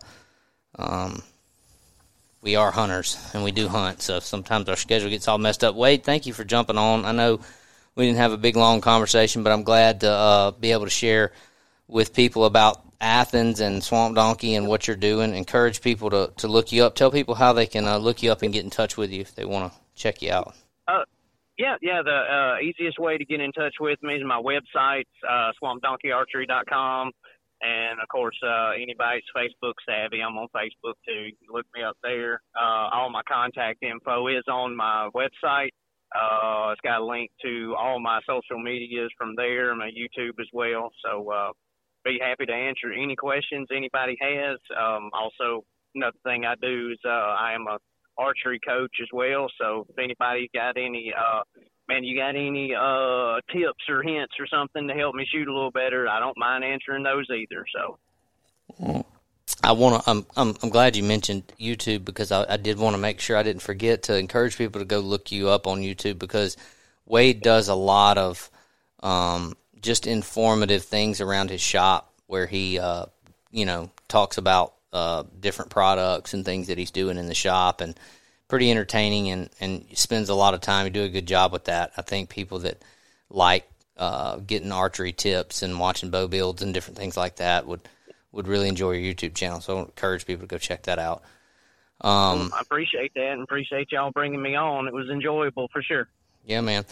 um, 0.77 1.23
we 2.43 2.57
are 2.57 2.71
hunters 2.71 3.17
and 3.35 3.45
we 3.45 3.53
do 3.53 3.69
hunt. 3.69 4.03
So 4.03 4.21
sometimes 4.21 4.69
our 4.69 4.77
schedule 4.77 5.11
gets 5.11 5.29
all 5.29 5.39
messed 5.39 5.65
up. 5.65 5.75
Wade, 5.75 6.05
thank 6.05 6.27
you 6.27 6.33
for 6.33 6.45
jumping 6.45 6.79
on. 6.79 7.05
I 7.05 7.13
know 7.13 7.41
we 7.95 8.07
didn't 8.07 8.19
have 8.19 8.33
a 8.33 8.39
big 8.39 8.57
long 8.57 8.81
conversation, 8.81 9.43
but 9.43 9.53
I'm 9.53 9.65
glad 9.65 10.01
to 10.01 10.11
uh, 10.11 10.51
be 10.53 10.73
able 10.73 10.85
to 10.85 10.91
share 10.91 11.33
with 11.89 12.15
people 12.15 12.45
about 12.45 12.83
Athens 13.01 13.61
and 13.61 13.83
Swamp 13.83 14.15
Donkey 14.15 14.55
and 14.55 14.67
what 14.67 14.87
you're 14.87 14.97
doing. 14.97 15.35
Encourage 15.35 15.81
people 15.81 16.11
to, 16.11 16.33
to 16.39 16.49
look 16.49 16.73
you 16.73 16.85
up. 16.85 16.95
Tell 16.95 17.11
people 17.11 17.35
how 17.35 17.53
they 17.53 17.67
can 17.67 17.87
uh, 17.87 17.99
look 17.99 18.23
you 18.23 18.33
up 18.33 18.43
and 18.43 18.53
get 18.53 18.65
in 18.65 18.71
touch 18.71 18.97
with 18.97 19.13
you 19.13 19.21
if 19.21 19.35
they 19.35 19.45
want 19.45 19.73
to 19.73 19.79
check 19.95 20.23
you 20.23 20.33
out. 20.33 20.55
Yeah, 21.59 21.75
yeah. 21.83 22.03
The 22.05 22.11
uh, 22.11 22.61
easiest 22.63 22.99
way 23.01 23.19
to 23.19 23.25
get 23.25 23.41
in 23.41 23.51
touch 23.53 23.75
with 23.81 23.99
me 24.03 24.15
is 24.15 24.23
my 24.25 24.41
website, 24.41 25.07
uh, 25.29 25.51
swampdonkeyarchery.com. 25.63 27.11
And 27.61 27.99
of 28.01 28.09
course, 28.09 28.37
uh, 28.47 28.71
anybody's 28.81 29.25
Facebook 29.37 29.75
savvy, 29.85 30.23
I'm 30.23 30.39
on 30.39 30.47
Facebook 30.55 30.95
too. 31.05 31.27
You 31.27 31.33
can 31.33 31.53
look 31.53 31.67
me 31.75 31.83
up 31.83 31.97
there. 32.05 32.41
Uh, 32.57 32.89
all 32.95 33.11
my 33.11 33.23
contact 33.29 33.83
info 33.83 34.29
is 34.29 34.45
on 34.49 34.77
my 34.77 35.11
website. 35.17 35.71
Uh, 36.15 36.71
it's 36.71 36.81
got 36.83 37.01
a 37.01 37.05
link 37.05 37.31
to 37.43 37.75
all 37.77 37.99
my 37.99 38.21
social 38.27 38.63
medias 38.63 39.11
from 39.19 39.35
there, 39.37 39.75
my 39.75 39.91
YouTube 39.91 40.41
as 40.41 40.47
well. 40.53 40.91
So, 41.05 41.31
uh, 41.31 41.51
be 42.05 42.19
happy 42.23 42.47
to 42.47 42.53
answer 42.53 42.93
any 42.93 43.17
questions 43.17 43.67
anybody 43.75 44.17
has. 44.21 44.59
Um, 44.79 45.11
also, 45.13 45.65
another 45.97 46.17
thing 46.25 46.45
I 46.47 46.55
do 46.63 46.91
is, 46.93 46.99
uh, 47.05 47.09
I 47.09 47.53
am 47.55 47.67
a 47.67 47.79
archery 48.19 48.61
coach 48.61 48.97
as 49.01 49.09
well. 49.13 49.49
So 49.59 49.87
if 49.89 49.99
anybody's 49.99 50.51
got 50.53 50.77
any, 50.77 51.13
uh, 51.17 51.43
man, 51.89 52.05
you 52.05 52.19
got 52.19 52.37
any 52.37 52.75
uh, 52.75 53.41
tips 53.53 53.89
or 53.89 54.03
hints 54.03 54.35
or 54.39 54.47
something 54.47 54.89
to 54.89 54.95
help 54.95 55.15
me 55.15 55.27
shoot 55.31 55.49
a 55.49 55.53
little 55.53 55.71
better, 55.71 56.09
I 56.09 56.21
don't 56.21 56.37
mind 56.37 56.65
answering 56.65 57.05
those 57.05 57.27
either. 57.31 57.65
So 57.73 57.99
I 59.63 59.73
want 59.73 60.03
to. 60.03 60.11
I'm, 60.11 60.27
I'm. 60.37 60.55
I'm 60.63 60.69
glad 60.69 60.97
you 60.97 61.03
mentioned 61.03 61.53
YouTube 61.59 62.05
because 62.05 62.31
I, 62.31 62.45
I 62.49 62.57
did 62.57 62.79
want 62.79 62.95
to 62.95 62.99
make 62.99 63.21
sure 63.21 63.37
I 63.37 63.43
didn't 63.43 63.63
forget 63.63 64.05
to 64.05 64.17
encourage 64.17 64.59
people 64.59 64.81
to 64.81 64.85
go 64.85 65.01
look 65.01 65.33
you 65.33 65.49
up 65.49 65.67
on 65.67 65.81
YouTube 65.81 66.19
because 66.19 66.57
Wade 67.07 67.43
does 67.43 67.69
a 67.69 67.75
lot 67.75 68.19
of 68.19 68.51
um, 69.03 69.57
just 69.81 70.07
informative 70.07 70.85
things 70.85 71.21
around 71.21 71.51
his 71.51 71.61
shop 71.61 72.13
where 72.27 72.47
he, 72.47 72.79
uh, 72.79 73.07
you 73.51 73.65
know, 73.65 73.91
talks 74.07 74.39
about 74.39 74.75
uh, 74.93 75.25
different 75.39 75.71
products 75.71 76.35
and 76.35 76.45
things 76.45 76.69
that 76.69 76.79
he's 76.79 76.91
doing 76.91 77.19
in 77.19 77.27
the 77.27 77.35
shop 77.35 77.81
and 77.81 77.99
pretty 78.49 78.71
entertaining 78.71 79.29
and, 79.31 79.51
and 79.61 79.85
spends 79.95 80.29
a 80.29 80.35
lot 80.35 80.55
of 80.55 80.61
time. 80.61 80.87
You 80.87 80.91
do 80.91 81.03
a 81.03 81.09
good 81.09 81.27
job 81.27 81.53
with 81.53 81.65
that. 81.65 81.93
I 81.97 82.03
think 82.03 82.31
people 82.31 82.61
that 82.61 82.83
like 83.31 83.69
uh, 83.97 84.37
getting 84.37 84.73
archery 84.73 85.13
tips 85.13 85.63
and 85.63 85.79
watching 85.79 86.11
bow 86.11 86.29
builds 86.29 86.63
and 86.63 86.73
different 86.73 86.97
things 86.97 87.17
like 87.17 87.37
that 87.37 87.67
would 87.67 87.81
would 88.31 88.47
really 88.47 88.69
enjoy 88.69 88.93
your 88.93 89.15
YouTube 89.15 89.35
channel. 89.35 89.61
So 89.61 89.79
I 89.79 89.81
encourage 89.81 90.27
people 90.27 90.43
to 90.43 90.47
go 90.47 90.59
check 90.59 90.83
that 90.85 90.99
out. 90.99 91.23
Um, 92.01 92.53
I 92.55 92.61
appreciate 92.61 93.15
that 93.15 93.33
and 93.33 93.43
appreciate 93.43 93.91
y'all 93.91 94.13
bringing 94.13 94.41
me 94.41 94.55
on. 94.55 94.87
It 94.87 94.93
was 94.95 95.09
enjoyable 95.09 95.69
for 95.73 95.83
sure. 95.83 96.09
Yeah, 96.45 96.61
man. 96.61 96.85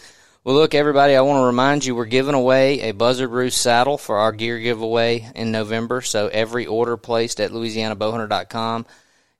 Well, 0.47 0.55
look, 0.55 0.73
everybody, 0.73 1.13
I 1.13 1.19
want 1.19 1.41
to 1.41 1.45
remind 1.45 1.83
you 1.83 1.93
we're 1.93 2.05
giving 2.05 2.33
away 2.33 2.79
a 2.79 2.93
Buzzard 2.93 3.31
Roost 3.31 3.61
saddle 3.61 3.97
for 3.97 4.15
our 4.15 4.31
gear 4.31 4.57
giveaway 4.59 5.29
in 5.35 5.51
November. 5.51 5.99
So 5.99 6.29
every 6.29 6.65
order 6.65 6.95
placed 6.95 7.41
at 7.41 7.51
LouisianaBowhunter.com 7.51 8.85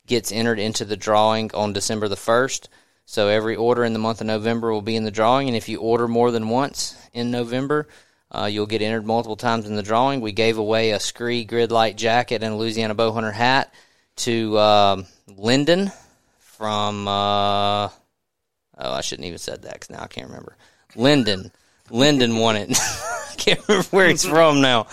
gets 0.05 0.33
entered 0.33 0.59
into 0.59 0.83
the 0.83 0.97
drawing 0.97 1.49
on 1.53 1.71
December 1.71 2.09
the 2.09 2.17
1st. 2.17 2.67
So 3.05 3.29
every 3.29 3.55
order 3.55 3.85
in 3.85 3.93
the 3.93 3.99
month 3.99 4.19
of 4.19 4.27
November 4.27 4.73
will 4.73 4.81
be 4.81 4.97
in 4.97 5.05
the 5.05 5.09
drawing. 5.09 5.47
And 5.47 5.55
if 5.55 5.69
you 5.69 5.79
order 5.79 6.09
more 6.09 6.29
than 6.29 6.49
once 6.49 6.97
in 7.13 7.31
November, 7.31 7.87
uh, 8.29 8.49
you'll 8.51 8.65
get 8.65 8.81
entered 8.81 9.05
multiple 9.05 9.37
times 9.37 9.65
in 9.65 9.77
the 9.77 9.83
drawing. 9.83 10.19
We 10.19 10.33
gave 10.33 10.57
away 10.57 10.91
a 10.91 10.97
SKRE 10.97 11.47
Grid 11.47 11.71
Light 11.71 11.95
jacket 11.95 12.43
and 12.43 12.53
a 12.53 12.57
Louisiana 12.57 12.95
Bowhunter 12.95 13.31
hat 13.31 13.73
to 14.17 14.57
uh, 14.57 15.03
Lyndon 15.25 15.89
from. 16.39 17.07
Uh, 17.07 17.87
oh, 17.87 17.91
I 18.77 18.99
shouldn't 18.99 19.27
even 19.27 19.39
said 19.39 19.61
that 19.61 19.71
because 19.71 19.89
now 19.89 20.03
I 20.03 20.07
can't 20.07 20.27
remember. 20.27 20.57
Lyndon. 20.97 21.51
Linden 21.89 22.37
won 22.37 22.57
it. 22.57 22.71
I 22.77 23.33
can't 23.37 23.65
remember 23.67 23.87
where 23.89 24.09
he's 24.09 24.25
from 24.25 24.61
now. 24.61 24.87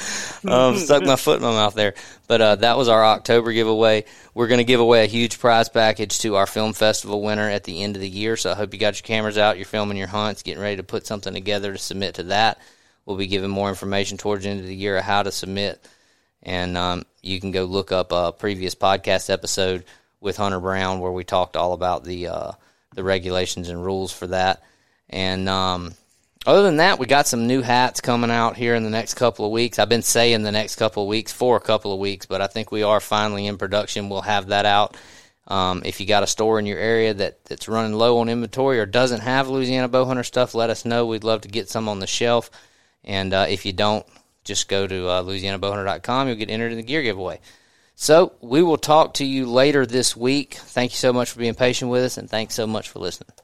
Um, 0.46 0.76
stuck 0.76 1.02
my 1.02 1.16
foot 1.16 1.38
in 1.38 1.42
my 1.42 1.50
mouth 1.50 1.74
there. 1.74 1.94
But 2.28 2.40
uh, 2.40 2.56
that 2.56 2.76
was 2.76 2.88
our 2.88 3.04
October 3.04 3.52
giveaway. 3.52 4.04
We're 4.34 4.46
going 4.46 4.58
to 4.58 4.64
give 4.64 4.80
away 4.80 5.02
a 5.02 5.08
huge 5.08 5.40
prize 5.40 5.68
package 5.68 6.18
to 6.20 6.36
our 6.36 6.46
film 6.46 6.72
festival 6.72 7.22
winner 7.22 7.48
at 7.48 7.64
the 7.64 7.82
end 7.82 7.96
of 7.96 8.02
the 8.02 8.08
year. 8.08 8.36
So 8.36 8.52
I 8.52 8.54
hope 8.54 8.72
you 8.72 8.78
got 8.78 8.96
your 8.96 9.06
cameras 9.06 9.38
out, 9.38 9.56
you're 9.56 9.64
filming 9.64 9.96
your 9.96 10.06
hunts, 10.06 10.42
getting 10.42 10.62
ready 10.62 10.76
to 10.76 10.82
put 10.82 11.06
something 11.06 11.34
together 11.34 11.72
to 11.72 11.78
submit 11.78 12.16
to 12.16 12.24
that. 12.24 12.60
We'll 13.06 13.16
be 13.16 13.26
giving 13.26 13.50
more 13.50 13.68
information 13.68 14.16
towards 14.16 14.44
the 14.44 14.50
end 14.50 14.60
of 14.60 14.66
the 14.66 14.76
year 14.76 14.96
of 14.96 15.04
how 15.04 15.22
to 15.22 15.32
submit. 15.32 15.84
And 16.42 16.76
um, 16.76 17.04
you 17.22 17.40
can 17.40 17.50
go 17.50 17.64
look 17.64 17.92
up 17.92 18.12
a 18.12 18.32
previous 18.32 18.74
podcast 18.74 19.30
episode 19.30 19.84
with 20.20 20.36
Hunter 20.36 20.60
Brown 20.60 21.00
where 21.00 21.12
we 21.12 21.24
talked 21.24 21.56
all 21.56 21.72
about 21.72 22.04
the 22.04 22.28
uh, 22.28 22.52
the 22.94 23.04
regulations 23.04 23.68
and 23.68 23.84
rules 23.84 24.12
for 24.12 24.28
that. 24.28 24.62
And 25.14 25.48
um, 25.48 25.94
other 26.44 26.64
than 26.64 26.78
that, 26.78 26.98
we 26.98 27.06
got 27.06 27.28
some 27.28 27.46
new 27.46 27.62
hats 27.62 28.00
coming 28.00 28.32
out 28.32 28.56
here 28.56 28.74
in 28.74 28.82
the 28.82 28.90
next 28.90 29.14
couple 29.14 29.46
of 29.46 29.52
weeks. 29.52 29.78
I've 29.78 29.88
been 29.88 30.02
saying 30.02 30.42
the 30.42 30.50
next 30.50 30.74
couple 30.74 31.04
of 31.04 31.08
weeks 31.08 31.32
for 31.32 31.56
a 31.56 31.60
couple 31.60 31.92
of 31.92 32.00
weeks, 32.00 32.26
but 32.26 32.40
I 32.40 32.48
think 32.48 32.72
we 32.72 32.82
are 32.82 32.98
finally 32.98 33.46
in 33.46 33.56
production. 33.56 34.08
We'll 34.08 34.22
have 34.22 34.48
that 34.48 34.66
out. 34.66 34.96
Um, 35.46 35.82
if 35.84 36.00
you 36.00 36.06
got 36.06 36.24
a 36.24 36.26
store 36.26 36.58
in 36.58 36.66
your 36.66 36.78
area 36.78 37.14
that, 37.14 37.44
that's 37.44 37.68
running 37.68 37.92
low 37.92 38.18
on 38.18 38.28
inventory 38.28 38.80
or 38.80 38.86
doesn't 38.86 39.20
have 39.20 39.48
Louisiana 39.48 39.88
Bowhunter 39.88 40.24
stuff, 40.24 40.52
let 40.52 40.68
us 40.68 40.84
know. 40.84 41.06
We'd 41.06 41.22
love 41.22 41.42
to 41.42 41.48
get 41.48 41.68
some 41.68 41.88
on 41.88 42.00
the 42.00 42.08
shelf. 42.08 42.50
And 43.04 43.32
uh, 43.32 43.46
if 43.48 43.64
you 43.64 43.72
don't, 43.72 44.04
just 44.42 44.68
go 44.68 44.84
to 44.84 45.08
uh, 45.08 45.22
LouisianaBowhunter.com. 45.22 46.26
You'll 46.26 46.36
get 46.38 46.50
entered 46.50 46.72
in 46.72 46.78
the 46.78 46.82
gear 46.82 47.02
giveaway. 47.02 47.38
So 47.94 48.32
we 48.40 48.62
will 48.62 48.78
talk 48.78 49.14
to 49.14 49.24
you 49.24 49.46
later 49.46 49.86
this 49.86 50.16
week. 50.16 50.54
Thank 50.54 50.90
you 50.90 50.96
so 50.96 51.12
much 51.12 51.30
for 51.30 51.38
being 51.38 51.54
patient 51.54 51.88
with 51.88 52.02
us, 52.02 52.18
and 52.18 52.28
thanks 52.28 52.54
so 52.54 52.66
much 52.66 52.88
for 52.88 52.98
listening. 52.98 53.43